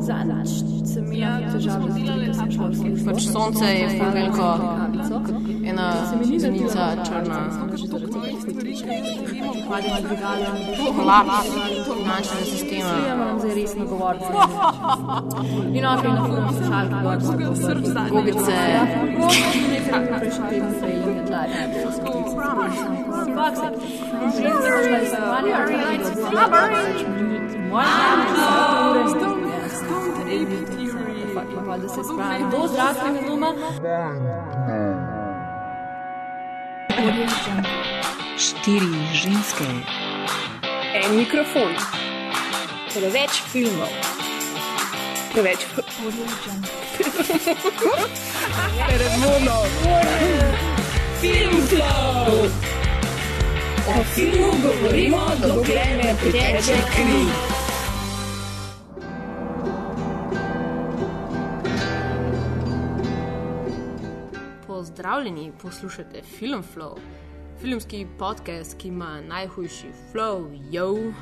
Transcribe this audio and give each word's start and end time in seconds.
Zadnjič 0.00 0.50
sem 0.86 1.12
imel 1.12 1.42
težave 1.52 1.88
z 1.92 1.96
delom, 2.04 2.34
sem 2.34 2.50
šel 2.52 2.68
v 2.68 2.74
službo. 2.76 3.10
Pač 3.10 3.20
sonce 3.32 3.66
je 3.66 3.86
ful 3.96 4.10
veliko, 4.16 4.48
ena 5.64 5.86
zenica 6.40 6.84
črna. 7.04 7.40
Hvala 9.66 9.88
na 9.90 9.98
dvigalo. 10.00 10.48
Kolaps 10.96 11.48
finančnega 11.86 12.44
sistema. 12.44 12.92
Ja, 13.08 13.14
moram 13.16 13.38
zdaj 13.40 13.54
resno 13.54 13.84
govoriti. 13.84 14.30
In 15.78 15.84
ok, 15.86 16.04
na 16.04 16.22
film 16.24 16.48
slušalki 16.56 16.96
gor. 17.02 17.16
Gobice. 18.10 18.56
Prejšnji 20.18 20.44
teden 20.50 20.72
se 20.80 20.86
je 20.86 20.96
Inget 30.36 30.68
Live. 30.78 30.92
Fuck 31.34 31.94
se. 31.94 32.04
Spravi 32.04 32.44
do 32.50 32.68
zdravstvenega 32.68 33.28
doma. 33.28 33.54
Štiri 38.38 38.94
ženske, 39.12 39.64
En 40.94 41.16
mikrofon, 41.16 41.72
preveč 42.94 43.42
filmov, 43.52 43.92
preveč 45.32 45.66
Feromonov, 48.86 49.66
film 51.20 51.56
flow. 51.68 52.48
O 53.88 54.02
filmu 54.14 54.52
govorimo, 54.62 55.20
dokler 55.42 55.96
ne 56.04 56.14
priteče 56.20 56.76
kri. 56.92 57.55
Pozdravljeni, 65.06 65.52
poslušate 65.62 66.22
Film 66.38 66.62
Flow, 66.74 66.98
filmski 67.60 68.06
podcast, 68.18 68.78
ki 68.78 68.88
ima 68.88 69.20
najhujši 69.20 69.86
flow, 70.12 70.58
yo. 70.70 71.12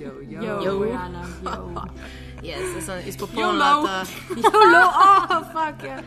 Jo, 0.00 0.12
jo. 0.28 0.42
Yo. 0.42 0.84
Jana, 0.84 1.24
jo. 1.44 1.74
Yes, 2.42 2.74
jaz 2.74 2.84
sem 2.84 2.98
izpopolnila 3.06 3.82
ta. 3.86 4.04
Jolo, 4.42 4.82
oh, 5.30 5.46
fuck 5.52 5.84
je. 5.84 6.02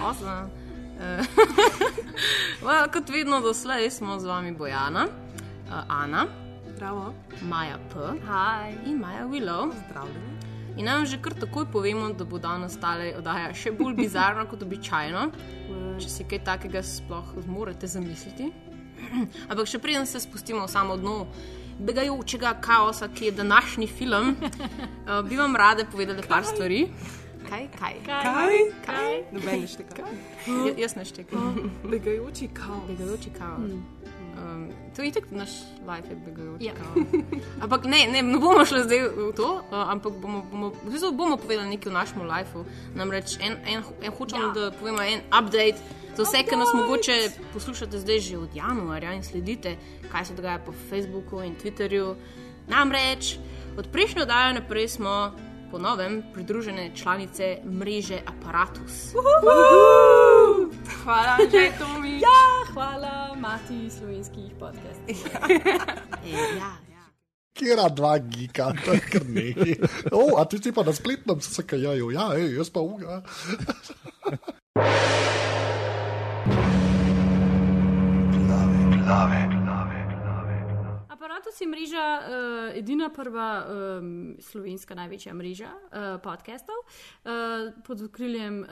Awesome. 0.00 0.50
Eh, 1.00 1.24
well, 2.62 2.92
kot 2.92 3.08
vedno 3.08 3.40
doslej 3.40 3.90
smo 3.90 4.20
z 4.20 4.24
vami 4.24 4.52
Bojana, 4.52 5.04
uh, 5.04 5.74
Ana, 5.88 6.26
Zdravo. 6.74 7.14
Maja 7.42 7.78
P. 7.92 7.94
Hi. 8.26 8.90
in 8.90 8.98
Maja 8.98 9.26
Willow. 9.26 9.72
Zdravljeni. 9.90 10.37
In 10.78 10.86
naj 10.86 10.94
vam 10.94 11.06
že 11.10 11.18
kar 11.18 11.34
takoj 11.34 11.66
povemo, 11.72 12.12
da 12.14 12.24
bo 12.24 12.38
danes 12.38 12.76
tale 12.78 13.10
oddaja 13.18 13.50
še 13.50 13.72
bolj 13.74 13.96
bizarna 13.98 14.44
kot 14.46 14.62
običajno, 14.62 15.24
če 15.98 16.10
si 16.12 16.26
kaj 16.30 16.44
takega 16.46 16.82
sploh 16.86 17.32
zmorete 17.42 17.90
zamisliti. 17.90 18.52
Ampak 19.50 19.66
še 19.66 19.80
preden 19.82 20.06
se 20.06 20.22
spustimo 20.22 20.62
v 20.62 20.70
samo 20.70 20.94
dno 21.00 21.16
begajočega 21.82 22.54
kaosa, 22.62 23.10
ki 23.10 23.30
je 23.30 23.32
današnji 23.40 23.88
film, 23.90 24.36
uh, 24.38 25.18
bi 25.28 25.38
vam 25.38 25.58
rade 25.58 25.86
povedali 25.90 26.22
par 26.22 26.46
stvari. 26.46 26.86
Kaj, 27.48 27.66
kaj? 27.74 27.94
Kaj? 28.06 28.56
Kaj? 28.86 29.12
Noben 29.32 29.62
ne 29.62 29.68
šteka. 29.70 30.06
Ja, 30.46 30.72
jaz 30.76 30.94
ne 30.98 31.04
štekam. 31.08 31.70
Begajoči 31.86 32.50
kaos. 32.54 32.86
Begajoči 32.90 33.34
kaos. 33.34 33.72
Um, 34.38 34.70
to 34.96 35.02
je 35.02 35.12
tako 35.12 35.26
naš 35.30 35.50
life, 35.88 36.08
je 36.10 36.16
begajoči 36.16 36.64
Ja. 36.64 36.72
kaos. 36.74 37.06
Ampak 37.62 37.84
ne, 37.84 38.06
ne, 38.12 38.22
ne 38.22 38.38
bomo 38.38 38.64
šli 38.64 38.82
zdaj 38.84 39.00
v 39.16 39.32
to, 39.36 39.48
uh, 39.70 39.90
ampak 39.90 40.12
bomo, 40.12 40.44
bomo, 40.50 40.70
v 40.84 40.90
bistvu 40.92 41.12
bomo 41.12 41.36
povedali 41.36 41.68
nekaj 41.68 41.90
o 41.90 41.94
našem 41.94 42.22
lifeu. 42.22 42.64
Namreč 42.94 43.36
en, 43.40 43.58
en, 43.66 43.82
en 44.02 44.12
hočem, 44.18 44.40
ja. 44.40 44.52
da 44.54 44.70
povemo 44.70 45.02
en 45.02 45.20
update. 45.26 45.78
Za 46.18 46.22
vse, 46.26 46.42
ki 46.50 46.56
nas 46.56 46.70
mogoče 46.74 47.16
poslušate 47.52 47.98
zdaj 47.98 48.18
že 48.20 48.38
od 48.38 48.54
januarja 48.54 49.12
in 49.14 49.22
sledite, 49.22 49.76
kaj 50.12 50.24
se 50.24 50.34
dogaja 50.34 50.58
po 50.58 50.72
Facebooku 50.90 51.42
in 51.42 51.54
Twitterju. 51.54 52.14
Namreč 52.66 53.38
od 53.78 53.86
prejšnje 53.92 54.22
oddaje 54.22 54.54
naprej 54.54 54.88
smo 54.88 55.32
po 55.70 55.78
novem 55.78 56.22
pridružene 56.34 56.90
članice 56.96 57.58
mreže 57.64 58.18
Apparatus. 58.26 59.14
Hvala, 61.04 61.36
že 61.52 61.70
Tomi. 61.78 62.20
Ja, 62.20 62.64
hvala, 62.74 63.34
mati 63.34 63.90
slovenskih 63.90 64.52
podcastov. 64.58 65.08
E, 66.24 66.30
ja, 66.58 66.72
ja. 66.90 67.04
Kera 67.54 67.88
dva 67.88 68.18
gika, 68.18 68.72
to 68.84 68.92
je 68.92 69.00
kar 69.00 69.24
nekaj. 69.26 69.74
O, 70.12 70.36
a 70.38 70.44
ti 70.44 70.60
si 70.62 70.72
pa 70.72 70.82
na 70.84 70.92
spletnem 70.92 71.40
se 71.40 71.62
kajajo, 71.66 72.10
ja, 72.12 72.30
ej, 72.36 72.58
jaz 72.58 72.70
pa 72.70 72.80
uga. 72.80 73.22
Aparatus 81.38 81.60
je 81.60 81.66
mreža, 81.66 82.18
uh, 82.18 82.76
edina 82.76 83.08
prva 83.14 83.62
um, 83.62 84.36
slovenska 84.42 84.94
največja 84.98 85.34
mreža 85.34 85.68
uh, 85.70 86.06
podcastov 86.22 86.74
uh, 86.82 87.70
pod 87.86 88.02
okriljem 88.02 88.56
uh, 88.62 88.66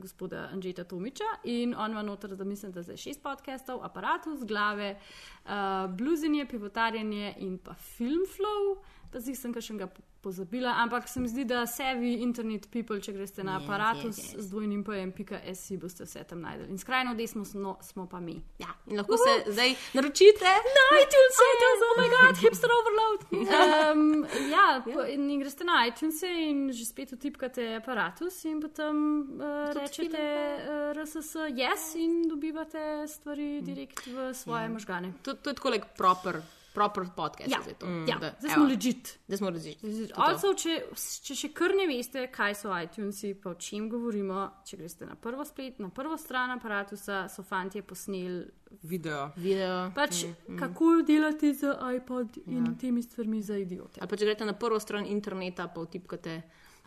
gospoda 0.00 0.48
Anžeta 0.52 0.84
Tomiča 0.88 1.28
in 1.44 1.74
on 1.74 1.90
ima 1.90 2.02
noter, 2.02 2.32
da 2.36 2.44
mislim, 2.44 2.72
da 2.72 2.82
zdaj 2.82 2.96
šest 2.96 3.22
podcastov, 3.22 3.84
aparatus, 3.84 4.40
glave, 4.48 4.96
uh, 5.44 5.50
bluzenje, 5.92 6.46
pivotarjenje 6.48 7.34
in 7.38 7.58
pa 7.58 7.74
filmflow. 7.74 8.80
Pa 9.12 9.20
zdaj 9.20 9.36
sem 9.36 9.60
še 9.60 9.76
ga 9.76 9.90
pozabila, 10.22 10.74
ampak 10.78 11.08
se 11.08 11.20
mi 11.20 11.28
zdi, 11.28 11.44
da 11.44 11.66
sevi 11.66 12.14
internet 12.22 12.68
people, 12.70 13.00
če 13.02 13.12
greste 13.12 13.44
na 13.44 13.58
Yes, 13.58 13.64
aparatus 13.64 14.18
yes, 14.18 14.34
yes. 14.34 14.40
z 14.40 14.50
dvojnim 14.50 14.84
pojem.si, 14.84 15.76
boste 15.82 16.06
vse 16.06 16.24
tam 16.28 16.40
najdeli. 16.46 16.70
In 16.70 16.78
skrajno 16.78 17.14
desno 17.18 17.44
smo, 17.44 17.76
smo 17.82 18.06
pa 18.08 18.20
mi. 18.20 18.36
Ja, 18.58 18.70
in 18.86 19.00
lahko 19.00 19.18
se 19.18 19.52
zdaj 19.52 19.74
naročite. 19.98 20.54
Na 20.78 20.86
iTunes, 21.00 21.40
iTunes, 21.50 21.84
oh 21.88 21.98
moj 21.98 22.12
bog, 22.14 22.42
hipster 22.44 22.76
overload. 22.78 23.20
Um, 23.62 24.24
ja, 24.50 24.82
po, 24.84 25.02
in, 25.08 25.30
in 25.30 25.40
greste 25.40 25.64
na 25.64 25.82
iTunes 25.86 26.22
in 26.22 26.70
že 26.72 26.84
spet 26.86 27.12
utipkate 27.12 27.76
aparatus 27.76 28.44
in 28.48 28.60
potem 28.62 28.96
uh, 29.36 29.72
rečete 29.76 30.18
uh, 30.18 30.92
RSS 30.96 31.34
yes 31.56 31.94
in 32.00 32.28
dobivate 32.28 33.06
stvari 33.08 33.60
direkt 33.62 34.06
v 34.06 34.32
svoje 34.34 34.64
ja. 34.64 34.72
možgane. 34.72 35.12
To, 35.22 35.34
to 35.34 35.50
je 35.50 35.54
tako 35.54 35.74
like 35.74 35.86
proper, 35.98 36.40
proper 36.74 37.04
podcast. 37.16 37.50
Ja, 37.50 37.58
zdaj, 37.62 37.74
to. 37.74 37.86
ja. 38.08 38.18
Da, 38.18 38.32
zdaj 38.40 38.54
smo 38.54 38.64
legit. 38.64 39.18
Zdaj 39.26 39.38
smo 39.38 39.50
legit. 39.50 39.84
Also, 40.16 40.54
če, 40.54 40.78
če 41.26 41.36
še 41.36 41.52
kar 41.56 41.74
ne 41.76 41.86
veste, 41.90 42.24
kaj 42.32 42.56
so 42.62 42.72
iTunesi, 42.72 43.34
pa 43.38 43.52
o 43.52 43.58
čem 43.60 43.88
govorimo, 43.92 44.48
če 44.68 44.80
greste 44.80 45.08
na 45.08 45.16
prvo 45.16 45.44
splet, 45.48 45.80
na 45.82 45.92
prvo 45.92 46.18
stran 46.20 46.54
aparatusa, 46.56 47.26
so 47.32 47.44
fantje 47.46 47.84
posneli 47.86 48.42
Video. 48.82 49.30
Video. 49.36 49.90
pač, 49.94 50.24
mm, 50.24 50.56
kako 50.56 51.02
delati 51.06 51.52
z 51.54 51.74
iPod 51.96 52.38
in 52.46 52.66
ja. 52.66 52.74
temi 52.80 53.02
stvarmi 53.02 53.42
za 53.42 53.58
idiote. 53.60 54.00
Ali 54.00 54.08
pa 54.08 54.16
če 54.16 54.28
greste 54.30 54.48
na 54.48 54.56
prvo 54.56 54.80
stran 54.80 55.04
interneta, 55.06 55.68
pa 55.68 55.84
vtipkate 55.84 56.40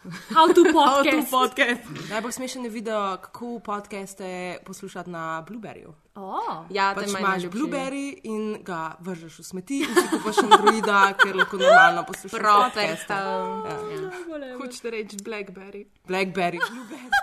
How 0.05 0.45
to 0.47 0.61
How 0.63 0.63
to 0.63 0.63
podcast. 0.63 1.31
podcast. 1.31 1.81
Najbolj 2.09 2.31
smešen 2.31 2.63
je 2.63 2.69
video, 2.69 3.17
kako 3.17 3.59
podcaste 3.59 4.27
poslušati 4.66 5.09
na 5.09 5.43
Blueberryju. 5.43 5.93
Oh. 6.16 6.66
Ja, 6.69 6.93
Pač 6.95 7.09
imaš 7.09 7.43
Blueberry 7.43 8.19
in 8.23 8.63
ga 8.63 8.95
vržeš 8.99 9.39
v 9.39 9.43
smeti 9.43 9.79
in 9.79 9.88
si 9.88 10.05
kupaš 10.11 10.38
Androida, 10.39 11.13
ker 11.16 11.35
lahko 11.35 11.57
normalno 11.57 12.03
poslušaš 12.03 12.39
Propek. 12.39 12.73
podcaste. 12.73 13.13
Ja. 13.13 14.57
Hočete 14.57 14.89
reči 14.89 15.17
Blackberry. 15.17 15.85
Blackberry, 16.07 16.59
Blueberry. 16.61 17.09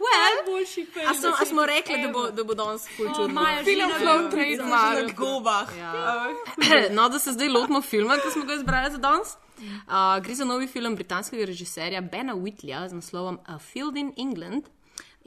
Najboljši 0.00 0.86
A, 1.08 1.14
sem, 1.14 1.32
a 1.32 1.44
smo 1.44 1.66
rekli, 1.66 2.02
da 2.02 2.08
bo, 2.08 2.30
da 2.30 2.44
bo 2.44 2.54
danes 2.54 2.88
full 2.88 3.08
čudno. 3.08 3.34
Maja 3.34 3.64
Film 3.64 3.90
Flow 3.92 4.22
na- 4.22 4.30
trademark. 4.30 5.06
Na 5.06 5.12
gobah. 5.14 5.68
No, 6.90 7.08
da 7.08 7.18
se 7.18 7.32
zdaj 7.32 7.48
lotimo 7.48 7.82
filma, 7.82 8.14
ki 8.16 8.30
smo 8.30 8.44
ga 8.44 8.54
izbrali 8.54 8.90
za 8.90 8.98
danes. 8.98 9.28
Uh, 9.58 10.18
gre 10.22 10.34
za 10.34 10.44
novi 10.44 10.66
film 10.66 10.94
britanskega 10.94 11.46
režiserja 11.46 12.00
Bena 12.00 12.34
Whitleya 12.34 12.88
z 12.88 12.98
naslovom 12.98 13.40
A 13.46 13.58
Field 13.58 13.96
in 13.96 14.12
England. 14.16 14.70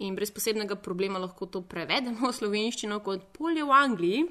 In 0.01 0.15
brez 0.15 0.31
posebnega 0.33 0.75
problema 0.75 1.19
lahko 1.19 1.45
to 1.45 1.61
prevedemo 1.61 2.29
v 2.29 2.33
slovenščino 2.33 3.01
kot 3.05 3.27
polje 3.37 3.65
v 3.65 3.75
Angliji. 3.75 4.21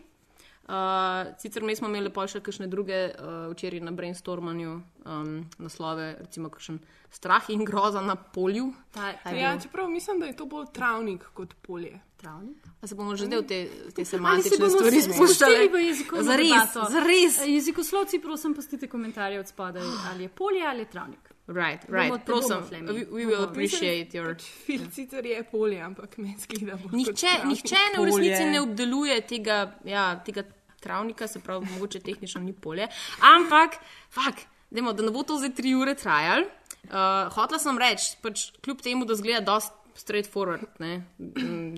Uh, 0.71 1.35
sicer 1.39 1.63
mi 1.63 1.75
smo 1.77 1.89
imeli 1.89 2.13
pa 2.15 2.29
še 2.31 2.39
kakšne 2.47 2.69
druge 2.71 2.95
uh, 3.11 3.49
včeraj 3.51 3.81
na 3.83 3.91
brainstormanju 3.91 4.75
um, 5.03 5.31
naslove, 5.59 6.13
recimo 6.21 6.47
kakšen 6.49 6.77
strah 7.11 7.49
in 7.51 7.65
groza 7.67 7.99
na 8.01 8.15
polju. 8.15 8.69
Ta, 8.95 9.09
ta 9.25 9.33
Ja, 9.35 9.57
čeprav 9.59 9.89
mislim, 9.91 10.21
da 10.21 10.27
je 10.31 10.37
to 10.39 10.47
bolj 10.47 10.69
travnik 10.73 11.25
kot 11.35 11.55
polje. 11.67 11.99
travnik. 12.17 12.57
A 12.81 12.87
se 12.87 12.95
bomo 12.95 13.17
že 13.17 13.27
zdaj 13.27 13.41
v 13.41 13.47
te, 13.49 13.59
te 13.97 14.05
se 14.05 14.11
semantične 14.15 14.59
bomo 14.61 14.77
stvari 14.79 15.03
spuščali? 15.03 15.69
v 15.73 15.83
jezikovno 15.89 16.25
Zares, 16.25 16.49
debato? 16.53 16.87
zares. 16.93 17.41
Jezikoslovci, 17.47 18.19
prosim, 18.23 18.55
pustite 18.55 18.87
komentarje 18.87 19.41
od 19.41 19.49
spodaj, 19.49 19.83
ali 20.13 20.23
je 20.23 20.29
polje 20.29 20.63
ali 20.67 20.87
je 20.87 20.91
travnik. 20.93 21.35
Right, 21.51 21.83
right, 21.91 22.13
bomo 22.13 22.23
prosim. 22.25 22.63
We, 22.87 23.09
we 23.11 23.27
will 23.27 23.43
appreciate 23.43 24.15
your. 24.15 24.37
Fil 24.39 24.87
sicer 24.95 25.27
je 25.27 25.43
polje, 25.51 25.81
ampak 25.83 26.15
meni 26.19 26.37
zgleda 26.39 26.77
bolj. 26.77 26.93
kot 26.93 26.93
Nihče, 26.95 27.33
nihče 27.45 27.77
ne 27.97 27.99
v 27.99 28.07
resnici 28.07 28.45
ne 28.55 28.61
obdeluje 28.61 29.21
tega, 29.27 29.59
ja, 29.85 30.15
tega 30.25 30.45
travnika, 30.81 31.29
se 31.29 31.41
pravi, 31.41 31.67
mogoče 31.75 32.01
tehnično 32.01 32.41
ni 32.41 32.53
polje. 32.53 32.89
Ampak, 33.21 33.79
fak, 34.11 34.47
Dajmo, 34.71 34.93
da 34.93 35.03
ne 35.03 35.11
bo 35.11 35.23
to 35.27 35.37
zdaj 35.39 35.55
tri 35.59 35.75
ure 35.75 35.95
trajalo. 35.99 36.47
Uh, 36.85 37.27
hotla 37.35 37.59
sem 37.59 37.79
reči, 37.79 38.15
pač, 38.23 38.47
kljub 38.63 38.83
temu, 38.83 39.05
da 39.05 39.17
zgleda 39.19 39.43
dosti 39.45 39.81
straightforward, 40.01 40.79
ne, 40.81 41.03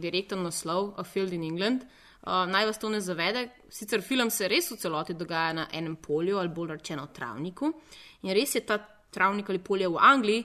direkten 0.00 0.44
naslov, 0.44 0.92
A 1.00 1.04
Field 1.04 1.32
in 1.32 1.46
England. 1.48 1.86
Uh, 2.22 2.44
naj 2.46 2.68
vas 2.68 2.78
to 2.78 2.90
ne 2.92 3.00
zavede, 3.00 3.48
sicer 3.72 4.02
film 4.04 4.30
se 4.30 4.46
res 4.48 4.70
v 4.70 4.78
celoti 4.78 5.16
dogaja 5.18 5.56
na 5.56 5.64
enem 5.72 5.96
polju, 5.96 6.36
ali 6.38 6.52
bolj 6.52 6.76
rečeno 6.76 7.08
travniku. 7.14 7.72
In 8.22 8.34
res 8.36 8.54
je 8.54 8.62
ta 8.66 8.78
travnik 9.10 9.50
ali 9.50 9.58
polje 9.58 9.88
v 9.88 9.98
Angliji, 9.98 10.44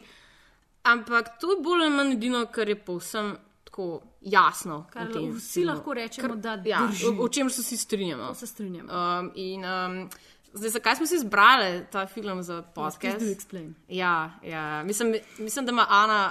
ampak 0.90 1.36
to 1.42 1.52
je 1.52 1.62
bolj 1.62 1.84
ali 1.86 1.94
manj 1.94 2.16
edino, 2.16 2.46
kar 2.52 2.70
je 2.70 2.80
povsem 2.80 3.36
tako 3.68 4.02
jasno. 4.22 4.88
Kar 4.94 5.08
vsi 5.36 5.54
filmu. 5.54 5.72
lahko 5.72 5.94
rečemo, 5.94 6.36
da 6.36 6.62
ja, 6.66 6.88
drži. 6.88 7.06
o, 7.06 7.24
o 7.24 7.30
čem 7.30 7.50
se 7.50 7.62
vsi 7.62 7.78
strinjamo. 7.78 8.34
Se 8.34 8.48
strinjam. 8.48 8.90
Um, 8.90 9.32
in 9.36 9.66
um, 9.66 10.10
zdaj, 10.54 10.70
zakaj 10.70 10.96
smo 10.96 11.08
si 11.08 11.16
izbrali 11.16 11.86
ta 11.92 12.08
film 12.08 12.44
za 12.44 12.62
podcast? 12.62 13.22
Ja, 13.88 14.32
ja. 14.44 14.84
Mislim, 14.84 15.16
mislim, 15.38 15.66
da 15.66 15.72
ima 15.72 15.86
Ana 15.90 16.22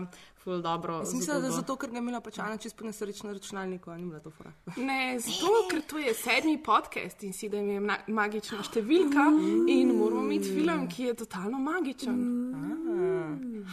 uh, 0.00 0.08
ful 0.44 0.60
dobro. 0.60 0.98
Mislim, 0.98 1.40
da 1.42 1.50
zato, 1.50 1.76
ker 1.76 1.90
ga 1.90 1.96
je 1.96 2.02
imela 2.02 2.20
pač 2.20 2.38
Ana 2.38 2.56
čisto 2.56 2.84
nesrečno 2.84 3.28
na 3.28 3.32
računalniku, 3.32 3.90
a 3.90 3.96
ni 3.96 4.04
bila 4.04 4.20
to 4.20 4.30
fora. 4.30 4.52
Ne, 4.76 5.18
zato, 5.18 5.52
ker 5.70 5.82
to 5.82 5.98
je 5.98 6.14
sedmi 6.14 6.58
podcast 6.62 7.22
in 7.22 7.32
si 7.32 7.48
da 7.48 7.56
je 7.56 7.80
ma- 7.80 8.02
magična 8.08 8.62
številka 8.62 9.24
in 9.68 9.96
moramo 9.96 10.24
imeti 10.28 10.52
film, 10.54 10.88
ki 10.88 11.02
je 11.10 11.14
totalno 11.14 11.58
magičen. 11.58 12.20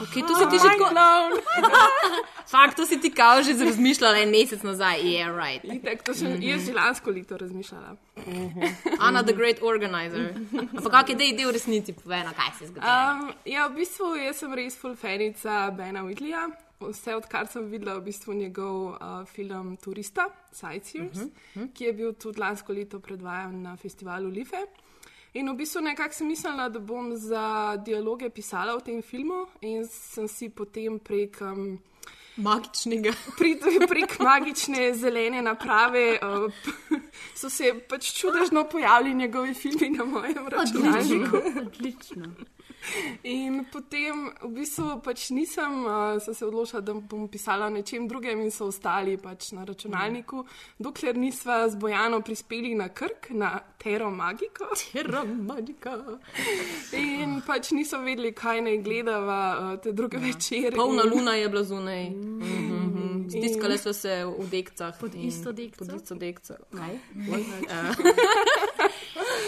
Okay, 0.02 0.24
to 0.28 0.34
si 0.36 0.46
ti 0.50 0.58
že 0.58 0.70
tako. 0.72 0.88
Fakt, 2.54 2.76
to 2.78 2.86
si 2.86 2.98
ti 3.02 3.12
kao 3.12 3.44
že 3.44 3.54
razmišljala 3.54 4.18
en 4.18 4.32
mesec 4.32 4.64
nazaj. 4.64 5.04
Yeah, 5.04 5.36
right. 5.36 5.64
Itak, 5.64 6.04
to 6.04 6.14
sem 6.14 6.42
jaz 6.42 6.66
že 6.66 6.74
lansko 6.74 7.12
leto 7.12 7.38
razmišljala. 7.38 7.96
Ana, 9.00 9.24
the 9.24 9.34
great 9.34 9.62
organizer. 9.62 10.34
Ampak 10.78 10.92
kak 10.92 11.10
je 11.10 11.16
dej 11.16 11.32
del 11.38 11.52
resnici, 11.52 11.94
povej, 11.94 12.24
na 12.24 12.34
kaj 12.34 12.52
se 12.58 12.64
je 12.64 12.68
zgodilo. 12.68 12.92
Um, 12.92 13.34
ja, 13.46 13.68
v 13.68 13.76
bistvu 13.76 14.16
jaz 14.20 14.42
sem 14.44 14.54
res 14.54 14.76
full 14.78 14.96
fanica 14.96 15.72
Bena 15.72 16.04
Whitleya. 16.04 16.50
Vse 16.82 17.16
odkar 17.16 17.48
sem 17.48 17.70
videla 17.70 18.00
v 18.00 18.10
bistvu 18.10 18.34
njegov 18.34 18.78
uh, 18.98 19.22
film 19.30 19.78
Turista, 19.78 20.28
Sightseers, 20.52 21.18
uh 21.18 21.30
-huh. 21.56 21.68
ki 21.74 21.84
je 21.86 21.94
bil 21.94 22.14
tudi 22.14 22.40
lansko 22.40 22.74
leto 22.74 23.00
predvajan 23.00 23.62
na 23.62 23.76
festivalu 23.78 24.30
Life. 24.30 24.58
In 25.34 25.50
v 25.50 25.56
bistvu 25.56 25.82
nekako 25.82 26.14
sem 26.14 26.28
mislila, 26.28 26.70
da 26.70 26.80
bom 26.80 27.16
za 27.16 27.78
dialoge 27.78 28.30
pisala 28.30 28.76
o 28.76 28.80
tem 28.80 29.02
filmu, 29.02 29.46
in 29.62 29.88
sem 29.88 30.28
si 30.28 30.50
potem 30.50 31.00
prek, 31.00 31.38
um, 31.42 31.80
Magičnega. 32.36 33.12
prek, 33.38 33.66
prek 33.90 34.20
magične 34.20 34.94
zelene 34.94 35.42
naprave 35.42 36.20
uh, 36.22 36.52
so 37.40 37.50
se 37.50 37.74
pač 37.90 38.14
čudežno 38.14 38.64
pojavili 38.70 39.14
njegovi 39.14 39.54
filmi 39.54 39.90
na 39.90 40.06
mojem 40.06 40.48
računalniku. 40.48 41.38
Odlično. 41.38 41.62
Odlično. 41.62 42.34
In 43.24 43.66
potem 43.72 44.32
v 44.42 44.52
bistvu 44.56 45.02
pač 45.06 45.30
nisem, 45.30 45.86
uh, 45.86 46.18
sem 46.24 46.34
se 46.34 46.46
odločila, 46.46 46.82
da 46.82 46.94
bom 46.94 47.28
pisala 47.30 47.68
o 47.68 47.74
nečem 47.74 48.08
drugem 48.08 48.42
in 48.42 48.52
so 48.52 48.68
ostali 48.72 49.18
pač 49.22 49.52
na 49.52 49.66
računalniku, 49.66 50.46
dokler 50.80 51.18
nisva 51.18 51.70
z 51.70 51.76
Bojano 51.76 52.22
prispeli 52.22 52.74
na 52.76 52.90
Krk, 52.90 53.32
na 53.32 53.60
Tero 53.78 54.10
Magiko. 54.10 54.72
Romantika. 55.14 55.98
In 56.98 57.42
pač 57.46 57.72
niso 57.72 58.02
vedeli, 58.02 58.34
kaj 58.34 58.62
naj 58.66 58.78
gledava 58.82 59.40
uh, 59.58 59.80
te 59.82 59.92
druge 59.92 60.18
ja. 60.18 60.26
večere. 60.26 60.76
Polna 60.76 61.04
luna 61.06 61.36
je 61.36 61.50
bila 61.50 61.64
zunaj. 61.64 62.10
Mhm. 62.10 62.82
Stiskale 63.32 63.78
so 63.78 63.94
se 63.94 64.26
v 64.26 64.50
dekcah. 64.50 64.98
Pod 65.00 65.16
in- 65.16 65.30
isto 65.30 65.52
dekco? 65.52 65.86
Pod 65.86 65.96
isto 65.96 66.16
dekco. 66.16 66.56
Kaj? 66.76 67.00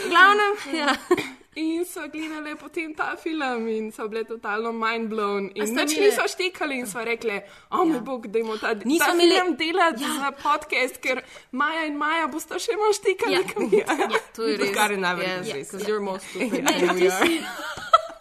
Glavno, 0.09 0.45
ja. 0.71 0.95
In 1.55 1.85
so 1.85 2.01
gledali 2.09 2.55
potem 2.55 2.95
ta 2.95 3.15
film 3.15 3.67
in 3.67 3.91
so 3.91 4.07
bile 4.07 4.23
totalno 4.23 4.71
mind 4.71 5.09
blown. 5.09 5.51
In 5.55 5.63
nič 5.75 5.93
imele- 5.93 6.05
niso 6.09 6.27
štekali 6.27 6.79
in 6.79 6.87
so 6.87 6.99
rekli, 7.05 7.41
o 7.69 7.85
moj 7.85 7.99
bog, 8.01 8.27
da 8.27 8.39
imamo 8.39 8.57
ta, 8.57 8.73
Niso 8.73 9.05
ta 9.05 9.11
imeli- 9.13 9.35
film 9.37 9.55
delati 9.55 10.03
ja. 10.03 10.09
za 10.19 10.31
podcast, 10.31 10.97
ker 10.97 11.21
Maja 11.51 11.85
in 11.85 11.97
Maja 11.97 12.27
bosta 12.27 12.57
še 12.59 12.73
malo 12.77 12.93
štekali. 12.93 13.33
Ja. 13.33 13.41
Ja. 13.83 14.19
To 14.35 14.43
je 14.47 14.57
res. 14.57 14.73
Kar 14.73 14.91
je 14.91 14.97
najbolj 14.97 15.25
yes, 15.25 15.53
res. 15.53 15.71
because 15.71 15.87
you're 15.87 16.01
most 16.01 16.25
stupid. 16.29 16.65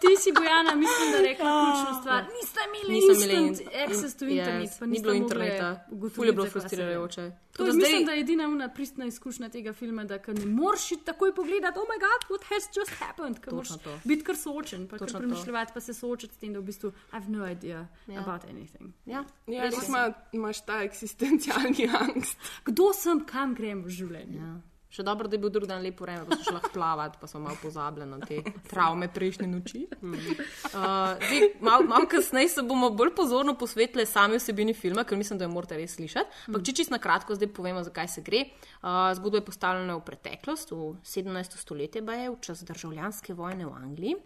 Ti 0.03 0.15
si, 0.17 0.31
Bojana, 0.31 0.75
mislim, 0.75 1.11
da 1.11 1.17
rekla 1.19 1.49
ključno 1.63 1.99
stvar. 2.01 2.23
Niste 2.33 2.59
imeli 2.67 2.93
instant 2.99 3.67
access 3.83 4.15
to 4.15 4.25
internet, 4.25 4.69
Yes, 4.69 4.79
pa 4.79 4.85
ni 4.85 4.99
bilo 5.01 5.13
interneta. 5.13 5.85
Ful 6.15 6.25
je 6.25 6.33
bilo 6.33 6.45
frustrirajoče. 6.45 7.31
To 7.53 7.63
je, 7.63 7.67
da 7.67 7.73
mislim, 7.73 8.05
da 8.05 8.11
je 8.11 8.19
edina 8.19 8.47
una 8.47 8.69
pristna 8.69 9.05
izkušnja 9.05 9.49
tega 9.49 9.73
filma, 9.73 10.03
da 10.03 10.19
ne 10.27 10.45
moreš 10.45 10.81
takoj 11.05 11.35
pogledati, 11.35 11.79
oh 11.79 11.85
moj 11.87 11.99
bog, 11.99 12.21
what 12.29 12.43
has 12.45 12.63
just 12.77 12.91
happened, 12.99 13.39
ker 13.39 13.53
moraš 13.53 13.69
biti 14.03 14.23
kar 14.23 14.35
soočen, 14.37 14.87
pa 14.87 14.97
kar 14.97 15.07
premišljati, 15.17 15.71
pa 15.73 15.79
se 15.79 15.93
soočiti 15.93 16.33
s 16.33 16.37
tem, 16.37 16.53
da 16.53 16.59
v 16.59 16.63
bistvu 16.63 16.89
I 16.89 16.93
have 17.11 17.29
no 17.29 17.51
idea 17.51 17.87
Ja. 18.07 18.19
about 18.21 18.43
anything. 18.43 18.91
Ja, 19.05 19.23
Ja, 19.47 19.63
res 19.63 19.87
ima, 19.87 20.13
imaš 20.31 20.65
ta 20.65 20.81
eksistencialni 20.83 21.89
angst. 22.01 22.37
Kdo 22.65 22.93
sem, 22.93 23.25
kam 23.25 23.55
grem 23.55 23.83
v 23.83 23.89
življenju? 23.89 24.37
Ja. 24.37 24.72
Še 24.93 25.01
dobro, 25.01 25.25
da 25.25 25.33
je 25.33 25.41
bil 25.41 25.49
drug 25.49 25.63
dan 25.65 25.81
lepo 25.81 26.05
vreme, 26.05 26.21
pa 26.29 26.37
so 26.37 26.51
šli 26.51 26.69
plavati, 26.69 27.17
pa 27.17 27.25
so 27.25 27.39
malo 27.41 27.57
pozabljali 27.57 28.05
na 28.11 28.19
te 28.21 28.43
travme 28.69 29.07
prejšnje 29.09 29.47
noči. 29.49 29.79
Uh, 29.89 31.15
zdaj, 31.17 31.47
malo 31.65 31.87
mal 31.89 32.05
kasneje 32.09 32.51
se 32.53 32.63
bomo 32.67 32.91
bolj 32.93 33.09
pozorno 33.17 33.55
posvetili 33.57 34.05
sami 34.05 34.37
vsebini 34.37 34.75
filma, 34.77 35.01
ker 35.01 35.17
mislim, 35.17 35.39
da 35.41 35.47
jo 35.47 35.53
morate 35.55 35.79
res 35.79 35.95
slišati. 35.97 36.43
Ampak 36.51 36.65
če 36.67 36.75
čisto 36.77 36.93
na 36.93 36.99
kratko 37.01 37.33
zdaj 37.33 37.49
povemo, 37.57 37.81
zakaj 37.81 38.11
se 38.13 38.21
gre. 38.21 38.43
Uh, 38.83 39.09
zgodba 39.17 39.41
je 39.41 39.47
postavljena 39.47 39.95
v 39.97 40.03
preteklost, 40.05 40.75
v 40.75 40.91
17. 41.01 41.57
stoletje, 41.57 42.03
pa 42.05 42.19
je 42.19 42.27
v 42.29 42.37
čas 42.45 42.61
državljanske 42.67 43.33
vojne 43.33 43.65
v 43.65 43.73
Angliji. 43.73 44.19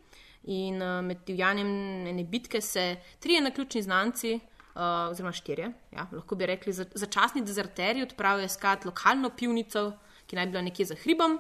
In 0.52 0.84
uh, 0.84 0.98
med 1.00 1.24
divjanjem 1.30 1.72
ene 2.12 2.26
bitke 2.28 2.60
se 2.60 2.98
trije 3.24 3.40
naključni 3.46 3.86
znanci, 3.88 4.34
uh, 4.36 5.14
oziroma 5.14 5.32
štirje, 5.32 5.72
ja, 5.96 6.10
lahko 6.12 6.36
bi 6.36 6.52
rekli, 6.52 6.76
za, 6.76 6.90
začasni 6.92 7.46
dezerterji 7.48 8.04
odpravijo 8.04 8.52
iskat 8.52 8.84
lokalno 8.86 9.32
pivnico, 9.32 9.94
ki 10.28 10.36
naj 10.36 10.46
bi 10.46 10.52
bila 10.52 10.62
nekje 10.62 10.86
za 10.86 10.96
hribom, 10.96 11.40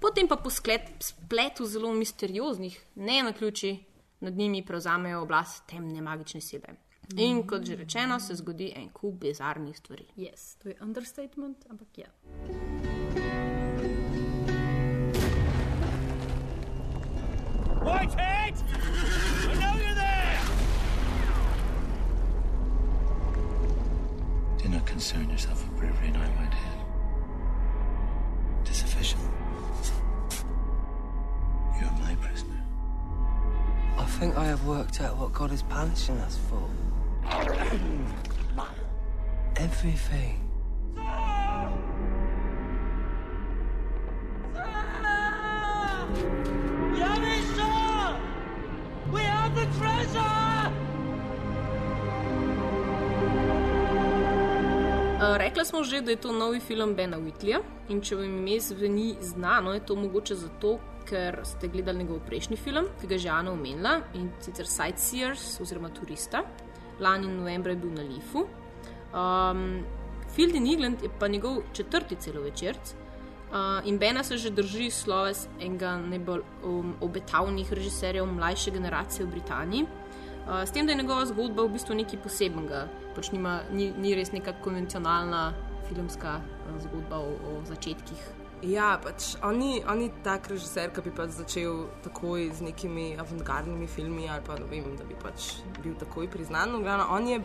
potem 0.00 0.28
pa 0.28 0.36
po 0.36 0.50
sklet, 0.50 0.90
spletu 1.02 1.66
zelo 1.66 1.92
misterioznih 1.92 2.78
ne 2.94 3.22
naključi 3.22 3.76
nad 4.20 4.36
njimi 4.36 4.64
prevzamejo 4.66 5.22
oblast 5.22 5.66
temne 5.66 6.00
magične 6.00 6.40
sile. 6.40 6.76
In 7.16 7.42
kot 7.46 7.64
že 7.66 7.76
rečeno, 7.76 8.20
se 8.20 8.34
zgodi 8.34 8.72
en 8.76 8.88
kup 8.88 9.14
bizarnih 9.20 9.78
stvari. 9.78 10.06
Yes, 10.16 10.54
to 10.62 10.68
je 10.68 10.76
understatement, 10.80 11.66
ampak 11.70 11.98
ja. 11.98 12.06
Whitehead! 17.84 18.54
I 19.50 19.54
know 19.58 19.74
you're 19.80 19.94
there! 19.94 20.38
Do 24.62 24.68
not 24.68 24.86
concern 24.86 25.30
yourself 25.30 25.64
with 25.64 25.78
bravery 25.80 26.10
now, 26.12 26.20
Whitehead. 26.20 26.69
It 28.70 28.74
is 28.74 28.78
sufficient. 28.78 29.22
You 31.80 31.86
are 31.86 31.98
my 31.98 32.14
prisoner. 32.20 32.62
I 33.98 34.04
think 34.04 34.36
I 34.36 34.46
have 34.46 34.64
worked 34.64 35.00
out 35.00 35.16
what 35.16 35.32
God 35.32 35.50
is 35.50 35.64
punishing 35.64 36.16
us 36.18 36.38
for. 36.48 36.70
Everything. 39.56 40.48
Yamisha! 46.20 46.69
Uh, 55.30 55.36
rekla 55.36 55.64
smo 55.64 55.84
že, 55.84 56.00
da 56.00 56.10
je 56.10 56.16
to 56.16 56.32
novi 56.32 56.60
film 56.60 56.94
Bena 56.94 57.18
Whitleya 57.18 57.60
in 57.88 58.00
če 58.02 58.16
vam 58.16 58.24
ime 58.24 58.56
zveni 58.60 59.14
znano, 59.20 59.74
je 59.74 59.82
to 59.86 59.94
mogoče 59.94 60.34
zato, 60.34 60.78
ker 61.06 61.40
ste 61.44 61.68
gledali 61.68 62.02
njegov 62.02 62.22
prejšnji 62.26 62.56
film, 62.56 62.88
ki 63.00 63.06
ga 63.06 63.14
je 63.14 63.26
že 63.26 63.28
Ana 63.30 63.52
omenila 63.52 64.00
in 64.14 64.30
sicer 64.40 64.66
Sightseers 64.66 65.60
oziroma 65.60 65.90
Turista. 65.94 66.42
Lani 67.00 67.28
novembra 67.28 67.72
je 67.72 67.78
bil 67.78 67.92
na 67.94 68.02
Lifu. 68.02 68.46
Um, 69.14 69.84
Field 70.34 70.54
in 70.54 70.66
England 70.66 71.02
je 71.02 71.10
pa 71.18 71.28
njegov 71.28 71.62
četrti 71.72 72.16
celovečerc. 72.16 72.94
Uh, 73.50 73.86
in 73.86 73.98
Bena 73.98 74.24
se 74.24 74.36
že 74.36 74.50
drži 74.50 74.90
sloves 74.90 75.48
enega 75.60 75.96
najbolj 75.96 76.42
um, 76.64 76.94
obetavnih 77.00 77.72
režiserjev 77.72 78.26
mlajše 78.26 78.70
generacije 78.70 79.26
v 79.26 79.30
Britaniji. 79.30 79.86
Uh, 80.46 80.62
s 80.64 80.72
tem, 80.72 80.86
da 80.86 80.92
je 80.92 81.02
njegova 81.02 81.26
zgodba 81.26 81.62
v 81.62 81.74
bistvu 81.76 81.94
nekaj 81.94 82.22
posebnega, 82.24 82.86
pač 83.14 83.30
nima, 83.34 83.60
ni, 83.72 83.90
ni 83.96 84.14
res 84.18 84.32
neka 84.32 84.56
konvencionalna 84.64 85.50
filmska 85.88 86.38
uh, 86.40 86.76
zgodba 86.82 87.20
o, 87.20 87.34
o 87.50 87.56
začetkih. 87.68 88.28
Ja, 88.60 88.98
pač 89.00 89.34
on 89.44 89.56
ni, 89.56 89.78
on 89.88 90.02
ni 90.02 90.10
tak 90.24 90.50
režiser, 90.52 90.90
ki 90.92 91.04
bi 91.06 91.12
pač 91.16 91.32
začel 91.38 91.86
takoj 92.04 92.50
z 92.58 92.66
nekimi 92.66 93.14
avantgardnimi 93.20 93.88
filmi 93.88 94.26
ali 94.28 94.44
pa 94.44 94.58
ne 94.60 94.68
vem, 94.68 94.90
da 94.98 95.06
bi 95.08 95.16
pač 95.16 95.62
bil 95.80 95.94
takoj 96.00 96.28
priznan. 96.28 96.74
No, 96.74 96.82
glavno, 96.84 97.06
on 97.08 97.28
je 97.28 97.40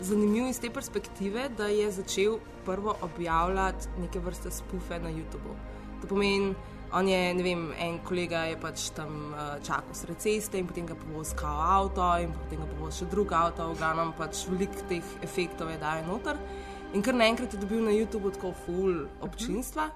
zanimiv 0.00 0.48
iz 0.50 0.58
te 0.58 0.70
perspektive, 0.74 1.48
da 1.54 1.68
je 1.70 1.90
začel 1.94 2.40
prvo 2.66 2.96
objavljati 3.02 3.88
neke 4.00 4.18
vrste 4.18 4.50
spufe 4.50 4.98
na 4.98 5.12
YouTubu. 5.14 5.54
To 6.00 6.10
pomeni, 6.10 6.54
On 6.92 7.06
je, 7.06 7.34
ne 7.34 7.42
vem, 7.42 7.68
en 7.78 8.00
kolega 8.02 8.40
je 8.50 8.56
pač 8.58 8.88
tam 8.96 9.30
uh, 9.30 9.60
čakal 9.62 9.94
sred 9.94 10.18
ceste 10.18 10.58
in 10.58 10.66
potem 10.66 10.88
ga 10.88 10.96
povozkal 10.98 11.60
avto 11.62 12.02
in 12.18 12.32
potem 12.34 12.58
ga 12.58 12.66
povozil 12.66 12.96
še 12.96 13.10
drug 13.12 13.34
avto, 13.38 13.68
v 13.70 13.78
glavnem 13.78 14.10
pač 14.18 14.42
veliko 14.50 14.82
teh 14.90 15.12
efektov 15.22 15.70
je 15.70 15.78
dal 15.78 16.02
noter. 16.08 16.40
In 16.90 17.04
kar 17.06 17.14
naenkrat 17.14 17.54
je 17.54 17.62
dobil 17.62 17.84
na 17.86 17.94
YouTubu 17.94 18.34
tako 18.34 18.50
full 18.64 19.04
občinstva. 19.22 19.86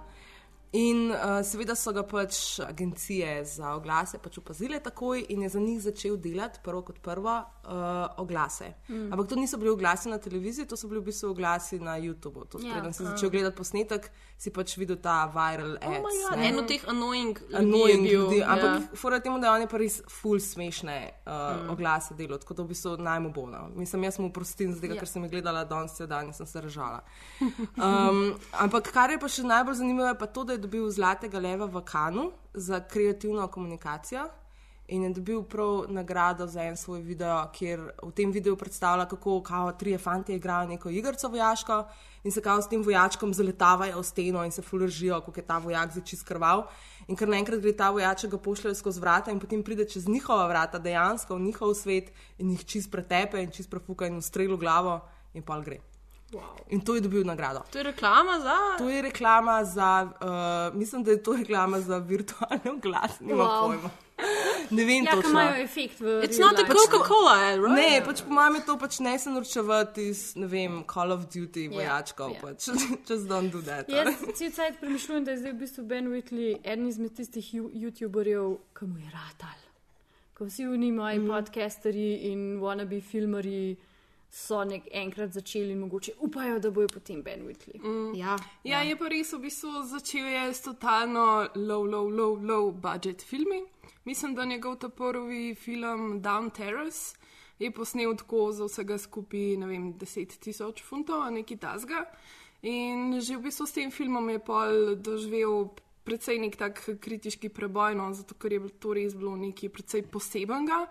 In 0.75 1.11
uh, 1.11 1.39
seveda 1.47 1.77
so 1.79 1.93
ga 1.95 2.03
pač 2.03 2.59
agencije 2.59 3.45
za 3.47 3.77
oglase 3.77 4.19
pač 4.19 4.39
opazile 4.41 4.81
takoj 4.83 5.21
in 5.31 5.43
je 5.43 5.49
za 5.49 5.61
njih 5.61 5.79
začel 5.83 6.17
delati 6.17 6.59
prvo 6.65 6.81
kot 6.83 6.99
prvo 6.99 7.35
uh, 7.39 7.71
oglase. 8.19 8.73
Mm. 8.89 9.13
Ampak 9.13 9.29
to 9.29 9.37
niso 9.39 9.57
bili 9.57 9.71
oglasi 9.71 10.09
na 10.11 10.19
televiziji, 10.19 10.67
to 10.67 10.77
so 10.77 10.89
bili 10.91 11.01
v 11.01 11.05
bistvu 11.05 11.31
oglasi 11.31 11.79
na 11.79 11.95
YouTubu. 11.99 12.47
To, 12.51 12.59
Ja. 12.59 12.73
preden 12.75 12.93
si 12.93 13.05
začel 13.05 13.31
gledati 13.31 13.57
posnetek, 13.57 14.11
si 14.39 14.51
pač 14.51 14.75
videl 14.77 14.97
ta 14.97 15.31
viral 15.31 15.77
Oh 15.79 15.95
ads. 15.95 16.19
God, 16.31 16.39
ne. 16.39 16.49
en 16.49 16.59
od 16.59 16.67
teh 16.69 16.83
annoying 16.91 17.39
ljudi 17.39 17.55
Annoying 17.61 18.03
bil. 18.03 18.21
ljudi, 18.21 18.43
ampak 18.43 18.65
ja. 18.65 18.75
ja. 18.75 18.97
fora 18.97 19.21
temu, 19.21 19.39
da 19.39 19.53
on 19.53 19.61
je 19.61 19.69
pa 19.71 19.79
res 19.79 20.01
full 20.11 20.41
smešne 20.43 20.99
uh, 21.27 21.33
mm. 21.33 21.71
oglase 21.71 22.15
delal, 22.19 22.39
tako 22.43 22.55
da 22.55 22.63
v 22.63 22.73
bistvu 22.75 22.97
najmo 22.99 23.31
bo. 23.31 23.47
No. 23.47 23.69
Mislim, 23.77 24.05
jaz 24.05 24.19
mu 24.19 24.33
prostim, 24.33 24.75
zato 24.75 24.87
Ja. 24.87 24.95
ja. 24.95 24.99
ker 24.99 25.09
sem 25.09 25.23
jih 25.23 25.31
gledala 25.31 25.63
danes 25.65 25.95
dan 26.09 26.27
in 26.27 26.33
sem 26.35 26.47
se 26.47 26.61
ražala. 26.61 27.01
Um, 27.75 28.35
ampak 28.53 28.91
kar 28.93 29.11
je 29.11 29.19
pa 29.19 29.29
še 29.29 29.43
najbolj 29.45 29.75
zanimivo, 29.75 30.07
je 30.09 30.19
pa 30.19 30.27
to, 30.27 30.45
da 30.45 30.53
je 30.53 30.64
dobil 30.65 30.89
zlatega 30.91 31.39
leva 31.39 31.69
v 31.69 31.85
Kanu 31.85 32.31
za 32.55 32.81
kreativno 32.81 33.47
komunikacijo. 33.49 34.25
In 34.89 35.03
je 35.03 35.15
dobil 35.17 35.43
prav 35.49 35.87
nagrado 35.89 36.47
za 36.47 36.61
en 36.63 36.77
svoj 36.77 37.01
video, 37.01 37.39
kjer 37.57 37.87
v 38.03 38.11
tem 38.13 38.33
videu 38.33 38.57
predstavlja, 38.57 39.07
kako 39.09 39.39
kao 39.43 39.73
trije 39.73 39.99
fanti 39.99 40.35
igrajo 40.35 40.69
neko 40.69 40.91
igrico 40.91 41.29
vojaško 41.29 41.85
in 42.25 42.33
se 42.33 42.41
kao 42.41 42.61
s 42.63 42.69
tem 42.69 42.83
vojačkom 42.83 43.33
zaletavajo 43.35 44.01
v 44.01 44.05
steno 44.05 44.45
in 44.45 44.53
se 44.53 44.63
fulržijo, 44.63 45.21
kako 45.21 45.41
je 45.41 45.47
ta 45.47 45.59
vojak 45.59 45.95
začis 45.95 46.23
krval. 46.23 46.67
In 47.09 47.17
ker 47.17 47.29
naenkrat 47.29 47.61
gre 47.61 47.73
ta 47.73 47.91
vojaček, 47.91 48.31
ga 48.31 48.39
pošljajo 48.39 48.75
skozi 48.75 49.01
vrata 49.01 49.33
in 49.33 49.41
potem 49.41 49.63
pride 49.63 49.89
čez 49.89 50.09
njihova 50.09 50.49
vrata, 50.49 50.79
dejansko 50.79 51.35
v 51.35 51.41
njihov 51.49 51.75
svet 51.75 52.13
in 52.39 52.51
jih 52.51 52.65
čist 52.65 52.93
pretepe 52.93 53.41
in 53.41 53.51
čist 53.51 53.71
prefuka 53.71 54.07
in 54.07 54.21
ustrelu 54.21 54.57
glavo 54.57 55.01
in 55.33 55.43
pa 55.43 55.61
gre. 55.61 55.81
Wow. 56.35 56.55
In 56.71 56.81
to 56.81 56.95
je 56.95 57.01
dobil 57.01 57.25
nagrado. 57.25 57.63
To 57.73 57.79
je 57.79 57.85
reklama 57.85 58.41
za. 58.41 58.57
To 58.79 58.89
je 58.89 59.03
reklama 59.03 59.65
za, 59.65 60.09
uh, 60.21 60.79
mislim, 60.79 61.05
da 61.05 61.11
je 61.11 61.23
to 61.23 61.37
reklama 61.37 61.81
za 61.81 61.99
virtualni 61.99 62.71
oglas, 62.77 63.21
nima 63.21 63.45
Wow. 63.45 63.67
pojma. 63.67 63.91
Ne 64.71 64.85
vem, 64.85 65.05
Ja, 65.05 65.11
ki 65.11 65.17
točno. 65.17 65.31
imajo 65.31 65.63
efekt 65.65 66.01
v. 66.01 66.05
It's 66.05 66.41
not 66.41 66.59
a 66.59 66.63
life. 66.63 66.73
Coca-Cola, 66.73 67.35
ad, 67.49 67.59
right? 67.59 67.77
Ne, 67.77 68.03
pač 68.05 68.23
po 68.23 68.55
je 68.55 68.65
to 68.67 68.79
pač 68.79 68.99
ne 69.01 69.19
se 69.19 69.31
norčevati 69.31 70.09
iz, 70.09 70.37
ne 70.37 70.47
vem, 70.47 70.85
Call 70.95 71.13
of 71.13 71.21
Duty 71.27 71.69
vojačkov, 71.69 72.31
ja. 72.35 72.41
pač 72.41 72.69
just 73.09 73.27
don't 73.29 73.51
do 73.51 73.61
that. 73.63 73.89
Jaz 73.89 74.15
cel 74.35 74.51
cajt 74.51 74.81
premišljujem, 74.81 75.25
da 75.25 75.31
je 75.31 75.39
zdaj 75.39 75.53
v 75.53 75.59
bistvu 75.59 75.85
Ben 75.85 76.09
Whitley 76.09 76.57
eden 76.63 76.89
izmed 76.89 77.15
tistih 77.17 77.55
youtuberjev, 77.55 78.57
ki 78.79 78.87
mu 78.87 78.99
je 78.99 79.11
ratal. 79.11 79.59
Ko 80.35 80.45
vsi 80.45 80.67
oni 80.67 80.93
moji 80.93 81.19
mm. 81.19 81.29
podcasterji 81.29 82.15
in 82.33 82.61
wannabe 82.63 83.03
filmarji 83.03 83.77
so 84.35 84.65
nek 84.65 84.89
enkrat 84.91 85.33
začeli 85.33 85.73
in 85.73 85.79
mogoče 85.79 86.13
upajo, 86.27 86.59
da 86.59 86.71
bojo 86.71 86.89
potem 86.89 87.23
Ben 87.23 87.47
Whitley. 87.47 87.79
Mm. 87.79 88.15
Ja. 88.19 88.37
Ja, 88.65 88.81
je 88.83 88.97
pa 88.99 89.09
res 89.09 89.31
v 89.33 89.45
bistvu 89.47 89.85
začel 89.87 90.27
je 90.27 90.49
s 90.55 90.65
totalno 90.65 91.27
low, 91.55 91.85
low, 91.87 92.11
low, 92.11 92.35
low 92.43 92.73
budget 92.73 93.23
filmi. 93.23 93.63
Mislim, 94.05 94.35
da 94.35 94.45
njegov 94.45 94.77
ta 94.83 94.89
prvi 94.89 95.55
film 95.55 96.21
Down 96.23 96.51
Terrace 96.51 97.17
je 97.59 97.71
posnel 97.71 98.17
tako 98.17 98.53
za 98.53 98.65
vsega 98.65 98.99
skupaj, 98.99 99.57
ne 99.57 99.67
vem, 99.67 99.93
10 99.95 100.39
tisoč 100.43 100.83
funtov, 100.83 101.31
nekaj 101.31 101.57
tasga. 101.57 102.05
In 102.63 103.21
že 103.21 103.37
v 103.37 103.47
bistvu 103.47 103.67
s 103.67 103.77
tem 103.79 103.91
filmom 103.91 104.29
je 104.35 104.39
pol 104.43 104.97
doživel 104.97 105.69
precej 106.05 106.39
nek 106.41 106.57
tak 106.61 106.81
kritiški 107.01 107.49
preboj, 107.49 107.95
no, 107.97 108.11
zato 108.13 108.35
ker 108.35 108.53
je 108.53 108.61
bil 108.61 108.73
to 108.83 108.93
res 108.97 109.15
bilo 109.17 109.37
nekaj 109.41 109.71
precej 109.73 110.03
posebenega. 110.11 110.85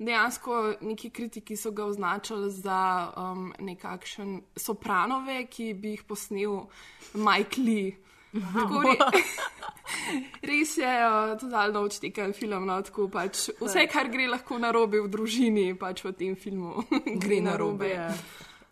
Dejansko 0.00 0.58
neki 0.80 1.10
kritiki 1.12 1.56
so 1.60 1.70
ga 1.76 1.84
označili 1.84 2.50
za 2.50 3.12
um, 3.16 3.50
nekakšen 3.60 4.40
sopranove, 4.56 5.42
ki 5.52 5.74
bi 5.74 5.96
jih 5.96 6.04
posnel 6.08 6.62
Mike 7.14 7.60
Lee. 7.60 7.92
Tako 8.32 8.82
re, 8.82 8.94
res 10.50 10.76
je 10.78 10.92
uh, 11.06 11.34
totalno 11.40 11.82
odštekan 11.84 12.32
film. 12.32 12.64
No, 12.66 12.78
tako 12.82 13.08
pač 13.12 13.50
vse, 13.60 13.84
kar 13.92 14.08
gre 14.08 14.28
lahko 14.30 14.58
narobe 14.62 15.02
v 15.02 15.10
družini, 15.12 15.66
pač 15.76 16.04
v 16.06 16.14
tem 16.16 16.36
filmu 16.38 16.86
gre 17.24 17.40
narobe. 17.44 17.90
Ja. 17.92 18.08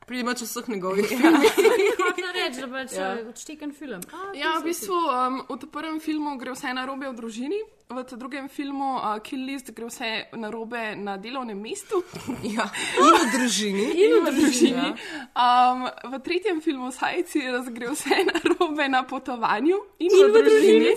Pridemo 0.08 0.34
čez 0.34 0.48
vseh 0.50 0.68
njegovih. 0.68 1.04
Hoče 1.04 2.28
reči, 2.38 2.60
da 2.60 2.68
pač 2.72 2.92
ja. 2.96 3.08
odšteken 3.28 3.72
film. 3.76 4.00
A, 4.12 4.32
Ja, 4.34 4.54
v 4.60 4.70
bistvu 4.70 4.96
um, 4.96 5.42
v 5.48 5.68
prvem 5.68 6.00
filmu 6.00 6.38
gre 6.40 6.54
vse 6.56 6.72
narobe 6.72 7.10
v 7.10 7.16
družini, 7.18 7.58
v 7.92 8.04
drugem 8.16 8.48
filmu 8.48 8.96
uh, 8.96 9.18
Kill 9.20 9.44
List 9.44 9.68
gre 9.76 9.88
vse 9.88 10.32
narobe 10.32 10.96
na 10.96 11.16
delovnem 11.20 11.60
mestu. 11.60 12.00
Ja. 12.56 12.64
In 13.04 13.12
v 13.20 13.26
družini. 13.36 13.86
In 14.00 14.16
v 14.24 14.32
družini. 14.32 14.88
Um, 15.36 15.84
v 16.08 16.20
tretjem 16.24 16.64
filmu 16.64 16.88
Sightseers 16.88 17.68
gre 17.68 17.92
vse 17.92 18.24
narobe 18.32 18.88
na 18.88 19.04
potovanju 19.04 19.76
in, 20.00 20.08
in 20.08 20.32
v 20.32 20.40
družini. 20.40 20.92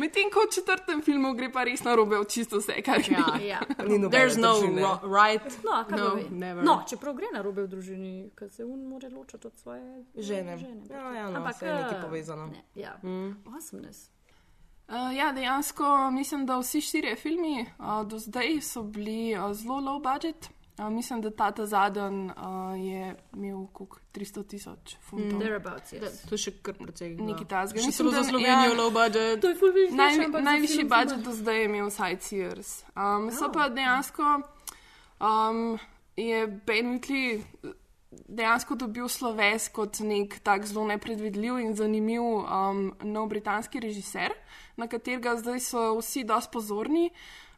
Medtem 0.00 0.30
ko 0.30 0.44
v 0.46 0.54
četrtem 0.54 1.02
filmu 1.02 1.34
gre 1.34 1.50
pa 1.52 1.64
res 1.64 1.82
narobe 1.84 2.18
v 2.20 2.26
čisto 2.30 2.60
vse, 2.60 2.78
kar 2.82 3.02
gre. 3.02 3.18
Ja. 3.42 3.58
Ja. 3.58 3.60
Ni 3.88 3.98
nobene 3.98 4.10
There's 4.10 4.36
no 4.38 4.54
right. 5.02 5.42
No, 5.64 5.84
No, 5.90 6.62
no, 6.62 6.74
čeprav 6.88 7.14
gre 7.16 7.26
na 7.32 7.42
robe 7.42 7.66
v 7.66 7.68
družini, 7.68 8.12
ker 8.36 8.50
se 8.50 8.64
un 8.64 8.86
more 8.88 9.08
ločiti 9.08 9.46
od 9.46 9.56
svoje 9.58 10.04
Žene. 10.16 10.56
žene. 10.58 10.86
Ja, 10.90 11.12
ja, 11.12 11.30
no, 11.30 11.42
Ampak 11.42 11.62
je 11.62 11.74
nekaj 11.74 11.98
eh, 11.98 12.02
povezano. 12.02 12.46
Ne, 12.46 12.64
ja, 12.74 12.96
mm. 13.02 13.42
awesomeness. 13.46 14.08
Uh, 14.90 15.16
ja, 15.16 15.32
dejansko 15.32 16.10
mislim, 16.10 16.46
da 16.46 16.58
vsi 16.58 16.80
štirje 16.80 17.16
filmi 17.16 17.66
uh, 17.78 18.06
do 18.06 18.18
zdaj 18.18 18.60
so 18.60 18.82
bili 18.82 19.34
uh, 19.38 19.52
zelo 19.54 19.78
low 19.80 19.98
budget. 20.02 20.50
Uh, 20.80 20.88
mislim, 20.88 21.20
da 21.20 21.30
ta 21.30 21.50
ta 21.52 21.66
zadnji 21.66 22.30
uh, 22.30 22.86
je 22.86 23.16
imel 23.36 23.66
koliko 23.72 23.98
300 24.14 24.46
tisoč 24.46 24.96
funtov. 25.00 25.36
Mm. 25.36 25.40
Thereabouts, 25.40 25.92
yes. 25.92 26.22
To 26.28 26.34
je 26.34 26.38
še 26.38 26.52
kar 26.64 26.78
precej. 26.78 27.18
Nekaj 27.20 27.48
tasga. 27.50 27.82
Še 27.82 27.90
Mislim, 27.90 27.98
celo 27.98 28.14
za 28.14 28.22
da- 28.22 28.28
Slovenijo, 28.30 28.70
ja. 28.70 28.78
low 28.78 28.88
budget. 28.94 29.42
To 29.44 29.50
je 29.52 29.58
full 29.60 29.74
veliko, 29.76 29.96
Naj, 29.96 30.42
najvišji 30.42 30.84
budget 30.88 31.20
do 31.26 31.34
zdaj 31.36 31.58
je 31.58 31.68
imel 31.68 31.90
Sightseers. 31.90 32.72
Um, 32.96 33.28
so 33.28 33.52
pa 33.52 33.68
dejansko 33.68 34.40
um, 35.20 35.78
je 36.16 36.46
Ben 36.46 36.96
Whitley 36.96 37.44
dejansko 38.10 38.74
dobil 38.74 39.08
sloves 39.08 39.68
kot 39.68 40.00
nek 40.02 40.40
tak 40.42 40.66
zelo 40.66 40.86
nepredvidljiv 40.88 41.60
in 41.62 41.74
zanimiv 41.78 42.22
um, 42.22 42.90
nov 43.06 43.28
britanski 43.30 43.80
režiser, 43.80 44.34
na 44.76 44.88
katerega 44.90 45.36
zdaj 45.38 45.60
so 45.60 45.84
vsi 46.00 46.24
dosti 46.24 46.52
pozorni, 46.52 47.10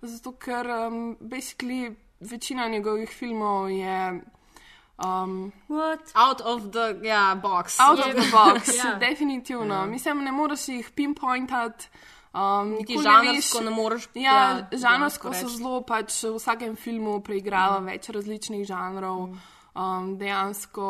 zato 0.02 0.34
ker 0.36 0.66
um, 0.66 1.16
basically 1.20 1.94
večina 2.30 2.68
njegovih 2.68 3.10
filmov 3.10 3.70
je. 3.70 4.20
Um, 4.98 5.52
What? 5.68 6.00
Out 6.14 6.40
of 6.44 6.62
the 6.72 6.94
yeah, 7.02 7.34
box. 7.34 7.80
Out 7.80 7.98
of 7.98 8.14
the 8.14 8.30
box, 8.30 8.68
Ja. 8.84 8.90
ja. 8.90 8.94
definitivno. 8.98 9.74
Ja. 9.74 9.86
Mislim, 9.86 10.24
ne 10.24 10.32
moreš 10.32 10.68
jih 10.68 10.90
pinpointati. 10.94 11.88
Um, 12.34 12.70
Niti 12.70 12.96
nikoli 12.96 13.04
žanrsko 13.04 13.58
veš- 13.58 13.64
ne 13.64 13.70
moreš. 13.70 14.08
Ja, 14.14 14.66
žanrsko 14.72 15.34
so 15.34 15.48
zelo 15.48 15.82
pač 15.84 16.22
v 16.24 16.36
vsakem 16.38 16.76
filmu 16.76 17.20
preigrava 17.20 17.80
mm. 17.80 17.86
več 17.86 18.08
različnih 18.08 18.64
žanrov. 18.66 19.26
Mm. 19.26 19.40
Um, 19.72 20.18
dejansko 20.20 20.86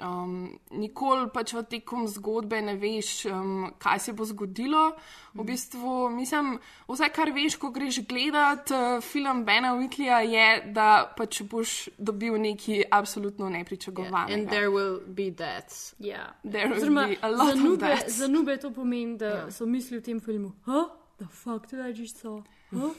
um, 0.00 0.58
nikoli 0.72 1.26
pač 1.34 1.50
v 1.52 1.62
tekom 1.68 2.06
zgodbe 2.08 2.62
ne 2.64 2.78
veš, 2.80 3.26
um, 3.28 3.66
kaj 3.76 3.98
se 4.00 4.12
bo 4.16 4.24
zgodilo. 4.24 4.94
V 5.36 5.44
bistvu, 5.44 6.08
mislim, 6.16 6.54
vse, 6.88 7.10
kar 7.12 7.28
veš, 7.28 7.58
ko 7.60 7.68
greš 7.68 8.00
gledat 8.08 8.72
uh, 8.72 9.04
film 9.04 9.44
Bena 9.44 9.74
Whitleya, 9.76 10.22
je, 10.24 10.72
da 10.72 11.12
pač 11.12 11.42
boš 11.44 11.90
dobil 11.98 12.40
nekaj 12.40 12.86
absolutno 12.88 13.50
And 13.50 13.60
nepričakovanega. 13.60 14.48
there 14.50 14.72
will 14.72 15.00
be 15.04 15.28
deaths. 15.30 15.92
Ja. 15.98 16.32
There 16.40 16.72
will 16.72 16.80
Oziroma, 16.80 17.06
be 17.12 17.18
a 17.20 17.28
lot 17.28 17.52
za 17.52 17.52
of 17.52 17.60
nube, 17.60 17.80
that. 17.84 18.08
za 18.10 18.28
nube 18.32 18.56
to 18.56 18.70
pomeni, 18.72 19.18
da 19.18 19.26
ja. 19.28 19.50
so 19.50 19.66
mislili 19.66 20.00
v 20.00 20.04
tem 20.04 20.20
filmu, 20.20 20.52
huh? 20.64 20.88
The 21.18 21.28
fuck 21.28 21.68
did 21.68 21.80
I 21.84 21.92
just 21.92 22.16
saw? 22.16 22.40
Huh? 22.72 22.96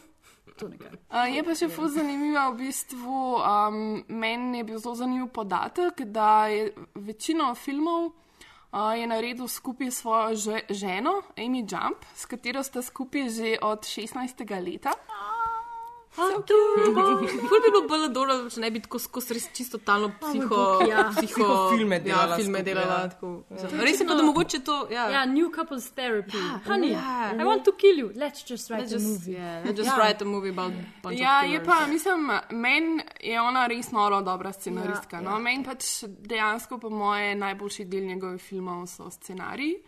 To 0.57 0.67
nekaj. 0.69 0.89
Uh, 1.10 1.25
je 1.33 1.43
pa 1.43 1.55
še 1.57 1.69
fuz 1.74 1.95
zanimivo, 1.98 2.43
v 2.53 2.67
bistvu 2.67 3.22
um, 3.41 3.77
meni 4.07 4.62
je 4.62 4.67
bil 4.67 4.77
zelo 4.79 4.95
zanimiv 4.95 5.31
podatek, 5.33 6.05
da 6.05 6.48
je 6.51 6.74
večino 6.93 7.55
filmov 7.55 8.12
uh, 8.74 8.93
je 8.98 9.07
naredil 9.07 9.48
skupaj 9.48 9.91
s 9.91 10.01
svojo 10.01 10.36
že, 10.36 10.62
ženo, 10.69 11.22
Amy 11.38 11.65
Jump, 11.65 12.05
s 12.15 12.25
katero 12.25 12.63
sta 12.63 12.81
skupaj 12.81 13.29
že 13.29 13.57
od 13.62 13.86
16. 13.86 14.45
leta. 14.62 14.93
Ful 16.15 17.60
bi 17.63 17.70
bilo 17.72 17.82
bolj 17.89 18.08
dobro, 18.13 18.36
če 18.50 18.62
ne 18.62 18.70
bi 18.72 18.82
tako 18.84 19.00
skozi 19.01 19.34
res 19.34 19.48
čisto 19.55 19.77
totalno 19.77 20.12
psiho, 20.22 20.48
bog, 20.48 20.84
ja. 20.88 21.08
psiho 21.10 21.34
Psihofilme 21.34 22.00
delala 22.00 22.36
Ja, 22.36 22.38
filme 22.38 22.62
delala. 22.63 22.98
ja. 23.00 23.10
Tako, 23.10 23.32
ja. 23.50 23.70
Res 23.82 24.00
je 24.00 24.08
pa, 24.08 24.13
da 24.13 24.24
mogoče 24.24 24.60
to. 24.62 24.75
Ja, 24.91 25.08
Ja, 25.10 25.24
new 25.25 25.50
couples 25.50 25.89
therapy. 25.91 26.38
Honey, 26.67 26.91
ja. 26.91 27.32
I 27.34 27.43
want 27.43 27.65
to 27.65 27.74
kill 27.74 27.98
you. 27.98 28.12
Let's 28.15 28.46
just 28.46 28.70
write 28.70 28.84
Let's 28.84 28.93
a 28.93 28.96
just, 28.96 29.08
movie. 29.08 29.34
yeah, 29.34 29.63
let's 29.65 29.77
just 29.77 29.89
yeah. 29.89 29.98
write 30.00 30.22
a 30.22 30.25
movie 30.25 30.50
about 30.50 30.74
bunch 31.01 31.20
Ja, 31.20 31.39
of 31.39 31.46
je 31.46 31.60
killers. 31.60 31.67
pa, 31.67 31.88
mislim, 31.88 32.29
meni 32.51 33.01
je 33.22 33.41
ona 33.41 33.67
res 33.67 33.91
noro 33.91 34.22
dobra 34.22 34.53
scenaristka. 34.53 35.17
Ja, 35.17 35.22
Ja, 35.22 35.29
no? 35.29 35.39
Meni 35.39 35.63
pač 35.63 36.03
dejansko, 36.05 36.77
po 36.77 36.89
moje, 36.89 37.36
najboljši 37.36 37.86
del 37.86 38.05
njegovih 38.05 38.41
filmov 38.41 38.86
so 38.88 39.10
scenariji. 39.12 39.82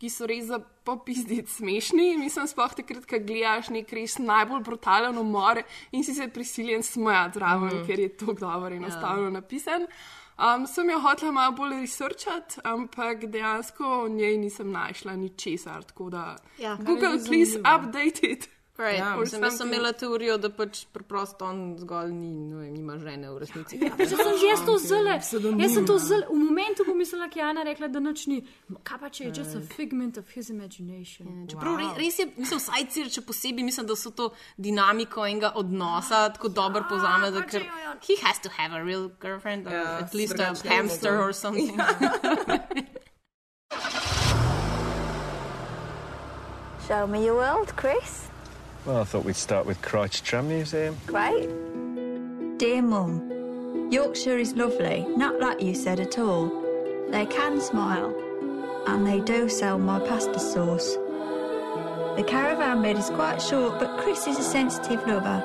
Ki 0.00 0.10
so 0.10 0.26
res 0.26 0.48
za 0.50 0.58
popizditi 0.84 1.50
smešni. 1.50 2.16
Mislim, 2.18 2.48
sploh 2.50 2.74
takrat, 2.76 3.06
ko 3.08 3.20
gledaš 3.22 3.70
nek 3.74 3.92
res 3.92 4.18
najbolj 4.18 4.64
brutalen 4.66 5.18
umor 5.18 5.62
in 5.92 6.04
si 6.04 6.14
se 6.14 6.28
prisiljen 6.28 6.82
smejati 6.82 7.38
zraven, 7.40 7.80
mm. 7.80 7.86
ker 7.86 8.04
je 8.04 8.10
to 8.16 8.32
dobro 8.32 8.74
in 8.74 8.84
enostavno 8.84 9.28
yeah. 9.28 9.38
napisan. 9.40 9.88
Um, 10.34 10.66
sem 10.66 10.88
jo 10.90 10.98
hotela 10.98 11.30
malo 11.32 11.52
bolj 11.54 11.76
researchati, 11.84 12.58
ampak 12.66 13.28
dejansko 13.30 14.00
v 14.04 14.08
njej 14.16 14.38
nisem 14.38 14.72
našla 14.72 15.14
ničesar. 15.16 15.84
Tako 15.84 16.10
da, 16.10 16.36
Ja. 16.58 16.76
Google, 16.76 17.18
please 17.26 17.58
update 17.58 18.26
it. 18.26 18.48
Right. 18.76 18.98
Ja, 18.98 19.14
Ja, 19.14 19.18
or 19.18 19.26
sem, 19.26 19.38
jaz 19.42 19.52
sem 19.52 19.58
something. 19.58 19.78
imela 19.78 19.92
teorijo, 19.94 20.34
da 20.38 20.48
pač 20.50 20.80
preprosto 20.90 21.44
on 21.46 21.76
zgolj 21.78 22.10
ni, 22.10 22.32
no, 22.34 22.58
vem, 22.58 22.72
nima 22.74 22.96
žene 22.98 23.30
v 23.30 23.38
resnici. 23.38 23.78
Ja, 23.78 23.94
Če 23.94 24.16
sem 24.18 24.38
že 24.40 24.46
jaz 24.48 24.64
to 24.66 24.74
zelo, 24.82 25.14
jaz 25.14 25.74
sem 25.76 25.86
to 25.86 25.98
zelo, 26.02 26.26
v 26.26 26.40
momentu 26.42 26.82
pomislila, 26.88 27.28
ki 27.30 27.38
je 27.38 27.44
Jana 27.44 27.62
rekla, 27.62 27.86
da 27.86 28.02
nič 28.02 28.26
ni. 28.26 28.40
Kaj 28.82 28.98
pa 28.98 29.08
če 29.14 29.24
je 29.28 29.30
just 29.38 29.54
a 29.54 29.60
figment 29.62 30.18
of 30.18 30.26
his 30.34 30.50
imagination? 30.50 31.46
Čeprav 31.46 31.78
wow. 31.78 31.94
res 32.02 32.18
je, 32.18 32.26
mislim, 32.34 32.58
vsaj 32.58 32.88
cir, 32.90 33.06
če 33.14 33.22
posebej 33.22 33.62
mislim, 33.62 33.86
da 33.86 33.94
so 33.94 34.10
to 34.10 34.32
dinamiko 34.58 35.22
enega 35.22 35.52
odnosa 35.54 36.24
tako 36.34 36.50
dobro 36.50 36.82
pozame, 36.90 37.30
da 37.30 37.46
ker 37.46 37.62
he 38.08 38.18
has 38.26 38.42
to 38.42 38.50
have 38.58 38.74
a 38.74 38.82
real 38.82 39.06
girlfriend, 39.22 39.70
or 39.70 39.72
Ja, 39.78 39.98
at 40.02 40.14
least 40.18 40.34
a 40.42 40.50
hamster 40.66 41.14
or 41.22 41.30
something. 41.32 41.78
Show 46.88 47.06
me 47.06 47.24
your 47.24 47.36
world, 47.36 47.72
Chris. 47.76 48.33
Well, 48.86 48.98
I 49.00 49.04
thought 49.04 49.24
we'd 49.24 49.34
start 49.34 49.64
with 49.64 49.80
Crouch 49.80 50.22
Tram 50.22 50.48
Museum. 50.48 50.94
Great. 51.06 51.48
Dear 52.58 52.82
Mum, 52.82 53.88
Yorkshire 53.90 54.36
is 54.36 54.52
lovely, 54.54 55.06
not 55.16 55.40
like 55.40 55.62
you 55.62 55.74
said 55.74 56.00
at 56.00 56.18
all. 56.18 56.50
They 57.08 57.24
can 57.24 57.62
smile, 57.62 58.14
and 58.86 59.06
they 59.06 59.20
do 59.20 59.48
sell 59.48 59.78
my 59.78 60.00
pasta 60.00 60.38
sauce. 60.38 60.96
The 62.16 62.24
caravan 62.26 62.82
bed 62.82 62.98
is 62.98 63.08
quite 63.08 63.40
short, 63.40 63.80
but 63.80 63.98
Chris 64.00 64.26
is 64.26 64.38
a 64.38 64.42
sensitive 64.42 65.06
lover. 65.06 65.42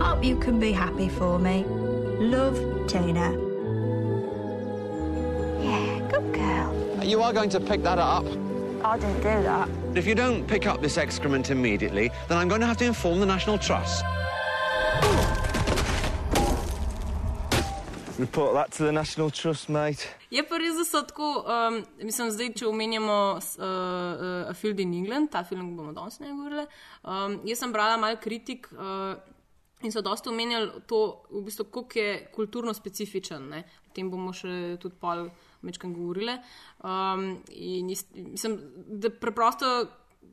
Hope 0.00 0.24
you 0.24 0.36
can 0.38 0.58
be 0.58 0.72
happy 0.72 1.10
for 1.10 1.38
me. 1.38 1.64
Love, 2.18 2.56
Tina. 2.88 3.32
Yeah, 5.62 6.08
good 6.10 6.32
girl. 6.32 7.04
You 7.04 7.20
are 7.20 7.34
going 7.34 7.50
to 7.50 7.60
pick 7.60 7.82
that 7.82 7.98
up. 7.98 8.24
I 8.84 8.98
didn't 8.98 9.22
do 9.22 9.42
that. 9.44 9.68
If 9.94 10.06
you 10.08 10.14
don't 10.16 10.44
pick 10.44 10.66
up 10.66 10.82
this 10.82 10.98
excrement 10.98 11.50
immediately, 11.50 12.10
then 12.28 12.38
I'm 12.38 12.48
going 12.48 12.60
to 12.60 12.66
have 12.66 12.78
to 12.78 12.84
inform 12.84 13.20
the 13.20 13.26
National 13.26 13.56
Trust. 13.56 14.04
Report 18.18 18.54
that 18.54 18.72
to 18.72 18.84
the 18.84 18.92
National 18.92 19.30
Trust, 19.30 19.68
mate. 19.68 20.08
Je 20.30 20.42
pa 20.42 20.58
res, 20.58 20.74
da 20.76 20.84
so 20.84 21.02
tako, 21.06 21.44
um, 21.46 21.78
mislim, 22.02 22.32
zdaj, 22.34 22.50
če 22.58 22.66
omenjamo 22.66 23.18
uh, 23.36 23.62
uh, 23.62 24.50
A 24.50 24.54
Field 24.54 24.80
in 24.80 24.94
England, 24.94 25.30
ta 25.30 25.44
film, 25.44 25.76
bomo 25.76 25.94
danes 25.94 26.18
ne 26.18 26.32
govorili. 26.32 26.66
Um, 27.04 27.38
jaz 27.46 27.62
sem 27.62 27.72
brala 27.72 27.96
malo 27.96 28.18
kritik 28.18 28.66
uh, 28.74 29.14
in 29.82 29.94
so 29.94 30.02
dosta 30.02 30.30
omenjali 30.30 30.82
to, 30.90 31.22
v 31.30 31.46
bistvu, 31.46 31.70
koliko 31.70 31.98
je 31.98 32.18
kulturno 32.34 32.74
specifičen. 32.74 33.46
Ne? 33.54 33.62
O 33.86 33.94
tem 33.94 34.10
bomo 34.10 34.34
še 34.34 34.76
tudi 34.82 34.98
pol 34.98 35.28
večkrat 35.62 35.92
govorili. 35.92 36.36
Um, 36.84 37.42
in 37.48 37.88
jaz- 37.88 38.06
mislim, 38.14 38.60
da 38.86 39.10
preprosto. 39.10 39.86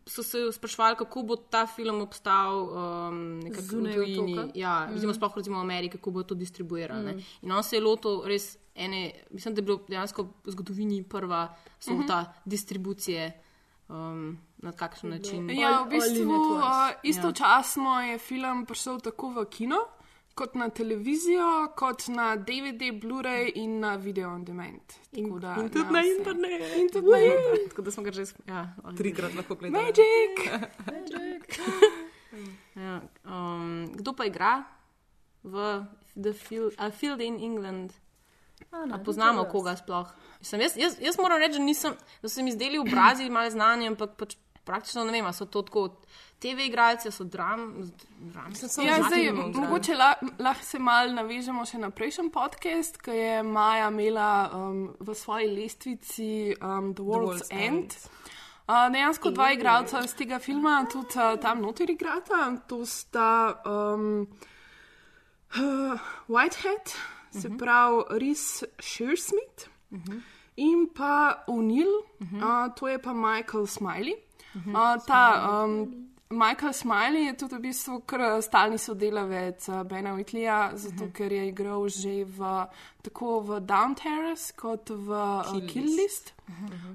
So 0.06 0.24
se 0.24 0.38
sprašvali, 0.52 0.96
kako 0.98 1.22
bo 1.24 1.36
ta 1.36 1.68
film 1.68 2.02
obstal 2.02 2.64
um, 2.64 3.40
nekako 3.40 3.76
v 3.76 3.94
tujini. 3.94 4.52
Ja, 4.56 4.90
recimo, 4.94 5.14
sploh 5.14 5.38
recimo 5.38 5.58
v 5.58 5.62
Ameriki, 5.62 5.98
kako 5.98 6.12
bo 6.12 6.24
to 6.24 6.36
distribuirano. 6.36 7.12
Mm. 7.14 7.22
In 7.42 7.52
on 7.52 7.64
se 7.64 7.76
je 7.76 7.82
lotil 7.82 8.24
res 8.26 8.58
ene, 8.76 9.12
mislim, 9.32 9.54
da 9.56 9.60
je 9.60 9.66
bilo 9.66 9.80
dejansko 9.88 10.24
v 10.24 10.52
zgodovini 10.52 11.04
prva 11.04 11.56
sorta 11.80 12.34
distribucije. 12.46 13.32
Um, 13.90 14.38
na 14.58 14.72
kakšen 14.72 15.10
način? 15.10 15.50
Ja, 15.50 15.84
v 15.84 15.90
bistvu 15.90 16.34
uh, 16.34 16.62
istočasno 17.04 18.02
je 18.02 18.18
film 18.18 18.65
prišel 18.65 19.00
tako 19.00 19.30
v 19.30 19.46
kino, 19.50 19.80
kot 20.39 20.56
na 20.56 20.69
televizijo, 20.69 21.47
kot 21.75 22.08
na 22.08 22.36
DVD, 22.36 22.91
Blu-ray 23.02 23.52
in 23.56 23.80
na 23.80 23.95
video 23.95 24.30
on 24.32 24.45
demand. 24.45 24.95
Tako 25.12 25.39
da, 25.39 25.56
In 25.60 25.69
tudi 25.69 25.86
ja, 25.86 25.91
na 25.91 26.02
vse. 26.02 26.15
internet. 26.17 26.62
In 26.78 26.89
tudi 26.93 27.08
na 27.08 27.19
internet. 27.19 27.69
Tako 27.69 27.82
da 27.82 27.91
smo 27.91 28.04
ga 28.04 28.12
že 28.12 28.23
ja, 28.47 28.62
Trikrat 28.97 29.36
lahko 29.36 29.56
gledamo. 29.56 29.84
Magic! 29.84 31.60
Ja, 32.75 33.02
um, 33.25 33.89
kdo 33.95 34.13
pa 34.15 34.25
igra 34.25 34.63
v 35.43 35.84
The 36.15 36.34
Field, 36.34 36.73
A 36.78 36.91
Field 36.91 37.21
in 37.21 37.39
England? 37.39 37.91
A 38.71 38.97
poznamo 39.04 39.43
koga 39.43 39.75
sploh? 39.75 40.08
Mislim, 40.39 40.62
jaz, 40.62 40.78
jaz, 40.78 40.95
jaz 41.02 41.17
moram 41.17 41.39
reči, 41.39 41.58
da, 41.58 41.63
nisem, 41.63 41.93
da 42.21 42.30
so 42.30 42.43
mi 42.43 42.52
zdeli 42.52 42.80
obrazi 42.80 43.30
malo 43.30 43.49
znani, 43.49 43.88
ampak 43.88 44.15
pač 44.15 44.38
praktično 44.63 45.04
ne 45.04 45.12
vem, 45.12 45.25
a 45.25 45.34
so 45.34 45.45
to 45.45 45.62
tako 45.65 45.89
TV 46.39 46.65
igralci, 46.65 47.08
a 47.08 47.12
so 47.12 47.23
dram, 47.23 47.91
dram. 48.19 48.54
Ja, 48.86 49.04
zdaj, 49.04 49.32
mogoče 49.54 49.95
la, 49.95 50.13
lahko 50.39 50.65
se 50.65 50.80
malo 50.80 51.12
navežemo 51.13 51.65
še 51.67 51.82
na 51.82 51.89
prejšnji 51.91 52.32
podcast, 52.32 53.02
ki 53.04 53.12
je 53.12 53.43
Maja 53.43 53.89
imela 53.91 54.49
um, 54.56 54.86
v 54.99 55.15
svoji 55.15 55.49
lestvici 55.52 56.56
um, 56.62 56.93
The 56.95 57.04
World's, 57.04 57.43
World's 57.43 57.52
End. 57.52 57.67
End. 57.67 57.97
Uh, 58.69 58.86
dejansko 58.93 59.34
dva 59.34 59.52
igralca 59.52 60.04
iz 60.06 60.13
tega 60.13 60.39
filma 60.39 60.84
tudi 60.91 61.17
uh, 61.17 61.36
tam 61.41 61.62
noter 61.65 61.89
igrata. 61.91 62.45
To 62.69 62.86
sta 62.86 63.60
um, 63.65 64.28
uh, 65.58 66.10
Whitehead, 66.34 66.95
se 67.32 67.52
pravi 67.58 68.19
Rhys 68.21 68.63
Shearsmith 68.80 69.67
in 70.56 70.88
pa 70.95 71.43
O'Neill, 71.47 72.04
uh, 72.21 72.69
to 72.75 72.88
je 72.88 72.99
pa 72.99 73.13
Michael 73.13 73.67
Smiley. 73.67 74.15
Uh, 74.56 74.97
ta 75.08 75.63
um, 75.63 76.09
Michael 76.30 76.74
Smiley 76.74 77.26
je 77.26 77.34
tudi 77.38 77.56
v 77.56 77.60
bistvu 77.60 78.02
kar 78.06 78.22
eh, 78.22 78.42
stalni 78.42 78.78
sodelavec 78.78 79.65
uh, 79.70 79.82
Bena 79.84 80.13
Whitleya, 80.13 80.76
zato 80.78 81.10
ker 81.10 81.34
je 81.34 81.48
igral 81.50 81.89
že 81.89 82.22
v, 82.22 82.52
tako 83.02 83.42
v 83.42 83.60
Down 83.65 83.96
Terrace 83.98 84.54
kot 84.54 84.94
v 84.94 85.10
uh, 85.10 85.42
Kill 85.50 85.65
Kill 85.65 85.89
List. 85.98 86.34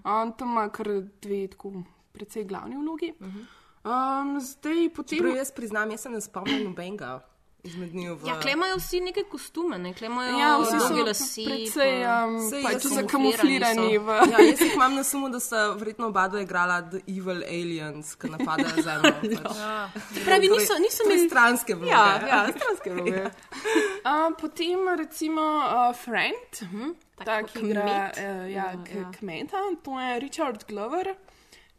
On 0.06 0.30
tam 0.38 0.54
ima 0.54 0.68
kar 0.70 0.86
dve 1.18 1.48
tako 1.50 1.82
precej 2.14 2.46
glavni 2.46 2.78
vlogi. 2.78 3.10
Um, 3.18 4.38
zdaj 4.38 4.94
potem. 4.94 5.18
Čeprav 5.18 5.36
jaz 5.36 5.50
priznam, 5.50 5.90
jaz 5.90 6.06
se 6.06 6.14
ne 6.14 6.20
spomnim 6.22 6.70
nobenega 6.70 7.18
izmed 7.64 7.94
njih. 7.94 8.10
V... 8.10 8.28
Ja, 8.28 8.40
klemajo 8.40 8.76
vsi 8.76 9.00
neke 9.00 9.22
kostume, 9.30 9.78
ne 9.78 9.94
klemajo 9.94 10.38
Ja, 10.38 10.58
vsi 10.58 10.80
so 10.80 11.04
lase. 11.06 11.44
precej 11.44 12.04
um, 12.06 12.36
Saj 12.50 12.62
pač 12.62 12.86
zakamuflirani 12.92 13.98
v. 13.98 14.18
Ja, 14.32 14.40
jaz 14.40 14.60
jih 14.60 14.74
imam 14.74 14.94
na 14.94 15.04
sumu, 15.04 15.28
da 15.32 15.40
sta 15.40 15.70
verjetno 15.78 16.10
oba 16.12 16.26
dva 16.28 16.42
igrala 16.44 16.80
The 16.90 17.00
Evil 17.08 17.42
Aliens, 17.42 18.14
ki 18.20 18.30
napadajo 18.34 18.84
Zemljo. 18.84 19.40
Pač. 19.44 20.20
Pravi, 20.24 20.50
niso, 20.52 20.76
niso 20.82 21.04
Torej, 21.04 21.16
imeli 21.16 21.28
stranske 21.28 21.76
vloge. 21.80 21.92
Ja, 21.92 22.04
ja, 22.28 22.40
stranske 22.52 22.92
vloge. 22.96 23.24
Uh, 23.24 24.26
potem 24.40 24.88
recimo 24.98 25.44
uh, 25.64 25.96
Friend, 25.96 26.60
uh 26.62 26.68
-huh. 26.68 26.94
ta, 27.24 27.42
ki 27.42 27.58
igra 27.64 28.10
uh, 28.16 28.52
ja, 28.52 28.72
ja. 28.72 29.10
kmeta, 29.18 29.62
to 29.84 30.00
je 30.00 30.20
Richard 30.20 30.64
Glover, 30.68 31.14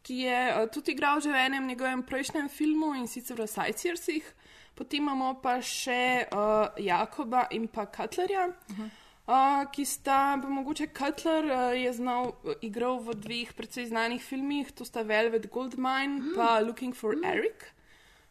ki 0.02 0.18
je 0.18 0.40
uh, 0.56 0.70
tudi 0.72 0.92
igral 0.92 1.22
že 1.22 1.30
v 1.30 1.46
enem 1.46 1.68
njegovem 1.68 2.04
prejšnjem 2.04 2.50
filmu 2.50 2.96
in 2.96 3.08
sicer 3.08 3.42
v 3.42 3.48
Sightseersih. 3.48 4.34
Potem 4.76 5.00
imamo 5.00 5.34
pa 5.42 5.62
še 5.62 6.28
uh, 6.32 6.68
Jakoba 6.78 7.48
in 7.52 7.68
pa 7.68 7.86
Cutlerja. 7.86 8.48
Uh 8.48 8.78
-huh. 8.80 8.90
Uh, 9.26 9.66
ki 9.72 9.86
sta, 9.86 10.38
pa 10.38 10.50
mogoče 10.50 10.86
Cutler 10.94 11.46
uh, 11.46 11.74
je 11.74 11.94
znal, 11.94 12.28
uh, 12.44 12.54
igral 12.62 13.00
v 13.02 13.16
dveh 13.18 13.54
precej 13.58 13.88
znanih 13.90 14.22
filmih, 14.22 14.70
to 14.72 14.86
sta 14.86 15.02
Velvet 15.02 15.48
Goldmine 15.50 16.04
in 16.04 16.22
mm. 16.22 16.36
pa 16.36 16.60
Looking 16.60 16.94
for 16.94 17.16
mm. 17.16 17.26
Eric. 17.26 17.74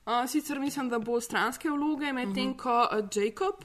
Uh, 0.06 0.22
sicer 0.30 0.60
mislim, 0.60 0.88
da 0.88 0.98
bo 0.98 1.20
stranske 1.20 1.70
vloge, 1.70 2.12
medtem 2.12 2.44
mm 2.44 2.52
-hmm. 2.52 2.56
ko 2.56 2.88
uh, 2.92 3.08
Jacob, 3.10 3.64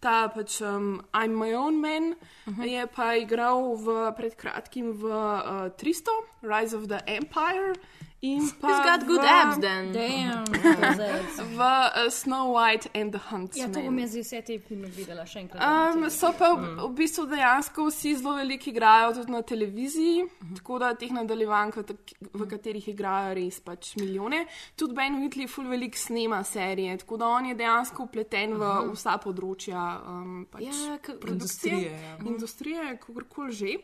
ta 0.00 0.28
pač 0.28 0.60
um, 0.60 1.02
I'm 1.14 1.34
my 1.34 1.54
own 1.54 1.80
man, 1.80 2.14
mm 2.46 2.54
-hmm. 2.54 2.64
je 2.64 2.86
pa 2.86 3.14
igral 3.14 3.74
v, 3.76 4.12
pred 4.16 4.34
kratkim 4.36 4.92
v 4.92 5.04
uh, 5.04 5.68
300, 5.76 6.10
Rise 6.42 6.76
of 6.76 6.86
the 6.86 7.00
Empire. 7.06 7.74
In 8.24 8.50
pa 8.60 8.68
He's 8.68 8.84
got 8.86 9.04
good 9.04 9.20
v, 9.20 9.26
abs 9.26 9.58
then. 9.58 9.90
Damn, 9.92 10.44
v 11.56 11.58
uh, 11.58 12.08
Snow 12.08 12.52
White 12.52 12.86
and 12.94 13.10
the 13.10 13.18
Ja, 13.18 13.30
Huntsman. 13.30 13.72
to 13.72 13.80
bom 13.82 13.98
jaz 13.98 14.14
vse 14.14 14.42
te 14.46 14.58
filme 14.62 14.86
videla 14.94 15.24
še 15.26 15.40
enkrat. 15.40 15.96
Um, 15.96 16.06
so 16.06 16.30
pa 16.38 16.52
v, 16.54 16.68
v 16.84 16.90
bistvu 17.00 17.24
dejansko 17.32 17.88
vsi 17.88 18.12
zelo 18.20 18.36
veliko 18.38 18.70
igrajo 18.70 19.16
tudi 19.16 19.34
na 19.34 19.42
televiziji, 19.42 20.22
uh 20.22 20.30
-huh. 20.30 20.54
tako 20.56 20.78
da 20.78 20.92
teh 20.94 21.10
nadaljevank, 21.10 21.76
v, 22.32 22.46
katerih 22.46 22.88
igrajo 22.94 23.34
res 23.34 23.58
pač 23.60 23.96
milijone. 23.96 24.46
Tudi 24.76 24.94
Ben 24.94 25.18
Whitley 25.18 25.48
ful 25.48 25.66
veliko 25.66 25.98
snema 25.98 26.44
serije, 26.44 26.98
tako 26.98 27.16
da 27.16 27.26
on 27.26 27.46
je 27.46 27.54
dejansko 27.54 28.02
upleten 28.02 28.54
v 28.54 28.70
vsa 28.94 29.18
področja 29.18 29.98
um, 30.06 30.46
pač 30.50 30.62
Ja, 30.62 30.98
produkcije, 31.02 31.32
industrije, 31.32 31.90
ja. 31.90 32.16
industrije 32.24 32.96
kakorkoli 32.98 33.52
že. 33.52 33.76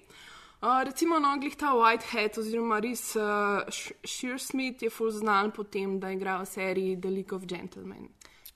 Uh, 0.61 0.83
recimo, 0.85 1.19
no, 1.19 1.37
glih 1.39 1.55
ta 1.55 1.71
Whitehead 1.71 2.35
oziroma 2.37 2.81
res 2.81 3.15
uh, 3.15 3.63
Shearsmith 4.05 4.83
je 4.83 4.91
ful 4.91 5.11
znan 5.11 5.53
po 5.53 5.63
tem, 5.65 6.01
da 6.01 6.11
igra 6.11 6.39
v 6.39 6.47
seriji 6.47 6.97
The 6.97 7.11
League 7.11 7.33
of 7.33 7.47
Gentlemen. 7.47 8.09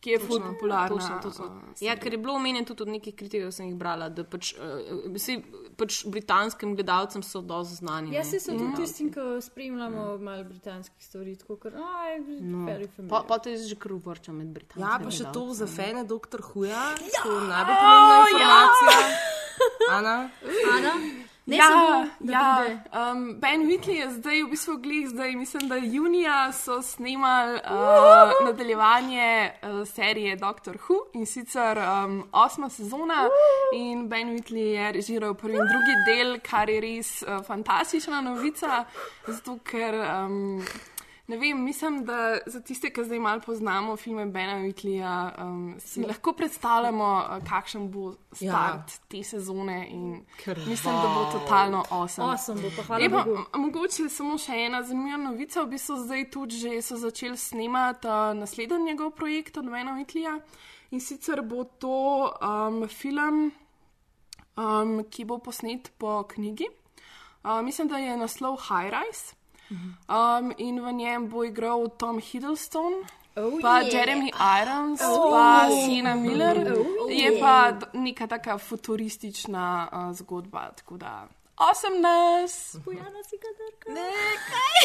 ki 0.03 0.11
je 0.11 0.19
ful 0.19 0.41
popularna. 0.41 0.89
Točno, 0.91 1.19
točno. 1.23 1.63
Ja, 1.81 1.95
ker 1.95 2.11
je 2.13 2.19
bilo 2.19 2.35
omenjeno 2.35 2.67
tudi 2.67 2.83
od 2.83 2.89
nekih 2.89 3.15
kritikov, 3.15 3.53
ki 3.53 3.55
sem 3.55 3.69
jih 3.69 3.77
brala, 3.79 4.09
da 4.11 4.25
pač, 4.25 4.49
uh, 4.55 4.81
vsi, 5.15 5.37
pač 5.79 6.01
britanskim 6.07 6.73
gledalcem 6.75 7.23
so 7.23 7.39
dosti 7.41 7.77
znani. 7.77 8.11
Jaz 8.11 8.31
se 8.31 8.41
sem 8.41 8.59
tudi 8.59 8.81
tistim, 8.81 9.13
ki 9.15 9.23
spremljamo 9.41 10.19
malo 10.19 10.43
britanskih 10.43 10.99
stvari, 10.99 11.37
tako 11.37 11.55
kot 11.57 11.79
aj, 11.79 12.19
No. 12.41 12.67
very 12.67 12.89
Pa, 12.89 12.97
familiar. 12.97 13.27
pa 13.29 13.39
to 13.39 13.49
je 13.49 13.63
že 13.63 13.77
kar 13.77 13.93
uvrča 13.93 14.33
med 14.33 14.51
britanskimi. 14.51 14.83
Ja, 14.83 14.99
pa 14.99 15.11
še 15.13 15.31
to 15.31 15.47
za 15.55 15.65
ne. 15.65 15.71
fene, 15.71 16.03
doktor 16.05 16.43
Huja, 16.43 16.83
to 17.23 17.31
je 17.31 17.47
najbolj 17.47 17.77
pomembna 17.79 18.17
informacija. 18.27 18.99
Ana? 19.97 20.17
Ana? 20.73 20.95
Ne 21.47 21.57
ja, 21.57 21.65
samo, 21.69 22.07
ja. 22.21 22.67
Um, 22.93 23.41
ben 23.41 23.67
Whitley 23.67 23.97
je 23.99 24.11
zdaj 24.11 24.43
v 24.43 24.51
bistvu 24.51 24.77
glih, 24.79 25.09
zdaj 25.09 25.33
mislim, 25.37 25.69
da 25.69 25.77
junija 25.77 26.53
so 26.53 26.83
snemali 26.83 27.55
uh, 27.55 28.47
nadaljevanje 28.47 29.51
uh, 29.63 29.89
serije 29.89 30.37
Doctor 30.37 30.77
Who 30.77 30.95
in 31.15 31.27
sicer 31.27 31.79
um, 31.79 32.25
osma 32.33 32.69
sezona 32.69 33.29
in 33.75 34.09
Ben 34.09 34.29
Whitley 34.29 34.71
je 34.79 34.93
režiral 34.93 35.35
prvi 35.35 35.55
in 35.59 35.67
drugi 35.67 35.97
del, 36.07 36.39
kar 36.51 36.71
je 36.71 36.81
res 36.81 37.23
uh, 37.23 37.45
fantastična 37.47 38.21
novica, 38.21 38.85
zato 39.27 39.59
ker. 39.65 39.95
Um, 39.95 40.65
Ne 41.27 41.37
vem, 41.39 41.63
mislim, 41.65 42.05
da 42.05 42.39
za 42.47 42.61
tiste, 42.61 42.91
ki 42.91 43.05
zdaj 43.05 43.19
malo 43.19 43.41
poznamo 43.41 43.97
filme 43.97 44.27
Bena 44.27 44.57
Whitleyja, 44.59 45.31
um, 45.43 45.75
si 45.79 46.03
lahko 46.03 46.33
predstavljamo, 46.33 47.05
uh, 47.39 47.49
kakšen 47.49 47.91
bo 47.91 48.13
start 48.33 48.91
ja. 48.91 48.99
te 49.09 49.23
sezone. 49.25 49.89
Mislim, 50.67 50.95
da 50.95 51.09
bo 51.15 51.39
totalno 51.39 51.85
osem. 51.91 52.25
Osem 52.25 52.59
bo, 52.63 52.69
pa 52.77 52.83
hvala 52.83 53.03
Je 53.03 53.11
pa 53.11 53.23
Bogu. 53.23 53.37
m- 53.55 53.61
mogoče 53.61 54.09
samo 54.09 54.39
še 54.39 54.53
ena 54.67 54.83
zanimiva 54.83 55.17
novica. 55.17 55.63
V 55.63 55.71
bistvu 55.77 55.97
zdaj 55.97 56.31
tudi 56.31 56.57
že 56.59 56.83
so 56.83 56.97
začeli 56.97 57.37
snemati 57.37 58.09
uh, 58.09 58.35
naslednji 58.35 58.83
njegov 58.85 59.11
projekt 59.11 59.57
od 59.57 59.71
Bena 59.71 59.95
Whitleyja. 59.95 60.41
In 60.91 61.01
sicer 61.01 61.43
bo 61.43 61.65
to 61.65 62.33
um, 62.43 62.89
film, 62.89 63.53
um, 64.57 65.05
ki 65.11 65.25
bo 65.25 65.39
posnet 65.39 65.93
po 65.99 66.23
knjigi. 66.25 66.67
Uh, 67.45 67.63
mislim, 67.63 67.89
da 67.89 67.97
je 67.97 68.17
naslov 68.17 68.57
High 68.69 68.91
Rise. 68.91 69.35
Um, 70.09 70.53
in 70.59 70.81
v 70.81 70.93
njem 70.93 71.29
bo 71.29 71.45
igral 71.45 71.89
Tom 71.89 72.19
Hiddleston, 72.21 72.93
Oh, 73.35 73.57
pa 73.63 73.81
yeah. 73.81 73.93
Jeremy 73.93 74.29
Irons, 74.61 75.01
Oh. 75.01 75.31
pa 75.33 75.65
Sienna 75.71 76.15
Miller. 76.15 76.73
Oh, 76.73 77.09
Je 77.09 77.31
yeah. 77.31 77.41
pa 77.41 77.55
neka 77.95 78.27
taka 78.27 78.59
futuristična 78.59 79.65
uh, 79.89 80.13
zgodba. 80.13 80.71
Tako 80.77 80.97
da, 80.97 81.25
osem 81.57 82.01
nas. 82.01 82.77
Bojana 82.85 83.23
si 83.25 83.37
kadarka. 83.39 83.89
Ne, 83.91 84.11
kaj? 84.45 84.83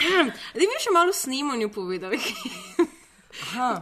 Da 0.54 0.60
bi 0.60 0.80
še 0.80 0.90
malo 0.90 1.10
o 1.10 1.12
snemanju 1.12 1.68
povedal. 1.68 2.12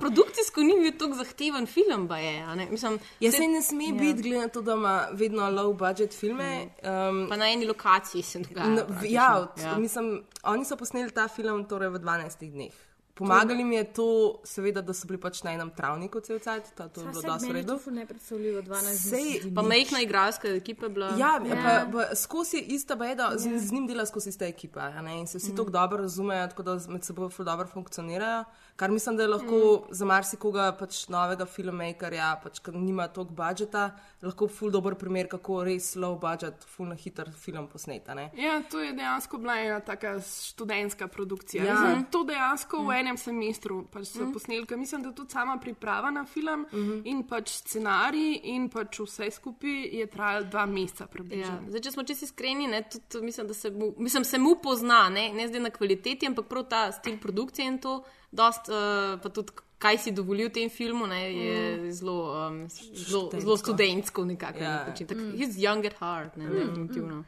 Produkcijsko 0.01 0.61
ni 0.61 0.75
bil 0.75 0.93
tako 0.93 1.15
zahteven 1.15 1.67
film, 1.67 2.09
pa 2.09 2.19
je. 2.19 2.41
a 2.41 2.55
ne? 2.55 2.67
Mislim, 2.67 2.99
Jaz 3.21 3.35
se- 3.35 3.47
ne 3.49 3.63
sme 3.63 3.85
Ja. 3.87 3.93
biti, 3.95 4.23
glede 4.23 4.39
na 4.39 4.49
to, 4.49 4.63
da 4.63 4.73
ima 4.73 5.09
vedno 5.13 5.43
low 5.43 5.73
budget 5.75 6.15
filme. 6.15 6.69
Um, 6.83 7.27
Pa 7.29 7.37
na 7.37 7.47
eni 7.47 7.67
lokaciji 7.67 8.23
se 8.23 8.39
dogaja. 8.41 8.67
No, 8.69 8.77
praktično. 8.79 9.09
ja, 9.11 9.37
od, 9.39 9.49
Ja. 9.59 9.65
ja. 9.65 9.79
Mislim, 9.79 10.13
oni 10.45 10.65
so 10.65 10.77
posneli 10.77 11.11
ta 11.11 11.29
film 11.29 11.65
torej 11.65 11.89
v 11.89 11.99
12 11.99 12.51
dneh. 12.51 12.73
Pomagali 13.15 13.65
mi 13.65 13.75
je 13.75 13.85
to, 13.87 14.05
seveda, 14.45 14.81
da 14.81 14.95
so 14.95 15.07
bili 15.07 15.19
pač 15.19 15.43
na 15.43 15.51
enem 15.51 15.71
travniku 15.71 16.21
cel 16.21 16.39
cel 16.39 16.61
cel, 16.69 16.89
to 16.89 17.01
je 17.01 17.07
bilo 17.09 17.23
dosti 17.25 17.49
v 17.49 17.53
redu. 17.53 17.75
To 17.77 17.91
je 17.91 17.95
nepredstavljivo, 17.95 18.63
12 18.63 19.11
Sej, 19.11 19.41
dni. 19.43 19.55
Pa 19.55 19.63
majhna 19.63 20.01
igralska 20.01 20.49
ekipa 20.51 20.87
je 20.87 20.91
bila. 20.91 21.07
Ja, 21.09 21.41
Ja. 21.45 21.57
pa, 21.57 21.99
pa 21.99 22.15
skozi 22.15 22.57
ista 22.59 22.95
beda, 22.95 23.33
z, 23.35 23.59
z 23.59 23.73
njim 23.73 23.87
dela 23.87 24.07
skozi 24.07 24.29
ista 24.29 24.47
ekipa 24.47 24.81
a 24.83 25.03
ne, 25.03 25.19
in 25.19 25.27
se 25.27 25.39
vsi 25.39 25.53
Mm. 25.53 25.57
tako 25.57 25.71
dobro 25.71 25.99
razumejo, 25.99 26.47
tako 26.47 26.63
da 26.63 26.79
med 26.89 27.05
seboj 27.05 27.29
ful 27.29 27.45
dobro 27.45 27.67
funkcionirajo. 27.67 28.45
Kar 28.79 28.91
mislim, 28.91 29.17
da 29.17 29.23
je 29.23 29.29
lahko 29.29 29.55
Mm. 29.81 29.87
za 29.91 30.05
marsikoga 30.05 30.73
pač 30.73 31.09
novega 31.09 31.45
filmmakerja, 31.47 32.41
pač, 32.41 32.61
ki 32.61 32.71
nima 32.73 33.09
toliko 33.09 33.35
budžeta, 33.35 33.91
lahko 34.23 34.47
ful 34.49 34.71
dober 34.71 34.95
primer, 34.95 35.27
kako 35.27 35.65
res 35.65 35.97
low 35.97 36.15
budget, 36.17 36.55
ful 36.67 36.87
na 36.87 36.95
hiter 36.95 37.27
film 37.35 37.67
posneta. 37.67 38.15
Ne. 38.15 38.31
Ja, 38.37 38.63
to 38.63 38.79
je 38.79 38.93
dejansko 38.93 39.39
bila 39.39 39.57
ena 39.57 39.81
taka 39.81 40.13
študentska 40.21 41.09
produkcija. 41.09 41.65
Ja. 41.65 41.69
Ja. 41.69 41.81
Mislim, 41.81 42.05
to 42.07 42.23
dejansko 42.25 42.79
v 42.79 42.85
Mm. 42.85 42.91
enem 42.93 43.17
semestru 43.19 43.85
pač 43.85 44.05
so 44.07 44.21
Mm. 44.21 44.33
posneli, 44.33 44.65
ker 44.65 44.79
mislim, 44.79 45.03
da 45.03 45.13
tudi 45.13 45.31
sama 45.31 45.59
priprava 45.59 46.11
na 46.13 46.25
film 46.25 46.63
Mhm. 46.65 47.01
in 47.05 47.25
pač 47.25 47.51
scenarij 47.51 48.41
in 48.45 48.69
pač 48.69 49.01
vse 49.01 49.31
skupaj 49.31 49.69
je 49.93 50.07
trajalo 50.07 50.45
dva 50.47 50.67
meseca 50.69 51.01
Ja. 51.01 51.09
približno. 51.09 51.59
Zdaj, 51.69 51.81
če 51.81 51.91
smo 51.91 52.03
čisto 52.05 52.25
iskreni, 52.25 52.67
ne, 52.69 52.83
tudi, 52.85 53.25
mislim, 53.25 53.47
da 53.47 53.55
se 53.55 53.71
mu, 53.73 53.93
mislim, 53.99 54.25
se 54.25 54.39
mu 54.39 54.55
pozna, 54.57 55.09
ne, 55.11 55.33
ne 55.33 55.49
zdaj 55.49 55.61
na 55.61 55.71
kvaliteti, 55.71 56.27
ampak 56.27 56.47
prav 56.47 56.65
ta 56.65 56.93
stil 56.93 57.19
produkcije 57.19 57.67
in 57.67 57.79
to, 57.79 58.05
dost, 58.33 58.69
uh, 58.69 59.19
pa 59.23 59.29
tudi 59.29 59.53
kaj 59.79 59.99
si 59.99 60.11
dovolil 60.13 60.49
v 60.51 60.53
tem 60.53 60.71
filmu, 60.71 61.07
ne, 61.07 61.21
je 61.33 61.59
mm. 61.77 61.93
zelo, 61.93 62.17
um, 62.49 62.57
zelo, 62.69 63.31
zelo 63.31 63.57
študentsko 63.57 64.25
nekako. 64.25 64.59
Ja. 64.59 64.91
Ja. 64.91 64.95
Tak, 65.07 65.17
Mm. 65.17 65.33
he's 65.39 65.55
young 65.57 65.87
at 65.87 65.95
heart, 66.01 66.37
ne, 66.37 66.45
Mm, 66.45 66.53
definitivno. 66.67 67.25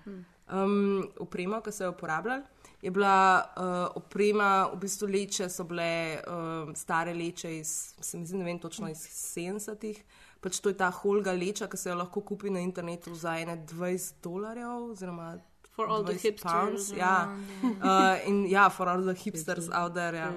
Um, 0.50 1.08
oprema, 1.18 1.60
ki 1.62 1.70
so 1.72 1.84
jo 1.84 1.90
uporabljali, 1.90 2.42
je 2.82 2.90
bila 2.90 3.44
uh, 3.56 3.96
oprema, 4.02 4.66
v 4.72 4.78
bistvu 4.80 5.06
leče 5.06 5.48
so 5.48 5.64
bile 5.64 6.22
um, 6.26 6.74
stare 6.74 7.14
leče 7.14 7.58
iz, 7.58 7.94
se 8.00 8.18
mi 8.18 8.26
zdi, 8.26 8.38
ne 8.38 8.44
vem 8.44 8.58
točno 8.58 8.90
iz 8.90 8.98
70-ih. 8.98 10.02
Pač 10.40 10.58
to 10.60 10.72
je 10.72 10.76
ta 10.76 10.90
holga 10.90 11.32
leča, 11.32 11.68
ki 11.68 11.76
se 11.76 11.90
jo 11.90 11.94
lahko 11.94 12.20
kupi 12.20 12.50
na 12.50 12.60
internetu 12.60 13.14
za 13.14 13.36
ene 13.38 13.58
20 13.68 14.22
dolarjev. 14.22 14.90
Oziroma, 14.90 15.38
For 15.76 15.86
all 15.86 16.02
the 16.02 16.14
20 16.14 16.22
hipsters 16.22 16.52
pounds, 16.52 16.90
ja. 16.96 17.28
Uh, 17.62 18.16
in 18.26 18.46
ja, 18.50 18.68
for 18.70 18.88
all 18.88 19.04
the 19.04 19.14
hipsters 19.14 19.68
out 19.70 19.94
there. 19.94 20.16
Ja. 20.16 20.32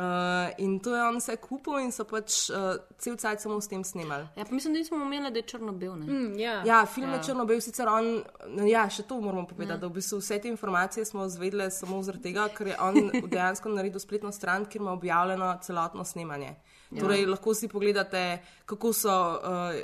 Uh, 0.00 0.06
in 0.58 0.78
to 0.78 0.94
je 0.94 1.02
on 1.02 1.16
vse 1.16 1.34
kupil 1.36 1.78
in 1.78 1.90
so 1.92 2.04
pač 2.04 2.48
uh, 2.48 2.56
cel 2.96 3.16
cajt 3.16 3.40
samo 3.40 3.60
s 3.60 3.68
tem 3.68 3.82
snimali. 3.84 4.24
Ja, 4.34 4.44
pa 4.44 4.54
mislim, 4.54 4.72
da 4.72 4.78
nismo 4.78 4.96
omenili, 4.96 5.30
da 5.30 5.38
je 5.38 5.42
črno-bel. 5.44 5.92
Mm, 5.98 6.38
ja. 6.38 6.62
Ja, 6.64 6.86
film 6.86 7.10
je 7.10 7.16
Ja. 7.16 7.22
črno-bel, 7.22 7.60
sicer 7.60 7.88
on, 7.88 8.22
ja, 8.64 8.88
še 8.88 9.02
to 9.02 9.20
moramo 9.20 9.44
povedati, 9.46 9.74
Ja. 9.74 9.78
da 9.78 9.86
v 9.86 9.92
bistvu 9.92 10.18
vse 10.18 10.38
te 10.38 10.48
informacije 10.48 11.04
smo 11.04 11.26
izvedeli 11.26 11.70
samo 11.70 12.00
zaradi 12.02 12.22
tega, 12.24 12.48
ker 12.48 12.66
je 12.66 12.76
on 12.80 12.94
dejansko 13.28 13.68
naredil 13.70 14.00
spletno 14.00 14.32
stran, 14.32 14.64
kjer 14.64 14.80
ima 14.80 14.92
objavljeno 14.92 15.58
celotno 15.60 16.04
snemanje. 16.04 16.54
Ja. 16.90 17.00
Torej, 17.00 17.26
lahko 17.26 17.54
si 17.54 17.68
pogledate, 17.68 18.22
kako 18.64 18.92
so, 18.92 19.12
uh, 19.34 19.38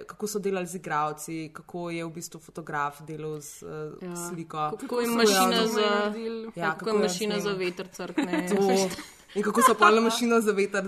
kako 0.07 0.27
so 0.27 0.39
delali 0.41 0.67
z 0.67 0.75
igravci, 0.77 1.51
kako 1.53 1.91
je 1.91 2.05
v 2.05 2.11
bistvu 2.11 2.41
fotograf 2.41 3.03
delal 3.03 3.37
z 3.39 3.63
uh, 3.63 3.71
Ja. 4.03 4.17
sliko. 4.19 4.71
Kako 4.77 5.01
je 5.01 5.07
so 5.07 5.13
mašina 5.15 5.57
jo- 5.57 5.67
za- 5.69 6.13
ja, 6.57 6.73
kako 6.73 6.89
je 6.89 6.95
jo 6.95 6.99
mašina 7.01 7.35
za 7.37 7.41
snemal. 7.43 7.59
veter 7.59 7.87
crkne. 7.89 8.49
In 9.35 9.43
kako 9.43 9.63
so 9.63 9.75
na 9.79 10.01
mašino 10.01 10.41
za 10.41 10.53
veter 10.53 10.85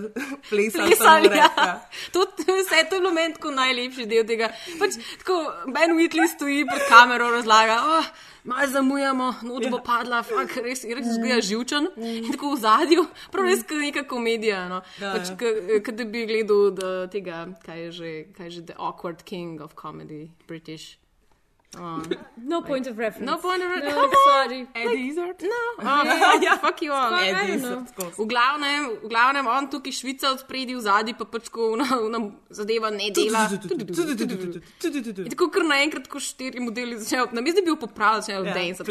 plesali. 0.49 0.87
Plesali, 0.87 1.27
ja. 1.27 1.31
repa. 1.31 1.79
To, 2.11 2.25
vse 2.37 2.89
to 2.89 2.95
je 2.95 3.01
bilo 3.01 3.11
meni 3.13 3.33
tako 3.33 3.51
najlepši 3.51 4.05
del 4.05 4.25
tega. 4.25 4.49
Pač, 4.79 4.97
tako, 5.21 5.37
ben 5.67 5.93
Whitley 5.97 6.27
stoji 6.27 6.65
pred 6.65 6.81
kamero, 6.89 7.29
razlaga, 7.31 7.77
oh, 7.97 8.05
malo 8.43 8.67
zamujamo, 8.71 9.33
noč 9.41 9.67
bo 9.69 9.81
padla, 9.85 10.23
fak, 10.23 10.55
res, 10.65 10.85
res 10.87 11.11
zgleda 11.17 11.41
živčen. 11.45 11.91
In 11.97 12.31
tako 12.31 12.55
v 12.55 12.61
zadju, 12.63 13.05
prav 13.33 13.51
res 13.51 13.65
kot 13.67 13.83
neka 13.83 14.05
komedija. 14.09 14.63
No. 14.71 14.81
Ja, 15.01 15.13
Pač, 15.17 15.33
ja. 15.35 15.81
Kot 15.85 15.99
da 15.99 16.07
bi 16.09 16.25
gledal 16.29 16.71
da, 16.77 16.95
tega, 17.11 17.43
kaj 17.65 17.85
je, 17.85 17.91
že, 17.99 18.15
kaj 18.37 18.49
je 18.49 18.55
že 18.57 18.65
The 18.71 18.79
Awkward 18.79 19.27
King 19.29 19.61
of 19.61 19.77
Comedy, 19.77 20.29
British. 20.47 20.97
Oh. 21.77 22.01
No 22.35 22.63
point 22.63 22.87
of 22.87 22.97
reference. 22.97 23.29
No 23.29 23.37
point 23.37 23.61
of 23.61 23.69
No, 23.69 23.75
reference. 23.75 24.15
sorry. 24.25 24.67
Eddie 24.73 25.07
Izzard? 25.09 25.37
No, 25.43 25.83
Ja, 25.85 26.01
oh, 26.01 26.41
ja. 26.41 26.57
fuck 26.65 26.81
you 26.81 26.91
all. 26.91 27.13
I 27.13 27.27
Eddie 27.29 27.61
don't 27.61 27.85
Izzard. 27.85 28.17
V 28.17 28.25
glavnem, 28.25 28.87
v 29.03 29.07
glavnem, 29.11 29.45
on 29.47 29.69
tukaj 29.69 29.93
švica 29.93 30.31
od 30.33 30.39
spredi 30.41 30.73
v 30.73 30.81
zadnji, 30.81 31.13
pa 31.13 31.25
pač 31.29 31.49
ko 31.53 31.69
una 31.77 31.85
zadeva 32.49 32.89
ne 32.89 33.11
dela. 33.13 33.45
In 35.19 35.29
tako 35.29 35.49
kar 35.53 35.63
naenkrat, 35.69 36.07
ko 36.09 36.17
štiri 36.19 36.59
modeli 36.63 36.97
začnejo, 36.97 37.29
na 37.37 37.41
mestu 37.45 37.61
bi 37.61 37.69
bil 37.69 37.77
popravljen, 37.77 38.25
začnejo 38.25 38.43
Ja, 38.49 38.53
dance. 38.53 38.81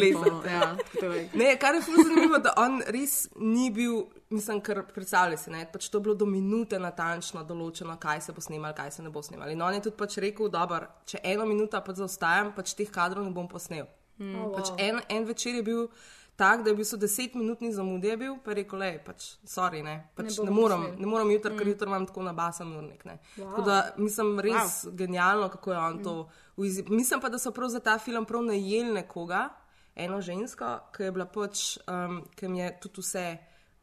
Ja, 0.47 1.13
je. 1.19 1.29
Ne, 1.35 1.57
kar 1.59 1.75
je 1.75 1.83
zelo 1.83 2.05
zanimivo, 2.07 2.39
da 2.39 2.55
on 2.57 2.79
res 2.87 3.27
ni 3.37 3.71
bil, 3.75 4.05
mislim, 4.31 4.61
kar 4.61 4.83
predstavljaj 4.87 5.37
si, 5.39 5.51
ne, 5.51 5.67
pač 5.73 5.89
to 5.89 5.99
je 5.99 6.03
bilo 6.03 6.15
do 6.15 6.27
minute 6.27 6.79
natančno 6.79 7.45
določeno, 7.45 7.97
kaj 7.99 8.21
se 8.21 8.33
bo 8.33 8.41
snimal, 8.41 8.75
kaj 8.75 8.91
se 8.91 9.03
ne 9.03 9.11
bo 9.11 9.23
snimal. 9.23 9.49
In 9.51 9.63
on 9.63 9.75
je 9.75 9.81
tudi 9.81 9.97
pač 9.97 10.19
rekel, 10.19 10.49
da 10.49 10.67
če 11.05 11.19
eno 11.25 11.47
minuto 11.47 11.81
pač 11.81 11.97
zaostajam, 11.97 12.53
pač 12.53 12.75
teh 12.75 12.91
kadrov 12.91 13.25
ne 13.25 13.31
bom 13.31 13.49
posnel. 13.49 13.87
Mm. 14.19 14.25
Mm. 14.25 14.41
Oh, 14.43 14.55
Pač 14.55 14.71
wow. 14.71 14.81
en, 14.81 15.01
en 15.09 15.25
večer 15.25 15.55
je 15.55 15.63
bil 15.63 15.89
tak, 16.37 16.63
da 16.63 16.71
je 16.71 16.77
bil 16.77 16.85
so 16.85 16.97
deset 16.97 17.35
minutni 17.35 17.73
zamude 17.73 18.17
bil, 18.17 18.37
pa 18.39 18.51
je 18.51 18.57
rekel, 18.57 18.79
le, 18.79 18.99
pač, 18.99 19.37
sorry, 19.47 19.83
ne, 19.83 20.09
pač 20.15 20.39
Ne 20.39 20.45
ne, 20.45 20.51
morem, 20.51 20.85
ne 20.99 21.07
morem 21.07 21.31
jutri, 21.31 21.57
ker 21.57 21.67
Mm. 21.67 21.71
jutri 21.71 21.87
imam 21.87 22.07
tako 22.07 22.23
nabasan 22.23 22.77
urnik. 22.77 23.05
Ne. 23.05 23.19
Wow. 23.37 23.45
Tako 23.51 23.63
da 23.63 23.77
mislim 23.97 24.41
res 24.41 24.85
wow. 24.85 24.95
genialno, 24.95 25.49
kako 25.49 25.73
je 25.73 25.79
on 25.79 26.03
to. 26.03 26.15
Mm. 26.23 26.29
Uizi- 26.57 26.89
Mislim 26.89 27.21
pa, 27.21 27.29
da 27.29 27.39
so 27.39 27.51
prav 27.51 27.69
za 27.69 27.81
ta 27.81 27.99
film 27.99 28.25
prav 28.25 28.43
najeli 28.43 28.93
nekoga, 28.93 29.49
eno 29.97 30.21
žensko, 30.21 30.81
ki 30.93 31.03
je 31.03 31.13
bila 31.13 31.27
pač, 31.27 31.79
um, 31.87 32.25
ki 32.37 32.49
mi 32.49 32.59
je 32.59 32.81
tudi 32.81 33.01
vse 33.01 33.39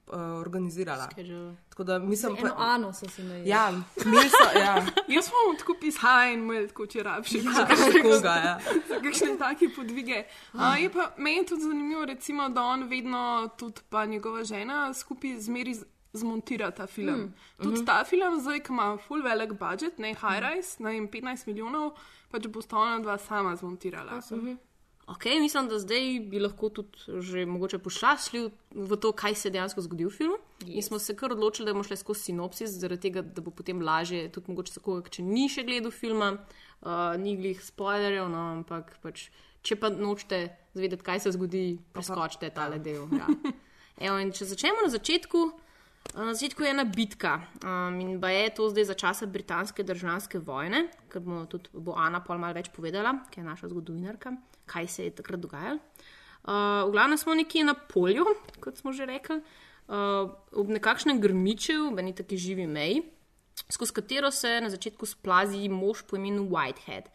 uh, 0.08 0.13
organizirala. 0.39 1.08
Schedule. 1.12 1.56
Tako 1.70 1.84
da 1.84 2.00
mislim, 2.00 2.36
Eno 2.38 2.54
Ano 2.58 2.94
so 2.94 3.10
si 3.10 3.24
najeli. 3.24 3.50
Ja, 3.50 3.74
imeli 4.06 4.30
so, 4.30 4.60
ja. 4.60 4.76
Jaz 5.15 5.26
smo 5.26 5.36
tako 5.60 5.76
pisali 5.82 6.34
in 6.34 6.39
imeli 6.39 6.68
tako 6.68 6.86
čerapši. 6.86 7.38
Ja, 7.38 7.68
koga, 8.04 8.30
ja. 8.30 8.60
Kakšne 9.04 9.38
take 9.38 9.70
podvige. 9.76 10.24
A, 10.54 10.78
je 10.78 10.89
pa 10.89 11.12
meni 11.18 11.38
je 11.38 11.46
tudi 11.46 11.62
zanimivo, 11.62 12.06
recimo, 12.06 12.50
da 12.50 12.62
on 12.63 12.84
vedno, 12.84 13.50
tudi 13.58 13.82
pa 13.89 14.06
njegova 14.06 14.44
žena, 14.44 14.94
skupaj 14.94 15.39
zmeri 15.39 15.76
zmontira 16.13 16.72
ta 16.72 16.88
film. 16.88 17.15
Mm. 17.15 17.34
Tudi 17.58 17.76
Mhm. 17.78 17.86
ta 17.86 18.04
film, 18.04 18.39
zdaj, 18.41 18.60
ki 18.60 18.72
ima 18.72 18.98
full 18.98 19.24
velik 19.24 19.54
budget, 19.54 20.00
ne 20.00 20.08
high 20.08 20.39
rise, 20.41 20.84
ne 20.84 20.91
vem, 20.91 21.08
15 21.08 21.48
milijonov, 21.48 21.91
pač 22.32 22.48
bo 22.48 22.62
sta 22.62 22.78
ona 22.78 23.00
dva 23.00 23.18
sama 23.18 23.56
zmontirala. 23.56 24.22
Ok, 25.08 25.26
mislim, 25.39 25.68
da 25.70 25.78
zdaj 25.80 26.20
bi 26.30 26.39
lahko 26.39 26.70
tudi 26.70 27.22
že 27.22 27.46
mogoče 27.46 27.78
pošašli 27.78 28.39
v 28.74 28.98
to, 28.98 29.12
kaj 29.12 29.36
se 29.38 29.50
dejansko 29.54 29.82
zgodi 29.86 30.06
v 30.06 30.10
filmu. 30.10 30.38
Yes. 30.63 30.76
In 30.76 30.84
smo 30.84 31.00
se 31.00 31.15
kar 31.15 31.32
odločili, 31.32 31.65
da 31.65 31.74
bomo 31.74 31.84
šli 31.86 31.98
skozi 31.98 32.32
sinopsis, 32.32 32.74
zaradi 32.82 33.02
tega, 33.02 33.22
da 33.22 33.41
bo 33.41 33.52
potem 33.52 33.82
lažje, 33.82 34.32
tudi 34.34 34.50
mogoče 34.50 34.74
za 34.74 34.82
koga, 34.82 35.10
če 35.10 35.22
ni 35.22 35.46
še 35.50 35.63
gledal 35.68 35.94
filma, 35.94 36.32
uh, 36.34 37.13
ni 37.22 37.36
glih 37.38 37.62
spoilerjev, 37.62 38.32
no, 38.34 38.48
ampak 38.56 38.96
pač, 39.04 39.28
če 39.62 39.78
pa 39.78 39.91
nočete 39.94 40.41
zvedeti, 40.74 41.06
kaj 41.06 41.22
se 41.28 41.36
zgodi, 41.38 41.68
preskočite 41.94 42.50
tale 42.56 42.82
del. 42.82 43.06
Ja. 43.22 44.10
Evo, 44.10 44.18
in 44.20 44.34
če 44.36 44.50
začnemo 44.50 44.82
na 44.84 44.89
začetku. 44.91 45.46
Na 46.13 46.34
začetku 46.34 46.65
je 46.65 46.70
ena 46.70 46.84
bitka 46.86 47.39
um, 47.63 47.96
in 48.00 48.20
pa 48.22 48.30
je 48.30 48.50
to 48.58 48.68
zdaj 48.70 48.86
za 48.91 48.94
časa 48.94 49.26
britanske 49.26 49.84
državljanske 49.84 50.41
vojne, 50.46 50.84
ker 51.10 51.24
bo 51.26 51.39
tudi 51.50 51.72
bo 51.74 51.96
Ana 51.98 52.22
pol 52.22 52.38
malo 52.38 52.54
več 52.54 52.70
povedala, 52.76 53.15
ki 53.32 53.41
je 53.41 53.48
naša 53.48 53.72
zgodovinarka, 53.72 54.36
kaj 54.65 54.88
se 54.88 55.06
je 55.06 55.15
takrat 55.15 55.39
dogajalo. 55.39 55.80
Uh, 56.45 56.86
v 56.86 56.91
glavnem 56.93 57.17
smo 57.17 57.34
nekje 57.34 57.63
na 57.65 57.73
polju, 57.73 58.25
kot 58.62 58.78
smo 58.78 58.93
že 58.93 59.08
rekli, 59.10 59.39
uh, 59.89 60.30
ob 60.54 60.69
nekakšnem 60.69 61.17
grmiču, 61.17 61.89
v 61.89 62.04
eni 62.04 62.13
taki 62.13 62.38
živi 62.38 62.67
meji, 62.69 63.01
skozi 63.69 63.93
katero 63.93 64.30
se 64.32 64.62
na 64.62 64.69
začetku 64.69 65.10
splazi 65.10 65.65
mož 65.69 66.06
po 66.06 66.19
imenu 66.19 66.45
Whitehead. 66.45 67.10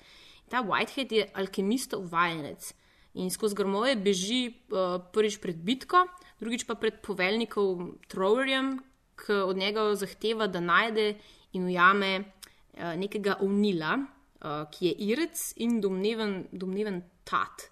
Ta 0.50 0.64
Whitehead 0.66 1.12
je 1.14 1.28
alkemistov 1.34 2.10
vajenec 2.10 2.72
in 3.14 3.30
skozi 3.30 3.54
grmoje 3.54 3.94
beži 3.96 4.42
uh, 4.50 4.98
prvič 5.14 5.38
pred 5.38 5.62
bitko, 5.62 6.06
drugič 6.42 6.66
pa 6.66 6.74
pred 6.74 6.98
poveljnikom 7.02 7.98
Trowerjem, 8.10 8.80
ki 9.20 9.46
od 9.46 9.56
njega 9.56 9.94
zahteva, 9.94 10.46
da 10.46 10.58
najde 10.58 11.20
in 11.54 11.70
ujame 11.70 12.12
uh, 12.18 12.98
nekega 12.98 13.38
ovnila, 13.42 13.94
uh, 13.98 14.66
ki 14.74 14.90
je 14.90 14.92
irec 15.10 15.52
in 15.62 15.80
domneven, 15.80 16.48
domneven 16.50 17.02
tat. 17.30 17.68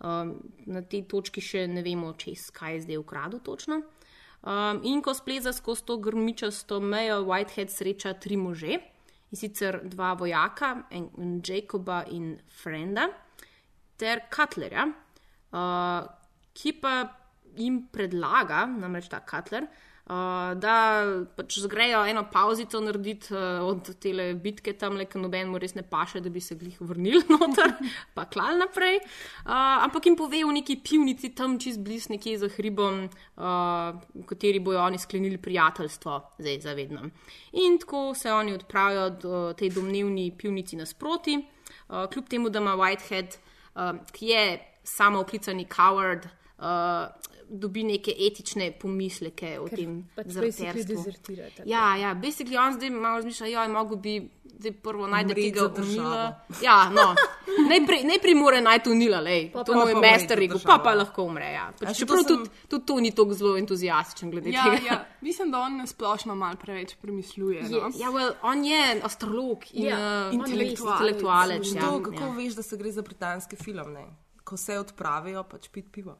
Um, 0.00 0.36
na 0.64 0.80
tej 0.80 1.04
točki 1.10 1.42
še 1.44 1.66
ne 1.68 1.82
vemo, 1.84 2.14
čez 2.16 2.48
kaj 2.56 2.78
je 2.78 2.84
zdaj 2.86 3.00
ukradel 3.02 3.42
točno. 3.44 3.82
Um, 4.40 4.80
in 4.88 5.02
ko 5.04 5.12
spleza 5.12 5.52
skozi 5.52 5.84
to 5.90 5.98
grmičasto 6.00 6.78
mejo, 6.80 7.20
Whitehead 7.28 7.68
sreča 7.68 8.14
tri 8.16 8.38
može, 8.40 8.78
in 9.30 9.36
sicer 9.36 9.82
dva 9.84 10.14
vojaka, 10.16 10.86
en, 10.90 11.10
en 11.18 11.36
Jacoba 11.44 12.04
in 12.08 12.38
Frenda, 12.62 13.10
ter 14.00 14.24
Cutlerja, 14.32 14.88
uh, 15.52 16.08
ki 16.56 16.72
pa 16.80 16.94
jim 17.58 17.82
predlaga, 17.92 18.64
namreč 18.64 19.10
ta 19.12 19.20
Cutler, 19.20 19.68
uh, 19.68 19.89
da 20.10 20.74
pač 21.36 21.60
zgrejo 21.62 22.00
eno 22.10 22.24
pauzico 22.32 22.80
narediti 22.82 23.34
uh, 23.34 23.62
od 23.62 23.92
te 24.02 24.10
bitke 24.34 24.72
tam, 24.74 24.96
ker 25.06 25.22
noben 25.22 25.52
mu 25.52 25.58
res 25.62 25.76
ne 25.76 25.84
paše, 25.86 26.18
da 26.20 26.32
bi 26.32 26.40
se 26.42 26.56
glih 26.58 26.80
vrnili 26.80 27.22
noter, 27.34 27.76
pa 28.14 28.24
klal 28.26 28.58
naprej. 28.58 28.98
Uh, 29.44 29.84
ampak 29.84 30.08
jim 30.08 30.16
pove 30.18 30.42
v 30.42 30.56
neki 30.56 30.80
pivnici 30.82 31.30
tam 31.36 31.58
čez 31.62 31.78
bliz, 31.78 32.08
nekje 32.10 32.40
za 32.42 32.50
hribom, 32.56 33.04
uh, 33.06 34.00
v 34.16 34.26
kateri 34.26 34.58
bojo 34.58 34.82
oni 34.82 34.98
sklenili 34.98 35.38
prijateljstvo, 35.38 36.18
zdaj 36.42 36.60
zavedno. 36.66 37.06
In 37.62 37.78
tako 37.78 38.10
se 38.14 38.32
oni 38.32 38.56
odpravijo 38.58 39.10
do 39.10 39.52
tej 39.54 39.70
domnevni 39.78 40.30
pivnici 40.34 40.76
nasproti, 40.80 41.38
uh, 41.38 42.10
kljub 42.10 42.26
temu, 42.28 42.50
da 42.50 42.58
ima 42.58 42.74
Whitehead, 42.74 43.38
uh, 43.74 44.02
ki 44.10 44.34
je 44.34 44.44
samo 44.82 45.20
oklicani 45.20 45.68
coward, 45.70 46.26
uh, 46.58 47.19
dobi 47.50 47.82
neke 47.84 48.14
etične 48.16 48.70
pomisleke 48.72 49.58
o 49.58 49.64
Ker 49.66 49.76
tem 49.76 49.94
pač 50.14 50.26
zaraterstvu. 50.28 50.64
basically 50.64 50.86
dezertira. 50.86 51.48
Ja, 51.66 51.96
ja, 51.96 52.14
basically 52.14 52.56
on 52.56 52.72
zdaj 52.72 52.90
malo 52.90 53.16
razmišlja, 53.16 53.46
ja, 53.48 53.68
mogo 53.68 53.96
bi 53.96 54.20
zdaj 54.52 54.72
prvo 54.74 55.06
najti 55.06 55.34
tega 55.34 55.66
unila. 55.76 56.22
Ja, 56.62 56.90
no, 56.90 57.14
najprej, 57.64 58.04
najprej 58.04 58.34
mora 58.34 58.60
najti 58.60 58.90
unila, 58.90 59.20
lej, 59.20 59.50
Pa 59.50 59.64
to 59.64 59.72
mu 59.72 59.80
je 59.80 59.84
lahko 59.84 59.98
umre 59.98 60.10
mester 60.12 60.38
rekel, 60.38 60.60
pa 60.60 60.78
pa 60.78 60.94
lahko 60.94 61.22
umre. 61.24 61.48
Ja. 61.48 61.72
Pač, 61.74 61.98
čeprav 61.98 62.18
sem- 62.18 62.28
tudi, 62.28 62.50
tudi 62.68 62.84
to 62.86 63.00
ni 63.00 63.10
tako 63.12 63.34
zelo 63.34 63.56
entuzijastičen 63.56 64.30
glede 64.30 64.50
Ja, 64.50 64.64
tega. 64.66 64.86
ja, 64.86 65.06
mislim, 65.20 65.50
da 65.50 65.58
on 65.60 65.86
splošno 65.86 66.34
malo 66.36 66.56
preveč 66.56 66.94
premisluje. 66.96 67.62
No? 67.62 67.68
Je, 67.68 67.82
ja, 67.96 68.08
well, 68.10 68.34
on 68.42 68.64
je 68.64 69.00
astrolog 69.02 69.64
in 69.72 69.84
Ja, 69.84 69.98
uh, 70.28 70.34
intelektualec. 70.34 71.22
Ja, 71.74 71.80
kako 72.02 72.14
ja. 72.22 72.30
veš, 72.30 72.54
da 72.54 72.62
se 72.62 72.76
gre 72.76 72.92
za 72.92 73.02
britanski 73.02 73.56
film, 73.56 73.92
ne? 73.92 74.06
ko 74.44 74.56
se 74.56 74.78
odpravijo, 74.78 75.42
pač 75.44 75.68
pit 75.68 75.86
pivo. 75.92 76.16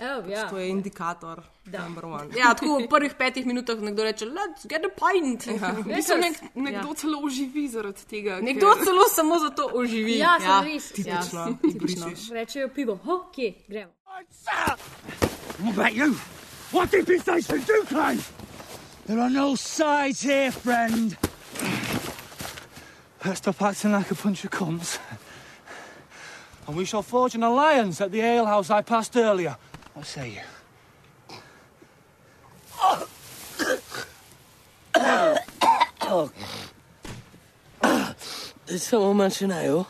Oh, 0.00 0.22
pač 0.24 0.30
ja. 0.32 0.48
To 0.48 0.58
je 0.58 0.68
indikator, 0.72 1.42
number 1.68 2.06
one. 2.06 2.32
Ja, 2.36 2.54
tako 2.56 2.78
v 2.80 2.88
prvih 2.88 3.14
petih 3.14 3.46
minutah 3.46 3.76
nekdo 3.78 4.04
reče, 4.04 4.26
let's 4.26 4.64
get 4.66 4.84
a 4.84 4.88
pint. 4.88 5.46
Ja. 5.46 5.72
Bistvu 5.84 6.16
nek, 6.16 6.40
nekdo 6.54 6.88
Ja. 6.88 6.88
ja. 6.88 6.94
celo 6.94 7.18
oživi 7.22 7.68
zaradi 7.68 8.04
tega. 8.08 8.40
Nekdo 8.40 8.72
ker... 8.74 8.84
celo 8.84 9.04
samo 9.12 9.38
zato 9.38 9.68
oživi. 9.74 10.16
Ja, 10.18 10.38
sem 10.40 10.64
res. 10.64 10.92
tipično, 10.92 11.40
Ja, 11.40 11.56
tipično. 11.62 12.10
Rečejo 12.32 12.68
pivo, 12.68 12.96
ho, 13.04 13.18
kje, 13.34 13.52
gremo. 13.68 13.92
What 15.60 15.74
about 15.76 15.92
you? 15.94 16.16
What 16.72 16.94
inside 16.94 17.44
you 17.52 17.60
do 17.60 17.84
claim? 17.88 18.18
There 19.06 19.20
are 19.20 19.30
no 19.30 19.54
sides 19.56 20.22
here, 20.22 20.50
friend. 20.50 21.16
Let's 23.24 23.38
stop 23.38 23.60
acting 23.62 23.92
like 23.92 24.10
a 24.10 24.14
bunch 24.14 24.44
of 24.44 24.50
cunts. 24.50 24.98
And 26.66 26.76
we 26.76 26.84
shall 26.84 27.02
forge 27.02 27.34
an 27.34 27.42
alliance 27.42 28.00
at 28.00 28.10
the 28.10 28.20
alehouse 28.22 28.70
I 28.70 28.82
passed 28.82 29.16
earlier. 29.16 29.56
What 29.94 30.06
say 30.06 30.30
you? 30.30 30.40
Did 38.66 38.80
someone 38.80 39.16
mention 39.16 39.52
ale? 39.52 39.86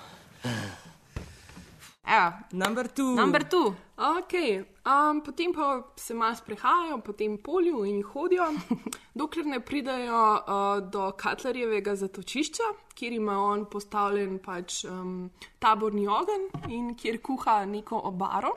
Ja, 2.07 2.33
number 2.53 2.89
two. 2.89 3.15
Number 3.15 3.49
two. 3.49 3.75
Okay. 3.97 4.65
Um, 4.85 5.21
potem 5.23 5.53
pa 5.53 5.83
se 5.97 6.15
malo 6.15 6.35
sprehajajo 6.35 6.99
po 7.01 7.13
tem 7.13 7.39
polju 7.39 7.85
in 7.85 8.03
hodijo, 8.03 8.49
dokler 9.15 9.47
ne 9.47 9.61
pridajo 9.61 10.23
uh, 10.35 10.91
do 10.91 11.13
Katlarjevega 11.17 11.95
zatočišča, 11.97 12.63
kjer 12.95 13.13
ima 13.13 13.39
on 13.39 13.65
postavljen 13.71 14.41
pač, 14.43 14.83
um, 14.85 15.31
taborni 15.59 16.09
ogenj 16.09 16.51
in 16.69 16.95
kjer 16.99 17.21
kuha 17.23 17.65
neko 17.65 18.03
obaro, 18.11 18.57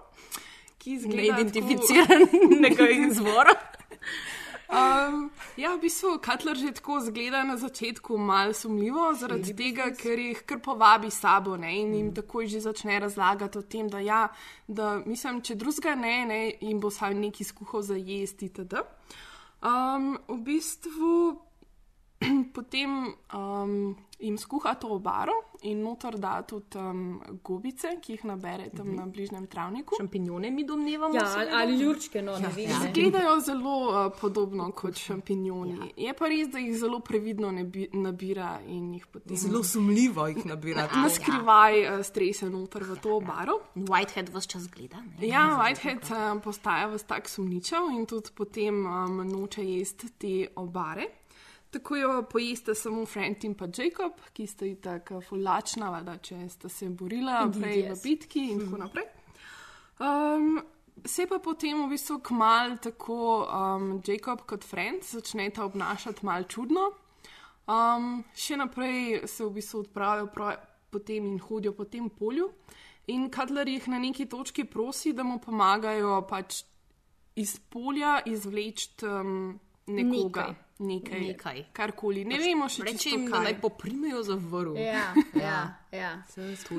ki 0.85 0.93
izgleda 0.93 1.41
Neidentificiranega 1.41 2.89
izvora. 3.09 3.55
Um, 4.65 5.29
ja, 5.57 5.75
v 5.75 5.85
bistvu 5.85 6.17
Katler 6.21 6.57
že 6.57 6.71
tako 6.77 6.99
zgleda 6.99 7.43
na 7.45 7.57
začetku 7.57 8.17
malo 8.17 8.53
sumljivo, 8.53 9.13
zaradi 9.13 9.53
tega, 9.53 9.91
ker 9.93 10.19
jih 10.19 10.41
kar 10.45 10.59
povabi 10.59 11.11
sabo 11.13 11.53
ne, 11.57 11.69
in 11.81 11.93
jim 11.93 12.09
takoj 12.13 12.47
že 12.49 12.63
začne 12.65 12.99
razlagati 12.99 13.57
o 13.57 13.61
tem, 13.61 13.89
da, 13.89 14.01
ja, 14.01 14.27
da 14.67 14.97
mislim, 15.05 15.41
če 15.41 15.55
drugega 15.55 15.95
ne, 15.95 16.15
ne, 16.25 16.39
jim 16.61 16.81
bo 16.81 16.89
sam 16.89 17.17
neki 17.21 17.45
skuhal 17.45 17.85
za 17.85 17.97
jesti. 17.97 18.49
Um, 19.61 20.17
v 20.27 20.39
bistvu 20.49 21.13
potem 22.57 23.13
um, 23.33 23.95
jim 24.25 24.37
skuha 24.37 24.73
to 24.79 24.89
obaro 24.95 25.33
in 25.61 25.81
notor 25.81 26.17
da 26.19 26.41
tudi 26.41 26.77
um, 26.77 27.21
gobice, 27.43 27.95
ki 28.01 28.13
jih 28.13 28.25
nabere 28.29 28.69
tam 28.69 28.91
na 28.95 29.05
bližnjem 29.05 29.47
travniku. 29.47 29.95
Šampinjone 29.97 30.51
mi 30.51 30.65
domnevamo. 30.67 31.15
Ja, 31.15 31.25
ali, 31.37 31.49
ali 31.53 31.77
ljurčke, 31.79 32.21
no, 32.21 32.37
ne 32.39 32.47
vem. 32.55 32.69
ne. 32.69 32.89
Izgledajo 32.89 33.39
zelo 33.39 33.75
uh, 33.89 34.11
podobno 34.21 34.71
kot 34.71 34.95
šampinjoni. 34.95 35.77
Ja. 35.95 36.07
Je 36.07 36.13
pa 36.13 36.27
res, 36.27 36.51
da 36.53 36.59
jih 36.61 36.77
zelo 36.77 36.99
previdno 36.99 37.51
ne 37.51 37.63
bi, 37.63 37.87
nabira 37.93 38.59
in 38.67 38.93
jih 38.93 39.07
potem 39.07 39.37
Zelo 39.37 39.63
sumljivo 39.63 40.27
jih 40.27 40.45
nabirati. 40.45 40.99
na 40.99 41.09
skrivaj 41.09 41.81
uh, 41.99 42.05
strese 42.05 42.49
noter 42.49 42.83
v 42.83 42.99
to 43.01 43.15
obaro. 43.17 43.59
Whitehead 43.75 44.29
vse 44.33 44.47
čas 44.47 44.69
gleda. 44.69 45.01
Ne? 45.01 45.27
Ja, 45.27 45.47
Whitehead 45.61 46.03
uh, 46.11 46.41
postaja 46.43 46.87
vse 46.93 47.05
tak 47.07 47.29
sumničav 47.29 47.89
in 47.95 48.05
tudi 48.05 48.29
potem 48.35 48.85
um, 48.85 49.21
noče 49.27 49.63
jesti 49.65 50.09
te 50.17 50.47
obare. 50.55 51.07
Tako 51.75 51.95
jo 51.95 52.11
pojeste 52.31 52.71
samo 52.75 53.05
Frank 53.05 53.43
in 53.43 53.53
pa 53.59 53.65
Jacob, 53.67 54.21
ki 54.33 54.45
sta 54.47 54.67
tako 54.81 55.19
fulačna, 55.21 55.89
valjda, 55.91 56.13
če 56.23 56.37
sta 56.49 56.69
se 56.71 56.87
borila 56.87 57.41
Indeed, 57.43 57.63
prej 57.63 57.81
v 57.81 57.89
yes. 57.89 58.03
bitki 58.03 58.43
in 58.53 58.61
tako 58.63 58.79
naprej. 58.79 59.09
Um, 59.99 60.61
se 61.03 61.25
pa 61.27 61.41
potem 61.43 61.81
v 61.83 61.89
bistvu 61.91 62.21
kmal 62.23 62.77
tako 62.79 63.17
um, 63.43 63.89
Jacob 64.07 64.45
kot 64.47 64.63
Frank 64.63 65.03
začneta 65.03 65.65
obnašati 65.65 66.23
mal 66.25 66.47
čudno. 66.47 66.93
Um, 67.67 68.23
še 68.31 68.55
naprej 68.61 69.25
se 69.27 69.43
v 69.43 69.51
bistvu 69.59 69.83
odpravijo 69.83 70.31
potem 70.95 71.27
in 71.27 71.39
hodijo 71.43 71.75
po 71.75 71.83
tem 71.91 72.07
polju. 72.09 72.53
In 73.11 73.27
Kadler 73.29 73.67
jih 73.67 73.91
na 73.91 73.99
neki 73.99 74.29
točki 74.31 74.63
prosi, 74.63 75.11
da 75.13 75.27
mu 75.27 75.41
pomagajo 75.43 76.21
pač 76.29 76.63
iz 77.35 77.59
polja 77.59 78.21
izvleči 78.25 79.03
um, 79.11 79.59
nekoga. 79.91 80.53
Nekaj. 80.53 80.64
Nekaj. 80.79 81.65
Karkoli. 81.73 82.25
Ne 82.25 82.39
vemo 82.39 82.67
še 82.69 82.83
Reči 82.83 82.97
čisto 82.97 83.15
jim, 83.15 83.29
kaj. 83.31 83.43
naj 83.43 83.55
poprimejo 83.61 84.23
za 84.23 84.35
vrv. 84.35 84.75
Ja, 84.77 85.13
ja. 85.45 85.61
Ja. 85.91 86.23
To 86.35 86.41
je 86.41 86.55
to. 86.57 86.75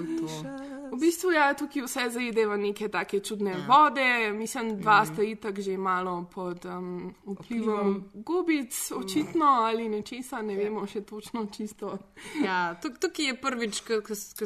V 0.89 0.99
bistvu 0.99 1.31
ja, 1.31 1.53
tukaj 1.53 1.83
vse 1.83 2.11
zaide 2.11 2.47
v 2.47 2.59
neke 2.59 2.89
take 2.89 3.21
čudne 3.21 3.51
ja. 3.53 3.65
vode. 3.67 4.05
Mislim, 4.33 4.77
dva 4.77 5.03
Mhm. 5.03 5.07
sta 5.07 5.23
itak 5.25 5.59
že 5.59 5.77
malo 5.77 6.27
pod 6.27 6.65
um, 6.67 7.15
vplivom 7.25 7.89
gubic, 8.17 8.93
očitno 8.93 9.45
ali 9.63 9.89
nečesa, 9.89 10.43
ne 10.43 10.55
vemo 10.55 10.87
še 10.87 11.01
točno 11.03 11.47
čisto. 11.49 11.99
Ja, 12.39 12.77
tuk- 12.77 12.99
tukaj 12.99 13.27
je 13.27 13.35
prvič, 13.37 13.83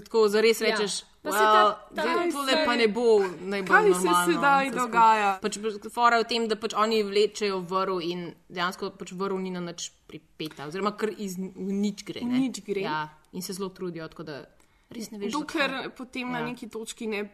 ko 0.06 0.28
zares 0.28 0.60
Ja. 0.60 0.66
rečeš. 0.68 1.02
Pa 1.20 1.32
se 1.32 1.38
Well, 1.38 1.52
ta- 1.52 1.78
ta- 1.94 2.02
zdaj 2.02 2.30
tole 2.32 2.48
se- 2.48 2.62
pa 2.64 2.76
ne 2.76 2.88
bo 2.88 3.04
najbolj 3.42 3.68
kaj 3.68 3.84
se 3.84 3.90
normalno. 3.90 4.26
sedaj 4.26 4.64
vse 4.64 4.70
skupaj. 4.70 4.80
dogaja? 4.80 5.38
Pač 5.38 5.58
fora 5.90 6.16
je 6.16 6.24
v 6.24 6.28
tem, 6.28 6.48
da 6.48 6.56
pač 6.56 6.72
oni 6.74 7.02
vlečejo 7.02 7.60
vrv 7.60 8.00
in 8.02 8.20
dejansko 8.48 8.90
pač 8.92 9.12
vrv 9.12 9.36
ni 9.38 9.50
na 9.50 9.60
nič 9.60 9.92
pripeta, 10.08 10.64
oziroma 10.64 10.92
kar 10.92 11.10
iz 11.12 11.36
nič 11.36 12.04
gre. 12.04 12.20
Ne? 12.22 12.38
nič 12.40 12.62
gre. 12.62 12.80
Ja, 12.80 13.08
in 13.32 13.42
se 13.42 13.52
zelo 13.52 13.68
trudijo, 13.68 14.08
da 14.08 14.44
res 14.90 15.10
ne 15.10 15.18
veš. 15.18 15.32
Dokler 15.32 15.70
zakaj. 15.70 15.90
potem 15.90 16.30
na 16.30 16.38
Ja. 16.38 16.46
neki 16.46 16.68
točki 16.68 17.06
ne, 17.06 17.28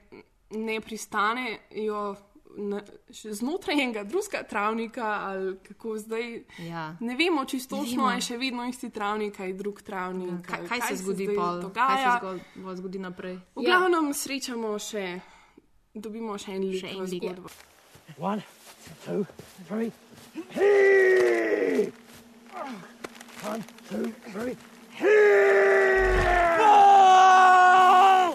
ne 0.51 0.81
pristanejo 0.81 2.17
na, 2.59 2.81
znotraj 3.09 3.75
enega 3.75 4.05
drugega 4.05 4.43
travnika, 4.43 5.05
ali 5.23 5.59
kako 5.59 5.99
zdaj. 5.99 6.45
Ja. 6.59 6.97
Ne 7.01 7.17
vemo 7.17 7.45
čisto 7.45 7.77
Ne 7.77 7.83
točno, 7.83 8.11
je 8.11 8.21
še 8.21 8.37
vedno 8.37 8.65
isti 8.65 8.91
travnik, 8.91 9.41
ali 9.41 9.53
drug 9.53 9.83
travnik. 9.83 10.47
Kaj, 10.47 10.59
ali 10.59 10.69
kaj 10.69 10.81
se 10.81 10.97
zgodi, 10.97 11.25
zdaj 11.25 11.37
pol, 11.37 11.45
kaj 11.45 11.57
se 11.57 11.63
dogaja. 11.63 12.19
zgodi, 12.19 12.77
zgodi 12.77 12.99
naprej? 12.99 13.37
V 13.55 13.63
glavnem 13.63 14.15
srečamo 14.15 14.79
še, 14.79 15.21
dobimo 15.95 16.39
še 16.39 16.53
en 16.53 16.63
lik 16.63 16.81
Še 16.81 16.89
en 16.89 17.05
lik, 17.05 17.23
ja. 17.23 17.33
zgodbo. 17.33 17.49
One, 18.19 18.43
two, 19.05 19.27
three. 19.69 19.93
Hey! 20.51 21.93
One, 23.45 23.63
two, 23.89 24.13
three. 24.33 24.57
Hey! 24.99 26.57
Ball! 26.57 28.33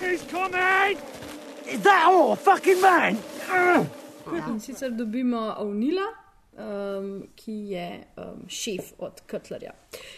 He's 0.00 0.22
coming! 0.22 0.98
Is 1.68 1.80
that 1.82 2.06
all, 2.08 2.34
fucking 2.34 2.80
man? 2.80 3.18
In 4.48 4.58
sicer 4.58 4.90
dobimo 4.90 5.54
Avnila, 5.56 6.08
um, 6.54 7.08
ki 7.34 7.52
je 7.68 7.86
um, 8.16 8.24
šef 8.48 8.92
od 8.98 9.20
Kutlerja. 9.22 9.72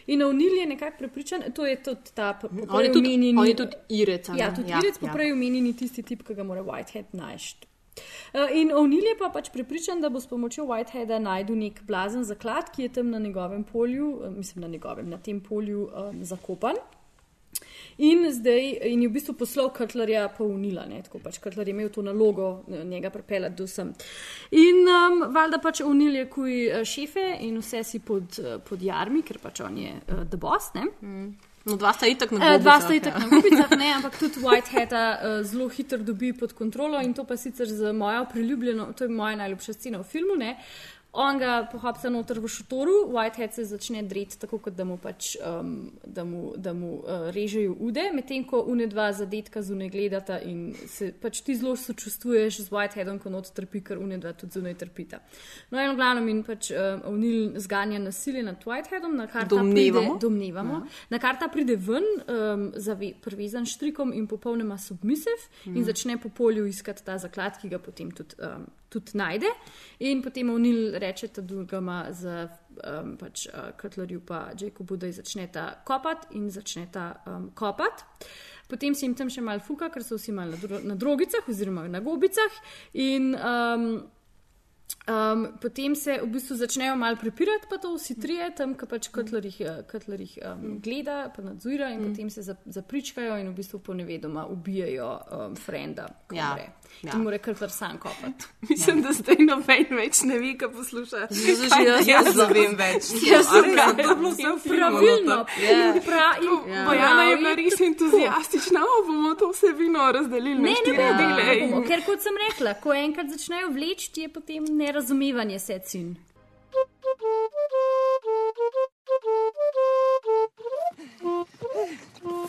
In 0.06 0.22
Avnil 0.22 0.52
je 0.54 0.66
nekako 0.66 0.98
prepričan, 0.98 1.42
to 1.52 1.66
je 1.66 1.76
tudi 1.78 2.10
ta 2.14 2.32
po- 2.32 2.48
po 2.48 2.54
On 2.54 2.60
je 2.60 2.66
prej 2.66 2.92
tudi- 2.92 3.08
omenjeni- 3.08 3.38
on 3.38 3.46
je 3.46 3.56
tudi 3.56 3.76
Irec? 3.90 4.28
Ja, 4.30 4.50
tudi 4.50 4.70
Ja, 4.70 4.78
Irec, 4.78 4.96
ja. 4.96 5.08
poprej 5.08 5.32
omenjeni 5.32 5.72
tisti 5.74 6.02
tip, 6.02 6.22
ki 6.22 6.34
ga 6.34 6.42
mora 6.44 6.62
Whitehead 6.62 7.04
najti. 7.12 7.66
Uh, 8.34 8.50
In 8.52 8.68
O'Neill 8.70 9.04
je 9.04 9.16
pa 9.18 9.28
pač 9.30 9.50
prepričan, 9.50 10.00
da 10.00 10.08
bo 10.08 10.18
s 10.18 10.26
pomočjo 10.26 10.64
Whiteheada 10.64 11.18
najdel 11.20 11.56
nek 11.56 11.82
blazen 11.82 12.24
zaklad, 12.24 12.70
ki 12.70 12.82
je 12.82 12.88
tam 12.90 13.10
na 13.10 13.18
njegovem 13.18 13.64
polju, 13.64 14.20
eh, 14.20 14.30
mislim 14.30 14.60
na 14.60 14.68
njegovem, 14.68 15.08
na 15.08 15.18
tem 15.18 15.40
polju 15.40 15.84
um, 15.86 16.24
zakopan. 16.24 16.74
In 17.98 18.26
zdaj 18.32 18.78
in 18.90 19.02
je 19.02 19.08
v 19.08 19.12
bistvu 19.12 19.34
poslal 19.38 19.70
Kutlerja 19.70 20.28
pa 20.28 20.44
unila, 20.44 20.86
ne? 20.86 21.02
tako 21.02 21.20
pač 21.22 21.38
Kutler 21.38 21.68
je 21.68 21.74
imel 21.74 21.88
to 21.94 22.02
nalogo 22.02 22.64
njega 22.68 23.10
pripeljati 23.10 23.54
do 23.54 23.66
sem. 23.66 23.92
In 24.50 24.82
um, 24.88 25.24
valjda 25.34 25.58
pač 25.62 25.80
unil 25.80 26.14
je 26.14 26.28
kuj 26.30 26.54
eh, 26.66 26.84
šefe 26.84 27.26
in 27.40 27.58
vse 27.62 27.84
si 27.84 27.98
pod, 27.98 28.38
eh, 28.38 28.58
pod 28.58 28.82
jarmi, 28.82 29.22
ker 29.22 29.38
pač 29.38 29.60
on 29.60 29.78
je 29.78 29.92
uh, 29.94 30.24
the 30.30 30.36
boss, 30.40 30.72
ne. 30.74 30.88
No, 31.64 31.78
dva 31.80 31.94
sta 31.96 32.06
itak 32.06 32.30
na 32.30 32.54
Eh, 32.54 32.58
Dva 32.60 32.76
sta 32.80 32.92
itak 32.92 33.14
ja. 33.14 33.20
na 33.24 33.28
gubicah, 33.30 33.70
ne, 33.80 33.92
ampak 33.96 34.18
tudi 34.20 34.42
Whiteheada 34.42 35.04
uh, 35.16 35.36
zelo 35.48 35.68
hitro 35.72 35.98
dobi 35.98 36.34
pod 36.36 36.52
kontrolo 36.52 37.00
in 37.00 37.14
to 37.14 37.24
pa 37.24 37.36
sicer 37.36 37.66
z 37.66 37.92
mojo 37.92 38.26
priljubljeno, 38.32 38.92
to 38.92 39.04
je 39.04 39.08
moja 39.10 39.36
najljubša 39.36 39.72
scena 39.72 39.98
v 39.98 40.04
filmu. 40.04 40.36
Ne. 40.36 40.58
On 41.14 41.38
ga 41.38 41.60
pohapsa 41.70 42.10
noter 42.10 42.40
v 42.42 42.48
šotoru, 42.50 42.94
Whitehead 43.14 43.54
se 43.54 43.64
začne 43.64 44.02
dreti, 44.02 44.34
tako 44.38 44.58
kot 44.58 44.74
da 44.74 44.82
mu, 44.84 44.96
pač, 44.98 45.36
um, 45.38 45.92
da 46.02 46.24
mu, 46.26 46.52
da 46.58 46.72
mu 46.74 46.96
uh, 46.96 47.28
režejo 47.34 47.76
ude, 47.78 48.08
medtem 48.14 48.42
ko 48.44 48.64
une 48.66 48.88
dva 48.90 49.12
zadetka 49.14 49.62
zunaj 49.62 49.92
gledata 49.94 50.40
in 50.42 50.72
se 50.90 51.12
pač 51.14 51.44
ti 51.46 51.54
zelo 51.54 51.76
sočustvuješ 51.78 52.58
z 52.66 52.74
Whiteheadom, 52.74 53.20
ko 53.22 53.30
not 53.30 53.52
trpi, 53.54 53.84
ker 53.86 54.02
une 54.02 54.18
dva 54.18 54.34
tudi 54.34 54.58
zunaj 54.58 54.74
trpita. 54.82 55.22
No, 55.70 55.78
in 55.78 55.94
v 55.94 55.96
glavnem 56.00 56.28
in 56.32 56.42
pač 56.42 56.72
um, 56.74 57.06
O'Neill 57.12 57.60
zganja 57.62 58.02
nasilje 58.02 58.42
nad 58.42 58.66
Whiteheadom, 58.66 59.14
na 59.14 59.30
kar 59.30 59.46
ta 59.46 59.54
Domnevamo. 59.54 60.16
pride, 60.16 60.26
domnevamo, 60.26 60.82
na 61.14 61.22
kar 61.22 61.38
ta 61.38 61.46
pride 61.46 61.78
ven, 61.78 62.10
um, 62.26 62.68
zave, 62.74 63.14
privezan 63.22 63.70
štrikom 63.70 64.10
in 64.10 64.26
popolnoma 64.26 64.80
submisiv 64.82 65.38
mm. 65.38 65.76
in 65.76 65.84
Mhm. 65.84 65.84
začne 65.84 66.18
po 66.18 66.28
polju 66.28 66.66
iskati 66.66 67.04
ta 67.04 67.18
zaklad, 67.18 67.60
ki 67.60 67.68
ga 67.68 67.78
potem 67.78 68.10
tudi, 68.10 68.34
um, 68.42 68.66
tudi 68.88 69.14
najde. 69.18 69.46
In 69.98 70.22
potem 70.22 70.50
O'Neill 70.50 70.98
reče 71.04 71.28
ta 71.36 71.44
drugama 71.44 72.00
z 72.10 72.48
um, 72.80 73.14
pač, 73.20 73.46
uh, 73.46 73.70
Cutlerju 73.80 74.24
pa 74.26 74.48
Jacobu, 74.60 74.96
da 74.96 75.12
začneta 75.12 75.68
kopati 75.84 76.38
in 76.38 76.50
začneta 76.50 77.12
um, 77.26 77.50
kopati. 77.54 78.04
Potem 78.68 78.94
se 78.94 79.06
jim 79.06 79.14
tam 79.14 79.30
še 79.30 79.44
malo 79.44 79.60
fuka, 79.60 79.90
ker 79.92 80.04
so 80.04 80.16
vsi 80.16 80.32
malo 80.32 80.56
na, 80.56 80.60
dro 80.62 80.80
na 80.82 80.96
drogicah 80.96 81.48
oziroma 81.48 81.84
na 81.88 82.00
gobicah. 82.00 82.60
In 82.96 83.34
um, 83.36 83.88
Um, 85.06 85.48
potem 85.60 85.92
se 85.94 86.14
v 86.22 86.26
bistvu 86.32 86.56
začnejo 86.56 86.94
malo 86.96 87.16
prepirati, 87.20 87.66
pa 87.68 87.76
to 87.76 87.90
vsi 87.94 88.14
trije, 88.16 88.46
tam, 88.56 88.72
ki 88.74 88.86
pač 88.88 89.10
Kutler 89.12 89.44
jih, 89.44 89.58
eh, 89.60 89.82
um, 90.48 90.78
gleda, 90.80 91.28
pa 91.28 91.42
nadzira, 91.42 91.90
in 91.92 92.00
mm. 92.00 92.06
potem 92.08 92.30
se 92.30 92.40
zap- 92.40 92.64
zapričkajo 92.64 93.36
in 93.36 93.50
v 93.50 93.54
bistvu 93.54 93.78
ponevedoma 93.84 94.46
ubijajo 94.46 95.10
um, 95.28 95.56
frenda, 95.56 96.06
ki 96.30 96.36
Ja, 96.36 96.52
umre. 96.52 96.70
ja. 97.02 97.12
In 97.12 97.20
mora 97.20 97.38
Cutler 97.38 97.70
sam 97.70 97.98
kopati. 97.98 98.48
Mislim, 98.70 99.02
da 99.02 99.12
zdaj 99.12 99.36
noben 99.40 99.84
več 99.90 100.22
ne 100.22 100.38
ve, 100.38 100.54
kaj 100.56 100.72
posluša. 100.72 101.26
Že 101.30 101.52
jaz- 101.84 102.08
jaz 102.08 102.32
to? 102.32 102.48
ne 102.48 102.54
vem 102.54 102.76
več. 102.76 103.10
Jaz 103.28 103.46
A 103.46 103.60
sem 103.60 103.76
ga 103.76 104.14
bilo 104.14 104.30
vse 104.30 104.48
v 104.48 104.58
filmu 104.58 104.80
Pravilno. 104.80 105.38
Ja. 105.60 105.92
Ja. 106.64 106.84
Bojana 106.86 107.22
je 107.24 107.36
bila 107.36 107.54
res 107.54 107.76
entuzijastična, 107.80 108.80
o, 108.82 109.04
bomo 109.06 109.34
to 109.34 109.52
vsebino 109.52 110.08
razdelili 110.12 110.62
Ne, 110.62 110.72
na 110.72 110.92
ne 110.92 111.12
dele. 111.12 111.44
ne 111.44 111.60
bomo, 111.60 111.82
in- 111.82 111.88
ker 111.88 112.00
kot 112.06 112.20
sem 112.20 112.32
rekla, 112.48 112.74
ko 112.74 112.92
enkrat 112.94 113.28
začnejo 113.28 113.68
vleči, 113.68 114.10
je 114.16 114.28
potem 114.28 114.64
nerazumevanje 114.94 115.58
secin. 115.58 116.16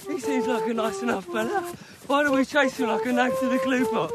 He 0.07 0.19
seems 0.19 0.47
like 0.47 0.67
a 0.67 0.73
nice 0.73 1.01
enough 1.01 1.25
fella. 1.25 1.73
Why 2.07 2.23
don't 2.23 2.35
we 2.35 2.45
chase 2.45 2.77
him 2.77 2.89
like 2.89 3.05
a 3.05 3.11
nag 3.11 3.31
to 3.39 3.47
the 3.47 3.57
glue 3.57 3.85
pot? 3.85 4.11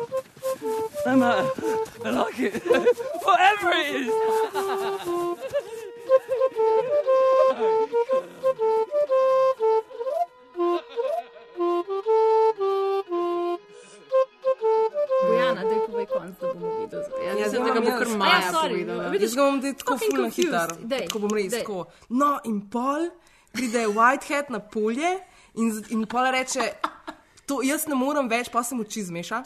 No 1.07 1.17
matter. 1.17 1.51
I 2.05 2.11
like 2.11 2.39
it. 2.39 2.55
Whatever 3.25 3.71
it 3.73 3.97
is. 3.97 4.13
Bojana, 8.41 9.37
ja, 18.41 18.53
sorry, 18.53 18.81
povedala. 18.81 19.09
Vidiš, 19.09 19.35
ga 19.35 19.43
bom 19.43 19.61
zdaj 19.61 19.75
tako 19.75 19.93
Fucking 19.95 20.11
ful 20.11 20.19
na 20.19 20.25
confused. 20.25 20.47
hitar. 20.47 20.77
Daj, 20.85 21.07
Tako 21.07 21.19
bom 21.21 21.31
res 21.33 21.51
daj. 21.51 21.61
tako. 21.61 21.79
No, 22.11 22.31
in 22.45 22.61
pol 22.69 23.09
pride 23.53 23.87
Whitehead 23.89 24.51
na 24.51 24.61
polje 24.61 25.13
in, 25.55 25.71
in 25.91 26.07
pol 26.07 26.31
reče, 26.31 26.73
to 27.45 27.57
jaz 27.63 27.89
ne 27.89 27.97
morem 27.97 28.29
več, 28.29 28.47
pa 28.49 28.63
se 28.63 28.75
mu 28.75 28.83
oči 28.83 29.03
zmeša. 29.03 29.41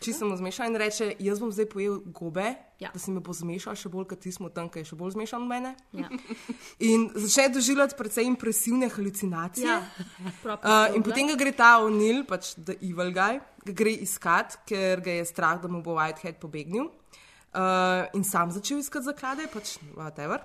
Čisto 0.00 0.24
mu 0.24 0.32
zmeša 0.34 0.64
in 0.64 0.76
reče, 0.76 1.10
jaz 1.20 1.38
bom 1.38 1.52
zdaj 1.52 1.66
pojel 1.66 1.98
gobe, 2.06 2.54
Ja. 2.80 2.88
da 2.88 2.98
se 2.98 3.10
mi 3.10 3.20
bo 3.20 3.32
zmešal 3.32 3.76
še 3.76 3.90
bolj, 3.90 4.06
kot 4.08 4.24
smo 4.32 4.48
tam, 4.48 4.70
ki 4.70 4.80
je 4.80 4.86
še 4.86 4.96
bolj 4.96 5.12
zmešan 5.12 5.42
od 5.42 5.48
mene. 5.48 5.74
Ja. 5.92 6.08
In 6.88 7.10
začne 7.12 7.50
doživljati 7.52 7.92
precej 7.94 8.24
impresivne 8.24 8.88
halucinacije. 8.88 9.66
Ja, 9.68 9.82
Uh, 10.40 10.96
in 10.96 11.02
potem 11.02 11.28
ga 11.28 11.36
gre 11.36 11.52
ta 11.52 11.74
O'Neill, 11.78 12.24
pač 12.24 12.54
The 12.56 12.78
Evil 12.80 13.12
Guy, 13.12 13.36
ga 13.60 13.72
gre 13.74 13.92
iskat, 13.92 14.56
ker 14.64 15.04
ga 15.04 15.18
je 15.18 15.24
strah, 15.28 15.60
da 15.60 15.68
mu 15.68 15.82
bo 15.82 15.98
Whitehead 15.98 16.40
pobegnil. 16.40 16.88
Uh, 17.50 18.06
in 18.14 18.22
sam 18.24 18.52
začel 18.54 18.78
iskati 18.78 19.08
zaklade, 19.10 19.48
pač 19.50 19.78
whatever. 19.96 20.44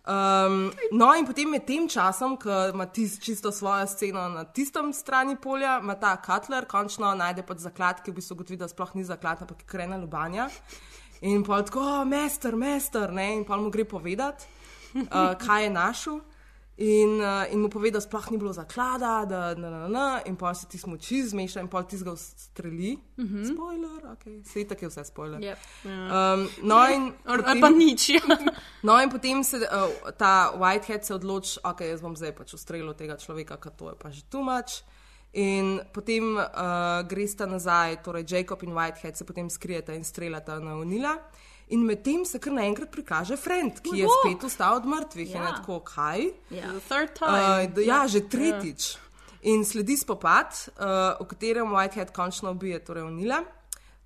Um, 0.00 0.72
no, 0.90 1.12
in 1.14 1.26
potem 1.28 1.50
med 1.52 1.66
tem 1.68 1.84
časom, 1.86 2.34
ko 2.40 2.50
ima 2.72 2.86
tis, 2.90 3.18
čisto 3.22 3.52
svojo 3.52 3.84
sceno 3.86 4.24
na 4.32 4.42
tistem 4.44 4.90
strani 4.96 5.36
polja, 5.36 5.76
ima 5.78 5.94
ta 5.94 6.16
Cutler 6.24 6.66
končno 6.66 7.12
najde 7.14 7.44
pač 7.46 7.62
zaklad, 7.62 8.00
ki 8.02 8.10
v 8.10 8.16
bistvu 8.18 8.38
ugotovi, 8.38 8.58
da 8.58 8.68
sploh 8.70 8.96
ni 8.96 9.04
zaklad, 9.04 9.44
ampak 9.44 9.62
je 9.62 9.68
krena 9.70 10.00
lubanja. 10.00 10.48
In 11.20 11.44
pa 11.44 11.60
tako, 11.62 11.84
oh, 11.84 12.02
mester, 12.08 12.56
mester, 12.56 13.12
ne, 13.12 13.28
in 13.36 13.44
pa 13.44 13.60
mu 13.60 13.70
gre 13.70 13.84
povedati, 13.84 14.48
uh, 14.96 15.36
kaj 15.38 15.68
je 15.68 15.70
našel. 15.70 16.20
In, 16.80 17.20
uh, 17.20 17.52
in 17.52 17.60
mu 17.60 17.68
pove, 17.68 17.90
da 17.92 18.00
sploh 18.00 18.30
ni 18.30 18.38
bilo 18.40 18.52
zaklada, 18.56 19.24
da 19.28 19.54
na, 19.54 19.70
na, 19.70 19.88
na, 19.88 20.20
in 20.24 20.36
pa 20.36 20.54
se 20.54 20.64
ti 20.68 20.78
smoči 20.78 21.18
zmeša 21.28 21.60
in 21.60 21.68
pa 21.68 21.82
ti 21.82 21.98
ga 22.00 22.14
streli. 22.16 22.96
Mm. 23.16 23.24
-hmm. 23.24 23.52
Spoiler, 23.52 24.12
ok, 24.12 24.24
sej 24.52 24.68
tako 24.68 24.84
je 24.84 24.88
vse 24.88 25.04
spoiler. 25.04 25.42
Yep. 25.42 25.58
Um, 25.84 26.48
no, 26.62 26.78
in 26.94 27.12
Ali- 27.24 27.42
ali 27.46 27.60
pa 27.60 27.68
nič, 27.68 28.08
ja. 28.08 28.20
No, 28.82 29.02
in 29.02 29.10
potem 29.10 29.44
se 29.44 29.56
uh, 29.56 30.10
ta 30.16 30.52
Whitehead 30.56 31.04
se 31.04 31.14
odloči, 31.14 31.60
ok, 31.64 31.80
jaz 31.80 32.00
bom 32.00 32.16
zdaj 32.16 32.32
pač 32.32 32.54
ustrelil 32.54 32.94
tega 32.94 33.16
človeka, 33.16 33.56
ker 33.56 33.72
to 33.72 33.88
je 33.88 33.96
pa 33.98 34.10
že 34.10 34.22
tumač. 34.30 34.82
In 35.32 35.80
potem 35.92 36.36
uh, 36.36 36.44
gresta 37.08 37.46
nazaj, 37.46 38.02
torej 38.02 38.24
Jacob 38.28 38.62
in 38.62 38.72
Whitehead 38.72 39.16
se 39.16 39.24
potem 39.24 39.50
skrijeta 39.50 39.94
in 39.94 40.04
streljata 40.04 40.58
na 40.60 40.74
Onila. 40.74 41.18
In 41.70 41.84
medtem 41.84 42.24
se 42.24 42.38
kar 42.38 42.52
naenkrat 42.52 42.90
prikaže 42.90 43.36
Friend, 43.36 43.78
ki 43.80 43.96
je 43.96 44.08
spet 44.10 44.42
vstal 44.42 44.76
od 44.76 44.84
mrtvih. 44.84 45.30
Ja. 45.30 45.36
In 45.36 45.42
Ja. 45.42 45.52
tako, 45.54 45.80
kaj? 45.80 46.20
Ja. 46.50 46.70
Third 46.82 47.10
Uh, 47.12 47.18
time. 47.18 47.66
d- 47.68 47.84
ja, 47.84 48.06
že 48.06 48.20
tretjič. 48.22 48.96
In 49.42 49.64
sledi 49.64 49.96
spopad, 49.96 50.50
uh, 50.74 51.14
v 51.16 51.26
katerem 51.26 51.68
Whitehead 51.68 52.10
končno 52.10 52.50
ubije 52.50 52.78
torej 52.80 53.02
Onila. 53.04 53.44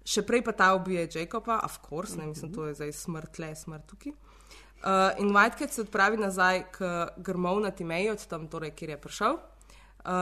Še 0.05 0.23
prej 0.23 0.43
pa 0.43 0.53
ta 0.53 0.75
ubije 0.75 1.09
Jacoba, 1.11 1.61
of 1.65 1.79
course, 1.81 2.15
ne 2.15 2.27
mislim, 2.27 2.53
to 2.53 2.67
je 2.67 2.75
zdaj 2.75 2.93
smrt, 2.93 3.39
le 3.39 3.55
smrt 3.55 3.87
tukaj. 3.87 4.13
Uh, 4.13 4.91
in 5.19 5.33
Whitehead 5.33 5.71
se 5.71 5.81
odpravi 5.81 6.17
nazaj 6.17 6.65
k 6.71 6.79
grmovnati 7.17 7.85
meji, 7.85 8.11
od 8.11 8.27
tam, 8.27 8.45
torej, 8.47 8.71
kjer 8.73 8.91
je 8.91 8.99
prišel, 8.99 9.33
uh, 9.33 9.41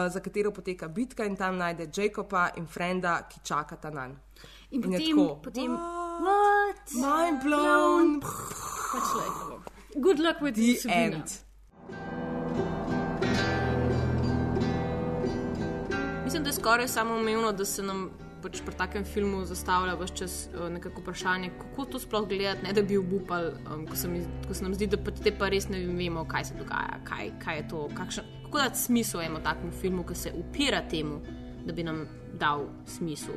za 0.06 0.20
katero 0.20 0.52
poteka 0.52 0.86
bitka, 0.88 1.24
in 1.24 1.34
tam 1.36 1.56
najde 1.56 1.90
Jacoba 1.92 2.50
in 2.56 2.66
Frenda, 2.66 3.22
ki 3.24 3.40
čakata 3.42 3.90
na 3.90 4.06
njega. 4.06 4.20
In 4.72 4.78
In 4.78 4.82
potem, 4.82 5.00
tako, 5.08 5.40
potem 5.42 5.70
what? 5.70 6.86
Mind 6.94 7.42
blown. 7.42 8.20
Pač 8.20 9.08
like, 9.14 9.38
good 9.98 10.18
luck 10.18 10.40
with 10.40 10.54
The 10.54 10.72
vsebina. 10.74 11.16
end. 11.16 11.28
Mislim, 16.24 16.42
da 16.42 16.48
je 16.48 16.52
skoraj 16.54 16.88
samoumevno, 16.88 17.52
da 17.52 17.64
se 17.64 17.82
nam 17.82 18.10
pač 18.42 18.62
pri 18.62 18.74
takem 18.74 19.04
filmu 19.04 19.44
zastavlja 19.44 19.94
vse 19.94 20.14
čas 20.14 20.32
uh, 20.48 20.68
nekako 20.68 21.00
vprašanje, 21.00 21.50
kako 21.60 21.84
to 21.84 21.98
sploh 21.98 22.28
gledati, 22.28 22.62
ne 22.62 22.72
da 22.72 22.82
bi 22.82 22.96
obupali, 22.96 23.52
um, 23.68 23.86
ko, 23.86 23.96
se 23.96 24.08
mi- 24.08 24.24
ko 24.48 24.54
se 24.54 24.64
nam 24.64 24.74
zdi, 24.74 24.86
da 24.86 24.96
pa 24.96 25.10
te 25.12 25.30
pa 25.32 25.48
res 25.48 25.68
ne 25.68 25.78
vemo, 25.86 26.24
kaj 26.24 26.44
se 26.44 26.54
dogaja, 26.54 26.98
kaj, 27.04 27.30
kaj 27.38 27.56
je 27.56 27.68
to, 27.68 27.88
kakšen, 27.94 28.24
kako 28.44 28.58
dati 28.58 28.78
smisel 28.78 29.20
enemu 29.20 29.42
takemu 29.42 29.72
filmu, 29.72 30.04
ki 30.04 30.14
se 30.14 30.32
upira 30.34 30.82
temu, 30.82 31.20
da 31.64 31.72
bi 31.72 31.82
nam 31.82 32.06
dal 32.34 32.64
smisel. 32.86 33.34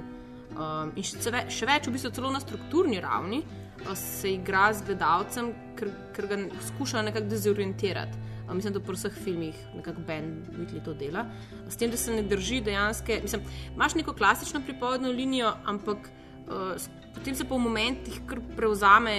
Um, 0.56 0.93
in 0.95 1.03
še, 1.03 1.20
ve, 1.34 1.43
še 1.51 1.68
več, 1.68 1.89
v 1.89 1.95
bistvu 1.97 2.14
celo 2.16 2.30
na 2.32 2.39
strukturni 2.39 3.01
ravni, 3.03 3.41
uh, 3.43 3.91
se 3.99 4.36
igra 4.38 4.70
z 4.74 4.86
gledalcem, 4.88 5.51
ker, 5.76 5.91
ker 6.16 6.30
ga 6.32 6.38
skuša 6.70 7.03
nekako 7.03 7.28
dezorientirati. 7.34 8.22
Uh, 8.45 8.53
mislim, 8.56 8.76
da 8.78 8.84
pri 8.84 8.95
vseh 8.95 9.18
filmih 9.26 9.64
nekako 9.76 10.06
Ben 10.08 10.30
Whitley 10.56 10.84
to 10.86 10.93
dela. 10.95 11.26
S 11.68 11.76
tem, 11.82 11.91
da 11.91 11.99
se 11.99 12.16
ne 12.16 12.24
drži 12.24 12.62
dejansko. 12.64 13.20
Mislim, 13.26 13.43
imaš 13.76 13.97
neko 13.99 14.16
klasično 14.16 14.64
pripovedno 14.64 15.12
linijo, 15.12 15.51
ampak 15.68 16.08
uh, 16.47 16.76
potem 17.16 17.36
se 17.36 17.43
v 17.43 17.57
momentih 17.57 18.22
prevzame 18.55 19.16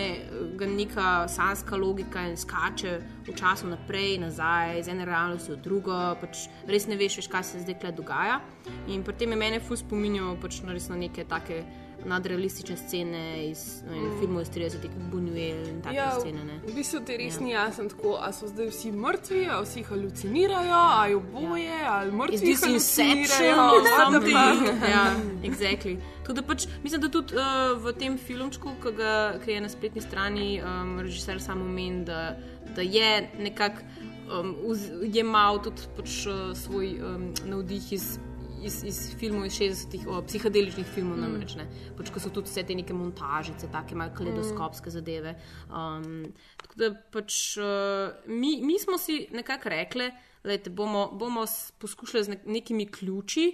ga 0.57 0.67
neka 0.67 1.29
sanska 1.29 1.77
logika 1.77 2.23
in 2.29 2.37
skače 2.37 3.01
v 3.27 3.35
času 3.35 3.67
naprej, 3.67 4.19
nazaj, 4.19 4.79
iz 4.81 4.89
ene 4.89 5.05
realnosti 5.05 5.53
v 5.53 5.57
drugo. 5.65 5.97
Pač 6.21 6.47
res 6.69 6.87
ne 6.87 6.97
veš, 6.97 7.19
več, 7.19 7.31
kaj 7.33 7.43
se 7.43 7.65
zdaj 7.65 7.93
dogaja. 7.97 8.41
In 8.87 9.03
pri 9.03 9.17
tem 9.17 9.31
je 9.31 9.41
mene 9.41 9.61
fus 9.61 9.81
spominjal 9.81 10.37
pač 10.41 10.63
na 10.63 10.77
na 10.77 10.97
neke 10.97 11.25
take. 11.25 11.65
Nadrealistične 12.07 12.77
scene 12.77 13.23
iz 13.49 13.83
mm. 13.83 14.21
filmov 14.21 14.43
iz 14.43 14.51
30-ih, 14.55 14.91
kot 14.95 15.07
Buñuel 15.13 15.69
in 15.69 15.81
take 15.83 15.97
Ja, 15.97 16.13
scene. 16.21 16.45
Ne? 16.45 16.61
v 16.67 16.75
bistvu 16.75 17.01
ti 17.03 17.17
res 17.19 17.35
Ja. 17.35 17.41
ja. 17.41 17.45
ni 17.45 17.51
jasno, 17.53 17.89
tako, 17.91 18.17
a 18.23 18.33
so 18.33 18.47
zdaj 18.47 18.71
vsi 18.71 18.93
mrtvi, 18.93 19.41
a 19.51 19.61
vsi 19.63 19.83
halucinirajo, 19.83 20.83
a 20.93 21.07
je 21.07 21.17
oboje, 21.17 21.79
ali 21.89 22.09
Is 22.09 22.15
mrtvi 22.15 22.55
halucinirajo. 22.55 23.57
or 23.57 23.83
what 23.83 23.85
the 23.85 23.97
something? 23.99 24.37
fuck? 24.37 24.89
ja, 24.95 25.05
exactly. 25.43 25.97
Tudi 26.27 26.43
pač, 26.43 26.67
mislim, 26.83 27.01
da 27.01 27.09
tudi 27.09 27.35
uh, 27.35 27.43
v 27.79 27.93
tem 27.99 28.19
filmčku, 28.19 28.77
ki, 28.83 28.93
ga, 28.97 29.13
ki 29.45 29.51
je 29.53 29.61
na 29.61 29.69
spletni 29.69 30.01
strani 30.03 30.61
um, 30.63 30.99
režiser 31.01 31.41
samo 31.43 31.65
omen, 31.65 32.05
da, 32.05 32.37
da 32.75 32.83
je 32.83 33.11
nekako 33.39 33.83
um, 34.31 34.55
jemal 35.03 35.59
tudi 35.63 35.87
pač, 35.97 36.27
uh, 36.27 36.51
svoj 36.55 36.97
um, 37.03 37.29
navdih 37.47 37.93
iz. 37.93 38.17
Iz, 38.65 38.83
iz 38.85 38.99
filmov 39.19 39.47
iz 39.47 39.59
60-ih, 39.59 40.07
o, 40.09 40.23
psihedeličnih 40.27 40.87
filmov, 40.95 41.19
Mm. 41.19 41.21
namreč, 41.21 41.57
ne. 41.57 41.67
pač, 41.97 42.11
ko 42.11 42.21
so 42.21 42.31
tudi 42.31 42.49
vse 42.49 42.63
te 42.67 42.75
neke 42.75 42.95
montažice, 42.95 43.69
tako 43.73 43.95
malo 43.95 44.15
kaleidoskopske 44.17 44.91
zadeve. 44.91 45.37
Um, 45.69 46.33
tako 46.57 46.75
da 46.81 46.91
pač 47.13 47.57
uh, 47.61 48.17
mi, 48.27 48.63
mi 48.63 48.79
smo 48.79 48.99
si 48.99 49.27
nekako 49.33 49.69
rekli, 49.69 50.11
da 50.45 50.57
bomo, 50.71 51.11
bomo 51.13 51.45
poskušali 51.79 52.25
z 52.25 52.29
nek, 52.29 52.47
nekimi 52.47 52.87
ključi 52.87 53.47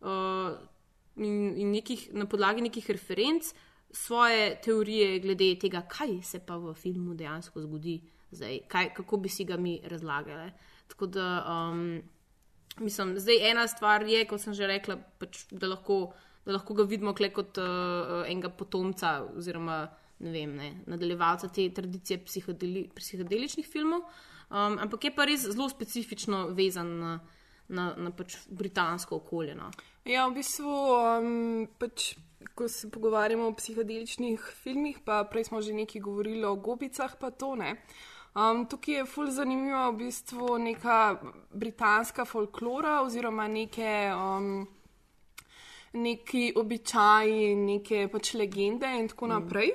uh, 0.00 0.56
in, 1.16 1.54
in 1.56 1.70
nekih, 1.70 2.08
na 2.12 2.26
podlagi 2.26 2.62
nekih 2.62 2.90
referenc 2.90 3.52
svoje 3.90 4.60
teorije 4.60 5.18
glede 5.20 5.54
tega, 5.58 5.82
kaj 5.88 6.22
se 6.22 6.40
pa 6.46 6.56
v 6.56 6.74
filmu 6.74 7.14
dejansko 7.14 7.60
zgodi, 7.60 8.00
zdaj, 8.30 8.60
kaj, 8.68 8.94
kako 8.94 9.16
bi 9.16 9.28
si 9.28 9.44
ga 9.44 9.56
mi 9.56 9.80
razlagali. 9.84 10.50
Tako 10.88 11.06
da, 11.06 11.28
um, 11.50 12.02
mislim, 12.80 13.14
zdaj 13.18 13.50
ena 13.50 13.66
stvar 13.68 14.06
je, 14.06 14.24
kot 14.28 14.40
sem 14.40 14.54
že 14.54 14.66
rekla, 14.66 14.98
pač, 15.20 15.44
da, 15.50 15.70
lahko, 15.70 16.12
da 16.46 16.56
lahko 16.58 16.74
ga 16.74 16.88
vidimo 16.88 17.14
kot 17.14 17.58
uh, 17.58 18.24
enega 18.28 18.50
potomca 18.50 19.22
oziroma 19.36 19.86
ne 20.18 20.32
vem, 20.32 20.54
ne, 20.56 20.70
nadaljevalca 20.86 21.48
te 21.52 21.68
tradicije 21.74 22.22
psihodeli, 22.24 22.86
psihodeličnih 22.94 23.66
filmov, 23.68 24.00
um, 24.48 24.78
ampak 24.80 25.04
je 25.04 25.14
pa 25.14 25.26
res 25.28 25.44
zelo 25.44 25.68
specifično 25.68 26.46
vezan 26.56 26.92
na, 27.00 27.12
na, 27.68 27.90
na 27.96 28.12
pač 28.16 28.38
britansko 28.48 29.20
okolje. 29.20 29.56
No. 29.58 29.70
Ja, 30.08 30.26
v 30.30 30.38
bistvu, 30.38 30.72
um, 30.72 31.66
pač, 31.80 32.14
ko 32.56 32.68
se 32.70 32.88
pogovarjamo 32.90 33.50
o 33.50 33.56
psihodeličnih 33.58 34.40
filmih, 34.62 35.02
pa 35.04 35.24
prej 35.28 35.50
smo 35.50 35.60
že 35.60 35.76
nekaj 35.76 36.00
govorili 36.00 36.44
o 36.48 36.56
gobicah, 36.56 37.18
pa 37.20 37.30
to 37.30 37.54
ne. 37.60 37.76
Um, 38.36 38.66
tukaj 38.68 38.94
je 38.94 39.04
fully 39.08 39.32
zanimiva 39.32 39.88
v 39.90 39.96
bistvu 39.96 40.58
neka 40.58 41.16
britanska 41.50 42.24
folklora 42.24 43.00
oziroma 43.02 43.48
neke. 43.48 44.12
Um, 44.14 44.66
Neki 45.96 46.52
običaji, 46.60 47.54
neke 47.56 48.02
pač 48.12 48.34
legende, 48.36 48.90
in 48.98 49.06
tako 49.08 49.30
naprej. 49.30 49.70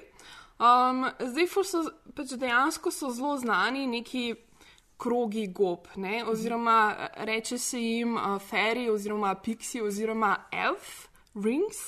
Um, 0.61 1.07
zdaj, 1.17 1.47
so, 1.65 1.81
pač 2.13 2.35
dejansko 2.37 2.91
so 2.93 3.09
zelo 3.09 3.31
znani 3.41 3.87
neki 3.89 4.35
krogi 5.01 5.47
gob, 5.47 5.87
ne? 5.95 6.21
oziroma 6.29 6.93
eh, 6.93 7.25
reče 7.25 7.57
se 7.57 7.81
jim 7.81 8.13
uh, 8.15 8.37
fairy, 8.37 8.85
oziroma 8.93 9.33
pixie, 9.35 9.81
oziroma 9.81 10.35
elf 10.51 11.07
rings. 11.33 11.81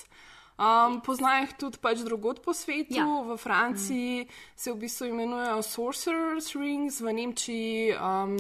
Um, 0.53 1.01
poznajo 1.01 1.41
jih 1.41 1.53
tudi 1.55 1.77
pač 1.77 1.97
drugot 1.99 2.39
po 2.39 2.53
svetu, 2.53 2.93
Ja. 2.93 3.03
ja. 3.03 3.21
v 3.25 3.37
Franciji 3.37 4.21
mm. 4.21 4.29
se 4.55 4.71
v 4.71 4.77
bistvu 4.77 5.05
imenujejo 5.07 5.61
sorcerers 5.61 6.53
rings, 6.53 7.01
v 7.01 7.09
Nemčiji 7.11 7.93
um, 7.93 8.37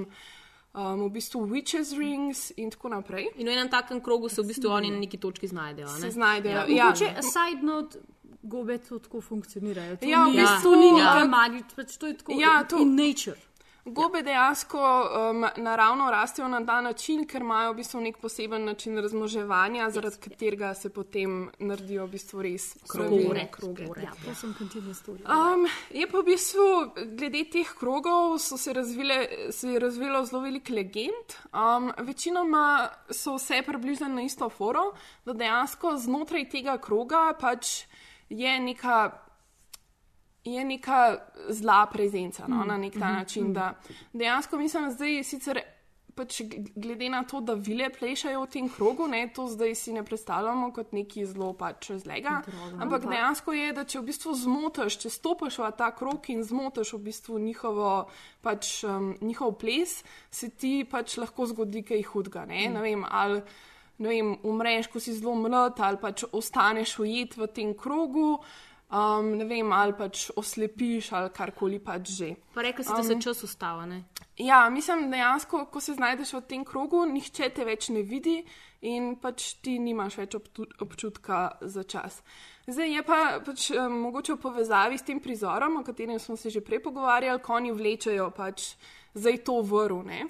um, 0.73 0.99
v 0.99 1.11
bistvu 1.11 1.41
witches 1.47 1.91
rings 1.91 2.51
in 2.55 2.69
tako 2.69 2.89
naprej. 2.89 3.27
In 3.35 3.47
v 3.47 3.51
enem 3.51 3.67
takem 3.67 3.97
krogu 3.99 4.29
se 4.29 4.41
v 4.41 4.47
bistvu 4.47 4.69
oni 4.69 4.91
na 4.91 4.99
neki 4.99 5.17
točki 5.17 5.47
znajdejo. 5.47 5.87
Se 5.89 6.05
ne? 6.05 6.11
znajdejo, 6.11 6.53
Ja. 6.53 6.65
ja. 6.67 6.85
Mogoče, 6.85 7.09
side 7.23 7.61
note, 7.63 7.97
gobe 8.43 8.77
to 8.77 8.99
tako 8.99 9.21
funkcionirajo. 9.21 9.97
To 9.97 10.05
Ja, 10.05 10.23
v 10.23 10.29
ni, 10.29 10.37
bistvu 10.37 10.63
to 10.63 10.75
ni 10.75 10.87
ja. 10.89 10.93
nekaj 10.95 11.27
magičnega, 11.27 11.75
pač 11.75 11.97
to 11.97 12.07
je 12.07 12.13
tako 12.15 12.31
Ja, 12.35 12.63
to- 12.63 12.77
in 12.77 12.95
nature. 12.95 13.39
Gobe 13.85 14.21
dejansko 14.21 14.79
um, 14.79 15.45
naravno 15.57 16.11
rastejo 16.11 16.47
na 16.47 16.65
ta 16.65 16.81
način, 16.81 17.25
ker 17.27 17.41
imajo 17.41 17.73
v 17.73 17.75
bistvu 17.75 18.01
nek 18.01 18.17
poseben 18.17 18.63
način 18.65 18.97
razmnoževanja, 18.97 19.89
zaradi 19.91 20.21
katerega 20.23 20.73
se 20.73 20.89
potem 20.89 21.49
naredijo 21.59 22.05
v 22.05 22.11
bistvu 22.11 22.41
res 22.41 22.69
kroge. 22.87 23.17
Ja. 24.03 24.13
Um, 25.27 25.67
je 25.91 26.07
pa 26.07 26.21
v 26.21 26.23
bistvu, 26.29 26.67
glede 27.17 27.43
teh 27.51 27.73
krogov, 27.79 28.37
so 28.39 28.57
se, 28.57 28.73
razvile, 28.73 29.51
se 29.51 29.75
je 29.75 29.83
razvilo 29.83 30.23
zelo 30.25 30.41
veliko 30.41 30.73
legend. 30.73 31.35
Um, 31.51 31.91
večinoma 32.07 32.87
so 33.11 33.35
vse 33.35 33.61
približno 33.67 34.07
na 34.07 34.23
isto 34.23 34.49
foro, 34.49 34.93
da 35.25 35.33
dejansko 35.33 35.97
znotraj 35.97 36.47
tega 36.55 36.77
kroga 36.77 37.33
pač 37.39 37.83
je 38.29 38.59
neka. 38.59 39.22
Je 40.43 40.65
neka 40.65 41.17
zla 41.49 41.85
prezenca 41.91 42.47
no, 42.47 42.65
na 42.67 42.77
nek 42.77 42.93
ta 42.99 43.11
način. 43.11 43.53
Da 43.53 43.73
dejansko 44.13 44.57
mislim, 44.57 44.83
da 44.83 44.91
zdaj 44.91 45.23
sicer. 45.23 45.61
Pač 46.13 46.43
glede 46.75 47.07
na 47.09 47.23
to, 47.25 47.39
da 47.41 47.55
vile 47.57 47.87
plešajo 47.89 48.43
v 48.43 48.49
tem 48.53 48.67
krogu, 48.69 49.07
ne, 49.09 49.23
to 49.33 49.47
zdaj 49.49 49.71
si 49.75 49.93
ne 49.95 50.03
predstavljamo 50.05 50.67
kot 50.69 50.91
nekaj 50.93 51.25
zelo 51.25 51.47
pač 51.57 51.87
zlega. 52.03 52.35
Ampak 52.77 53.07
dejansko 53.09 53.55
je, 53.57 53.71
da 53.73 53.81
če 53.81 53.97
v 53.97 54.05
bistvu 54.11 54.35
zmotiš, 54.37 54.99
če 55.01 55.09
stopiš 55.09 55.57
v 55.57 55.71
ta 55.73 55.89
krog 55.97 56.29
in 56.29 56.43
zmotiš 56.45 56.93
v 56.93 56.99
bistvu 57.07 57.39
njihovo, 57.41 57.89
pač, 58.45 58.83
um, 58.85 59.15
njihov 59.25 59.55
ples, 59.57 60.03
se 60.29 60.51
ti 60.53 60.83
pač 60.85 61.17
lahko 61.17 61.49
zgodi 61.49 61.81
kaj 61.81 62.05
hudega. 62.11 62.45
Ne, 62.45 62.67
ne 62.69 62.85
vem, 62.85 63.07
ali 63.09 63.41
ne 63.97 64.13
vem, 64.13 64.35
umreš, 64.45 64.91
ko 64.93 65.01
si 65.01 65.17
zelo 65.17 65.33
mlad, 65.33 65.81
ali 65.81 65.97
pač 65.97 66.27
ostaneš 66.29 66.99
ujet 67.01 67.37
v 67.41 67.49
tem 67.49 67.73
krogu. 67.73 68.37
Um, 68.93 69.31
ne 69.39 69.45
vem, 69.49 69.71
ali 69.73 69.95
pač 69.97 70.27
oslepiš, 70.37 71.07
ali 71.17 71.31
karkoli 71.33 71.79
pač 71.81 72.11
že. 72.13 72.27
Pa 72.53 72.61
rekel 72.61 72.85
si, 72.85 72.93
da 72.93 73.03
se 73.03 73.17
čas 73.21 73.41
ustava. 73.43 73.87
Ne? 73.89 74.03
Ja, 74.37 74.67
mislim, 74.69 75.07
dejansko, 75.09 75.65
ko 75.73 75.81
se 75.81 75.95
znajdeš 75.97 76.35
v 76.37 76.41
tem 76.51 76.65
krogu, 76.65 77.01
nihče 77.09 77.49
te 77.49 77.65
več 77.65 77.89
ne 77.89 78.03
vidi 78.05 78.43
in 78.85 79.15
pač 79.17 79.55
ti 79.65 79.79
nimaš 79.79 80.17
več 80.19 80.37
občutka 80.37 81.39
za 81.61 81.83
čas. 81.89 82.19
Zdaj 82.67 82.93
je 82.95 83.03
pa 83.07 83.19
pač, 83.45 83.71
um, 83.73 83.95
mogoče 84.05 84.35
v 84.35 84.41
povezavi 84.43 84.99
s 85.01 85.07
tem 85.07 85.21
prizorom, 85.23 85.79
o 85.81 85.83
katerem 85.83 86.19
smo 86.21 86.37
se 86.37 86.53
že 86.53 86.61
prej 86.61 86.83
pogovarjali, 86.85 87.41
ko 87.41 87.57
oni 87.57 87.73
vlečejo 87.73 88.29
pač 88.35 88.75
zdaj 89.13 89.37
to 89.45 89.61
vrv. 89.61 90.03
Ne? 90.05 90.21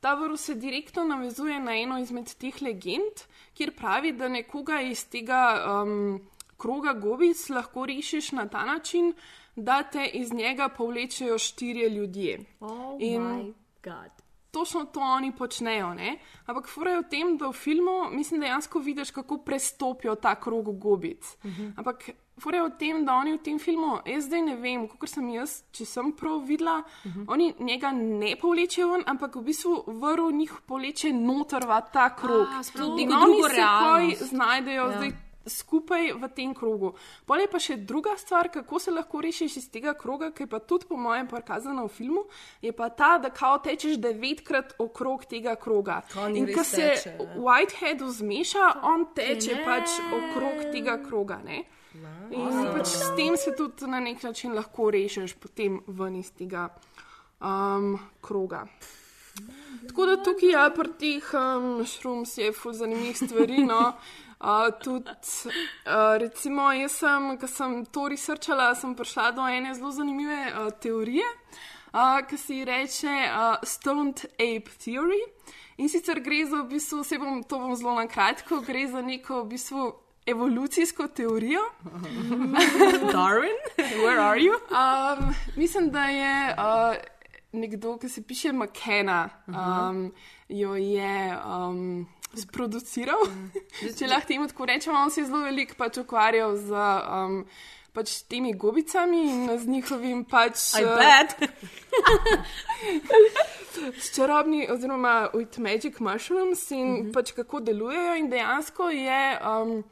Ta 0.00 0.14
vrv 0.14 0.36
se 0.36 0.54
direktno 0.54 1.04
navezuje 1.04 1.58
na 1.60 1.74
eno 1.78 1.98
izmed 1.98 2.30
teh 2.38 2.62
legend, 2.62 3.26
kjer 3.54 3.74
pravi, 3.74 4.12
da 4.12 4.28
nekoga 4.28 4.80
iz 4.80 5.04
tega 5.10 5.42
um, 5.82 6.20
kroga 6.56 6.92
gobic 6.94 7.48
lahko 7.48 7.86
rešiš 7.86 8.32
na 8.32 8.46
ta 8.46 8.64
način, 8.64 9.12
da 9.56 9.82
te 9.84 10.04
iz 10.06 10.32
njega 10.32 10.68
povlečejo 10.68 11.38
štirje 11.38 11.88
ljudje. 11.90 12.38
Oh 12.60 12.96
In 13.00 13.22
my 13.22 13.52
god. 13.84 14.10
točno 14.50 14.84
to 14.84 15.00
oni 15.00 15.32
počnejo. 15.32 15.94
Ne? 15.94 16.16
Ampak 16.46 16.68
furajo 16.68 17.00
v 17.00 17.08
tem, 17.08 17.36
da 17.36 17.48
v 17.48 17.52
filmu, 17.54 17.90
mislim, 18.10 18.40
dejansko 18.40 18.78
vidiš, 18.78 19.10
kako 19.10 19.38
prestopijo 19.38 20.14
ta 20.16 20.34
krog 20.36 20.78
gobic. 20.78 21.36
Mhm. 21.44 21.68
Ampak 21.76 22.10
furajo 22.36 22.66
v 22.66 22.78
tem, 22.78 23.04
da 23.04 23.14
oni 23.14 23.32
v 23.32 23.38
tem 23.38 23.58
filmu, 23.58 23.98
jaz 24.06 24.24
zdaj 24.24 24.42
ne 24.42 24.56
vem, 24.56 24.88
kot 24.88 25.08
sem 25.08 25.28
jaz, 25.28 25.62
če 25.72 25.84
sem 25.86 26.12
prav 26.12 26.40
videla, 26.40 26.82
Mhm. 27.04 27.24
oni 27.28 27.54
njega 27.60 27.90
ne 27.92 28.36
povlečejo 28.36 28.88
ven, 28.88 29.02
ampak 29.06 29.36
v 29.36 29.42
bistvu 29.42 29.74
vrv 29.88 30.30
njih 30.32 30.52
povleče 30.66 31.12
noter 31.12 31.62
v 31.62 31.80
ta 31.92 32.10
krog. 32.12 32.46
A, 32.50 32.62
sploh 32.62 32.98
In 32.98 33.12
oni 33.12 33.42
se 33.42 33.56
realnost. 33.56 34.18
poj 34.18 34.28
znajdejo 34.28 34.82
ja. 34.82 34.96
zdaj 34.96 35.10
skupaj 35.46 36.12
v 36.12 36.28
tem 36.34 36.54
krogu. 36.54 36.94
Pol 37.26 37.44
je 37.44 37.48
pa 37.50 37.60
še 37.60 37.76
druga 37.76 38.16
stvar, 38.16 38.48
kako 38.52 38.78
se 38.78 38.90
lahko 38.90 39.20
rešiš 39.20 39.56
iz 39.56 39.68
tega 39.70 39.94
kroga, 39.98 40.30
ki 40.34 40.46
je 40.46 40.50
pa 40.50 40.60
tudi 40.60 40.88
po 40.88 40.96
mojem 40.96 41.28
prikazana 41.28 41.84
v 41.84 41.92
filmu, 41.92 42.24
je 42.62 42.72
pa 42.72 42.88
ta, 42.88 43.18
da 43.18 43.30
kao 43.30 43.58
tečeš 43.58 43.98
devetkrat 44.02 44.74
okrog 44.78 45.26
tega 45.30 45.56
kroga. 45.56 46.02
Ko 46.12 46.26
oni 46.26 46.44
In 46.44 46.50
ko 46.54 46.64
se 46.64 46.88
teče? 46.94 47.16
Whiteheadu 47.36 48.10
zmeša, 48.10 48.72
on 48.82 49.06
teče 49.14 49.54
Ne. 49.54 49.64
pač 49.64 50.00
okrog 50.12 50.66
tega 50.72 50.98
kroga. 51.04 51.40
Ne? 51.44 51.64
In 52.34 52.72
pač 52.74 52.90
s 52.90 53.12
tem 53.16 53.36
se 53.36 53.54
tudi 53.54 53.86
na 53.86 54.00
nek 54.00 54.22
način 54.22 54.54
lahko 54.54 54.90
rešiš 54.90 55.36
potem 55.38 55.80
ven 55.86 56.16
iz 56.16 56.32
tega 56.34 56.68
um, 57.38 57.98
kroga. 58.20 58.66
Tako 59.88 60.06
da 60.06 60.16
tukaj 60.22 60.50
je 60.50 60.64
pri 60.74 60.90
teh 60.98 61.30
um, 61.34 61.84
šrums 61.86 62.38
je 62.38 62.52
ful 62.52 62.72
zanimivih 62.72 63.18
stvari. 63.18 63.64
No. 63.66 63.92
Uh, 64.44 64.70
tudi, 64.82 65.08
uh, 65.08 66.18
recimo, 66.20 66.68
jaz 66.72 66.92
sem, 66.92 67.28
ko 67.40 67.48
sem 67.48 67.78
to 67.88 68.08
researchala, 68.12 68.74
sem 68.76 68.92
prišla 68.92 69.30
do 69.32 69.46
ene 69.48 69.70
zelo 69.72 69.92
zanimive 69.96 70.36
uh, 70.50 70.66
teorije, 70.84 71.24
uh, 71.94 72.18
ki 72.28 72.36
se 72.36 72.58
ji 72.58 72.64
reče 72.68 73.14
uh, 73.24 73.64
Stoned 73.64 74.26
Ape 74.36 74.74
Theory. 74.84 75.22
In 75.80 75.88
sicer 75.88 76.20
gre 76.20 76.42
za, 76.44 76.60
v 76.60 76.74
bistvu, 76.74 77.00
se 77.08 77.16
bom 77.18 77.40
to 77.42 77.58
bom 77.58 77.72
zelo 77.72 77.94
na 77.96 78.04
kratko, 78.04 78.60
gre 78.66 78.84
za 78.86 79.00
neko 79.00 79.40
v 79.42 79.54
bistvu 79.54 79.86
evolucijsko 80.26 81.08
teorijo. 81.08 81.64
Darwin, 83.16 83.56
where 84.04 84.20
are 84.20 84.40
you? 84.40 84.60
Um, 84.68 85.34
mislim, 85.56 85.88
da 85.90 86.04
je 86.04 86.54
uh, 86.58 86.96
nekdo, 87.52 87.96
ki 87.96 88.08
se 88.08 88.22
piše 88.22 88.52
McKenna, 88.52 89.30
um, 89.48 90.12
jo 90.48 90.76
je 90.76 91.38
um, 91.46 92.06
sproduciral. 92.40 93.22
Če 93.98 94.08
lahko 94.10 94.28
temu 94.28 94.48
tako 94.50 94.66
rečemo, 94.70 94.98
on 94.98 95.10
se 95.10 95.22
je 95.22 95.28
zelo 95.30 95.44
veliko 95.44 95.78
pač 95.78 96.02
ukvarjal 96.02 96.56
z. 96.56 96.84
Um, 97.08 97.46
Pač 97.94 98.24
temi 98.26 98.50
gobicami 98.58 99.20
in 99.30 99.42
z 99.54 99.68
njihovim 99.70 100.24
pač. 100.26 100.58
I 100.80 100.82
uh, 100.82 100.96
bet. 100.98 101.36
s 104.02 104.08
čarobni, 104.16 104.64
oziroma 104.66 105.28
with 105.30 105.60
magic 105.62 106.00
mushrooms 106.02 106.64
in 106.74 106.88
mm 106.88 106.96
-hmm. 106.96 107.12
pač 107.14 107.30
kako 107.32 107.60
delujejo. 107.60 108.16
In 108.16 108.30
dejansko 108.30 108.90
je 108.90 109.38
um, 109.38 109.84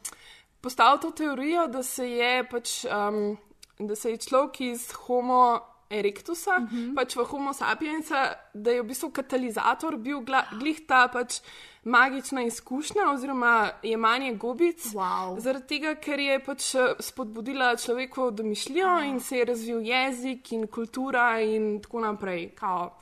postavil 0.61 0.99
to 0.99 1.11
teorijo, 1.11 1.68
da 1.68 1.82
se 1.82 2.11
je 2.11 2.45
pač. 2.51 2.84
Um, 2.90 3.38
Da 3.78 3.97
se 3.97 4.11
je 4.11 4.16
človek 4.16 4.61
iz 4.61 4.93
Homo 4.93 5.71
erectusa, 5.93 6.59
mm 6.59 6.68
-hmm. 6.68 6.95
pač 6.95 7.16
v 7.16 7.24
Homo 7.24 7.53
sapiensa, 7.53 8.34
da 8.55 8.70
je 8.70 8.82
v 8.82 8.86
bistvu 8.86 9.11
katalizator 9.11 9.97
bil 9.97 10.24
glih 10.59 10.80
ta 10.86 11.09
pač 11.09 11.40
magična 11.84 12.43
izkušnja 12.43 13.03
oziroma 13.14 13.70
jemanje 13.82 14.34
gobic. 14.34 14.84
Wow. 14.95 15.40
Zaradi 15.40 15.66
tega, 15.66 15.95
ker 15.95 16.20
je 16.20 16.38
pač 16.45 16.74
eh, 16.74 16.95
spodbudila 17.01 17.76
človekovo 17.76 18.30
domišljijo 18.30 18.86
wow. 18.86 19.09
in 19.09 19.20
se 19.20 19.38
je 19.38 19.45
razvil 19.45 19.80
jezik 19.80 20.53
in 20.53 20.66
kultura 20.66 21.40
in 21.40 21.80
tako 21.82 22.01
naprej. 22.01 22.51
Kao. 22.55 22.99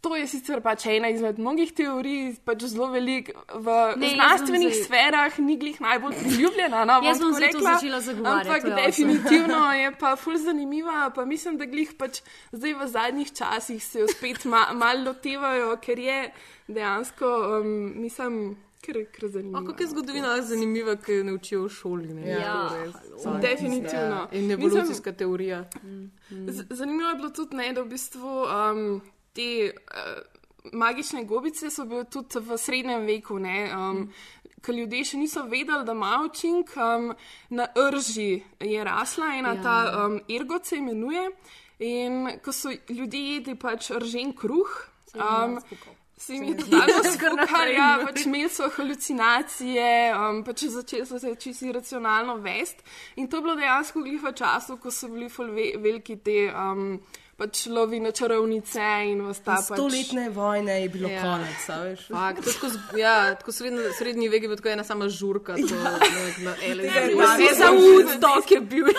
To 0.00 0.16
je 0.16 0.26
sicer 0.26 0.60
pač 0.60 0.86
ena 0.86 1.08
izmed 1.08 1.36
mnogih 1.36 1.72
teorij, 1.72 2.38
pač 2.42 2.62
zelo 2.64 2.86
velik 2.88 3.26
v 3.54 3.66
Ne, 3.96 4.08
znanstvenih 4.10 4.70
zdaj- 4.70 4.84
sferah, 4.84 5.38
ni 5.38 5.56
glih 5.56 5.76
najbolj 5.78 6.14
priljubljena. 6.14 6.84
No, 6.84 7.00
Jaz 7.02 7.18
bom 7.18 7.28
tako 7.30 7.42
rekla. 7.42 7.74
začela 7.74 8.00
zagovarjati, 8.00 8.48
Ampak 8.48 8.64
je 8.64 8.70
awesome. 8.70 8.86
definitivno 8.86 9.60
je 9.74 9.92
pa 9.94 10.16
ful 10.16 10.36
zanimiva, 10.38 11.10
pa 11.10 11.24
mislim, 11.26 11.56
da 11.56 11.66
glih 11.66 11.92
pač 11.94 12.22
zdaj 12.50 12.74
v 12.74 12.86
zadnjih 12.88 13.32
časih 13.32 13.84
se 13.84 14.00
jo 14.00 14.08
spet 14.08 14.44
ma, 14.46 14.72
malo 14.74 15.04
lotevajo, 15.04 15.76
ker 15.78 15.98
je 16.00 16.32
dejansko, 16.66 17.26
um, 17.58 17.68
mislim, 17.96 18.56
ker, 18.80 19.04
ker 19.10 19.28
zanimivo. 19.28 19.66
Kako 19.66 19.82
je 19.82 19.88
zgodovina 19.88 20.40
zanimiva, 20.42 20.96
ki 20.96 21.12
jo 21.12 21.24
ne 21.24 21.32
učijo 21.34 21.60
v 21.60 21.68
šoli? 21.70 22.08
Ne? 22.14 22.24
Ja, 22.30 22.70
res. 22.74 22.94
halo. 23.22 23.38
Definitivno. 23.38 24.16
Ja. 24.16 24.28
In 24.32 24.46
Mislim- 24.46 24.60
evolucijska 24.62 25.12
teorija. 25.14 25.64
Z- 26.30 26.66
Zanimivo 26.72 27.08
je 27.08 27.16
bilo 27.16 27.30
tudi, 27.30 27.56
ne, 27.56 27.72
da 27.72 27.82
v 27.82 27.88
bistvu 27.88 28.32
um, 28.42 29.00
te 29.32 29.70
uh, 29.70 30.20
magične 30.72 31.24
gobice 31.24 31.70
so 31.70 31.84
bile 31.84 32.04
tudi 32.04 32.40
v 32.40 32.58
srednjem 32.58 33.06
veku. 33.06 33.38
Ne, 33.38 33.70
um, 33.76 34.04
Ker 34.60 34.76
ljudje 34.76 35.04
še 35.12 35.16
niso 35.16 35.46
vedeli, 35.48 35.86
da 35.88 35.94
ima 35.96 36.18
učink, 36.26 36.74
um, 36.76 37.14
na 37.56 37.64
rži 37.94 38.42
je 38.60 38.84
rasla 38.84 39.32
ena 39.38 39.54
Ja. 39.54 39.56
ja. 39.56 39.62
ta 39.62 40.04
um, 40.04 40.20
ergot 40.28 40.66
se 40.66 40.76
imenuje. 40.76 41.30
In 41.80 42.28
ko 42.44 42.52
so 42.52 42.68
ljudje 42.88 43.20
jedli 43.34 43.54
pač 43.56 43.88
ržen 43.96 44.34
kruh, 44.36 44.68
um, 45.14 45.56
se 46.20 46.34
jim 46.34 46.44
je 46.44 46.56
totalno 46.56 47.36
naprej, 47.40 47.72
ja, 47.74 47.86
pač 48.04 48.26
imeli 48.26 48.50
so 48.52 48.68
halucinacije, 48.74 49.86
um, 50.12 50.42
pač 50.44 50.66
začeli 50.74 51.06
so 51.08 51.18
se 51.18 51.32
čisto 51.40 51.70
iracionalno 51.70 52.36
vest. 52.44 52.84
In 53.16 53.28
to 53.28 53.40
je 53.40 53.46
bilo 53.48 53.56
dejansko 53.56 54.04
glih 54.04 54.20
v 54.20 54.34
času, 54.36 54.76
ko 54.76 54.92
so 54.92 55.08
bili 55.08 55.30
ve, 55.32 55.70
veliki 55.80 56.18
te 56.20 56.36
um, 56.52 57.00
pač 57.40 57.64
lovi 57.66 57.98
na 57.98 58.12
čarovnice 58.12 58.84
in 59.06 59.22
vsta 59.24 59.56
pač. 59.56 59.70
Stoletne 59.72 60.28
vojne 60.30 60.74
je 60.76 60.88
bilo 60.90 61.08
Ja. 61.08 61.22
konec, 61.22 61.62
veš? 61.78 62.02
Fakt, 62.08 62.44
tako, 62.44 62.66
ja, 62.94 63.14
tako 63.34 63.52
srednji, 63.52 63.88
srednji 63.94 64.28
vek 64.28 64.42
je 64.42 64.48
bil 64.48 64.56
tako 64.56 64.68
ena 64.68 64.84
sama 64.84 65.08
žurka. 65.10 65.56
To, 65.56 65.74
na, 65.74 65.92
na 66.42 66.52
LSD. 66.54 67.16
Ja, 67.16 67.32
Vse 67.32 67.54
za. 67.56 67.72
Woodstock 67.72 68.50
je 68.50 68.60
bil. 68.62 68.92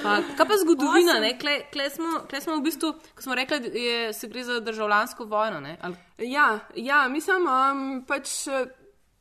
Fakt. 0.00 0.30
Kaj 0.32 0.46
pa 0.46 0.54
zgodovina? 0.56 1.18
ne? 1.20 1.34
Kle, 1.36 1.66
kle, 1.68 1.90
smo, 1.90 2.22
kle 2.24 2.40
smo 2.40 2.56
v 2.56 2.62
bistvu, 2.62 2.92
ko 3.12 3.22
smo 3.22 3.34
rekli, 3.34 3.58
da 3.60 3.78
je, 3.78 4.12
se 4.12 4.28
gre 4.28 4.44
za 4.44 4.60
državljansko 4.60 5.24
vojno. 5.26 5.60
ne? 5.60 5.76
Ali, 5.82 5.96
Ja, 6.20 6.46
ja, 6.74 7.08
mislim, 7.08 7.44
um, 7.44 7.82
pač. 8.06 8.46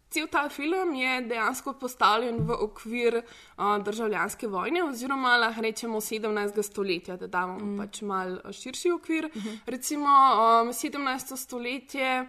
Cel 0.10 0.28
ta 0.28 0.50
film 0.50 0.96
je 0.96 1.22
dejansko 1.22 1.74
postavljen 1.74 2.40
v 2.42 2.56
okvir 2.66 3.20
uh, 3.22 3.78
državljanske 3.86 4.48
vojne, 4.48 4.84
oziroma 4.84 5.36
lahko 5.38 5.62
rečemo 5.62 6.02
17. 6.02 6.64
stoletja, 6.64 7.18
da 7.18 7.28
damo 7.28 7.60
mm. 7.60 7.78
pač 7.78 8.02
mal 8.02 8.40
širši 8.52 8.92
okvir. 8.92 9.30
Mm 9.36 9.40
-hmm. 9.40 9.60
Recimo 9.66 10.10
um, 10.10 10.74
17. 10.74 11.38
stoletje, 11.38 12.28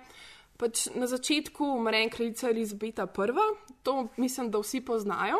pač 0.56 0.88
na 0.94 1.06
začetku 1.06 1.64
umre 1.64 2.08
kraljica 2.10 2.50
Elizabeta 2.50 3.02
I., 3.02 3.32
to 3.82 4.08
mislim, 4.16 4.50
da 4.50 4.58
vsi 4.58 4.80
poznajo. 4.80 5.36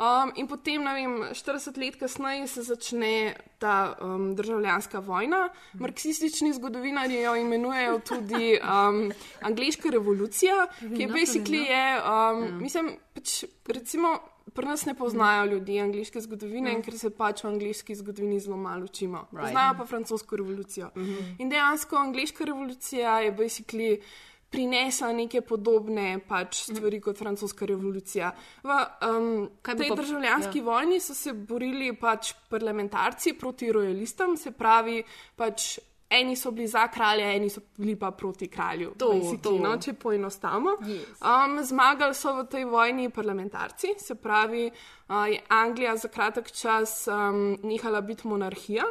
Um, 0.00 0.32
in 0.34 0.46
potem, 0.48 0.80
ne 0.80 0.94
vem, 0.96 1.14
40 1.36 1.76
let 1.76 1.96
kasneje 2.00 2.46
se 2.48 2.62
začne 2.64 3.34
ta 3.60 3.96
um, 4.00 4.30
državljanska 4.34 4.98
vojna. 4.98 5.50
Marksistični 5.76 6.52
zgodovinarji 6.56 7.20
jo 7.20 7.34
imenujejo 7.36 7.98
tudi 8.08 8.56
um, 8.56 9.12
angliška 9.40 9.90
revolucija, 9.92 10.66
ki 10.78 11.02
je 11.02 11.08
basically 11.08 11.66
je, 11.68 11.84
um, 12.00 12.62
mislim, 12.62 12.94
pač, 13.14 13.44
recimo. 13.66 14.18
Pri 14.50 14.66
nas 14.66 14.82
ne 14.84 14.96
poznajo 14.98 15.44
ljudi 15.46 15.76
angliške 15.78 16.20
zgodovine, 16.20 16.72
mm. 16.72 16.82
ker 16.82 16.96
se 16.98 17.10
pač 17.14 17.44
v 17.44 17.52
angliški 17.52 17.94
zgodovini 17.94 18.40
zelo 18.40 18.56
malo 18.56 18.88
učimo. 18.88 19.20
Right. 19.30 19.44
Poznajo 19.44 19.76
pa 19.78 19.86
francosko 19.86 20.36
revolucijo. 20.36 20.88
Mm 20.96 21.02
-hmm. 21.02 21.34
In 21.38 21.48
dejansko 21.48 21.96
angliška 21.96 22.44
revolucija 22.44 23.20
je 23.20 23.32
basically 23.32 24.00
prinesla 24.50 25.12
neke 25.12 25.40
podobne 25.46 26.18
pač 26.28 26.64
stvari 26.70 27.00
kot 27.00 27.18
francoska 27.18 27.66
revolucija. 27.66 28.32
V 28.62 28.78
um, 29.06 29.28
tej 29.62 29.88
pa- 29.88 29.96
državljanski 29.96 30.58
ja. 30.58 30.64
vojni 30.64 31.00
so 31.00 31.14
se 31.14 31.32
borili 31.32 31.92
pač 31.96 32.32
parlamentarci 32.50 33.36
proti 33.38 33.70
rojalistom, 33.72 34.36
se 34.36 34.50
pravi, 34.50 35.02
pač 35.36 35.78
eni 36.10 36.36
so 36.36 36.50
bili 36.50 36.66
za 36.68 36.88
kralja, 36.90 37.30
eni 37.32 37.50
so 37.50 37.60
bili 37.76 37.94
pa 37.96 38.10
proti 38.10 38.48
kralju. 38.48 38.94
To, 38.98 39.12
basically, 39.14 39.42
to. 39.42 39.58
No, 39.62 39.76
če 39.78 39.94
poenostavimo. 39.94 40.74
Yes. 40.82 41.20
Um, 41.22 41.60
zmagali 41.64 42.14
so 42.18 42.34
v 42.40 42.46
tej 42.50 42.66
vojni 42.66 43.10
parlamentarci, 43.14 43.94
se 43.98 44.14
pravi, 44.18 44.66
uh, 44.70 45.28
je 45.30 45.38
Anglija 45.48 45.94
za 45.96 46.08
kratek 46.08 46.50
čas 46.50 47.04
um, 47.06 47.54
nehala 47.62 48.00
biti 48.00 48.26
monarhija 48.28 48.88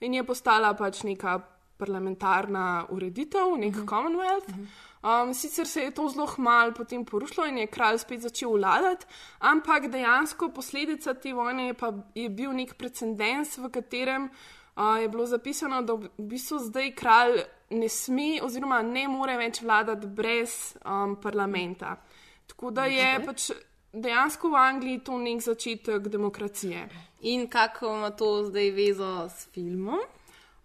in 0.00 0.14
je 0.14 0.24
postala 0.24 0.74
pač 0.76 1.02
neka 1.02 1.38
parlamentarna 1.78 2.86
ureditev, 2.90 3.56
nek 3.56 3.74
uh 3.74 3.82
-huh. 3.82 3.88
Commonwealth. 3.88 4.52
Um, 5.02 5.34
sicer 5.34 5.66
se 5.66 5.82
je 5.82 5.90
to 5.94 6.08
zelo 6.08 6.26
hmalo 6.26 6.72
potem 6.74 7.04
porušilo 7.04 7.46
in 7.46 7.58
je 7.58 7.66
kralj 7.66 7.98
spet 7.98 8.20
začel 8.20 8.56
vladati, 8.56 9.06
ampak 9.38 9.86
dejansko 9.90 10.48
posledica 10.50 11.14
te 11.14 11.32
vojne 11.32 11.66
je, 11.66 11.74
pa, 11.74 11.92
je 12.14 12.28
bil 12.28 12.50
nek 12.52 12.74
precedens, 12.74 13.58
v 13.58 13.70
katerem 13.70 14.26
uh, 14.26 14.96
je 14.98 15.08
bilo 15.08 15.26
zapisano, 15.26 15.82
da 15.82 15.94
v 15.94 16.10
bistvu 16.18 16.58
zdaj 16.66 16.90
kralj 16.98 17.44
ne 17.70 17.88
sme 17.88 18.40
oziroma 18.42 18.82
ne 18.82 19.06
more 19.08 19.36
več 19.38 19.62
vladati 19.62 20.06
brez 20.06 20.74
um, 20.82 21.14
parlamenta. 21.22 21.94
Tako 22.48 22.70
da 22.70 22.88
je 22.90 23.08
pač 23.26 23.50
dejansko 23.92 24.50
v 24.50 24.56
Angliji 24.56 25.04
to 25.04 25.18
nek 25.18 25.42
začetek 25.42 26.08
demokracije. 26.08 26.88
In 27.20 27.46
kako 27.46 27.94
ima 27.96 28.10
to 28.10 28.44
zdaj 28.50 28.70
vezo 28.70 29.28
s 29.28 29.46
filmom? 29.54 30.00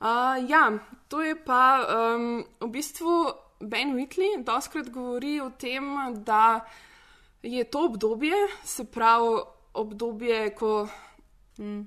Uh, 0.04 0.42
ja, 0.50 0.72
to 1.08 1.22
je 1.22 1.36
pa 1.36 1.86
um, 1.86 2.44
v 2.60 2.68
bistvu 2.68 3.43
Ben 3.64 3.94
Whitley 3.94 4.44
doskrat 4.44 4.90
govori 4.90 5.40
o 5.40 5.50
tem, 5.52 5.84
da 6.16 6.60
je 7.44 7.64
to 7.66 7.86
obdobje, 7.86 8.34
se 8.66 8.84
pravi 8.86 9.42
obdobje, 9.76 10.50
ko. 10.52 10.88
Mm. 11.58 11.84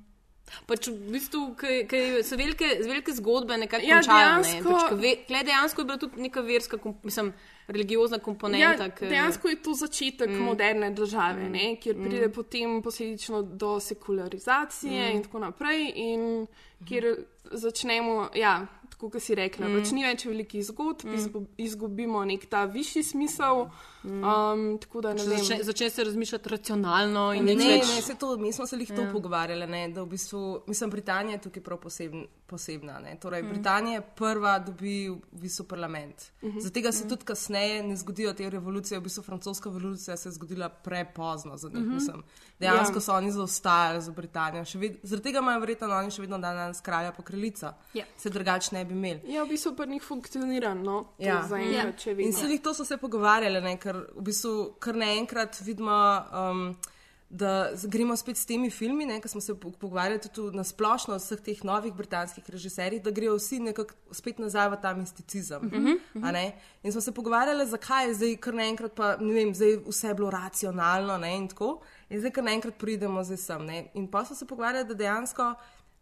Pač 0.63 0.87
v 0.87 1.11
bistvu, 1.11 1.41
ki 1.59 2.01
so 2.23 2.37
velike, 2.37 2.67
velike 2.81 3.11
zgodbe, 3.13 3.57
nekako 3.57 3.83
Ja, 3.85 3.97
končajo. 3.97 4.19
dejansko- 4.19 4.65
Ne? 4.65 4.71
Pač, 4.71 4.93
ve, 5.29 5.43
dejansko 5.43 5.81
je 5.81 5.85
bila 5.85 5.97
tudi 5.99 6.21
neka 6.21 6.41
verska, 6.41 6.79
kom- 6.79 6.95
mislim, 7.03 7.33
religiozna 7.69 8.19
komponenta. 8.21 8.85
Ja, 8.85 8.91
ke- 8.91 9.07
dejansko 9.07 9.49
je 9.49 9.57
to 9.57 9.75
začetek 9.75 10.29
Mm. 10.29 10.35
mm. 10.35 10.43
moderne 10.43 10.91
države, 10.93 11.43
Mm. 11.43 11.53
mm. 11.53 11.77
kjer 11.77 11.95
pride 11.97 12.21
Mm. 12.21 12.25
mm. 12.25 12.33
potem 12.33 12.83
posledično 12.83 13.43
do 13.43 13.81
sekularizacije 13.81 15.03
Mm. 15.03 15.09
mm. 15.09 15.17
in 15.17 15.23
tako 15.23 15.39
naprej, 15.41 15.93
in 15.97 16.47
kjer 16.85 17.17
začnemo, 17.45 18.29
ja, 18.35 18.67
tako 18.97 19.11
kot 19.11 19.23
si 19.23 19.35
rekla, 19.35 19.69
Mm. 19.69 19.77
pač 19.77 19.91
ni 19.93 20.05
več 20.05 20.25
velikih 20.25 20.65
zgodb, 20.65 21.05
Mm. 21.05 21.15
izgu, 21.15 21.47
izgubimo 21.59 22.25
nek 22.25 22.47
ta 22.47 22.65
višji 22.65 23.03
smisel. 23.03 23.65
Mm. 23.65 23.71
Um, 24.07 24.79
tako 24.79 25.01
da 25.01 25.13
ne 25.13 25.25
vem. 25.25 25.39
Začne, 25.39 25.59
začne 25.63 25.91
se 25.91 26.05
razmišljati 26.05 26.49
racionalno 26.49 27.33
in 27.33 27.45
Ne, 27.45 27.55
nič 27.55 27.59
ne, 27.61 27.73
več. 27.73 27.89
ne, 27.89 28.03
se 28.03 28.15
to, 28.15 28.37
mi 28.37 28.53
smo 28.53 28.67
se 28.67 28.77
jih 28.77 28.89
to 28.89 28.95
Ja. 28.97 29.01
ja. 29.03 29.13
pogovarjali, 29.13 29.67
ne, 29.67 29.89
da 29.89 30.03
v 30.03 30.07
bistvu, 30.09 30.43
mislim, 30.67 30.91
Britanija 30.91 31.33
je 31.33 31.41
tukaj 31.41 31.63
prav 31.63 31.79
posebn, 31.79 32.25
posebna. 32.47 32.99
Ne. 33.01 33.17
Torej, 33.17 33.43
Mm. 33.43 33.47
mm. 33.47 33.51
Britanija 33.51 33.95
je 33.95 34.05
prva, 34.13 34.59
dobi 34.61 35.09
v 35.09 35.17
bistvu 35.33 35.65
parlament. 35.65 36.17
Mm. 36.41 36.47
-hmm. 36.47 36.61
Zato 36.61 36.93
se 36.93 37.01
Mhm. 37.01 37.09
tudi 37.09 37.25
kasneje 37.25 37.83
ne 37.83 37.97
zgodijo 37.97 38.33
te 38.33 38.51
revolucije. 38.51 38.99
V 38.99 39.03
bistvu 39.03 39.23
francoska 39.23 39.69
revolucija 39.69 40.17
se 40.17 40.29
je 40.29 40.33
zgodila 40.33 40.69
prepozno 40.69 41.57
za 41.57 41.69
njih. 41.69 41.79
Mm 41.79 41.99
-hmm. 41.99 42.23
Dejansko 42.61 42.95
Ja. 42.95 43.01
so 43.01 43.13
oni 43.13 43.33
zaostajali 43.33 44.03
za 44.03 44.13
Britanijo. 44.13 44.65
Še 44.65 44.79
Ved, 44.79 44.97
zaradi 45.03 45.23
tega 45.25 45.39
imajo 45.39 45.61
verjetno 45.61 45.89
oni 45.89 46.11
še 46.11 46.21
vedno 46.21 46.39
dan 46.39 46.57
danes 46.57 46.81
kralja 46.81 47.13
pokrilica. 47.13 47.75
Ja. 47.95 48.05
Se 48.17 48.31
drugače 48.31 48.69
ne 48.73 48.85
bi 48.85 48.95
imeli. 48.95 49.21
Ja, 49.27 49.43
v 49.45 49.49
bistvu 49.49 49.77
pa 49.77 49.85
njih 49.85 50.03
funkcionira, 50.03 50.75
no, 50.75 51.03
to 51.13 51.25
Ja. 51.25 51.43
zaenkrat, 51.43 51.97
če 51.97 52.11
In 52.11 52.17
vidiš. 52.17 52.35
se 52.35 52.47
jih 52.47 52.61
to 52.61 52.75
so 52.75 52.85
se 52.85 52.97
pogovarjali, 52.97 53.61
ne, 53.61 53.77
ker 53.77 53.96
v 54.17 54.23
bistvu 54.23 54.77
kar 54.81 54.97
naenkrat 54.97 55.61
vidimo, 55.65 55.97
um, 56.33 56.77
da 57.31 57.71
gremo 57.91 58.15
spet 58.17 58.39
s 58.39 58.47
temi 58.47 58.71
filmi, 58.71 59.07
ker 59.21 59.31
smo 59.31 59.41
se 59.41 59.55
po- 59.61 59.71
pogovarjali 59.71 60.21
tudi 60.31 60.57
na 60.57 60.65
splošno 60.65 61.15
o 61.15 61.19
vseh 61.19 61.41
teh 61.43 61.65
novih 61.65 61.93
britanskih 61.93 62.51
režiserjih, 62.51 63.03
da 63.03 63.11
grejo 63.11 63.35
vsi 63.35 63.59
nekako 63.61 63.95
spet 64.15 64.39
nazaj 64.39 64.71
v 64.71 64.79
ta 64.83 64.95
misticizem. 64.95 65.67
Mhm, 65.67 66.25
a 66.25 66.33
ne. 66.33 66.55
In 66.83 66.93
smo 66.93 67.01
se 67.01 67.13
pogovarjali, 67.13 67.67
zakaj 67.67 68.07
je 68.09 68.15
zdaj 68.15 68.37
kar 68.37 68.55
naenkrat, 68.55 68.95
pa 68.95 69.17
ne 69.17 69.35
vem, 69.35 69.55
zdaj 69.55 69.81
vse 69.89 70.09
je 70.09 70.15
bilo 70.15 70.31
racionalno 70.31 71.19
ne, 71.19 71.37
in 71.37 71.49
tako. 71.49 71.81
In 72.11 72.21
zdaj 72.21 72.31
kar 72.31 72.45
naenkrat 72.45 72.79
pridemo 72.79 73.25
zdaj 73.25 73.37
sem. 73.37 73.67
Ne. 73.67 73.91
In 73.95 74.07
pa 74.07 74.25
smo 74.25 74.37
se 74.37 74.47
pogovarjali, 74.47 74.89
da 74.89 74.95
dejansko 74.95 75.55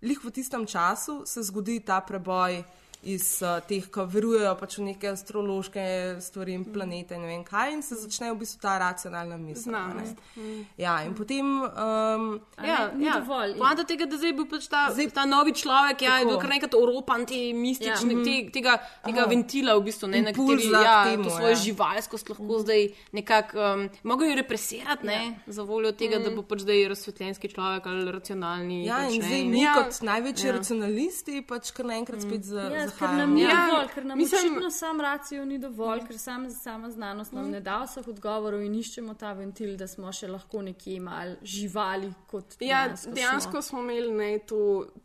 lih 0.03 0.21
v 0.25 0.31
tistem 0.31 0.67
času 0.67 1.23
se 1.27 1.43
zgodi 1.43 1.81
ta 1.81 2.01
preboj 2.01 2.65
iz 3.05 3.43
uh, 3.43 3.59
teh, 3.69 3.85
ki 3.87 4.05
verujejo 4.09 4.55
pač 4.59 4.79
v 4.79 4.83
neke 4.89 5.09
astrološke 5.13 5.85
stvari 6.21 6.55
in 6.55 6.65
planete 6.65 7.15
in 7.15 7.21
ne 7.21 7.27
vem 7.29 7.45
kaj, 7.45 7.73
in 7.73 7.83
se 7.83 7.95
začne 7.97 8.33
v 8.33 8.39
bistvu 8.41 8.61
ta 8.63 8.79
racionalna 8.79 9.37
misel. 9.37 9.75
a 9.75 9.87
ne. 9.89 10.05
Znanost. 10.05 10.17
Mm. 10.37 10.67
Ja, 10.79 11.03
in 11.05 11.15
potem. 11.15 11.47
Um, 11.63 12.41
Ja, 12.65 12.91
ni 12.95 13.05
ja. 13.07 13.19
dovolj. 13.21 13.57
Poanta 13.59 13.85
tega, 13.85 14.07
da 14.07 14.17
zdaj 14.17 14.33
bil 14.33 14.47
pač 14.49 14.69
ta, 14.71 14.89
zdaj, 14.95 15.11
ta 15.13 15.25
novi 15.27 15.53
človek, 15.53 16.03
ja, 16.03 16.19
je 16.23 16.27
bil 16.27 16.39
kar 16.39 16.51
nekaj 16.51 16.71
oropan, 16.75 17.27
te 17.27 17.53
mistične, 17.53 18.15
Ja. 18.15 18.19
ja. 18.19 18.25
te, 18.25 18.35
tega, 18.55 18.75
tega 19.05 19.21
Aha. 19.25 19.31
ventila, 19.31 19.75
v 19.77 19.85
bistvu, 19.85 20.09
ne, 20.09 20.23
na 20.23 20.33
kateri 20.33 20.71
ja, 20.71 20.95
temu, 21.05 21.25
to 21.25 21.31
svojo 21.31 21.53
ja. 21.53 21.61
živalskost 21.61 22.29
lahko 22.31 22.59
zdaj 22.63 22.83
nekako 23.13 23.59
um, 23.59 23.83
mogel 24.03 24.31
jo 24.31 24.37
represirati, 24.37 25.07
ne, 25.07 25.19
za 25.47 25.63
voljo 25.63 25.93
tega, 25.93 26.19
da 26.19 26.31
bo 26.31 26.43
pač 26.43 26.65
zdaj 26.65 26.89
razsvetljenski 26.95 27.49
človek 27.53 27.87
ali 27.87 28.13
racionalni. 28.13 28.79
Ja, 28.87 29.03
pač, 29.05 29.13
in 29.15 29.21
ne, 29.21 29.29
zdaj 29.29 29.43
mi 29.45 29.61
Ja. 29.63 29.75
kot 29.75 30.01
največji 30.03 30.47
Ja. 30.47 30.53
ja. 30.53 30.59
racionalisti 30.59 31.43
pač 31.43 31.71
kar 31.75 31.85
naenkrat 31.87 32.23
spet 32.23 32.45
za, 32.45 32.71
Ja, 32.73 32.87
ker 32.95 33.09
nam 33.11 33.33
ni 33.33 33.41
Ja, 33.41 33.67
dovolj, 33.67 33.89
ker 33.89 34.05
nam 34.05 34.19
mislim- 34.19 34.53
očitno 34.53 34.71
sam 34.71 35.01
racijo 35.01 35.45
ni 35.45 35.59
dovolj, 35.59 36.01
ker 36.01 36.19
sam, 36.19 36.51
sama 36.53 36.91
znanost 36.91 37.33
nam 37.33 37.51
ne 37.51 37.61
da 37.61 37.83
vseh 37.83 38.09
odgovorov 38.09 38.63
in 38.63 38.75
iščemo 38.75 39.15
ta 39.15 39.33
ventil, 39.33 39.77
da 39.77 39.87
smo 39.87 40.13
še 40.13 40.29
lahko 40.29 40.63
nekje 40.63 41.01
mal 41.01 41.37
živali 41.43 42.15
kot 42.27 42.57
Ja, 42.61 42.85
dejansko 42.85 43.11
dejansko 43.13 43.51
smo. 43.53 43.63
smo 43.63 43.81
imeli 43.81 44.13
ne, 44.13 44.39
to, 44.41 44.63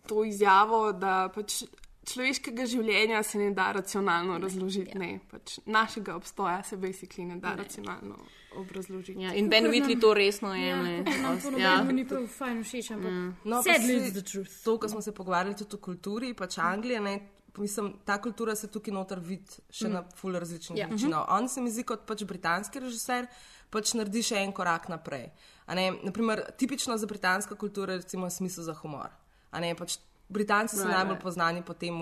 to 0.08 0.24
izjavo, 0.24 0.92
da 0.94 1.30
pač 1.30 1.64
človeškega 2.06 2.66
življenja 2.66 3.24
se 3.24 3.38
ne 3.38 3.52
da 3.52 3.72
racionalno 3.72 4.38
razložiti. 4.40 4.92
Ja. 4.94 5.00
Ne, 5.00 5.20
pač 5.32 5.60
našega 5.68 6.16
obstoja 6.16 6.64
se 6.64 6.78
basically 6.78 7.26
ne 7.26 7.36
da 7.36 7.54
racionalno 7.56 8.16
obrazložiti. 8.56 9.22
Ja, 9.22 9.34
in 9.34 9.48
Ben 9.48 9.66
Whitley 9.66 10.00
to 10.02 10.14
resno 10.14 10.50
Ja, 10.50 10.66
jemlje. 10.68 11.04
kakor 11.04 11.22
nam 11.22 11.40
to 11.40 11.60
Ja. 11.60 11.82
ni 11.84 12.06
prav 12.06 12.28
fajn 12.28 12.64
všeč, 12.64 12.92
ampak 12.92 13.12
No, 13.46 13.56
pa 13.56 13.62
sadly 13.64 13.88
saj 13.90 14.00
it's 14.00 14.12
the 14.12 14.22
truth. 14.24 14.64
To, 14.64 14.78
kar 14.78 14.90
smo 14.90 15.02
se 15.02 15.12
pogovarjali 15.12 15.56
tudi 15.56 15.76
o 15.76 15.80
kulturi, 15.80 16.34
pač 16.34 16.58
Anglija, 16.60 17.00
ne, 17.00 17.20
mislim, 17.60 17.94
ta 18.06 18.18
kultura 18.22 18.56
se 18.56 18.68
tukaj 18.68 18.94
noter 18.94 19.20
vidi 19.20 19.60
še 19.70 19.88
mm. 19.88 19.94
na 19.94 20.04
ful 20.16 20.34
različnih 20.34 20.80
Ja. 20.80 20.88
načinov. 20.88 21.26
On 21.30 21.50
se 21.50 21.62
mi 21.62 21.72
zdi 21.72 21.84
kot 21.84 22.06
pač 22.08 22.24
britanski 22.24 22.80
režiser, 22.80 23.28
pač 23.70 23.94
naredi 23.94 24.24
še 24.24 24.42
en 24.44 24.52
korak 24.52 24.90
naprej. 24.90 25.30
A 25.68 25.76
Ne, 25.76 25.92
naprimer, 26.04 26.42
tipično 26.58 26.98
za 26.98 27.08
britansko 27.08 27.56
kulturo 27.56 27.92
je 27.94 27.98
recimo 28.02 28.30
smisel 28.30 28.64
za 28.64 28.74
humor. 28.74 29.10
A 29.52 29.60
Ne, 29.60 29.76
pač 29.76 30.00
Britanci 30.30 30.76
so 30.78 30.84
Right, 30.86 30.94
najbolj 30.94 31.16
right. 31.18 31.24
poznani 31.24 31.62
po 31.66 31.74
tem, 31.74 31.96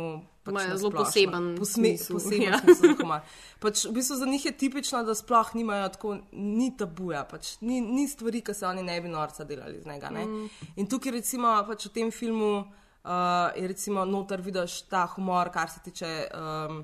pač 0.44 0.52
Imajo 0.52 0.78
zelo 0.78 0.92
poseben 0.92 1.56
Posme, 1.56 1.96
smisel, 1.96 2.16
poseben 2.18 2.42
ja. 2.44 2.58
smisel 2.60 2.90
za 2.92 2.96
humor. 3.00 3.22
Pač 3.64 3.86
v 3.88 3.94
bistvu 3.96 4.16
za 4.20 4.26
njih 4.28 4.46
je 4.46 4.52
tipično, 4.52 5.00
da 5.08 5.16
sploh 5.16 5.54
nimajo 5.56 5.88
tako, 5.96 6.18
ni 6.36 6.68
tabuja, 6.78 7.24
pač 7.24 7.54
ni, 7.64 7.80
ni 7.80 8.04
stvari, 8.08 8.42
ki 8.44 8.52
se 8.54 8.68
oni 8.68 8.84
ne 8.84 8.98
bi 9.02 9.08
norca 9.08 9.48
delali 9.48 9.80
z 9.80 9.88
njega. 9.88 10.10
ne. 10.12 10.26
Mm. 10.26 10.50
In 10.76 10.90
tukaj 10.92 11.12
recimo 11.16 11.54
pač 11.68 11.88
v 11.88 11.94
tem 11.96 12.12
filmu 12.12 12.68
uh, 13.08 13.56
je 13.56 13.68
recimo 13.68 14.06
noter 14.06 14.42
vidiš 14.42 14.82
ta 14.92 15.06
humor, 15.16 15.50
kar 15.54 15.70
se 15.72 15.80
tiče 15.84 16.28
um, 16.28 16.84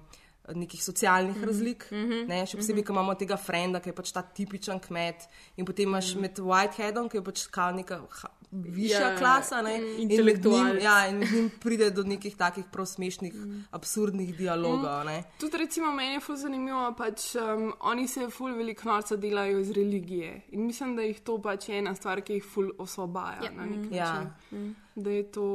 nekih 0.55 0.83
socialnih 0.83 1.35
mm 1.35 1.41
-hmm. 1.41 1.45
razlik. 1.45 1.87
Mm 1.91 1.95
-hmm. 1.95 2.27
ne, 2.27 2.45
še 2.45 2.57
posebej, 2.57 2.81
mm 2.81 2.83
-hmm. 2.83 2.87
ko 2.87 2.93
imamo 2.93 3.15
tega 3.15 3.37
frenda, 3.37 3.79
ki 3.79 3.89
je 3.89 3.93
pač 3.93 4.11
ta 4.11 4.21
tipičen 4.21 4.79
kmet 4.79 5.29
in 5.57 5.65
potem 5.65 5.89
imaš 5.89 6.15
mm 6.15 6.17
-hmm. 6.17 6.21
med 6.21 6.39
Whiteheadom, 6.39 7.09
ki 7.09 7.17
je 7.17 7.23
pač 7.23 7.47
kao 7.47 7.71
neka 7.71 8.01
ha, 8.09 8.29
višja 8.51 8.99
Ja, 8.99 9.09
ja, 9.09 9.17
klasa. 9.17 9.61
Ne, 9.61 9.77
mm, 9.77 10.11
in 10.11 10.25
med 10.25 10.45
njim-. 10.45 10.81
Ja, 10.83 11.07
in 11.07 11.17
med 11.17 11.31
njim 11.33 11.51
pride 11.59 11.89
do 11.89 12.03
nekih 12.03 12.35
takih 12.35 12.65
prav 12.71 12.85
smešnih, 12.85 13.33
mm. 13.33 13.63
absurdnih 13.71 14.37
dialogov. 14.37 15.05
Mm. 15.05 15.23
Tudi 15.39 15.57
recimo 15.57 15.91
meni 15.91 16.13
je 16.13 16.19
ful 16.19 16.35
zanimivo, 16.35 16.93
pač 16.97 17.35
um, 17.35 17.73
oni 17.79 18.07
se 18.07 18.29
ful 18.29 18.55
veliko 18.55 18.89
norca 18.89 19.15
delajo 19.15 19.59
iz 19.59 19.71
religije 19.71 20.41
in 20.49 20.65
mislim, 20.65 20.95
da 20.95 21.01
jih 21.01 21.19
to 21.19 21.41
pač 21.41 21.69
je 21.69 21.77
ena 21.77 21.95
stvar, 21.95 22.21
ki 22.21 22.33
jih 22.33 22.45
ful 22.53 22.71
osvobaja 22.77 23.43
Ja. 23.43 23.51
na 23.51 23.65
nek 23.65 23.91
način. 23.91 23.95
Ja. 23.95 24.82
Da 24.95 25.09
je 25.09 25.31
to. 25.31 25.45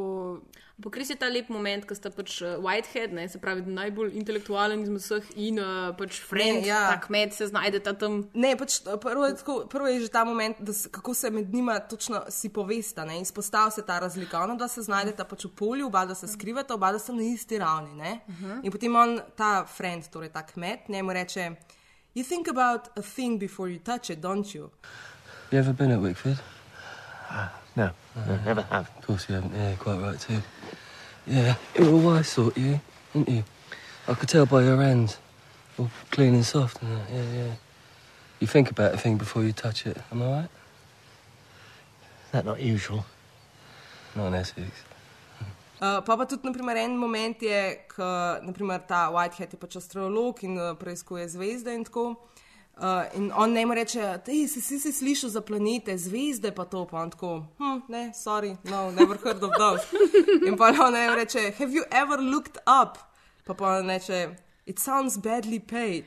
Pokris 0.83 1.11
je 1.11 1.17
ta 1.19 1.27
lep 1.27 1.49
moment, 1.51 1.83
ko 1.87 1.95
sta 1.95 2.11
pač 2.15 2.37
uh, 2.43 2.53
Whitehead, 2.63 3.11
ne, 3.15 3.25
se 3.29 3.41
pravi 3.43 3.65
najbolj 3.67 4.13
intelektualen 4.21 4.85
izmed 4.85 5.03
vseh 5.03 5.31
in 5.35 5.59
uh, 5.59 5.89
pač 5.99 6.21
Friend, 6.23 6.63
Ne, 6.63 6.69
ja. 6.71 6.85
ta 6.93 7.01
kmet 7.03 7.35
se 7.35 7.49
znajde 7.51 7.81
tam. 7.83 8.21
Ne, 8.35 8.53
pač 8.59 8.77
prvo 9.03 9.27
je, 9.27 9.35
tako, 9.41 9.57
prvo 9.71 9.91
je 9.91 10.05
že 10.07 10.11
ta 10.15 10.23
moment, 10.27 10.61
da 10.63 10.73
se, 10.73 10.91
kako 10.95 11.15
se 11.15 11.31
med 11.35 11.55
njima 11.55 11.81
točno 11.83 12.23
si 12.31 12.51
povesta, 12.55 13.05
ne, 13.05 13.19
izpostavlja 13.23 13.71
se 13.71 13.83
ta 13.87 13.99
razlika. 13.99 14.43
Ona, 14.43 14.55
da 14.55 14.69
se 14.71 14.87
znajdeta 14.87 15.27
pač 15.27 15.49
v 15.49 15.53
polju, 15.59 15.87
oba 15.91 16.05
da 16.07 16.15
se 16.15 16.31
skrivata, 16.31 16.79
oba 16.79 16.93
da 16.95 17.03
so 17.03 17.15
na 17.15 17.27
isti 17.27 17.59
ravni. 17.59 17.95
Ne. 17.99 18.21
Uh 18.29 18.35
-huh. 18.35 18.61
In 18.63 18.71
potem 18.73 18.97
on, 18.97 19.19
ta 19.37 19.67
friend, 19.67 20.07
torej 20.13 20.31
ta 20.31 20.47
kmet, 20.47 20.89
njemu 20.89 21.13
reče: 21.13 21.51
You 22.15 22.25
think 22.25 22.49
about 22.49 22.89
a 22.97 23.03
thing 23.03 23.39
before 23.41 23.71
you 23.71 23.79
touch 23.83 24.11
it, 24.11 24.21
don't 24.21 24.55
you? 24.55 24.71
You 25.51 25.59
ever 25.59 25.73
been 25.73 25.93
at 25.93 26.01
Wickford? 26.01 26.39
No, 27.79 27.93
no, 28.27 28.37
never 28.45 28.63
have. 28.63 28.91
Of 28.99 29.07
course 29.07 29.29
you 29.29 29.37
haven't. 29.37 29.55
Yeah, 29.55 29.75
quite 29.79 30.01
right 30.01 30.19
too. 30.19 30.43
Yeah, 31.29 31.55
you're 31.79 31.95
a 31.95 31.97
wise 31.97 32.29
sort, 32.29 32.59
you, 32.59 32.81
aren't 33.15 33.29
you? 33.29 33.45
I 34.09 34.15
could 34.15 34.29
tell 34.29 34.47
by 34.47 34.65
your 34.65 34.83
hands, 34.83 35.19
all 35.79 35.89
clean 36.11 36.35
and 36.35 36.45
soft. 36.45 36.83
And 36.83 36.97
that. 36.97 37.09
Yeah, 37.09 37.33
yeah. 37.33 37.53
You 38.41 38.49
think 38.49 38.73
about 38.73 38.95
a 38.95 38.99
thing 38.99 39.17
before 39.17 39.45
you 39.45 39.53
touch 39.53 39.87
it. 39.87 39.97
Am 40.11 40.23
I 40.23 40.27
right? 40.27 40.51
Is 42.25 42.31
that 42.33 42.45
not 42.45 42.61
usual? 42.61 43.07
Not 44.17 44.27
in 44.27 44.35
Essex. 44.35 44.71
Uh, 45.81 46.01
pa 46.01 46.17
pa 46.17 46.25
tudi, 46.27 46.43
naprimer, 46.43 46.77
en 46.83 46.99
moment 46.99 47.39
je, 47.39 47.79
ko 47.95 48.03
naprimer, 48.43 48.83
ta 48.89 49.07
Whitehead 49.15 49.55
je 49.55 49.57
pač 49.57 49.77
astrolog 49.79 50.43
in 50.43 50.59
uh, 50.59 50.75
preiskuje 50.75 51.29
zvezde 51.29 51.79
in 51.79 51.85
tako. 51.87 52.17
Uh, 52.79 53.05
in 53.15 53.33
on 53.35 53.53
ne 53.53 53.65
more 53.67 53.81
reče, 53.81 54.21
ti 54.25 54.49
si, 54.49 54.61
si, 54.61 54.79
si 54.79 54.93
slišal 54.93 55.31
za 55.31 55.41
planete, 55.41 55.97
zvezde 55.99 56.53
pa 56.55 56.65
to, 56.65 56.85
pa 56.87 57.01
on 57.03 57.11
tako, 57.11 57.31
hm, 57.59 57.81
ne, 57.89 58.13
sorry, 58.15 58.57
no, 58.65 58.91
never 58.91 59.19
heard 59.19 59.43
of 59.43 59.51
those. 59.59 59.83
In 60.47 60.57
pa 60.57 60.71
on 60.71 60.93
ne 60.93 61.09
reče, 61.17 61.51
have 61.59 61.75
you 61.75 61.83
ever 61.91 62.23
looked 62.23 62.59
up? 62.67 62.99
Pa 63.45 63.55
pa 63.55 63.79
on 63.79 63.91
reče, 63.91 64.29
it 64.69 64.79
sounds 64.79 65.17
badly 65.19 65.59
paid. 65.61 66.05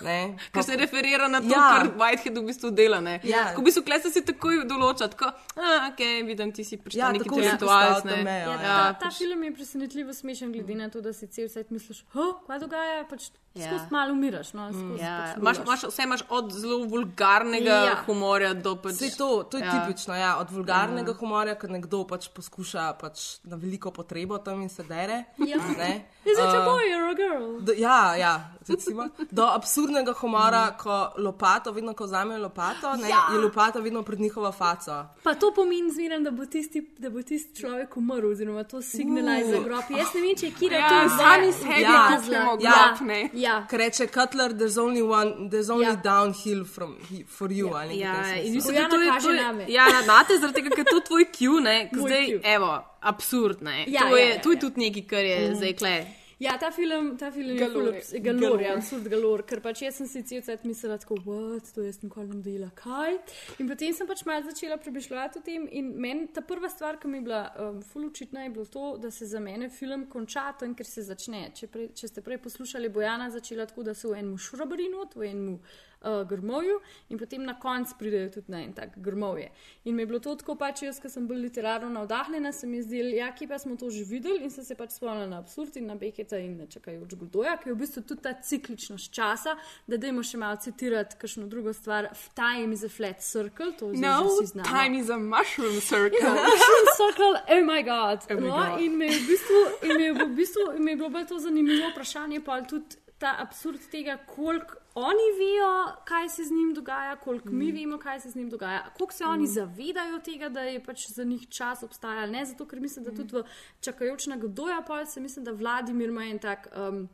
Ne? 0.00 0.36
Ker 0.52 0.62
se 0.64 0.76
referira 0.76 1.28
na 1.28 1.40
to, 1.40 1.46
Ja. 1.46 1.58
ja. 1.58 1.68
kar 1.78 1.90
Whitehead 1.96 2.38
v 2.38 2.44
bistvu 2.48 2.70
dela. 2.74 3.00
Ne? 3.00 3.20
Ja. 3.22 3.52
Ko 3.54 3.60
v 3.62 3.68
bistvu 3.68 3.84
klesa 3.86 4.10
si 4.10 4.22
takoj 4.24 4.64
določa, 4.66 5.06
tako, 5.12 5.30
ah, 5.56 5.90
ok, 5.90 6.00
vidim, 6.26 6.50
ti 6.52 6.64
si 6.64 6.76
prišel 6.76 6.98
Ja, 6.98 7.06
ja, 7.06 7.12
neki 7.12 7.24
tako 7.24 7.36
si 7.36 7.46
intelektualec. 7.46 7.92
postavil 7.94 8.16
to 8.16 8.24
mejo, 8.24 8.50
Ja, 8.50 8.62
ja. 8.62 8.78
ta, 8.94 8.98
ta 9.00 9.10
film 9.12 9.44
je 9.44 9.52
presenetljivo 9.54 10.12
smešen, 10.12 10.52
glede 10.52 10.74
na 10.74 10.88
to, 10.88 11.00
da 11.00 11.12
si 11.12 11.28
cel 11.28 11.48
svet 11.48 11.70
misliš, 11.70 12.02
kaj 12.46 12.58
dogaja, 12.60 13.04
pač 13.06 13.30
Ja. 13.52 13.66
skozi 13.66 13.90
malo 13.90 14.12
umiraš. 14.12 14.52
No, 14.54 14.68
skozi 14.70 15.02
Ja, 15.02 15.14
pač 15.34 15.58
umiraš. 15.58 15.58
imaš, 15.60 15.82
vse 15.84 16.02
imaš 16.02 16.22
od 16.30 16.52
zelo 16.54 16.76
vulgarnega 16.86 17.70
Ja. 17.70 17.84
ja. 17.84 17.96
humorja 18.06 18.54
do 18.54 18.76
pač. 18.76 18.94
Vse 18.94 19.16
to, 19.18 19.42
to 19.44 19.58
je 19.58 19.64
ja. 19.64 19.66
ja. 19.66 19.80
tipično, 19.80 20.14
ja, 20.14 20.36
od 20.36 20.50
vulgarnega 20.50 21.10
ja. 21.10 21.14
humorja, 21.14 21.54
ko 21.54 21.66
nekdo 21.66 22.04
pač 22.06 22.28
poskuša 22.30 22.94
pač 22.94 23.42
na 23.44 23.56
veliko 23.56 23.90
potrebo 23.90 24.38
tam 24.38 24.62
in 24.62 24.68
se 24.68 24.82
dere. 24.82 25.24
Ja. 25.36 25.58
ne. 25.76 26.06
Is 26.24 26.38
it 26.38 26.44
a 26.46 26.62
boy 26.64 26.84
or 26.94 27.10
a 27.10 27.14
girl? 27.14 27.59
Do, 27.60 27.72
ja, 27.72 28.16
ja 28.16 28.46
recimo, 28.68 29.08
do 29.30 29.42
absurdnega 29.44 30.12
humora, 30.14 30.70
ko 30.72 30.90
lopato, 31.18 31.72
vedno 31.72 31.92
ko 31.92 32.04
vzamejo 32.04 32.38
lopato, 32.38 32.96
ne, 32.96 33.08
Ja. 33.08 33.22
je 33.32 33.38
lopata 33.38 33.80
vedno 33.80 34.02
pred 34.02 34.20
njihovo 34.20 34.52
faco. 34.52 35.04
Pa 35.22 35.34
to 35.34 35.52
pomeni 35.52 35.90
zmeraj, 35.90 36.20
da 36.20 36.30
bo 36.30 36.46
tisti, 36.46 36.80
da 36.98 37.10
bo 37.10 37.22
tisti 37.22 37.60
človek 37.60 37.96
umrl, 37.96 38.26
oziroma 38.26 38.64
to 38.64 38.82
signalizira 38.82 39.58
Uh. 39.58 39.64
grob. 39.64 39.84
Jaz 39.90 40.14
ne 40.14 40.20
vem, 40.20 40.36
če 40.36 40.46
je 40.46 40.52
kira 40.52 40.76
Ja, 40.76 40.88
to 40.88 41.08
sami 41.10 41.52
sebi 41.52 41.84
kupimo 42.10 42.56
grob, 42.56 43.00
ne. 43.02 43.30
Ja. 43.34 43.66
Ker 43.66 43.78
reče 43.78 44.06
Cutler, 44.08 44.50
there's 44.52 44.78
only 44.78 45.02
one, 45.02 45.50
there's 45.50 45.70
only 45.70 45.84
Ja. 45.84 45.90
ja. 45.90 45.96
downhill 45.96 46.64
from 46.64 46.96
he- 47.02 47.24
for 47.26 47.48
you. 47.50 47.74
ali 47.74 47.88
nekaj 47.88 47.98
Ja, 47.98 48.14
takega 48.14 48.42
in 48.42 48.54
mislim, 48.54 48.74
da 48.74 48.88
to 48.88 48.96
je, 48.96 49.20
to 49.20 49.30
je, 49.30 49.42
name. 49.42 49.64
ja, 49.68 49.84
na- 49.86 50.06
nate, 50.06 50.32
zaradi 50.34 50.54
tega, 50.54 50.70
ker 50.70 50.78
je 50.78 50.84
to 50.86 51.00
tvoj 51.00 51.24
Q, 51.28 51.60
ne, 51.60 51.90
zdaj, 51.94 52.26
cue. 52.26 52.40
evo, 52.44 52.72
absurd, 53.02 53.62
ne. 53.62 53.84
Ja, 53.88 54.00
to, 54.00 54.06
ja, 54.08 54.16
je, 54.16 54.30
ja, 54.30 54.40
to 54.42 54.50
je 54.50 54.54
ja. 54.54 54.60
tudi 54.60 54.80
nekaj, 54.80 55.02
kar 55.04 55.24
je 55.24 55.50
mm. 55.50 55.54
zdaj 55.56 55.72
kle. 55.74 56.06
Ja, 56.40 56.54
ta 56.56 56.70
film, 56.72 57.18
ta 57.20 57.28
film 57.30 57.50
je 57.52 57.58
Galore. 57.58 58.00
ful 58.00 58.16
abs- 58.16 58.22
galor, 58.24 58.60
ja, 58.62 58.72
absurd 58.72 59.08
galor, 59.12 59.42
ker 59.44 59.60
pač 59.60 59.82
jaz 59.84 59.98
sem 60.00 60.06
si 60.08 60.22
cel 60.24 60.40
cel 60.40 60.56
mislila, 60.64 60.96
tako, 60.96 61.18
what, 61.26 61.68
to 61.74 61.84
jaz 61.84 61.98
nikoli 62.00 62.32
ne 62.32 62.40
dela, 62.40 62.70
kaj. 62.78 63.18
In 63.60 63.68
potem 63.68 63.92
sem 63.92 64.08
pač 64.08 64.22
malo 64.24 64.46
začela 64.48 64.78
prebišljati 64.80 65.38
o 65.38 65.42
tem 65.44 65.66
in 65.68 65.92
meni 66.00 66.30
ta 66.32 66.40
prva 66.40 66.70
stvar, 66.72 66.96
ki 66.96 67.12
mi 67.12 67.20
je 67.20 67.26
bila 67.28 67.42
um, 67.60 67.82
ful 67.82 68.06
očitna, 68.08 68.46
je 68.46 68.54
bilo 68.56 68.64
to, 68.64 68.96
da 68.96 69.10
se 69.12 69.28
za 69.28 69.40
mene 69.40 69.68
film 69.68 70.06
konča 70.08 70.46
tam, 70.58 70.72
ker 70.74 70.88
se 70.88 71.04
začne. 71.04 71.50
Če, 71.52 71.68
prej, 71.68 71.92
če 71.92 72.08
ste 72.08 72.24
prej 72.24 72.40
poslušali, 72.48 72.88
Bojana 72.88 73.28
začela 73.30 73.68
tako, 73.68 73.84
da 73.84 73.92
so 73.94 74.14
v 74.14 74.22
enem 74.24 74.38
šrobrinu, 74.40 75.04
v 75.14 75.28
enem 75.28 75.60
uh, 76.02 76.28
grmovju 76.28 76.80
in 77.08 77.18
potem 77.18 77.44
na 77.44 77.58
koncu 77.60 77.94
pridejo 77.98 78.30
tudi 78.30 78.52
na 78.52 78.62
en 78.62 78.72
tak 78.72 78.98
grmovje. 78.98 79.50
In 79.84 79.94
mi 79.94 80.02
je 80.02 80.06
bilo 80.06 80.18
to 80.18 80.34
tako 80.34 80.54
pač, 80.54 80.82
jaz, 80.82 81.00
ki 81.00 81.08
sem 81.10 81.26
bolj 81.28 81.40
literarno 81.46 81.88
navdahnjena, 81.88 82.52
se 82.52 82.66
mi 82.66 82.76
je 82.76 82.82
zdelo, 82.82 83.14
ja, 83.16 83.30
ki 83.34 83.46
pa 83.48 83.58
smo 83.58 83.76
to 83.76 83.90
že 83.90 84.04
videli 84.04 84.44
in 84.44 84.50
sem 84.50 84.64
se 84.64 84.74
pač 84.74 84.90
spomnila 84.96 85.26
na 85.26 85.38
absurd 85.38 85.76
in 85.76 85.86
na 85.86 85.94
Beketa 85.94 86.38
in 86.38 86.56
na 86.58 86.66
čakajoč 86.66 87.14
Godoja, 87.14 87.56
ki 87.60 87.68
je 87.68 87.74
v 87.74 87.78
bistvu 87.78 88.02
tudi 88.02 88.22
ta 88.22 88.32
cikličnost 88.42 89.12
časa, 89.12 89.56
da 89.86 89.96
dajmo 89.96 90.22
še 90.22 90.38
malo 90.38 90.56
citirati 90.56 91.16
kakšno 91.20 91.46
drugo 91.46 91.72
stvar. 91.72 92.08
Time 92.34 92.72
is 92.74 92.84
a 92.84 92.88
flat 92.88 93.20
circle, 93.20 93.72
to 93.78 93.92
zdaj 93.94 94.00
No, 94.00 94.16
že 94.24 94.46
vsi 94.46 94.46
znamo. 94.54 94.68
time 94.68 94.98
is 95.00 95.10
a 95.10 95.18
mushroom 95.18 95.80
circle. 95.80 96.18
Ja, 96.22 96.34
mushroom 96.34 96.86
circle, 96.96 97.34
oh 97.48 97.62
my 97.66 97.82
god. 97.84 98.24
Oh 98.30 98.40
my 98.40 98.48
no, 98.48 98.56
God. 98.56 98.80
in 98.80 98.96
mi 98.98 99.06
je 99.06 99.18
v 99.20 99.26
bistvu, 99.28 99.60
in 99.82 99.96
mi 99.96 100.02
je 100.04 100.12
v 100.14 100.28
bistvu 100.36 100.64
in 100.76 100.84
mi 100.84 100.90
je 100.92 100.96
bilo 100.96 101.10
bolj 101.10 101.26
to 101.26 101.38
zanimivo 101.38 101.90
vprašanje, 101.92 102.40
pa 102.40 102.60
tudi 102.62 102.96
ta 103.18 103.34
absurd 103.38 103.80
tega, 103.92 104.16
koliko 104.26 104.79
oni 104.94 105.26
vejo, 105.38 105.96
kaj 106.04 106.28
se 106.28 106.44
z 106.44 106.52
njim 106.52 106.74
dogaja, 106.74 107.16
koliko 107.16 107.48
mi 107.48 107.72
vemo, 107.72 107.98
kaj 107.98 108.20
se 108.20 108.30
z 108.30 108.36
njim 108.36 108.50
dogaja, 108.50 108.90
koliko 108.98 109.12
se 109.12 109.24
oni 109.24 109.46
zavedajo 109.46 110.18
tega, 110.18 110.48
da 110.48 110.60
je 110.60 110.84
pač 110.84 111.08
za 111.10 111.24
njih 111.24 111.48
čas 111.48 111.82
obstajal. 111.82 112.30
Ne 112.30 112.44
zato, 112.44 112.66
ker 112.66 112.80
mislim, 112.80 113.04
da 113.04 113.14
tudi 113.14 113.36
v 113.36 113.44
čakajoč 113.80 114.26
na 114.26 114.36
Godoja 114.36 114.82
pol 114.86 115.06
se 115.06 115.20
mislim, 115.20 115.44
da 115.44 115.52
Vladimir 115.52 116.08
ima 116.08 116.24
en 116.24 116.38
tak. 116.38 116.68
Um, 116.76 117.08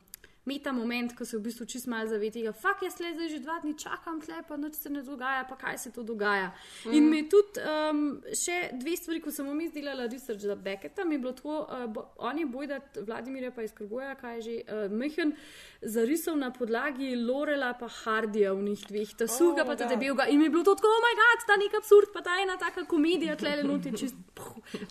Meta 0.46 0.72
moment, 0.72 1.10
ko 1.18 1.24
se 1.26 1.36
v 1.36 1.42
bistvu 1.48 1.66
čist 1.66 1.88
malo 1.90 2.06
zave 2.08 2.30
tega, 2.30 2.52
fakt 2.54 2.84
jaz 2.86 3.00
le 3.02 3.12
zdaj 3.16 3.28
že 3.32 3.40
dva 3.42 3.58
dni 3.62 3.74
čakam, 3.78 4.20
tle 4.22 4.42
pa 4.48 4.56
nič 4.56 4.78
se 4.78 4.90
ne 4.90 5.02
dogaja, 5.02 5.44
pa 5.48 5.56
kaj 5.58 5.78
se 5.78 5.90
to 5.90 6.04
dogaja. 6.06 6.52
Mm. 6.84 6.92
In 6.94 7.10
mi 7.10 7.16
je 7.18 7.28
tudi 7.34 7.64
um, 7.66 8.02
še 8.30 8.58
dve 8.78 8.94
stvari, 8.96 9.20
ko 9.24 9.34
sem 9.34 9.48
mi 9.56 9.66
izdelala 9.66 10.06
research 10.06 10.46
za 10.46 10.54
Becketa, 10.54 11.04
mi 11.04 11.18
je 11.18 11.22
bilo 11.24 11.32
tako, 11.34 11.64
uh, 11.66 11.86
bo, 11.90 12.06
on 12.22 12.38
je 12.38 12.46
bojda, 12.46 12.80
Vladimirja 13.06 13.50
pa 13.50 13.66
iz 13.66 13.74
Krgoja, 13.74 14.14
kaj 14.14 14.36
je 14.36 14.42
že, 14.46 14.56
uh, 14.70 14.92
Mehen, 14.92 15.34
zarisal 15.82 16.38
na 16.38 16.52
podlagi 16.54 17.16
Lorela 17.16 17.72
pa 17.74 17.88
Hardija 17.88 18.54
v 18.54 18.62
njih 18.70 18.86
dveh, 18.86 19.16
ta 19.18 19.26
suga 19.26 19.62
Oh, 19.62 19.66
pa 19.66 19.76
ta 19.76 19.84
da. 19.84 19.94
debelega. 19.96 20.26
In 20.30 20.38
mi 20.38 20.44
je 20.46 20.50
bilo 20.50 20.62
to 20.64 20.74
tako, 20.78 20.88
oh 20.88 21.02
moj 21.02 21.14
bog, 21.18 21.44
ta 21.46 21.56
nek 21.58 21.74
absurd, 21.80 22.12
pa 22.14 22.22
ta 22.22 22.38
ena 22.42 22.56
taka 22.56 22.84
komedija, 22.86 23.36
tle 23.36 23.56
le 23.56 23.64
noti 23.66 23.92
čist 23.98 24.14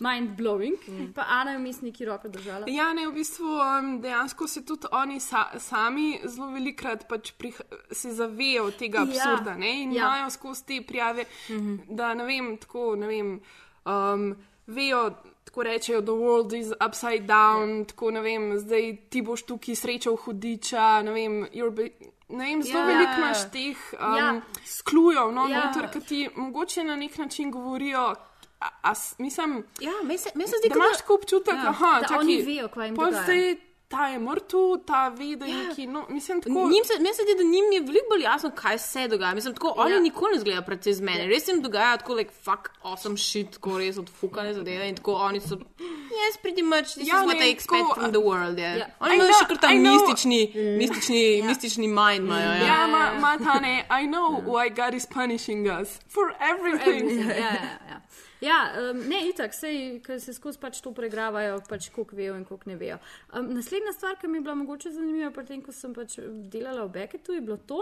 mind 0.00 0.36
blowing. 0.36 0.76
Mm. 0.88 1.12
Pa 1.14 1.24
Ana 1.28 1.56
je 1.56 1.58
vmes 1.58 1.80
neki 1.80 2.04
roko 2.04 2.28
držala. 2.28 2.66
Ja, 2.68 2.92
ne, 2.92 3.06
v 3.08 3.14
bistvu 3.14 3.46
um, 3.46 4.00
dejansko 4.02 4.48
se 4.48 4.64
tudi 4.66 4.90
oni 4.92 5.20
sa, 5.20 5.45
sami 5.58 6.20
zelo 6.24 6.50
velikrat 6.50 7.08
pač 7.08 7.32
se 7.92 8.12
zavejo 8.12 8.70
tega 8.70 8.98
Ja, 8.98 9.02
absurda 9.04 9.54
ne, 9.54 9.82
in 9.82 9.92
ja. 9.92 10.04
imajo 10.04 10.30
skozi 10.30 10.64
te 10.66 10.82
prijave, 10.86 11.24
-hmm. 11.48 11.78
da 11.88 12.14
ne 12.14 12.24
vem, 12.24 12.56
tako 12.56 12.96
ne 12.96 13.06
vem. 13.06 13.40
Um, 13.84 14.36
Vejo, 14.66 15.10
tako 15.44 15.62
rečejo, 15.62 16.02
the 16.02 16.10
world 16.12 16.52
is 16.52 16.72
upside 16.86 17.26
down, 17.26 17.68
yeah. 17.68 17.86
tako 17.86 18.10
ne 18.10 18.20
vem, 18.20 18.58
zdaj 18.58 18.96
ti 19.10 19.22
boš 19.22 19.42
tukaj 19.42 19.74
srečal 19.74 20.16
hudiča, 20.16 21.02
ne 21.02 21.12
vem, 21.12 21.40
ne 22.28 22.44
vem 22.44 22.62
zelo 22.62 22.78
Ja. 22.80 22.86
yeah. 22.86 22.86
veliko 22.86 23.12
imaš 23.18 23.50
teh 23.52 23.76
um, 23.92 24.16
Ja. 24.16 24.32
yeah. 24.32 24.40
sklujev, 24.64 25.32
no, 25.32 25.46
Ja. 25.48 25.72
yeah. 25.74 25.92
ki 25.92 26.00
ti 26.00 26.28
mogoče 26.36 26.84
na 26.84 26.96
nek 26.96 27.18
način 27.18 27.50
govorijo. 27.50 28.14
A, 28.60 28.68
a, 28.82 28.92
mislim, 29.18 29.64
Ja, 29.80 29.92
meni 30.02 30.18
se, 30.18 30.30
meni 30.34 30.48
se 30.48 30.56
zdi, 30.58 30.68
da 30.68 30.74
imaš 30.74 30.96
tako 30.96 31.14
občutek, 31.14 31.54
Ja, 31.54 31.62
ja, 31.62 31.68
aha, 31.68 32.00
da 32.00 32.08
čakaj, 32.08 32.18
oni 32.18 32.42
vejo, 32.42 32.68
kaj 32.68 32.86
jim 32.86 32.96
zdaj 32.96 33.56
ta 33.88 34.08
je 34.08 34.18
mrtev, 34.18 34.58
ta 34.86 35.08
ve, 35.08 35.36
da 35.36 35.46
je 35.46 35.56
neki, 35.58 35.86
no, 35.86 36.06
mislim, 36.08 36.40
tako. 36.42 36.54
Njim 36.68 36.84
se, 36.84 36.92
meni 36.96 37.14
se 37.14 37.22
zdi, 37.22 37.34
da 37.36 37.42
njim 37.44 37.72
je 37.72 37.80
veliko 37.80 38.06
bolj 38.10 38.22
jasno, 38.22 38.50
kaj 38.50 38.78
se 38.78 39.08
dogaja. 39.08 39.34
Mislim, 39.34 39.54
tako, 39.54 39.74
oni 39.76 39.92
Ja. 39.92 40.00
nikoli 40.00 40.32
ne 40.32 40.40
zgledajo 40.40 40.62
precej 40.62 40.92
z 40.92 41.00
mene. 41.00 41.26
Res 41.26 41.48
jim 41.48 41.62
dogaja 41.62 41.96
tako, 41.96 42.14
like, 42.14 42.30
fuck, 42.34 42.70
awesome 42.82 43.16
shit, 43.18 43.50
tako 43.50 43.78
res 43.78 43.98
odfukane 43.98 44.54
zadeve 44.54 44.88
in 44.88 44.96
tako 44.96 45.12
oni 45.14 45.40
so, 45.40 45.54
yes, 46.16 46.34
pretty 46.42 46.62
much, 46.64 46.88
this 46.88 47.08
Ja, 47.08 47.14
is 47.16 47.26
what 47.26 47.36
I 47.38 47.50
expect 47.50 47.82
tako, 47.82 47.94
from 47.94 48.10
the 48.10 48.20
world. 48.20 48.58
Yeah. 48.58 48.78
Ja. 48.78 48.86
Oni 49.00 49.14
imajo 49.14 49.32
še 49.32 49.46
kar 49.46 49.56
ta 49.58 49.68
I 49.68 49.78
know- 49.78 49.92
mistični, 49.92 50.40
mistični, 50.78 51.42
mistični 51.42 51.86
mind. 51.88 52.26
Imajo, 52.26 52.50
ja. 52.50 52.66
Ja, 52.66 52.86
ma, 52.86 53.12
ma 53.20 53.36
ta 53.38 53.60
ne, 53.60 53.74
I 53.90 54.06
know 54.06 54.42
why 54.46 54.68
God 54.70 54.94
is 54.94 55.06
punishing 55.06 55.66
us 55.80 55.98
for 56.08 56.34
everything. 56.40 57.10
ja, 57.20 57.34
ja, 57.36 57.78
ja. 57.90 58.00
Ja, 58.40 58.72
um, 58.90 58.98
ne, 59.08 59.22
itak, 59.30 59.54
sej, 59.56 60.00
ker 60.04 60.18
se 60.20 60.34
skozi 60.36 60.60
pač 60.60 60.80
to 60.84 60.92
pregravajo, 60.96 61.60
pač 61.68 61.88
koliko 61.94 62.18
vejo 62.18 62.34
in 62.36 62.44
koliko 62.44 62.70
ne 62.70 62.76
vejo. 62.80 62.98
Um, 63.32 63.48
naslednja 63.56 63.94
stvar, 63.96 64.18
ki 64.20 64.28
mi 64.28 64.38
je 64.38 64.46
bila 64.48 64.56
mogoče 64.60 64.92
zanimiva, 64.92 65.30
pri 65.32 65.46
tem, 65.48 65.62
ko 65.64 65.72
sem 65.72 65.94
pač 65.96 66.18
delala 66.52 66.84
v 66.84 66.92
Becketu, 66.98 67.36
je 67.36 67.44
bilo 67.46 67.56
to, 67.56 67.80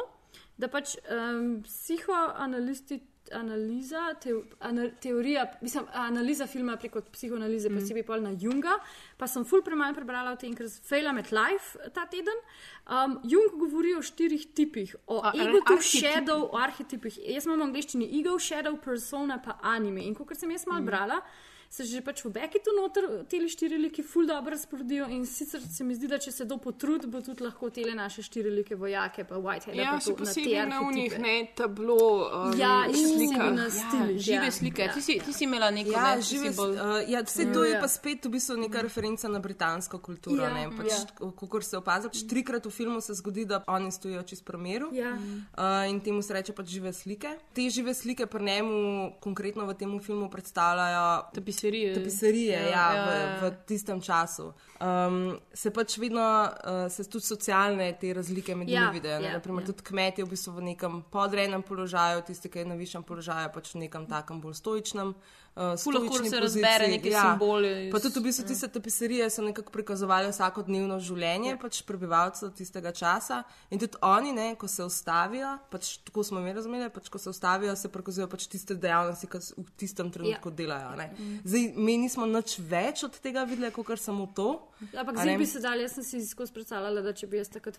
da 0.59 0.71
pač 0.71 0.95
um, 1.11 1.59
psihoanalisti. 1.67 3.03
Analiza, 3.33 4.15
teo, 4.21 4.43
ana, 4.61 4.91
teorija, 5.01 5.47
mislim, 5.63 5.87
analiza 5.97 6.47
filma 6.47 6.77
preko 6.77 7.01
psihoanalize, 7.13 7.71
mm. 7.71 7.79
posebej 7.81 8.05
pol 8.05 8.21
na 8.23 8.35
Junga, 8.41 8.75
pa 9.17 9.27
sem 9.31 9.47
ful 9.49 9.63
premalo 9.65 9.97
prebrala 9.97 10.35
o 10.35 10.37
tem, 10.37 10.53
ker 10.55 10.69
failam 10.69 11.19
at 11.23 11.33
life 11.33 11.79
ta 11.97 12.05
teden. 12.11 12.43
Um, 12.85 13.17
Jung 13.25 13.57
govori 13.59 13.95
o 13.97 14.03
štirih 14.05 14.45
tipih, 14.55 14.93
o 15.07 15.23
A, 15.25 15.33
egu, 15.33 15.63
arhetipih. 15.65 15.89
shadow, 15.89 16.45
o 16.53 16.61
arhetipih. 16.61 17.19
Jaz 17.33 17.49
imam 17.49 17.63
v 17.63 17.71
angleščini 17.71 18.11
ego, 18.21 18.37
shadow, 18.39 18.77
persona, 18.77 19.41
pa 19.41 19.57
anime. 19.63 20.05
In 20.05 20.15
kot 20.15 20.37
sem 20.37 20.53
jaz 20.53 20.69
malo 20.69 20.85
brala, 20.85 21.23
se 21.71 21.85
že 21.85 22.01
pač 22.01 22.25
v 22.25 22.31
Becketu 22.31 22.71
noter 22.77 23.25
te 23.29 23.41
štiri 23.49 23.79
liki 23.79 24.03
ful 24.03 24.27
dobro 24.27 24.51
razporedijo 24.51 25.07
in 25.11 25.27
sicer 25.27 25.61
se 25.61 25.85
mi 25.85 25.95
zdi, 25.95 26.07
da 26.07 26.19
če 26.19 26.33
se 26.33 26.45
do 26.45 26.57
potrud, 26.59 27.07
bo 27.07 27.21
tudi 27.21 27.43
lahko 27.43 27.71
tele 27.71 27.95
naše 27.95 28.23
štiri 28.23 28.51
like 28.51 28.75
vojake, 28.75 29.25
pa 29.25 29.37
Whitehead. 29.37 29.77
Ja, 29.77 29.93
pa 29.93 30.01
še 30.01 30.05
to, 30.05 30.11
na 30.13 30.17
te 30.17 30.25
posebej 30.25 30.67
na 30.67 30.81
unih, 30.81 31.13
arhetipe. 31.13 31.23
ne, 31.23 31.49
tablo, 31.55 31.99
um, 32.25 32.59
Ja, 32.59 32.87
in 32.87 33.09
slika. 33.09 33.51
na 33.51 33.67
stilih. 33.71 34.19
Žive 34.21 34.45
ja. 34.45 34.51
slike. 34.53 34.83
Ja. 34.83 34.93
Ti, 34.93 35.03
si, 35.03 35.19
ti 35.21 35.33
si 35.33 35.45
imela 35.45 35.71
neko 35.71 35.91
Ja, 35.91 36.15
ne, 36.17 36.23
žive, 36.23 36.51
bolj... 36.51 36.75
uh, 36.75 37.03
ja, 37.05 37.23
vse 37.23 37.53
to 37.53 37.65
je 37.65 37.73
Ja. 37.73 37.81
pa 37.81 37.89
spet 37.89 38.25
v 38.25 38.31
bistvu 38.31 38.57
neka 38.59 38.81
referenca 38.81 39.29
na 39.29 39.39
britansko 39.39 39.99
kulturo. 39.99 40.39
Ja, 40.39 40.51
Ja, 40.55 40.71
pač, 40.71 40.87
ja. 40.87 40.99
ja. 41.21 41.31
Kot 41.35 41.65
se 41.65 41.77
opazi, 41.77 42.09
pač 42.09 42.23
trikrat 42.25 42.63
v 42.63 42.71
filmu 42.71 43.01
se 43.01 43.15
zgodi, 43.15 43.45
da 43.45 43.63
oni 43.67 43.91
stojijo 43.91 44.23
čez 44.23 44.41
primeru. 44.41 44.89
Ja. 44.93 45.15
Uh, 45.53 45.85
in 45.87 46.01
temu 46.01 46.23
se 46.23 46.33
reče 46.33 46.53
pač 46.53 46.67
žive 46.69 46.93
slike. 46.93 47.29
Te 47.53 47.67
žive 47.69 47.93
slike 47.93 48.27
pri 48.27 48.43
njemu, 48.43 48.75
konkretno 49.21 49.65
v 49.65 49.75
tem 49.75 49.91
filmu, 50.01 50.31
predstavljajo 50.31 51.31
Tapiserije. 51.55 51.95
tapiserije 51.95 52.53
ja, 52.55 52.69
Ja, 52.69 52.93
ja, 52.93 53.15
ja, 53.15 53.39
v, 53.41 53.51
v 53.51 53.67
tistem 53.67 54.01
času. 54.01 54.53
Um, 54.81 55.39
se 55.53 55.71
pač 55.71 55.99
vedno, 55.99 56.21
uh, 56.21 56.91
se 56.91 57.05
tudi 57.05 57.25
socialne 57.25 57.93
te 58.01 58.13
razlike 58.13 58.55
med 58.55 58.69
Ja, 58.69 58.81
njimi 58.81 58.93
vidijo. 58.93 59.21
ja, 59.21 59.33
Naprimer, 59.33 59.63
ja. 59.63 59.67
tudi 59.67 59.83
kmet 59.83 60.19
je 60.19 60.25
v 60.25 60.29
bistvu 60.29 60.53
v 60.53 60.63
nekem 60.63 61.03
podrejenem 61.11 61.63
položaju, 61.63 62.23
tisti, 62.23 62.49
ki 62.49 62.59
je 62.59 62.65
na 62.65 62.75
višjem 62.75 63.03
položaju, 63.03 63.49
pač 63.55 63.75
v 63.75 63.79
nekem 63.79 64.07
takem 64.07 64.41
bolj 64.41 64.55
stoičnem. 64.55 65.09
Uh, 65.09 65.15
Ful 65.55 65.95
lahko 65.95 66.19
se 66.25 66.41
razbere 66.41 66.89
neke 66.89 67.11
simbole 67.15 67.87
iz- 67.87 67.93
Pa 67.93 68.01
tudi 68.01 68.19
v 68.19 68.23
bistvu 68.23 68.45
tiste 68.47 68.69
tapiserije 68.69 69.31
so 69.31 69.43
nekako 69.43 69.71
prikazovali 69.71 70.29
vsakodnevno 70.33 70.99
življenje 70.99 71.51
ja. 71.51 71.57
pač 71.57 71.83
prebivalcev 71.87 72.51
tistega 72.59 72.91
časa. 72.93 73.43
In 73.71 73.79
tudi 73.79 73.95
oni, 74.03 74.33
ne, 74.33 74.55
ko 74.59 74.67
se 74.69 74.83
ustavijo, 74.83 75.59
pač 75.71 75.99
tako 76.03 76.25
smo 76.27 76.41
mi 76.41 76.53
razumeli, 76.53 76.91
pač 76.91 77.09
ko 77.09 77.19
se 77.19 77.31
ustavijo, 77.31 77.77
se 77.77 77.89
prikazujejo 77.89 78.29
pač 78.29 78.49
tiste 78.51 78.75
dejavnosti, 78.75 79.31
ki 79.31 79.39
v 79.57 79.71
tistem 79.77 80.11
trenutku 80.11 80.51
ja. 80.51 80.55
delajo. 80.55 80.97
Ne. 80.99 81.07
Zdaj, 81.45 81.71
mi 81.77 81.99
nismo 82.03 82.27
nič 82.27 82.59
več 82.59 83.05
od 83.07 83.15
tega 83.23 83.45
videli, 83.47 83.71
kot 83.71 83.95
samo 83.99 84.27
to. 84.35 84.73
Ampak 84.91 85.19
A 85.19 85.23
zdaj 85.23 85.39
bi 85.39 85.47
se 85.47 85.61
dal, 85.63 85.79
jaz 85.81 85.95
sem 85.95 86.03
si 86.05 86.27
skozi 86.27 86.53
predstavljala, 86.53 87.01
da 87.01 87.13
če 87.15 87.27
bi 87.31 87.39
jaz 87.39 87.49
takrat 87.49 87.79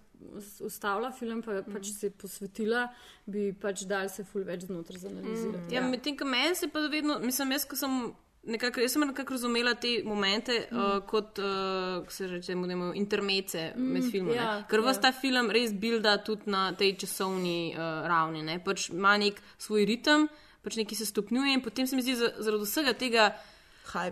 ustavila 0.63 1.11
film, 1.11 1.41
pa 1.43 1.59
pač 1.67 1.91
se 1.91 2.09
posvetila, 2.09 2.87
bi 3.27 3.51
pač 3.53 3.83
dal 3.89 4.07
se 4.09 4.23
ful 4.23 4.47
več 4.47 4.63
znotraj 4.69 5.03
zanalizirati. 5.03 5.75
Ja, 5.75 5.83
medtem 5.83 6.15
ko 6.17 6.25
meni 6.25 6.55
se 6.55 6.67
pa 6.71 6.79
vedno, 6.87 7.19
mislim, 7.19 7.51
jaz, 7.51 7.64
ko 7.69 7.79
sem. 7.79 8.13
Nekako, 8.45 8.77
jaz 8.83 8.93
sem 8.93 9.01
nekako 9.01 9.33
razumela 9.33 9.71
te 9.73 10.03
momente 10.05 10.53
mm. 10.69 10.77
uh, 10.77 10.99
kot 11.09 11.39
uh, 11.41 12.03
se 12.13 12.27
reče, 12.29 12.53
temu, 12.53 12.91
intermece 12.93 13.71
mm, 13.73 13.87
med 13.93 14.03
filmom. 14.11 14.35
ja, 14.35 14.43
Ja, 14.43 14.51
Ker 14.69 14.83
vas 14.85 14.99
ja. 14.99 15.07
ta 15.07 15.11
film 15.17 15.49
res 15.49 15.73
bilda 15.73 16.19
tudi 16.21 16.51
na 16.53 16.67
tej 16.77 16.93
časovni 17.01 17.73
uh, 17.73 18.05
ravni. 18.05 18.43
Ne? 18.45 18.59
Pač 18.61 18.91
ima 18.93 19.15
nek 19.17 19.41
svoj 19.57 19.87
ritem, 19.89 20.27
pač 20.61 20.77
nekaj 20.77 20.99
se 21.01 21.09
stopnjuje 21.09 21.57
in 21.57 21.65
potem 21.65 21.89
se 21.89 21.97
mi 21.97 22.05
zdi 22.05 22.19
za, 22.21 22.35
zaradi 22.37 22.69
vsega 22.69 22.93
tega. 22.93 23.27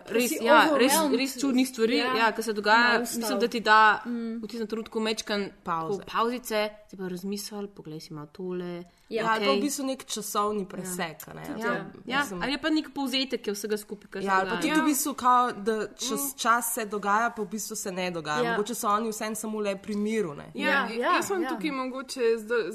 Res, 0.08 0.30
Si 0.30 0.38
ja, 0.42 0.70
res, 0.78 0.94
res 1.12 1.40
čudnih 1.42 1.68
stvari, 1.68 1.98
Ja. 1.98 2.06
ja, 2.06 2.16
ja, 2.18 2.32
ki 2.32 2.44
se 2.44 2.54
dogajajo. 2.54 2.90
Malo 2.94 3.00
Mislim, 3.18 3.40
da 3.40 3.48
ti 3.48 3.60
da 3.60 4.02
mm. 4.06 4.40
v 4.40 4.48
tistem 4.48 4.68
trenutku 4.68 5.00
mečkan 5.00 5.50
Pavze. 5.64 6.04
pauzice, 6.06 6.70
ti 6.90 6.98
pa 6.98 7.08
razmisel, 7.08 7.68
poglej 7.68 8.00
si 8.00 8.14
malo 8.14 8.28
tole. 8.28 8.84
Ja, 9.10 9.24
okay. 9.26 9.46
to 9.46 9.52
je 9.52 9.58
v 9.58 9.62
bistvu 9.62 9.86
nek 9.86 10.06
časovni 10.06 10.66
presek. 10.66 11.28
a 11.28 11.34
Ne? 11.34 11.42
Ja, 11.42 11.56
To, 11.58 12.00
ja. 12.06 12.20
mislim- 12.20 12.42
ali 12.42 12.52
je 12.52 12.58
pa 12.58 12.70
nek 12.70 12.94
povzetek 12.94 13.48
vsega 13.48 13.78
skupaj, 13.78 14.22
Ja, 14.22 14.32
pa 14.32 14.44
dogaja. 14.46 14.62
tudi 14.62 14.82
v 14.82 14.86
bistvu, 14.86 15.14
kao, 15.14 15.52
da 15.54 15.88
čez 15.90 16.36
čas 16.36 16.74
se 16.74 16.86
dogaja, 16.86 17.30
pa 17.30 17.42
v 17.42 17.46
bistvu 17.48 17.76
se 17.76 17.92
ne 17.92 18.12
dogaja. 18.12 18.38
Ja. 18.38 18.44
Ja. 18.44 18.52
Mogoče 18.52 18.76
so 18.76 18.88
oni 18.88 19.10
vsem 19.10 19.36
samo 19.36 19.60
le 19.60 19.76
pri 19.76 19.96
miru. 19.96 20.34
Ne? 20.34 20.52
Ja, 20.56 20.88
ja, 20.90 21.16
jaz 21.16 21.28
sem 21.28 21.42
ja. 21.42 21.44
ja. 21.44 21.50
tukaj 21.50 21.72
mogoče 21.72 22.22
zdaj, 22.38 22.72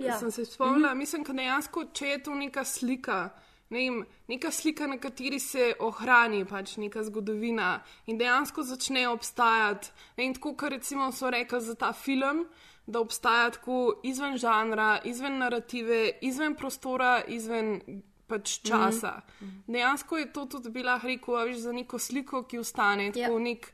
Ja. 0.00 0.06
ja. 0.06 0.18
sem 0.18 0.30
se 0.30 0.44
spomnila. 0.44 0.88
Mm 0.88 0.92
-hmm. 0.92 0.98
Mislim, 0.98 1.22
da 1.22 1.32
dejansko, 1.32 1.84
če 1.92 2.06
je 2.06 2.22
to 2.22 2.34
neka 2.34 2.64
slika, 2.64 3.28
ne 3.70 3.78
vem, 3.80 3.98
neka 4.28 4.50
slika, 4.50 4.86
na 4.86 4.96
kateri 4.98 5.40
se 5.40 5.74
ohrani 5.80 6.44
pač 6.44 6.76
neka 6.76 7.02
zgodovina 7.02 7.80
in 8.06 8.18
dejansko 8.18 8.62
začne 8.62 9.08
obstajati. 9.08 9.88
Ne, 10.16 10.24
in 10.24 10.34
tako, 10.34 10.54
kot 10.54 10.70
recimo 10.70 11.12
so 11.12 11.30
rekli 11.30 11.60
za 11.60 11.74
ta 11.74 11.92
film. 11.92 12.46
Da 12.86 13.00
obstaja 13.00 13.50
tako 13.50 14.00
izven 14.02 14.36
žanra, 14.36 15.00
izven 15.04 15.38
narative, 15.38 16.10
izven 16.22 16.54
prostora, 16.54 17.22
izven 17.28 17.80
pač 18.26 18.60
časa. 18.60 19.20
Mm 19.40 19.46
-hmm. 19.46 19.72
Dejansko 19.72 20.16
je 20.16 20.32
to 20.32 20.46
tudi 20.46 20.70
bila 20.70 21.00
rekel, 21.02 21.34
veš, 21.36 21.56
za 21.56 21.72
neko 21.72 21.98
sliko, 21.98 22.42
ki 22.42 22.58
ostane, 22.58 23.12
tako 23.12 23.32
Ja. 23.32 23.38
nek, 23.38 23.72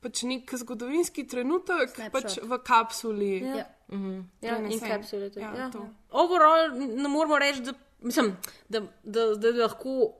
pač 0.00 0.22
nek 0.22 0.54
zgodovinski 0.54 1.26
trenutek 1.26 1.90
Snapshot. 1.90 2.12
pač 2.12 2.38
v 2.42 2.58
kapsuli. 2.58 3.38
Ja. 3.38 3.64
Mhm. 3.88 4.20
Ja, 4.40 4.48
in 4.50 4.56
prenesen. 4.58 4.88
kapsule 4.88 5.30
tudi. 5.30 5.40
Ja, 5.40 5.54
Ja. 5.56 5.70
to. 5.70 5.88
Overall 6.10 6.70
ne 6.96 7.08
moramo 7.08 7.38
reči, 7.38 7.60
da, 7.60 7.72
mislim, 8.00 8.36
da, 8.68 8.80
da, 9.02 9.34
da 9.34 9.50
lahko 9.50 10.12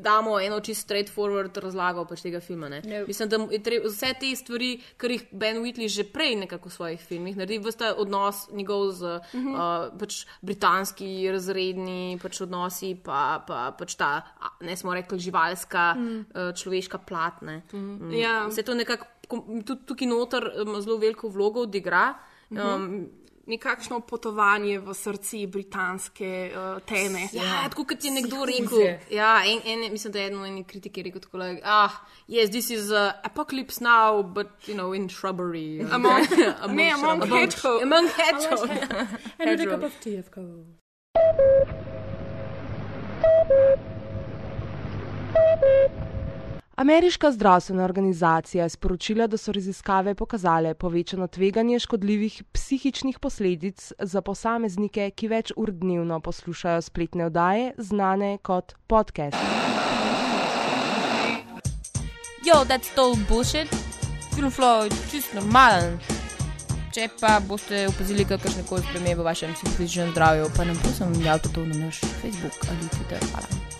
damo 0.00 0.40
eno 0.40 0.60
čisto 0.60 0.88
straightforward 0.88 1.56
razlago 1.60 2.04
pač 2.08 2.22
tega 2.22 2.40
filma. 2.40 2.68
Ne? 2.68 2.78
No. 2.84 3.02
Mislim, 3.06 3.28
da 3.28 3.36
treba 3.64 3.88
vse 3.88 4.14
te 4.20 4.36
stvari, 4.36 4.80
kar 4.96 5.10
jih 5.10 5.26
Ben 5.32 5.56
Whitley 5.60 5.88
že 5.88 6.04
prej 6.08 6.36
nekako 6.36 6.68
v 6.68 6.72
svojih 6.72 7.00
filmih 7.00 7.36
naredi, 7.36 7.58
vsta 7.60 7.90
odnos 7.94 8.48
njegov 8.52 8.92
z 8.92 9.20
Mhm. 9.34 9.48
-huh. 9.48 9.90
uh, 9.92 9.98
pač 9.98 10.24
britanski 10.42 11.28
razredni 11.30 12.18
pač 12.22 12.40
odnosi, 12.40 12.94
pa, 13.04 13.44
pa 13.46 13.74
pač 13.78 13.94
ta, 13.94 14.22
ne 14.60 14.76
smo 14.76 14.94
rekli, 14.94 15.18
živalska, 15.18 15.94
Mhm. 15.94 16.04
mm. 16.08 16.26
uh, 16.34 16.54
človeška 16.54 16.98
plat. 16.98 17.42
Ne? 17.42 17.62
Mm. 17.72 18.12
Ja. 18.14 18.46
Vse 18.48 18.62
to 18.62 18.74
nekako 18.74 19.06
tudi 19.66 19.86
tukaj 19.86 20.06
noter 20.08 20.52
um, 20.66 20.80
zelo 20.80 20.96
veliko 20.96 21.28
vlogo 21.28 21.60
odigra. 21.60 22.14
Mhm. 22.50 22.60
Um, 22.60 23.08
Nekakšno 23.46 24.00
potovanje 24.06 24.78
v 24.78 24.94
srce 24.94 25.46
britanske 25.50 26.52
uh, 26.54 26.78
teme. 26.86 27.26
Ja, 27.32 27.66
tako 27.68 27.84
kot 27.90 28.04
je 28.04 28.10
nekdo 28.14 28.44
rekel. 28.46 28.84
Ja, 29.10 29.42
en, 29.44 29.58
en, 29.66 29.92
mislim, 29.92 30.12
da 30.12 30.20
je 30.20 30.26
eno 30.30 30.44
eni 30.46 30.62
kritiki 30.64 31.02
rekel 31.02 31.20
tako, 31.20 31.38
like, 31.38 31.62
ah, 31.64 31.90
yes, 32.28 32.50
this 32.50 32.70
is 32.70 32.90
uh, 32.90 33.10
apocalypse 33.24 33.80
now, 33.82 34.22
but 34.22 34.46
you 34.68 34.74
know, 34.74 34.92
in 34.94 35.08
shrubbery. 35.08 35.80
Among- 35.90 36.26
among 36.62 36.76
ne, 36.80 36.90
among 36.90 37.22
hedgehogs. 37.26 37.82
Among 37.82 38.08
hedgehogs. 38.08 38.70
ja. 38.70 39.06
And 39.38 39.50
with 39.50 39.60
a 39.60 39.66
cup 39.66 39.82
of 39.82 40.00
tea, 40.00 40.16
of 40.18 40.30
course. 40.30 40.66
Ameriška 46.74 47.32
zdravstvena 47.32 47.84
organizacija 47.84 48.64
je 48.64 48.68
sporočila, 48.68 49.26
da 49.26 49.36
so 49.36 49.52
raziskave 49.52 50.14
pokazale 50.14 50.74
povečano 50.74 51.26
tveganje 51.26 51.78
škodljivih 51.78 52.42
psihičnih 52.52 53.18
posledic 53.18 53.92
za 53.98 54.20
posameznike, 54.22 55.10
ki 55.10 55.28
več 55.28 55.52
ur 55.56 55.70
dnevno 55.70 56.20
poslušajo 56.20 56.82
spletne 56.82 57.26
oddaje, 57.26 57.72
znane 57.78 58.38
kot 58.42 58.74
podcast. 58.86 59.36
Yo, 62.46 62.64
that's 62.64 62.88
total 62.94 63.16
bullshit. 63.28 63.68
Film 64.34 64.50
flow 64.50 64.84
je 64.84 64.90
čist 65.10 65.34
normalen. 65.34 66.00
Če 66.92 67.08
pa 67.20 67.40
boste 67.40 67.84
opazili 67.88 68.24
kakršne 68.24 68.64
koli 68.68 68.82
spremembe 68.88 69.20
v 69.20 69.28
vašem 69.28 69.52
psihičnem 69.54 70.10
zdravju, 70.16 70.48
pa 70.56 70.64
nam 70.64 70.80
prosim 70.80 71.12
javite 71.24 71.52
to 71.52 71.66
na 71.66 71.84
naš 71.84 72.00
Facebook 72.00 72.64
ali 72.68 72.88
Twitter. 72.96 73.30
Hvala. 73.30 73.71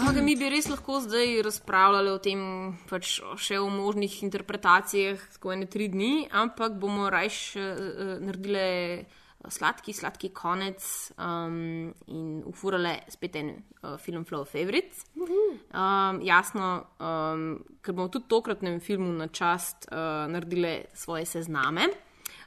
Ampak 0.00 0.22
mi 0.24 0.32
bi 0.32 0.48
res 0.48 0.64
lahko 0.70 0.96
zdaj 1.04 1.42
razpravljali 1.44 2.08
o 2.08 2.18
tem, 2.24 2.42
pač 2.88 3.18
še 3.36 3.58
o 3.60 3.66
možnih 3.68 4.14
interpretacijah, 4.24 5.20
tako 5.34 5.52
ene 5.52 5.66
tri 5.68 5.90
dni, 5.92 6.24
ampak 6.32 6.78
bomo 6.80 7.10
rajš 7.12 7.40
uh, 7.60 8.14
naredili 8.24 9.04
sladki, 9.52 9.92
sladki 9.92 10.30
konec 10.32 10.80
um, 11.20 11.92
in 12.08 12.40
ufurale 12.48 12.94
spet 13.12 13.36
en 13.42 13.50
uh, 13.52 13.98
film 14.00 14.24
Flow 14.24 14.46
Favorites. 14.48 15.04
Um, 15.20 16.22
jasno, 16.24 16.70
um, 16.96 17.44
ker 17.84 17.96
bomo 17.96 18.08
tudi 18.08 18.30
tokratnem 18.32 18.80
filmu 18.80 19.12
na 19.18 19.28
čast 19.28 19.84
uh, 19.92 20.24
naredili 20.32 20.78
svoje 20.96 21.28
sezname. 21.28 21.90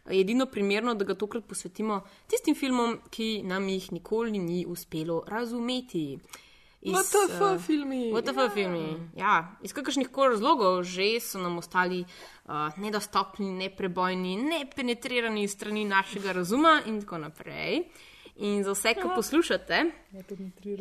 Edino 0.10 0.50
primerno, 0.50 0.98
da 0.98 1.06
ga 1.06 1.14
tokrat 1.16 1.46
posvetimo 1.46 2.02
tistim 2.28 2.58
filmom, 2.58 2.98
ki 3.14 3.44
nam 3.46 3.70
jih 3.70 3.92
nikoli 3.94 4.42
ni 4.42 4.66
uspelo 4.66 5.22
razumeti. 5.30 6.18
WTF 6.86 7.66
filmi. 7.66 8.12
WTF 8.14 8.38
ja. 8.38 8.50
filmi. 8.50 9.10
Ja, 9.16 9.56
iz 9.64 9.74
kakršnih 9.74 10.10
koli 10.12 10.36
razlogov 10.36 10.84
že 10.84 11.20
so 11.24 11.40
nam 11.40 11.58
ostali 11.58 12.04
uh, 12.04 12.78
nedostopni, 12.78 13.52
neprebojni, 13.52 14.36
nepenetrirani 14.36 15.48
strani 15.48 15.86
našega 15.86 16.32
razuma 16.32 16.82
in 16.86 17.02
tako 17.02 17.18
naprej. 17.18 17.88
In 18.36 18.64
za 18.64 18.74
vse, 18.74 18.96
ki 18.98 19.08
poslušate, 19.16 19.84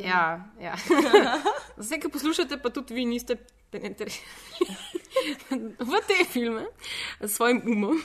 ja, 0.00 0.40
ja. 0.60 0.74
za 1.76 1.82
vse, 1.82 1.98
ki 2.00 2.08
poslušate, 2.08 2.56
pa 2.58 2.70
tudi 2.70 2.94
vi 2.94 3.04
niste 3.04 3.36
penetrirani 3.70 4.16
v 5.90 6.00
te 6.08 6.24
filme 6.24 6.64
s 7.20 7.36
svojim 7.36 7.62
umom, 7.66 8.00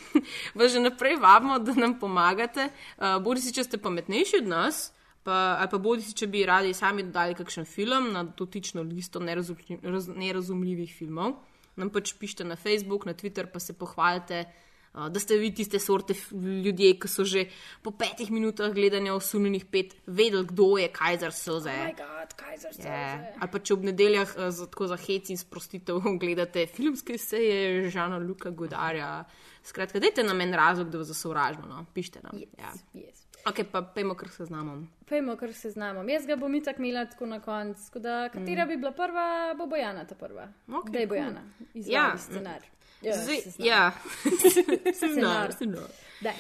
vas 0.55 0.71
že 0.71 0.79
naprej 0.79 1.15
vabimo, 1.15 1.59
da 1.59 1.73
nam 1.73 1.99
pomagate. 1.99 2.69
Uh, 2.97 3.17
bodi 3.23 3.41
si, 3.41 3.53
če 3.55 3.63
ste 3.63 3.79
pametnejši 3.81 4.43
od 4.43 4.51
nas, 4.51 4.91
pa, 5.28 5.57
ali 5.59 5.67
pa 5.67 5.80
bodi 5.84 6.05
si, 6.05 6.13
če 6.15 6.30
bi 6.32 6.45
radi 6.47 6.71
sami 6.78 7.03
dodali 7.03 7.36
kakšen 7.36 7.67
film 7.67 8.13
na 8.15 8.23
dotično 8.23 8.86
listo 8.88 9.19
nerazumljiv, 9.19 9.84
raz, 9.84 10.07
nerazumljivih 10.07 10.93
filmov. 10.95 11.36
Nam 11.78 11.91
pač 11.91 12.13
pišite 12.17 12.47
na 12.47 12.55
Facebook, 12.55 13.03
na 13.05 13.13
Twitter, 13.13 13.49
pa 13.51 13.59
se 13.59 13.75
pohvalite, 13.75 14.45
uh, 14.47 15.09
da 15.11 15.19
ste 15.19 15.36
vi 15.41 15.51
tiste 15.53 15.82
sorte 15.84 16.15
ljudje, 16.63 16.93
ki 17.01 17.11
so 17.11 17.25
že 17.28 17.43
po 17.84 17.91
petih 17.91 18.32
minutah 18.32 18.71
gledanja 18.73 19.17
osumljenih 19.17 19.67
pet 19.67 19.97
vedeli, 20.07 20.47
kdo 20.47 20.69
je 20.80 20.88
Kajzer 20.95 21.36
Soze. 21.36 21.75
Oh 21.75 21.91
my 21.91 21.99
god, 21.99 22.34
Kajzer 22.39 22.73
Soze. 22.73 22.88
Yeah. 22.88 23.28
Ali 23.36 23.51
pa 23.51 23.59
če 23.59 23.75
ob 23.75 23.86
nedeljah 23.91 24.34
za, 24.47 24.71
tako 24.71 24.88
za 24.95 25.01
hec 25.03 25.30
in 25.36 25.43
sprostitev 25.43 25.99
gledate 26.23 26.69
filmske 26.71 27.19
seje 27.19 27.91
Žana 27.91 28.23
Luka 28.23 28.49
Godarja. 28.49 29.11
Skratka, 29.67 29.99
dajte 29.99 30.23
nam 30.23 30.41
en 30.41 30.55
razlog, 30.55 30.89
da 30.89 31.03
vas 31.03 31.11
zasovražimo, 31.11 31.67
no? 31.67 31.86
pišite 31.93 32.23
nam. 32.23 32.39
Yes, 32.39 32.55
ja. 32.63 32.71
yes. 33.03 33.26
Ok, 33.47 33.63
pa 33.71 33.81
pejmo 33.83 34.15
kar 34.15 34.29
se 34.29 34.45
znamo. 34.45 34.87
Pejmo, 35.05 35.35
kar 35.35 35.53
se 35.53 35.69
znamo. 35.69 36.03
Jaz 36.03 36.25
ga 36.25 36.35
bom 36.35 36.55
itak 36.55 36.79
imela 36.79 37.05
tako 37.05 37.25
na 37.25 37.39
koncu. 37.39 37.81
tako 37.85 37.99
Da, 37.99 38.29
katera 38.29 38.65
mm. 38.65 38.67
bi 38.67 38.77
bila 38.77 38.91
prva, 38.91 39.27
bo 39.57 39.65
Bojana 39.67 40.05
ta 40.05 40.15
prva. 40.15 40.47
Ok, 40.69 40.89
da 40.89 40.99
je 40.99 41.07
cool. 41.07 41.17
Bojana. 41.17 41.41
Izvaja 41.73 41.97
Ja, 42.03 42.17
scenar. 42.17 42.61
Zdaj, 43.01 43.37
seznam. 43.37 43.67
ja, 43.67 43.91
Scenar. 44.93 45.51
scenar. 45.53 45.89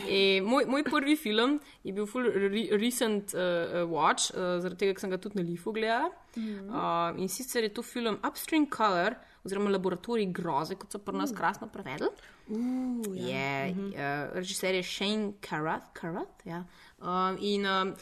E, 0.09 0.41
moj, 0.41 0.65
moj 0.65 0.83
prvi 0.83 1.15
film 1.15 1.59
je 1.83 1.93
bil 1.93 2.05
full 2.05 2.25
re, 2.25 2.49
recent 2.73 3.33
uh, 3.33 3.39
watch, 3.85 4.31
uh, 4.31 4.57
zaradi 4.59 4.77
tega, 4.77 4.93
ker 4.93 5.01
sem 5.01 5.11
ga 5.11 5.17
tudi 5.17 5.37
na 5.37 5.43
Lifu 5.43 5.71
gledala. 5.71 6.09
Mhm. 6.35 6.69
Uh, 6.69 7.21
in 7.21 7.29
sicer 7.29 7.63
je 7.63 7.69
to 7.69 7.83
film 7.83 8.17
Upstream 8.27 8.65
Color, 8.67 9.15
oziroma 9.45 9.69
Laboratorij 9.69 10.31
groze, 10.33 10.75
kot 10.75 10.91
so 10.91 10.99
pri 10.99 11.15
nas 11.15 11.31
Uh. 11.31 11.37
krasno 11.37 11.67
prevedli. 11.67 12.09
Uh, 12.49 12.57
je, 13.13 13.71
Mhm. 13.71 13.87
uh, 13.93 13.99
režiser 14.33 14.75
je 14.75 14.83
Shane 14.83 15.33
Carruth, 15.41 15.93
Carruth 15.93 16.45
ja. 16.45 16.63
Um, 17.01 17.37
in 17.39 17.65
um, 17.65 17.93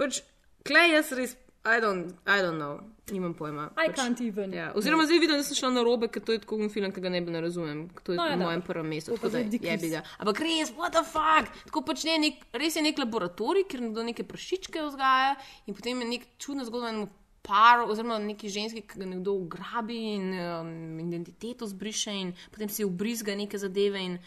pač, 0.00 0.22
klej 0.66 0.96
jaz 0.96 1.12
res, 1.18 1.36
I 1.64 1.78
don't, 1.78 2.10
I 2.26 2.42
don't 2.42 2.58
know, 2.58 2.80
nimam 3.06 3.36
pojma. 3.38 3.68
I 3.78 3.86
pač, 3.86 3.96
can't 4.00 4.20
even. 4.20 4.50
Ja. 4.50 4.72
Oziroma, 4.74 5.04
zdaj 5.06 5.20
vidim, 5.22 5.38
da 5.38 5.46
sem 5.46 5.54
šla 5.54 5.70
na 5.76 5.84
robe, 5.86 6.08
ker 6.10 6.24
to 6.26 6.34
je 6.34 6.40
tako 6.42 6.58
film, 6.72 6.90
ki 6.90 7.04
ga 7.04 7.12
ne 7.12 7.20
bi 7.22 7.30
ne 7.30 7.42
razumem. 7.44 7.84
ker 7.94 8.02
To 8.02 8.14
je 8.14 8.18
No, 8.18 8.24
no, 8.24 8.30
ja, 8.32 8.38
na 8.40 8.48
mojem 8.48 8.64
prvem 8.66 8.88
mestu. 8.90 9.14
Tako 9.14 9.30
da 9.30 9.44
jebi 9.46 9.92
ga. 9.92 10.02
Ampak 10.18 10.42
res, 10.42 10.72
what 10.74 10.96
the 10.96 11.04
fuck? 11.06 11.46
Tako 11.68 11.84
pač 11.86 12.02
ne, 12.08 12.18
nek, 12.18 12.42
res 12.58 12.78
je 12.78 12.82
nek 12.82 12.98
laboratorij, 12.98 13.68
kjer 13.70 13.84
nekdo 13.86 14.02
neke 14.02 14.26
prašičke 14.26 14.82
vzgaja 14.88 15.36
in 15.70 15.78
potem 15.78 16.02
je 16.02 16.08
nek 16.16 16.26
čudna 16.42 16.66
zgodba 16.66 16.90
o 16.90 16.94
enem 16.96 17.10
par, 17.46 17.84
oziroma 17.86 18.18
neki 18.22 18.50
ženski, 18.50 18.82
ki 18.86 18.98
ga 18.98 19.06
nekdo 19.12 19.34
ugrabi 19.44 19.98
in 20.16 20.26
um, 20.34 20.74
identiteto 21.02 21.66
zbriše, 21.70 22.14
in 22.14 22.34
potem 22.50 22.70
si 22.70 22.86
ubrizga 22.86 23.38
neke 23.38 23.58
zadeve. 23.58 24.02
In 24.02 24.18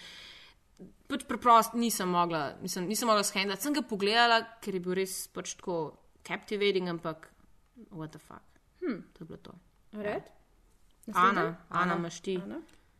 pač 1.07 1.25
preprosto 1.27 1.77
nisem 1.77 2.09
mogla, 2.09 2.55
mislim, 2.61 2.87
nisem 2.87 3.07
mogla 3.07 3.23
shendati. 3.23 3.61
Sem 3.61 3.73
ga 3.73 3.81
pogledala, 3.81 4.41
ker 4.61 4.77
je 4.77 4.83
bil 4.83 4.97
res 5.01 5.27
pač 5.27 5.55
tako 5.59 5.97
captivating, 6.25 6.89
ampak 6.89 7.29
what 7.91 8.11
the 8.11 8.19
fuck. 8.19 8.43
Hm. 8.81 9.01
To 9.13 9.23
je 9.23 9.27
bilo 9.27 9.37
to. 9.37 9.53
Red? 9.91 10.31
Ana, 11.13 11.55
Ana, 11.69 11.95
imaš 11.95 12.19
ti. 12.21 12.39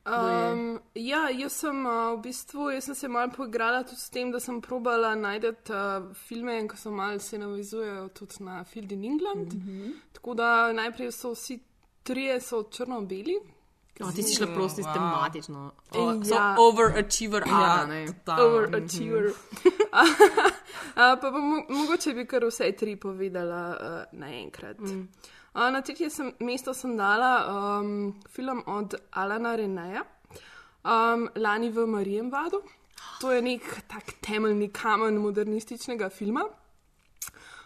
Um, 0.05 0.79
ja, 0.93 1.29
jaz 1.33 1.55
sem 1.63 1.85
uh, 1.85 2.13
v 2.13 2.21
bistvu, 2.27 2.69
jaz 2.75 2.85
sem 2.85 2.95
se 2.95 3.07
malo 3.09 3.31
poigrala 3.33 3.81
tudi 3.83 3.97
s 3.97 4.11
tem, 4.13 4.29
da 4.31 4.39
sem 4.39 4.59
probala 4.61 5.15
najti 5.17 5.49
uh, 5.73 6.11
filme, 6.27 6.59
ki 6.69 6.77
so 6.77 6.91
malo 6.93 7.19
se 7.19 7.39
navizujejo 7.41 8.09
tudi 8.13 8.43
na 8.45 8.63
Field 8.63 8.91
in 8.91 9.03
England. 9.03 9.53
Mm 9.53 9.61
-hmm. 9.61 9.93
Tako 10.13 10.33
da 10.33 10.73
najprej 10.73 11.11
so 11.11 11.33
vsi 11.33 11.59
trije 12.03 12.41
so 12.41 12.63
črno-beli. 12.63 13.39
O, 14.03 14.11
ti 14.11 14.23
si 14.23 14.35
šla 14.35 14.47
prosti 14.47 14.81
wow. 14.81 14.93
tematično. 14.93 15.71
Ja. 15.93 16.01
O, 16.01 16.23
so 16.23 16.67
overachiever 16.67 17.43
Ana, 17.47 17.85
ne? 17.85 18.07
Overachiever. 18.27 19.25
uh, 19.31 19.35
pa, 20.95 21.15
pa 21.21 21.31
mo 21.31 21.61
mogoče 21.69 22.13
bi 22.13 22.25
kar 22.27 22.43
vse 22.43 22.71
tri 22.75 22.95
povedala 22.99 23.61
uh, 23.71 24.19
naenkrat. 24.19 24.79
Mm. 24.79 25.07
Uh, 25.55 25.69
na 25.71 25.81
tretje 25.81 26.09
sem, 26.09 26.33
mesto 26.39 26.73
sem 26.73 26.97
dala 26.97 27.31
um, 27.47 28.19
film 28.27 28.63
od 28.67 28.95
Alana 29.11 29.55
Reneja, 29.55 30.03
um, 30.83 31.29
lani 31.35 31.69
v 31.71 31.87
Marijem 31.87 32.31
Vadu. 32.31 32.59
To 33.21 33.31
je 33.31 33.41
nek 33.41 33.63
tak 33.87 34.17
temeljni 34.21 34.67
kamen 34.75 35.15
modernističnega 35.23 36.09
filma, 36.09 36.43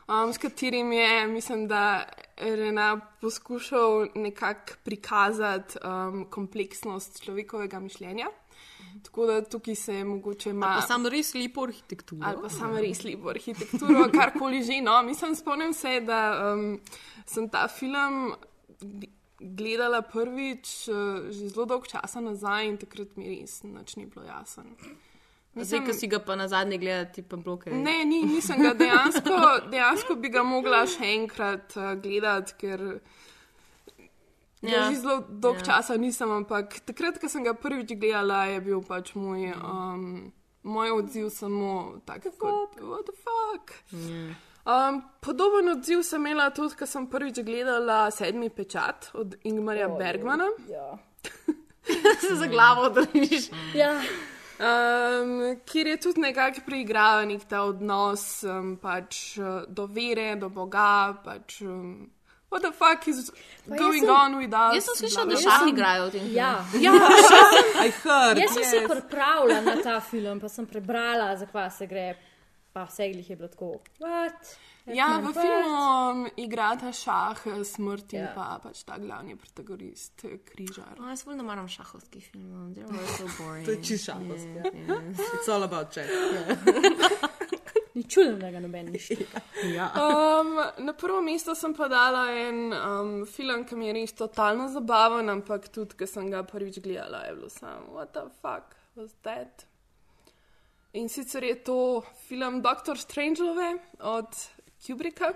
um, 0.10 0.34
s 0.34 0.38
katerim 0.38 0.91
je, 0.91 1.28
mislim, 1.28 1.68
da 1.68 2.05
Rena 2.38 2.99
poskušal 3.22 4.07
nekako 4.16 4.74
prikazati 4.84 5.78
um, 5.84 6.26
kompleksnost 6.30 7.24
človekovega 7.24 7.80
mišljenja. 7.80 8.26
Tako 9.03 9.26
da 9.26 9.41
tukaj 9.41 9.76
se 9.76 10.03
mogoče 10.03 10.53
malo. 10.53 10.82
Pa 10.82 10.88
samo 10.88 11.10
res 11.10 11.34
lepo 11.34 11.64
arhitekturo. 11.64 12.22
Ali 12.26 12.41
pa 12.41 12.49
samo 12.49 12.80
res 12.80 13.03
lepo 13.03 13.30
arhitekturo, 13.30 14.10
karkoli 14.20 14.64
že. 14.64 14.82
No, 14.82 15.01
mislim, 15.03 15.36
spomnim 15.36 15.74
se, 15.74 15.99
da 16.01 16.53
um, 16.53 16.80
sem 17.26 17.49
ta 17.49 17.68
film 17.68 18.34
gledala 19.39 20.01
prvič 20.01 20.88
uh, 20.88 21.30
že 21.32 21.49
zelo 21.49 21.66
dolgo 21.66 21.86
časa 21.86 22.20
nazaj 22.20 22.68
in 22.68 22.78
takrat 22.78 23.16
mi 23.16 23.39
res 23.39 23.64
nič 23.64 23.95
ni 23.95 24.05
bilo 24.05 24.26
jasno. 24.26 24.64
Zdaj, 25.56 25.82
ki 25.86 25.93
si 25.93 26.08
ga 26.08 26.20
pa 26.20 26.36
na 26.36 26.47
zadnje 26.47 26.78
gledati, 26.78 27.22
pa 27.22 27.38
bloke. 27.38 27.72
Ne, 27.74 28.06
ni, 28.06 28.22
nisem 28.24 28.62
ga 28.62 28.74
dejansko, 28.78 29.38
dejansko 29.72 30.16
bi 30.16 30.30
ga 30.30 30.43
mogla 30.45 30.84
še 30.88 31.10
enkrat 31.16 31.74
uh, 31.76 31.93
gledati, 32.00 32.54
ker 32.62 32.84
ja. 34.62 34.86
že 34.89 35.00
zelo 35.02 35.24
dolgo 35.30 35.60
ja. 35.60 35.66
časa 35.72 35.97
nisem, 35.97 36.32
ampak 36.32 36.80
takrat, 36.86 37.18
ko 37.20 37.32
sem 37.32 37.43
ga 37.43 37.56
prvič 37.58 37.95
gledala, 37.97 38.45
je 38.54 38.62
bil 38.62 38.84
pač 38.86 39.16
moj, 39.18 39.50
um, 39.58 40.30
moj 40.70 40.93
odziv 41.00 41.34
samo 41.34 41.97
tak, 42.06 42.30
kot 42.38 42.78
what 42.78 43.10
the 43.10 43.18
fuck. 43.18 43.74
Ja. 43.91 44.38
Um, 44.70 45.02
podoben 45.20 45.74
odziv 45.74 46.06
sem 46.06 46.22
imela 46.22 46.52
tudi, 46.54 46.78
ko 46.78 46.86
sem 46.86 47.10
prvič 47.10 47.41
gledala 47.41 48.12
sedmi 48.14 48.52
pečat 48.54 49.10
od 49.18 49.34
Ingmarja 49.50 49.89
oh, 49.89 49.97
Bergmana. 49.97 50.52
Ja. 50.70 50.93
se 52.22 52.36
za 52.36 52.47
glavo 52.47 52.89
držiš. 52.93 53.50
Ja. 53.74 53.97
Um, 54.60 55.32
kjer 55.66 55.88
je 55.88 55.97
tudi 55.97 56.20
nekako 56.22 56.62
preigravan 56.66 57.39
ta 57.47 57.62
odnos 57.64 58.43
um, 58.43 58.78
pač, 58.78 59.38
uh, 59.38 59.64
do 59.68 59.86
vere, 59.88 60.36
do 60.36 60.49
Boga. 60.49 61.14
Pač, 61.24 61.62
um, 61.62 62.10
What 62.51 62.64
the 62.64 62.72
fuck 62.72 63.07
is 63.07 63.30
Pa 63.70 63.76
going 63.78 64.01
sem- 64.01 64.10
on 64.10 64.36
with 64.38 64.53
us? 64.53 64.74
Jaz 64.76 64.86
sem 64.86 64.95
slišala, 64.95 65.26
Bla, 65.26 65.36
da 65.36 65.41
šah 65.41 65.60
bla. 65.60 65.70
igrajo 65.70 66.05
v 66.05 66.12
tem 66.12 66.22
filmu. 66.22 66.36
Ja, 66.36 66.66
Ja, 66.82 66.91
I 67.86 67.89
heard. 68.03 68.38
Jaz 68.38 68.53
sem 68.53 68.64
se 68.64 68.78
yes. 68.80 68.89
pripravila 68.89 69.62
na 69.62 69.76
ta 69.84 69.99
film, 70.12 70.39
pa 70.39 70.49
sem 70.49 70.66
prebrala, 70.66 71.36
zakaj 71.38 71.70
se 71.72 71.86
gre, 71.88 72.07
pa 72.74 72.88
vse 72.89 73.05
jih 73.05 73.30
je 73.30 73.36
bilo 73.36 73.47
tako. 73.47 73.70
What? 74.01 74.57
Ja, 74.94 75.20
v 75.20 75.34
filmu 75.34 75.76
um, 76.12 76.28
igrata 76.38 76.92
šah, 76.92 77.42
eh, 77.48 77.64
smrt 77.64 78.14
in 78.14 78.20
Ja. 78.20 78.32
pa 78.36 78.60
pač 78.64 78.84
ta 78.84 78.98
glavni 78.98 79.36
protagonist, 79.38 80.24
eh, 80.26 80.38
križar. 80.46 80.96
O, 81.00 81.08
jaz 81.10 81.26
voljno 81.26 81.44
maram 81.44 81.68
šahovskih 81.68 82.30
filmov, 82.32 82.74
they're 82.76 82.90
all 82.90 83.08
so 83.18 83.28
boring. 83.44 83.66
To 83.66 83.72
je 83.72 83.84
čisto 83.84 84.12
šahovski. 84.12 84.48
Yeah, 84.48 84.88
yeah. 84.88 85.34
It's 85.34 85.50
all 85.54 85.64
about 85.64 85.96
Jack. 85.96 86.10
Ni 87.94 88.04
čudno, 88.04 88.38
da 88.38 88.52
ga 88.52 88.60
noben 88.60 88.92
ni 88.92 89.00
šel. 89.00 89.18
Ja. 89.76 89.90
Um, 89.98 90.56
na 90.86 90.94
prvo 90.94 91.22
mesto 91.22 91.56
sem 91.56 91.74
pa 91.76 91.88
dala 91.88 92.28
en 92.32 92.74
um, 92.74 93.26
film, 93.26 93.66
ki 93.66 93.76
mi 93.76 93.88
je 93.90 93.94
res 93.94 94.14
totalno 94.14 94.70
zabaven, 94.72 95.30
ampak 95.30 95.68
tudi, 95.74 95.98
ker 96.00 96.08
sem 96.08 96.30
ga 96.32 96.44
prvič 96.48 96.80
gledala, 96.80 97.26
je 97.28 97.34
bilo 97.36 97.50
samo, 97.50 97.90
what 97.98 98.14
the 98.14 98.24
fuck 98.42 98.76
was 98.96 99.12
that? 99.26 99.66
In 100.94 101.10
sicer 101.10 101.44
je 101.44 101.56
to 101.64 102.04
film 102.28 102.62
Doctor 102.62 102.98
Strangelove 102.98 103.74
od 104.00 104.28
Kubricka. 104.86 105.34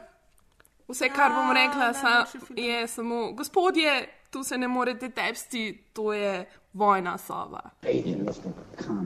Vse, 0.87 1.09
kar 1.09 1.31
bom 1.31 1.51
rekla, 1.55 1.93
sa, 1.93 2.25
je 2.55 2.87
samo, 2.87 3.31
gospodje, 3.31 4.07
tu 4.31 4.43
se 4.43 4.57
ne 4.57 4.67
morete 4.67 5.09
tepsti, 5.09 5.83
to 5.93 6.13
je 6.13 6.45
vojna 6.73 7.17
soba. 7.17 7.61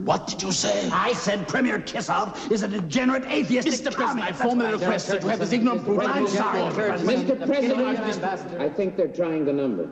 What 0.04 0.26
did 0.26 0.42
you 0.42 0.52
say? 0.52 0.90
I 0.92 1.14
said 1.14 1.46
Premier 1.48 1.78
Kisov 1.78 2.50
is 2.50 2.62
a 2.62 2.68
degenerate 2.68 3.26
atheist. 3.26 3.68
Mr. 3.68 3.94
President, 3.94 4.24
I 4.24 4.32
formally 4.32 4.72
request 4.72 5.08
that 5.08 5.22
you 5.22 5.28
have 5.28 5.38
this 5.38 5.52
ignorant 5.52 5.84
brute. 5.84 6.02
I'm 6.02 6.26
sorry. 6.26 6.62
Mr. 7.04 7.46
President, 7.46 8.60
I 8.60 8.68
think 8.68 8.96
they're 8.96 9.14
trying 9.14 9.44
the 9.44 9.52
number. 9.52 9.88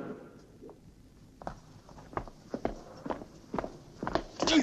You 4.48 4.62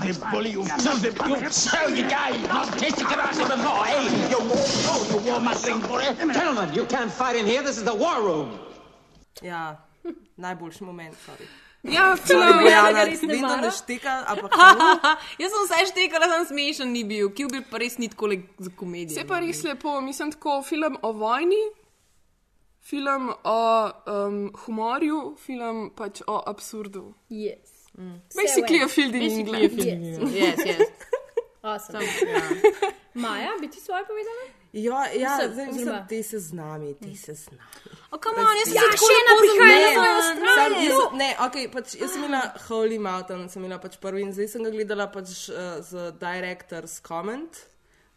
filthy 0.00 0.30
bully, 0.30 0.50
you 0.50 0.64
filthy, 0.64 1.08
you 1.42 1.50
so 1.50 1.88
you 1.88 2.08
guy, 2.08 2.30
not 2.48 2.66
tasting 2.78 3.06
karate 3.06 3.44
before, 3.52 3.86
eh? 3.86 4.30
You 4.30 4.38
oh, 4.40 5.08
you 5.10 5.30
war 5.30 5.40
muttering 5.40 5.80
boy. 5.80 6.02
Gentlemen, 6.32 6.74
you 6.74 6.84
can't 6.86 7.10
fight 7.10 7.36
in 7.36 7.46
here. 7.46 7.62
This 7.62 7.76
is 7.78 7.84
the 7.84 7.94
war 7.94 8.22
room. 8.22 8.58
Ja, 9.42 9.76
najboljši 10.36 10.84
moment, 10.84 11.16
sorry. 11.26 11.46
Ja, 11.82 12.16
film- 12.16 12.62
Bojana, 12.62 12.98
Ja, 12.98 13.04
res 13.04 13.22
ne 13.22 13.70
šteka, 13.70 14.24
ampak. 14.26 14.52
Jaz 15.40 15.52
sem 15.52 15.66
vse 15.66 15.86
štekala, 15.92 16.26
sem 16.32 16.46
smešen 16.46 16.92
ni 16.92 17.04
bil, 17.04 17.30
ki 17.30 17.46
bi 17.52 17.62
pa 17.70 17.78
res 17.78 17.98
ni 17.98 18.08
tako 18.08 18.26
le 18.26 18.40
za 18.58 18.70
komedijo. 18.76 19.14
Vse 19.14 19.26
pa 19.28 19.38
res 19.38 19.62
lepo, 19.62 20.00
mislim, 20.00 20.32
tako 20.34 20.62
film 20.66 20.98
o 21.02 21.12
vojni, 21.12 21.60
film 22.82 23.30
o 23.44 23.60
um, 24.10 24.50
humorju, 24.64 25.36
film 25.38 25.90
pač 25.94 26.22
o 26.26 26.42
absurdu. 26.46 27.12
Yes. 27.30 27.67
Mm. 27.98 28.20
Basically 28.32 28.80
a 28.80 28.88
field 28.88 29.14
in 29.14 29.20
Basically 29.20 29.56
a 29.56 29.60
England. 29.60 29.72
field 29.74 29.88
in 29.88 30.04
England. 30.04 30.34
Yes, 30.36 30.58
yes. 30.66 30.88
Awesome. 31.62 32.06
Maja, 33.14 33.50
bi 33.60 33.68
ti 33.68 33.80
svoje 33.80 34.04
povedala? 34.04 34.42
Ja, 34.72 35.00
ja 35.14 35.30
Mislim, 35.32 35.52
zdaj 35.52 35.66
mislim, 35.68 35.94
ti 36.08 36.22
se 36.22 36.38
z 36.38 36.52
nami, 36.52 36.94
ti 36.94 37.16
se 37.16 37.34
z 37.34 37.50
nami. 37.50 37.62
O, 38.10 38.18
come 38.18 38.38
on, 38.40 38.56
jaz 38.56 38.64
sem 38.64 38.74
Ja, 38.74 38.82
se 38.82 38.90
tako 38.90 39.04
še 39.04 39.16
lepo 39.18 39.40
prihaja 39.40 39.88
zmedla. 39.88 40.04
na 40.04 40.22
Sam- 40.22 40.38
Sam, 40.54 40.72
jaz- 40.74 40.84
jaz, 40.84 41.12
ne, 41.14 41.36
okay, 41.40 41.64
pač, 41.68 41.94
jaz 41.94 42.12
sem 42.12 42.24
imela 42.24 42.42
Holy 42.68 42.98
Mountain, 43.00 43.48
sem 43.48 43.64
imela 43.64 43.80
pač 43.80 43.96
prvi 43.96 44.22
in 44.22 44.32
zdaj 44.32 44.48
sem 44.48 44.62
ga 44.62 44.70
gledala 44.70 45.06
pač, 45.08 45.48
uh, 45.48 45.56
z 45.82 45.90
Director's 46.14 47.00
Comment. 47.02 47.50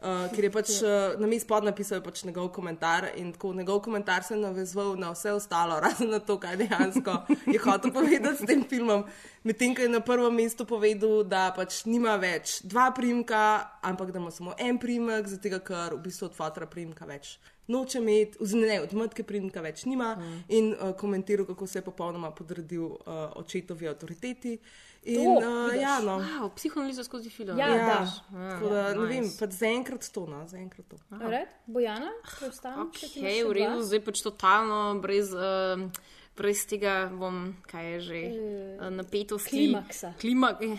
Uh, 0.01 0.25
ker 0.33 0.47
je 0.47 0.49
pač 0.49 0.69
uh, 0.81 1.13
na 1.21 1.27
mi 1.29 1.37
spod 1.37 1.61
napisal 1.61 1.99
pač 2.01 2.23
njegov 2.25 2.47
komentar 2.55 3.11
in 3.21 3.29
tako 3.35 3.51
njegov 3.53 3.83
komentar 3.85 4.23
se 4.25 4.33
je 4.33 4.39
navezoval 4.41 4.95
na 4.97 5.11
vse 5.13 5.35
ostalo, 5.37 5.77
razen 5.85 6.09
na 6.09 6.17
to, 6.19 6.39
kaj 6.41 6.57
dejansko 6.57 7.19
je 7.45 7.59
hotel 7.61 7.93
povedati 7.93 8.41
s 8.41 8.47
tem 8.49 8.63
filmom. 8.65 9.05
Medtem 9.43 9.75
ko 9.77 9.85
je 9.85 9.93
na 9.93 10.01
prvem 10.01 10.33
mestu 10.33 10.65
povedal, 10.65 11.21
da 11.21 11.51
pač 11.53 11.83
nima 11.85 12.17
več 12.17 12.63
dva 12.65 12.89
primka, 12.97 13.77
ampak 13.85 14.09
da 14.09 14.17
ima 14.17 14.33
samo 14.33 14.57
en 14.57 14.81
primek, 14.81 15.29
zato 15.29 15.61
ker 15.61 15.93
v 15.93 16.01
bistvu 16.01 16.31
od 16.31 16.37
fotra 16.37 16.65
primka 16.65 17.05
več 17.05 17.37
noče 17.71 17.99
imeti, 18.01 18.37
oziroma 18.41 18.67
ne, 18.67 18.77
od 18.81 18.93
matke 18.97 19.23
primka 19.23 19.61
več 19.61 19.85
nima 19.85 20.15
mm. 20.15 20.39
in 20.57 20.71
uh, 20.73 20.95
komentiral, 20.97 21.45
kako 21.45 21.67
se 21.67 21.79
je 21.79 21.85
popolnoma 21.85 22.31
podredil 22.35 22.87
uh, 22.89 23.27
očetovi 23.41 23.87
avtoriteti. 23.87 24.57
In, 25.03 25.15
To, 25.25 25.31
uh, 25.31 25.65
vidiš. 25.71 25.81
ja, 25.81 25.99
no. 25.99 26.19
Wow, 26.19 26.49
psihoanaliza 26.55 27.03
skozi 27.03 27.29
film. 27.29 27.57
Ja, 27.57 27.67
ja, 27.67 27.85
daš. 27.85 28.09
tako 28.51 28.69
da, 28.69 28.93
ne 28.93 29.07
vem, 29.09 29.23
nice. 29.23 29.37
pač 29.39 29.55
zaenkrat 29.57 30.05
to, 30.13 30.27
no, 30.29 30.47
zaenkrat 30.47 30.85
to. 30.87 30.97
Red? 31.09 31.47
Bojana, 31.65 32.11
preostanek? 32.37 32.93
Okay, 33.01 33.41
v 33.41 33.51
redu, 33.57 33.81
zdaj 33.81 34.03
pač 34.05 34.21
totalno 34.21 34.99
brez, 35.01 35.33
uh, 35.33 35.89
brez 36.37 36.61
tega 36.69 37.09
bom, 37.09 37.55
kaj 37.65 37.87
je 37.93 37.99
že, 37.99 38.21
uh, 38.29 38.91
napetosti. 38.93 39.49
klimaksa. 39.49 40.13
Klimak. 40.21 40.61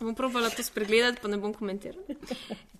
bom 0.00 0.14
probala 0.14 0.50
to 0.54 0.62
spregledati, 0.62 1.18
pa 1.22 1.28
ne 1.28 1.42
bom 1.42 1.50
komentirala. 1.54 2.06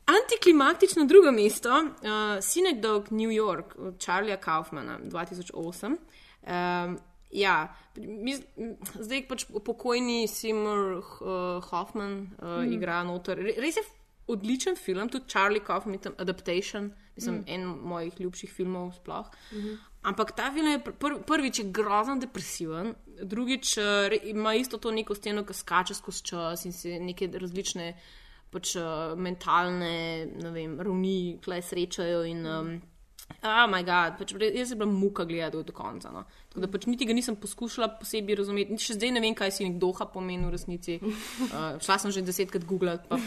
Antiklimaktično 0.06 1.02
drugo 1.10 1.34
mesto, 1.34 1.82
uh, 1.82 2.38
Synecdoche, 2.38 3.10
New 3.10 3.34
York, 3.34 3.74
od 3.74 3.98
Charlieja 3.98 4.38
Kaufmana 4.38 5.00
2008. 5.02 5.98
Um, 6.46 6.98
ja, 7.36 7.56
mis, 8.00 8.40
zdaj 8.96 9.26
pač 9.28 9.44
pokojni 9.64 10.24
Seymour 10.28 10.98
uh, 10.98 11.64
Hoffman 11.70 12.18
uh, 12.40 12.62
mm. 12.62 12.72
igra 12.72 13.02
noter. 13.04 13.38
Re- 13.38 13.56
Res 13.62 13.76
je 13.76 13.84
odličen 14.32 14.74
film, 14.76 15.08
tudi 15.08 15.28
Charlie 15.30 15.62
Kaufman, 15.62 15.94
mislim, 15.94 16.14
Adaptation, 16.18 16.88
mislim, 17.16 17.34
Mm. 17.34 17.38
mm. 17.38 17.44
en 17.54 17.66
mojih 17.88 18.20
ljubših 18.20 18.50
filmov 18.52 18.92
sploh. 18.98 19.28
Mhm. 19.52 19.76
Ampak 20.06 20.32
ta 20.38 20.52
film 20.54 20.66
je 20.70 20.78
pr 20.84 21.16
prvič 21.26 21.58
je 21.58 21.64
grozno 21.74 22.14
depresiven, 22.22 22.92
drugič 23.22 23.72
eh, 23.78 24.08
re- 24.08 24.20
ima 24.30 24.54
isto 24.54 24.78
to 24.78 24.90
neko 24.90 25.14
steno, 25.14 25.42
ki 25.44 25.54
skače 25.54 25.94
skozi 25.94 26.22
čas 26.24 26.64
in 26.64 26.72
se 26.72 26.98
neke 27.00 27.26
različne 27.32 27.88
pač, 28.50 28.76
uh, 28.76 29.16
mentalne 29.18 30.26
ne 30.26 30.50
vem, 30.54 30.76
ravni 30.80 31.38
klej 31.44 31.62
srečajo. 31.62 32.20
In, 32.24 32.46
um, 32.46 32.70
Oh, 33.46 33.66
moj 33.70 33.84
bog, 33.86 34.16
pač, 34.18 34.32
jaz 34.54 34.70
sem 34.72 34.78
bila 34.78 34.90
muka 34.90 35.24
gledati 35.28 35.62
do 35.66 35.74
konca. 35.74 36.10
No. 36.14 36.24
Tako 36.50 36.64
da 36.64 36.70
pač 36.70 36.86
niti 36.90 37.06
ga 37.06 37.14
nisem 37.14 37.36
poskušala 37.38 37.88
posebej 38.00 38.40
razumeti, 38.40 38.74
niti 38.74 38.88
še 38.88 38.96
zdaj 38.98 39.12
ne 39.14 39.22
vem, 39.22 39.36
kaj 39.38 39.52
si 39.54 39.66
nek 39.66 39.78
doha 39.82 40.08
pomeni 40.10 40.48
v 40.48 40.54
resnici. 40.54 40.98
Uh, 41.02 41.76
šla 41.84 41.98
sem 42.02 42.14
že 42.14 42.24
desetkrat 42.26 42.66
googlati, 42.66 43.06
pa 43.10 43.20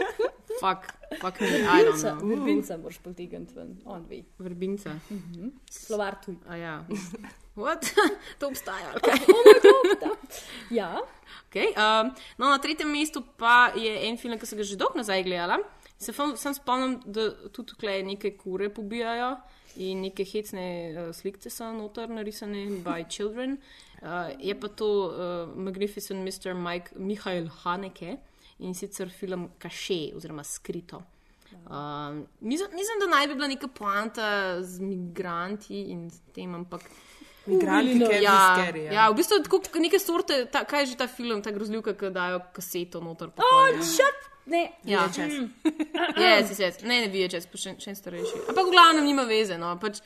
fuck, 0.62 0.90
fuck 1.20 1.40
me, 1.40 1.62
I 1.62 1.84
don't 1.84 1.96
Verbinca, 1.96 2.14
verbinca 2.24 2.78
moraš 2.80 2.98
potegniti 3.04 3.56
ven, 3.56 3.76
on 3.84 4.04
ve. 4.10 4.24
Verbinca. 4.38 4.98
Mhm. 5.08 5.54
Slovar 5.70 6.18
tuj. 6.24 6.36
A 6.48 6.60
ja. 6.60 6.76
What? 7.60 7.86
to 8.40 8.50
obstaja. 8.50 8.96
Ja. 10.74 10.98
Okay, 11.46 11.70
um, 11.78 12.10
no, 12.34 12.50
na 12.50 12.58
tretjem 12.58 12.90
mestu 12.90 13.22
pa 13.38 13.70
je 13.78 13.92
en 14.08 14.18
film, 14.18 14.34
ki 14.40 14.48
sem 14.48 14.58
ga 14.58 14.66
že 14.66 14.74
dolgo 14.74 14.98
nazaj 14.98 15.22
gledala. 15.22 15.60
Se 15.98 16.12
fam- 16.12 16.36
sem 16.36 16.54
spomnim, 16.54 16.98
da 17.06 17.30
tudi 17.52 17.72
tukaj 17.72 18.02
neke 18.02 18.36
kure 18.36 18.68
pobijajo 18.74 19.36
in 19.76 20.02
neke 20.02 20.24
hecne 20.24 20.66
uh, 20.92 21.14
slike 21.14 21.50
so 21.50 21.72
noter 21.72 22.08
narisane 22.08 22.82
by 22.84 23.04
children. 23.08 23.58
Uh, 24.02 24.30
je 24.38 24.54
pa 24.60 24.68
to 24.68 24.86
uh, 24.86 25.56
Magnificent 25.56 26.20
Mr. 26.24 26.54
Mike 26.54 26.92
Mihail 26.96 27.48
Haneke 27.62 28.18
in 28.58 28.74
sicer 28.74 29.08
film 29.10 29.48
Kaše 29.58 30.12
oziroma 30.16 30.44
Skrito. 30.44 31.02
Um, 31.70 32.26
mislim, 32.40 32.68
mislim, 32.72 33.00
da 33.00 33.06
naj 33.16 33.26
bi 33.28 33.34
bila 33.34 33.48
neka 33.48 33.68
poanta 33.68 34.62
z 34.62 34.80
migranti 34.80 35.82
in 35.82 36.10
s 36.10 36.20
tem, 36.34 36.54
ampak. 36.54 36.82
Migranti, 37.46 37.98
je 37.98 38.22
ja, 38.22 38.56
scary, 38.56 38.84
ja. 38.84 38.92
ja, 38.92 39.08
v 39.10 39.16
bistvu 39.16 39.42
tako 39.44 39.60
kot 39.60 39.74
neke 39.80 39.98
sorte, 40.00 40.44
ta, 40.52 40.64
kaj 40.64 40.82
je 40.82 40.86
že 40.86 40.96
ta 40.96 41.06
film, 41.06 41.42
ta 41.42 41.52
grozljivka, 41.52 41.92
ki 41.92 42.10
dajo 42.10 42.40
kaseto 42.56 43.00
noter. 43.04 43.32
Oh, 43.36 43.82
shut! 43.84 44.33
Ne, 44.46 44.72
Ja, 44.84 45.06
VHS. 45.06 45.14
čez. 45.16 45.32
Yes, 46.16 46.50
yes, 46.50 46.58
yes. 46.60 46.82
Ne, 46.82 47.00
ne 47.06 47.08
VHS, 47.08 47.46
pa 47.48 47.56
še, 47.58 47.76
še 47.80 47.94
en 47.94 47.96
starejši. 47.96 48.44
Ampak 48.50 48.68
v 48.68 48.74
glavnem 48.74 49.04
nima 49.06 49.24
veze, 49.24 49.56
no. 49.58 49.72
Pač, 49.80 50.02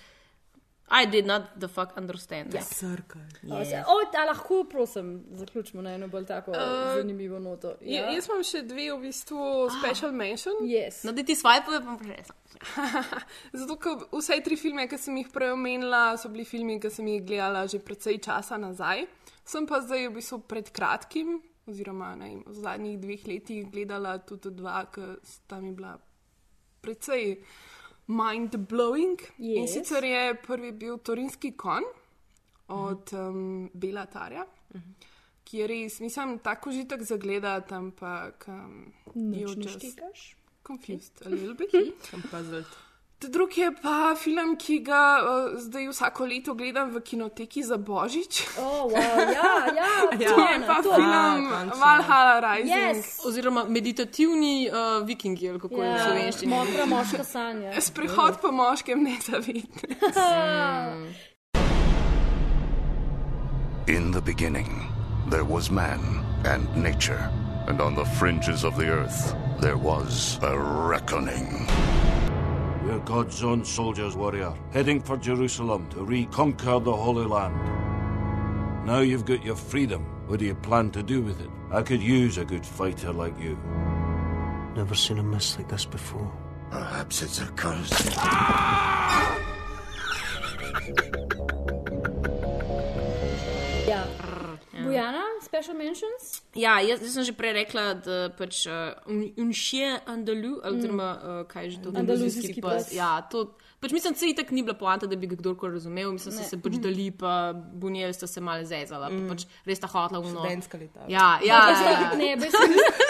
I 0.91 1.05
did 1.05 1.27
not 1.27 1.51
the 1.61 1.69
fuck 1.69 1.91
understand. 2.01 2.55
Ja. 2.55 2.63
Srka. 2.65 3.19
O, 3.45 3.59
se- 3.65 3.83
O, 3.93 3.97
a 4.09 4.23
lahko, 4.25 4.63
prosim, 4.65 5.09
zaključimo 5.37 5.83
na 5.85 5.91
eno 5.99 6.09
bolj 6.09 6.25
tako 6.31 6.55
uh, 6.57 6.95
zanimivo 6.97 7.37
noto. 7.39 7.75
Ja. 7.85 8.07
Jaz 8.09 8.29
imam 8.31 8.41
še 8.43 8.63
dve 8.65 8.87
v 8.95 9.03
bistvu 9.03 9.69
special 9.75 10.15
mention. 10.17 10.63
Yes. 10.65 11.03
No, 11.05 11.13
da 11.13 11.21
ti 11.23 11.37
swipe, 11.37 11.69
pa 11.69 11.99
še 12.01 12.25
Zato, 13.61 13.77
ker 13.77 14.07
vse 14.15 14.41
tri 14.41 14.57
filme, 14.57 14.87
ki 14.89 14.97
sem 14.99 15.19
jih 15.21 15.29
prej 15.35 15.53
omenila, 15.53 16.17
so 16.17 16.31
bili 16.33 16.47
filmi, 16.49 16.79
ki 16.81 16.91
sem 16.91 17.07
jih 17.13 17.21
gledala 17.27 17.67
že 17.69 17.83
precej 17.85 18.17
časa 18.25 18.57
nazaj. 18.57 19.05
Sem 19.45 19.69
pa 19.69 19.83
zdaj 19.85 20.09
v 20.09 20.17
bistvu 20.17 20.41
pred 20.49 20.73
kratkim, 20.73 21.37
oziroma 21.69 22.15
ne, 22.17 22.29
vem, 22.29 22.43
v 22.47 22.55
zadnjih 22.55 22.99
dveh 22.99 23.27
letih 23.27 23.71
gledala 23.71 24.19
tudi 24.19 24.51
dva, 24.51 24.87
ki 24.87 25.01
sta 25.23 25.61
mi 25.61 25.73
bila 25.73 25.99
precej 26.81 27.37
mind-blowing. 28.09 29.19
In 29.39 29.65
Yes. 29.65 29.73
sicer 29.73 30.05
je 30.05 30.35
prvi 30.37 30.73
bil 30.73 30.99
Torinski 30.99 31.53
kon 31.53 31.85
od 32.69 33.13
um, 33.13 33.71
Bela 33.75 34.07
Tarja. 34.07 34.47
Ki 35.45 35.59
je 35.59 35.67
res, 35.67 36.01
mislim, 36.01 36.39
tako 36.39 36.71
užitek 36.71 37.03
za 37.03 37.17
gledati, 37.17 37.75
ampak 37.75 38.45
um, 38.49 38.93
Nič 39.15 39.39
you're 39.41 39.57
ne 39.57 39.65
just 39.65 39.79
štekaš? 39.79 40.35
confused 40.63 41.23
a 41.25 41.31
little 41.31 41.55
bit. 41.55 41.71
Sem 42.03 42.23
puzzled. 42.23 42.67
Drugi 43.21 43.61
je 43.61 43.71
pa 43.83 44.15
film, 44.15 44.57
ki 44.57 44.79
ga 44.79 45.19
uh, 45.19 45.27
zdaj 45.59 45.89
vsako 45.91 46.27
leto 46.27 46.55
gledam 46.55 46.91
v 46.95 47.01
kinoteki 47.03 47.63
za 47.63 47.75
Božič. 47.77 48.47
Oh, 48.59 48.87
wow, 48.87 49.19
ja, 49.19 49.67
ja, 49.75 49.91
to 50.31 50.39
je 50.39 50.59
pa 50.67 50.79
to. 50.83 50.95
film 50.95 51.11
Ah, 51.51 51.67
Valhalla 51.75 52.39
Rising. 52.41 52.95
Yes. 52.95 53.19
Oziroma 53.27 53.65
meditativni 53.65 54.71
uh, 54.71 55.03
vikingi, 55.03 55.51
ali 55.51 55.59
kako 55.61 55.83
je 55.83 55.91
v 55.91 55.95
Ja, 55.97 56.05
slovenščini. 56.07 56.47
mokra 56.55 56.87
moška 56.87 57.25
sanja. 57.25 57.75
Sprehod 57.91 58.39
po 58.41 58.53
moškem 58.55 59.03
nezavidnem. 59.03 59.99
In 63.89 64.13
the 64.13 64.21
beginning, 64.21 64.87
there 65.31 65.45
was 65.45 65.71
man 65.71 65.99
and 66.47 66.63
nature, 66.77 67.31
and 67.67 67.81
on 67.81 67.95
the 67.97 68.05
fringes 68.15 68.63
of 68.65 68.77
the 68.77 68.87
earth, 68.87 69.35
there 69.61 69.77
was 69.77 70.39
a 70.43 70.55
reckoning. 70.87 71.67
We're 72.99 73.05
God's 73.05 73.45
own 73.45 73.65
soldiers, 73.65 74.17
warrior, 74.17 74.53
heading 74.73 75.01
for 75.01 75.17
Jerusalem 75.17 75.89
to 75.91 76.03
reconquer 76.03 76.81
the 76.81 76.93
Holy 76.93 77.25
Land. 77.27 77.55
Now 78.85 78.99
you've 79.03 79.25
got 79.25 79.45
your 79.45 79.55
freedom. 79.55 80.03
What 80.27 80.41
do 80.41 80.47
you 80.47 80.57
plan 80.57 80.91
to 80.91 81.03
do 81.05 81.23
with 81.23 81.41
it? 81.41 81.49
I 81.71 81.83
could 81.83 82.03
use 82.03 82.39
a 82.39 82.45
good 82.45 82.67
fighter 82.67 83.13
like 83.13 83.39
you. 83.39 83.57
Never 84.75 84.97
seen 84.97 85.19
a 85.19 85.23
mess 85.23 85.57
like 85.57 85.69
this 85.69 85.85
before. 85.85 86.33
Perhaps 86.73 87.23
it's 87.23 87.41
a 87.41 87.47
curse. 87.47 88.17
Ja. 88.17 89.39
Bojana, 94.89 95.25
special 95.43 95.77
mentions? 95.77 96.43
Ja, 96.55 96.81
jaz, 96.81 97.03
jaz 97.05 97.15
sem 97.15 97.25
že 97.29 97.35
prej 97.37 97.53
rekla, 97.63 97.95
da 97.95 98.19
pač 98.35 98.65
uh, 98.67 98.97
Andalu, 100.07 100.59
ali 100.65 100.79
oziroma 100.79 101.09
uh, 101.15 101.41
kaj 101.47 101.65
je 101.65 101.71
že 101.71 101.79
to 101.85 101.89
Andaluzijski 101.95 102.61
pes. 102.61 102.89
pes. 102.89 102.95
Ja, 102.97 103.21
to. 103.23 103.53
Pač 103.81 103.93
mislim, 103.93 104.13
da 104.13 104.19
se 104.19 104.27
itak 104.27 104.51
ni 104.51 104.63
bila 104.63 104.75
poanta, 104.75 105.07
da 105.07 105.17
bi 105.17 105.27
ga 105.27 105.37
kdorkoli 105.37 105.73
razumel. 105.73 106.13
Mislim, 106.13 106.35
da 106.35 106.41
Ne. 106.41 106.45
so 106.45 106.51
se 106.51 106.59
pač 106.59 106.73
dali, 106.77 107.11
pa 107.13 107.53
bunjeli 107.55 108.13
sta 108.13 108.27
se 108.27 108.41
malo 108.41 108.65
zezala, 108.65 109.07
pa 109.09 109.29
pač 109.29 109.45
res 109.65 109.79
ta 109.79 109.87
hotla 109.87 110.19
uno. 110.19 110.41
Študentska 110.41 110.79
leta. 110.79 111.01
Ja, 111.09 111.39
ja. 111.41 111.61
Ja, 111.71 111.91
ja. 111.91 112.11
ne, 112.17 112.35
v 112.35 112.41
bistvu- 112.41 112.59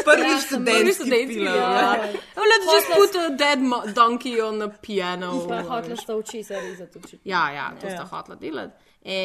Prvi 0.05 0.29
Ja, 0.29 0.39
sem- 0.41 0.65
Prvi 0.65 0.93
študentski 0.93 0.95
študentski 0.95 1.35
film. 1.35 1.47
film. 1.47 1.57
Ja. 1.57 1.95
Ja. 1.97 2.13
Let's 2.45 2.69
just 2.69 2.89
put 2.93 3.17
a 3.17 3.29
dead 3.31 3.59
donkey 3.95 4.41
on 4.43 4.59
the 4.61 4.69
piano. 4.83 5.33
Pa 5.49 5.63
hotla 5.63 5.97
sta 5.97 6.15
oči 6.15 6.43
se 6.43 6.61
rezati 6.61 6.99
oči. 6.99 7.19
Ja, 7.25 7.51
ja, 7.51 7.73
to 7.81 7.87
Ja. 7.87 7.97
sta 7.97 8.05
hotla 8.07 8.35
delati. 8.37 8.75
E, 9.05 9.19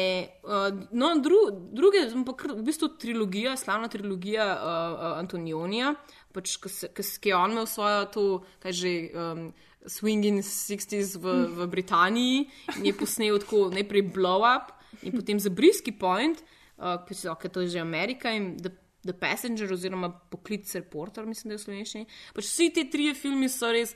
uh, 0.44 0.70
no, 0.92 1.18
dru, 1.20 1.36
druge, 1.72 1.98
pa 2.24 2.32
v 2.48 2.62
bistvu 2.62 2.88
trilogija, 2.96 3.56
slavna 3.56 3.88
trilogija 3.88 4.46
uh, 4.46 4.64
uh, 4.94 5.18
Antonionija, 5.18 5.94
pač, 6.32 6.56
ki 6.56 6.68
se- 6.68 6.88
ki 6.88 7.02
s- 7.02 7.18
ki 7.18 7.28
je 7.28 7.36
on 7.36 7.50
imel 7.50 7.66
svojo, 7.66 8.04
to, 8.06 8.24
kaj 8.62 8.72
že, 8.72 8.92
um, 9.12 9.52
swinging 9.86 10.40
60s 10.42 11.16
v, 11.20 11.26
v 11.48 11.66
Britaniji 11.68 12.48
in 12.78 12.86
je 12.86 12.92
posnel 12.96 13.38
tako 13.38 13.68
najprej 13.70 14.02
Blow 14.14 14.42
Up 14.44 14.72
in 15.02 15.12
potem 15.12 15.40
Zabrisky 15.40 15.92
Point, 15.92 16.40
uh, 16.78 16.96
ki 17.06 17.14
so- 17.14 17.34
ki 17.36 17.48
to 17.48 17.60
je 17.60 17.68
že 17.68 17.80
Amerika 17.80 18.30
in 18.32 18.56
The, 18.56 18.70
The 19.04 19.12
Passenger 19.12 19.68
oziroma 19.72 20.08
Poklic 20.30 20.74
Reporter, 20.74 21.26
mislim, 21.26 21.50
da 21.50 21.54
je 21.54 21.58
v 21.58 21.64
slovenščini. 21.64 22.06
Pač 22.34 22.44
vsi 22.44 22.70
ti 22.72 22.90
trije 22.90 23.14
filmi 23.14 23.48
so 23.48 23.68
res. 23.72 23.92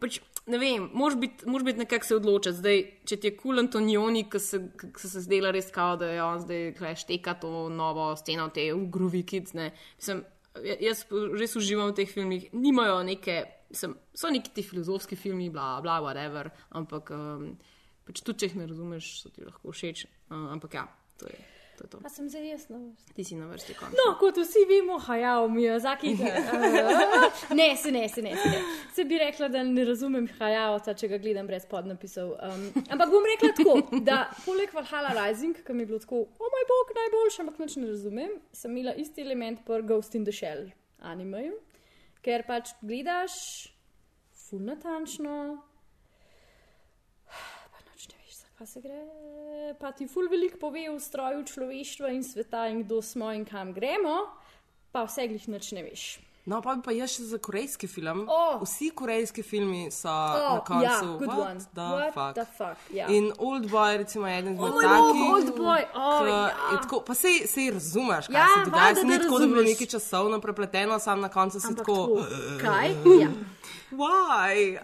Pač, 0.00 0.18
ne 0.46 0.58
vem, 0.58 0.90
moraš 0.94 1.16
biti 1.16 1.44
bit 1.64 1.76
nekako 1.76 2.04
se 2.04 2.16
odločiti. 2.16 2.56
Zdaj, 2.56 2.78
če 3.04 3.16
ti 3.16 3.26
je 3.28 3.36
kul 3.36 3.52
cool 3.54 3.58
Antonioni, 3.60 4.24
ki 4.30 4.38
se, 4.40 4.58
ki 4.76 5.08
se, 5.08 5.20
zdela 5.20 5.50
res 5.52 5.70
kao, 5.70 5.96
da 5.96 6.06
je 6.06 6.22
on 6.22 6.40
zdaj 6.40 6.74
šteka 6.96 7.34
to 7.40 7.68
novo 7.68 8.16
sceno, 8.16 8.48
te 8.48 8.72
ugruvi 8.72 9.22
kids. 9.22 9.52
Ne. 9.52 9.72
Mislim, 9.98 10.24
ja- 10.64 10.76
jaz 10.80 11.04
res 11.38 11.56
uživam 11.56 11.92
v 11.92 11.94
teh 11.94 12.08
filmih. 12.08 12.48
Nimajo 12.52 13.02
neke, 13.04 13.44
mislim, 13.70 13.96
so 14.14 14.30
neki 14.30 14.54
ti 14.54 14.62
filozofski 14.66 15.16
filmi, 15.16 15.50
bla, 15.50 15.78
bla, 15.84 16.00
whatever, 16.04 16.50
ampak 16.70 17.10
um, 17.16 17.54
pač 18.06 18.24
tudi 18.24 18.42
če 18.42 18.50
jih 18.50 18.60
ne 18.60 18.68
razumeš, 18.70 19.14
so 19.22 19.32
ti 19.34 19.46
lahko 19.46 19.74
všeč. 19.74 20.04
Uh, 20.30 20.50
ampak 20.56 20.76
ja, 20.80 20.86
to 21.18 21.30
je 21.30 21.40
to. 21.80 21.86
Je 21.86 21.90
to. 21.90 21.98
A 22.04 22.08
sem 22.12 22.28
zdaj 22.28 22.44
jaz 22.50 22.68
na 22.68 22.78
vrsti? 22.78 23.14
Ti 23.16 23.24
si 23.24 23.36
na 23.36 23.46
vrsti 23.48 23.74
končno. 23.74 23.96
No, 23.96 24.14
kot 24.20 24.36
vsi 24.36 24.64
vemo, 24.68 24.98
hajal 25.00 25.48
mi 25.48 25.62
je, 25.64 25.78
zaki. 25.80 26.12
ne, 26.18 27.76
se 27.76 27.92
ne, 27.96 28.08
se 28.08 28.22
ne, 28.22 28.34
se 28.36 28.52
ne. 28.52 28.62
Se 28.94 29.04
bi 29.04 29.18
rekla, 29.18 29.48
da 29.48 29.62
ne 29.64 29.84
razumem 29.88 30.28
hajavca, 30.38 30.94
če 30.94 31.08
ga 31.08 31.20
gledam 31.22 31.48
brez 31.48 31.64
podnapisov. 31.70 32.34
Um, 32.36 32.66
ampak 32.84 33.14
bom 33.14 33.28
rekla 33.32 33.52
tako, 33.56 34.02
da 34.04 34.20
poleg 34.44 34.74
Valhalla 34.76 35.14
Rising, 35.16 35.62
ki 35.64 35.76
mi 35.76 35.86
je 35.86 35.92
bilo 35.92 36.02
tako, 36.02 36.26
o 36.28 36.52
moj 36.56 36.68
bog, 36.72 36.92
najboljši, 37.00 37.42
ampak 37.46 37.64
nič 37.64 37.78
ne 37.80 37.88
razumem, 37.94 38.36
sem 38.52 38.76
imela 38.76 38.94
isti 39.00 39.24
element 39.24 39.64
pri 39.64 39.82
Ghost 39.88 40.18
in 40.18 40.28
the 40.28 40.36
Shell 40.36 40.68
animeju, 41.00 41.56
ker 42.24 42.44
pač 42.46 42.74
gledaš 42.82 43.34
ful 44.46 44.62
natančno. 44.66 45.34
Pa 47.72 47.84
nič 47.90 48.08
ne 48.10 48.16
veš, 48.22 48.40
zakaj 48.44 48.66
se 48.66 48.82
gre. 48.84 49.02
Pa 49.80 49.92
ti 49.96 50.08
ful 50.10 50.30
veliko 50.32 50.60
pove 50.60 50.88
o 50.90 50.98
stroju 51.00 51.44
človeštva 51.52 52.12
in 52.14 52.24
sveta 52.26 52.66
in 52.68 52.84
kdo 52.84 53.02
smo 53.02 53.32
in 53.32 53.44
kam 53.48 53.72
gremo, 53.76 54.16
pa 54.92 55.06
vse 55.06 55.28
glih 55.30 55.48
nič 55.48 55.72
ne 55.76 55.86
veš. 55.86 56.08
No, 56.46 56.62
pa 56.62 56.74
bi 56.74 56.82
pa 56.82 56.90
jaz 56.90 57.10
še 57.10 57.22
za 57.24 57.38
korejski 57.38 57.86
film. 57.86 58.22
Oh. 58.26 58.60
Vsi 58.60 58.90
korejski 58.90 59.42
filmi 59.42 59.90
so 59.90 60.08
Oh, 60.08 60.54
na 60.54 60.60
koncu. 60.60 60.82
ja, 60.82 61.00
good 61.00 61.28
what 61.28 61.38
one. 61.40 61.60
The 61.70 61.80
What 61.82 62.14
fuck? 62.14 62.34
the 62.34 62.46
fuck, 62.48 62.78
ja. 62.90 63.06
In 63.08 63.32
Old 63.38 63.66
Boy, 63.66 63.98
recimo, 63.98 64.26
je 64.26 64.38
eden 64.38 64.54
izmed 64.54 64.66
Oh, 64.66 64.80
takih. 64.82 65.22
Old 65.28 65.50
Boy, 65.54 65.80
oh, 65.94 66.18
ke 66.18 66.28
ja. 66.28 66.80
tako, 66.80 67.00
pa 67.02 67.14
sej, 67.14 67.46
sej 67.46 67.70
razumeš, 67.70 68.26
kaj 68.26 68.34
Ja, 68.34 68.46
se 68.56 68.64
dogaja. 68.64 69.04
ni 69.04 69.18
tako, 69.18 69.38
da 69.38 69.46
bi 69.46 69.52
bilo 69.52 69.62
nekaj 69.64 69.86
časovno 69.88 70.40
prepleteno, 70.40 70.98
sam 70.98 71.20
na 71.20 71.28
koncu 71.30 71.60
si 71.60 71.66
Ampak 71.66 71.86
tako. 71.86 71.96
tako, 72.18 72.24
kaj? 72.60 72.88
Ja. 73.18 73.28
Why? 73.90 74.78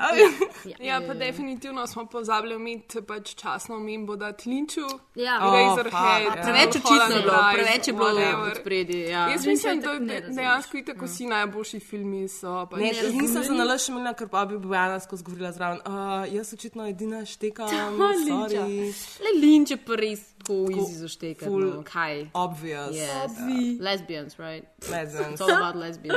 Ja, 0.81 1.01
pa 1.07 1.15
definitivno 1.15 1.87
smo 1.87 2.07
pozabili 2.07 2.55
omeniti 2.55 3.03
pač 3.03 3.35
časno 3.35 3.77
omembo, 3.77 4.17
da 4.17 4.33
Tlinču, 4.33 4.81
Ja. 5.15 5.39
Razorhead, 5.39 5.87
Oh, 5.87 6.25
fuck, 6.25 6.37
ja. 6.37 6.43
Preveč 6.43 6.69
očitno 6.69 7.17
je 7.17 7.23
bilo, 7.23 7.39
preveč 7.55 7.87
je 7.87 7.93
bilo 7.93 8.09
whatever. 8.09 8.51
od 8.51 8.57
spredaj, 8.57 9.11
ja. 9.11 9.29
Jaz 9.29 9.47
mislim, 9.47 9.81
da 9.81 9.99
dejansko 10.21 10.77
itak 10.77 11.03
vsi 11.03 11.27
najboljši 11.27 11.81
filmi 11.81 12.29
so. 12.29 12.67
Pač 12.71 12.81
Ne, 12.81 12.93
ne, 12.93 13.23
nisem 13.23 13.43
za 13.43 13.55
nalaš 13.55 13.89
imela, 13.89 14.13
ker 14.15 14.29
pa 14.29 14.45
bi 14.45 14.59
Bojana 14.59 15.01
skozi 15.01 15.25
govorila 15.25 15.53
zraven. 15.53 15.79
Uh, 15.79 15.93
jaz 16.35 16.53
očitno 16.53 16.87
edina 16.87 17.25
štekam. 17.25 17.69
Le 19.25 19.41
linč 19.41 19.71
je 19.71 19.77
pa 19.77 19.95
res 19.95 20.21
tako 20.39 20.53
easy 20.71 20.93
za 20.95 21.09
štekati. 21.09 21.45
full 21.45 21.65
No. 21.65 21.83
Kaj? 21.85 22.27
Obvious. 22.35 22.91
Yes. 22.95 23.25
Obvi. 23.25 23.79
Lesbians, 23.81 24.39
right? 24.39 24.65
Lesbians. 24.91 25.41
It's 25.41 25.41
all 25.41 25.51
about 25.57 25.77
lesbians. 25.77 26.17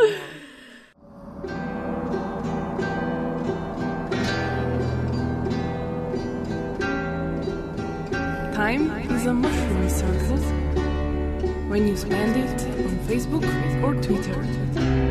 Time 8.60 8.92
is 9.10 9.26
a 9.26 9.34
mushroom 9.34 9.90
circle 9.90 10.38
when 11.70 11.88
you 11.88 11.96
spend 11.96 12.36
it 12.36 12.62
on 12.86 13.00
Facebook 13.08 13.46
or 13.82 13.96
Twitter. 14.02 15.09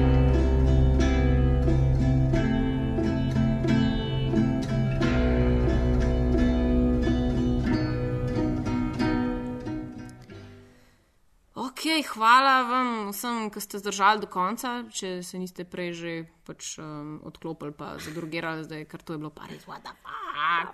Hvala 12.19 12.55
vam 12.67 12.89
vsem, 13.13 13.49
ki 13.55 13.61
ste 13.63 13.79
zdržali 13.79 14.23
do 14.23 14.29
konca. 14.31 14.83
Če 14.91 15.23
se 15.23 15.39
niste 15.39 15.65
prej 15.65 15.93
že 15.95 16.13
pač, 16.49 16.75
um, 16.83 17.19
odklopili, 17.29 17.73
pa 17.77 17.95
zadrugirali, 18.03 18.67
zdaj, 18.67 18.85
ker 18.91 19.05
to 19.05 19.15
je 19.15 19.23
bilo 19.23 19.31
pa 19.31 19.47
res, 19.47 19.63
what 19.71 19.85
the 19.87 19.95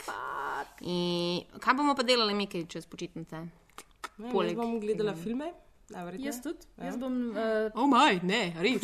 fuck. 0.09 0.81
In 0.81 1.45
kaj 1.61 1.77
bomo 1.77 1.95
pa 1.95 2.07
delali, 2.07 2.35
Miki, 2.35 2.65
čez 2.71 2.89
počitnice? 2.89 3.45
Ne, 4.19 4.31
jaz 4.31 4.55
bom 4.57 4.79
gledala 4.81 5.15
filme. 5.19 5.53
Najverjetneje. 5.95 6.27
Jaz 6.27 6.43
tudi. 6.43 6.59
Ja. 6.77 6.85
Jaz 6.85 6.97
bom, 6.97 7.15
uh, 7.31 7.71
Oh, 7.75 7.87
moj, 7.87 8.19
ne, 8.23 8.53
res. 8.59 8.83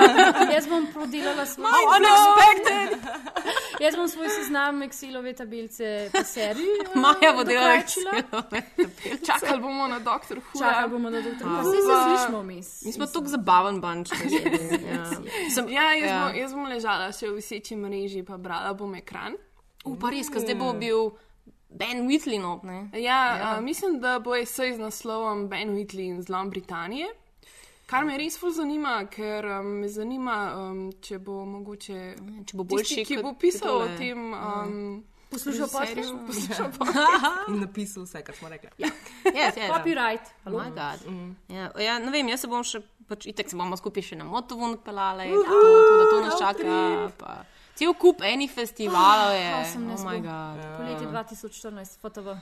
jaz 0.54 0.66
bom 0.66 0.86
prodelala 0.86 1.42
svoj 1.44 1.66
How 1.66 1.88
unexpected! 1.90 2.90
jaz 3.84 3.96
bom 3.96 4.08
svoj 4.08 4.28
seznam 4.30 4.78
Excelove 4.80 5.32
tablice 5.34 5.88
po 6.08 6.22
seriji. 6.24 6.76
uh, 6.86 6.94
Maja 6.96 7.32
bo 7.32 7.42
delala 7.42 7.76
dokončila. 7.76 8.12
Čakali 9.20 9.58
bomo 9.58 9.88
na 9.88 9.98
doktor 9.98 10.38
Huda. 10.40 10.64
Čakali 10.64 10.90
bomo 10.90 11.10
na 11.10 11.20
doktor 11.20 11.44
Huda. 11.44 11.56
Pa- 11.56 11.62
Vsi 11.62 11.78
se 11.78 11.94
slišimo 11.98 12.38
vmes. 12.40 12.68
Mi 12.82 12.92
smo 12.92 13.06
tako 13.08 13.26
zabaven 13.28 13.80
bunch. 13.80 14.12
ja. 14.12 15.10
Sem, 15.50 15.68
Ja, 15.68 15.92
jaz, 15.92 16.06
ja. 16.06 16.20
Bom, 16.22 16.36
jaz 16.36 16.52
bom 16.52 16.66
ležala 16.66 17.10
še 17.10 17.26
v 17.26 17.34
viseči 17.34 17.74
mreži, 17.76 18.22
pa 18.22 18.36
brala 18.36 18.70
bom 18.72 18.94
ekran. 18.94 19.34
V 19.84 19.98
Pariz, 19.98 20.30
ker 20.30 20.38
zdaj 20.38 20.54
bo 20.54 20.70
bil 20.74 21.10
Ben 21.78 22.06
ne? 22.06 22.90
Ja, 22.92 23.36
ja. 23.36 23.56
Uh, 23.56 23.64
mislim, 23.64 24.00
da 24.00 24.18
bo 24.18 24.34
esej 24.36 24.74
z 24.74 24.78
naslovom 24.78 25.48
Ben 25.48 25.74
Whitley 25.74 26.08
in 26.08 26.22
zlom 26.22 26.50
Britanije. 26.50 27.08
Kar 27.86 28.04
me 28.04 28.16
res 28.16 28.38
ful 28.40 28.52
zanima, 28.56 29.06
ker 29.12 29.46
um, 29.58 29.66
me 29.82 29.88
zanima, 29.88 30.36
um, 30.56 30.92
če 31.00 31.18
bo 31.18 31.42
mogoče. 31.44 32.14
Če 32.48 32.56
bo 32.56 32.64
boljši 32.64 33.02
tisti, 33.02 33.16
ki 33.16 33.22
bo 33.24 33.34
pisal 33.40 33.82
o 33.84 33.88
tem. 33.98 34.32
Um, 34.32 35.04
Poslušal 35.32 35.68
podcast? 35.72 36.14
Poslušal 36.26 36.70
podcast. 36.78 37.48
In 37.48 37.60
napisal 37.60 38.04
vse, 38.04 38.22
kar 38.24 38.36
smo 38.36 38.48
rekli. 38.48 38.70
Ja. 38.78 38.88
Yes, 39.24 39.56
yes, 39.56 39.68
Copyright. 39.68 40.32
Oh 40.44 40.52
my 40.52 40.68
God. 40.76 41.04
Ja, 41.48 41.70
ja, 41.80 41.98
ne 41.98 42.12
vem, 42.12 42.28
jaz 42.28 42.44
se 42.44 42.50
bom 42.52 42.64
še, 42.64 42.82
pač 43.08 43.28
itek 43.32 43.48
se 43.48 43.56
bomo 43.56 43.76
skupaj 43.80 44.04
še 44.12 44.20
na 44.20 44.28
motovu 44.28 44.68
odpeljali, 44.72 45.30
Uhu, 45.32 45.44
to, 45.48 45.72
to, 45.88 45.96
da 45.96 46.10
to 46.10 46.20
nas 46.26 46.38
čaka. 46.40 46.76
Pa. 47.20 47.38
Cel 47.82 47.94
kup 47.98 48.22
enih 48.22 48.46
festivalov 48.46 49.34
je. 49.34 49.50
Awesome, 49.58 49.90
Oh 49.90 50.04
my 50.06 50.22
bo. 50.22 50.28
God. 50.30 50.56
Poletje 50.78 51.06
2014, 51.10 51.98
FTV. 51.98 52.38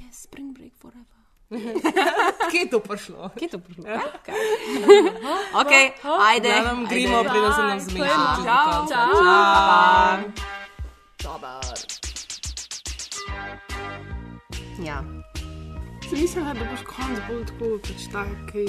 Yes, 0.00 0.24
spring 0.24 0.56
break 0.56 0.72
forever. 0.80 1.04
Kje 2.50 2.60
je 2.60 2.70
to 2.70 2.80
prišlo? 2.80 3.28
Kje 3.36 3.44
je 3.44 3.50
to 3.50 3.58
prišlo? 3.58 3.84
Ja. 3.84 4.00
Okay. 4.16 4.32
ok, 5.60 5.72
ajde. 6.32 6.48
Ja, 6.48 6.62
nam 6.62 6.86
gremo, 6.88 7.20
preden 7.24 7.52
se 7.52 7.62
nam 7.62 7.80
zmeša. 7.80 8.36
Čau. 8.44 8.88
Čau. 8.88 9.10
Čau. 11.20 11.36
Ja 14.80 15.19
sem 16.10 16.20
mislila, 16.20 16.54
da 16.54 16.64
boš 16.70 16.82
konc 16.86 17.18
bolj 17.28 17.44
tako 17.46 17.78
pač 17.86 18.02
taki. 18.12 18.64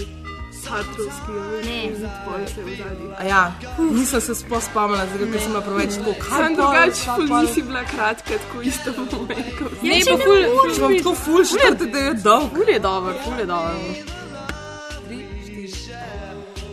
Satrovski, 0.61 1.31
ne, 1.65 1.95
zadnji. 1.95 3.07
Ja, 3.30 3.53
nisem 3.91 4.22
se 4.22 4.35
sploh 4.35 4.63
spomnila, 4.63 5.05
zato 5.05 5.39
sem 5.39 5.51
bila 5.51 5.61
preveč 5.61 5.95
tako. 5.97 6.26
Sam 6.30 6.55
drugače, 6.55 7.05
ful 7.15 7.38
nisi 7.38 7.61
bila 7.61 7.84
kratka, 7.84 8.38
tako 8.45 8.61
isto 8.61 8.93
bom 8.97 9.27
rekel. 9.30 9.68
Ne, 9.81 10.01
pa 10.09 10.18
ful, 10.23 10.73
če 10.76 10.81
bom 10.81 10.97
tako 10.97 11.15
ful, 11.23 11.45
štete, 11.53 11.85
da 11.93 12.03
je 12.07 12.13
dolg. 12.23 12.51
Ful 12.57 12.73
je 12.73 12.80
dobro, 12.80 13.15
ful 13.23 13.39
je 13.39 13.45
dobro. 13.45 13.77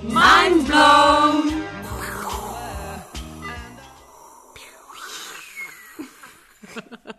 Mind 0.03 0.67
blown! 0.69 1.55
Ha 6.75 6.83
ha 6.91 6.99
ha. 7.07 7.18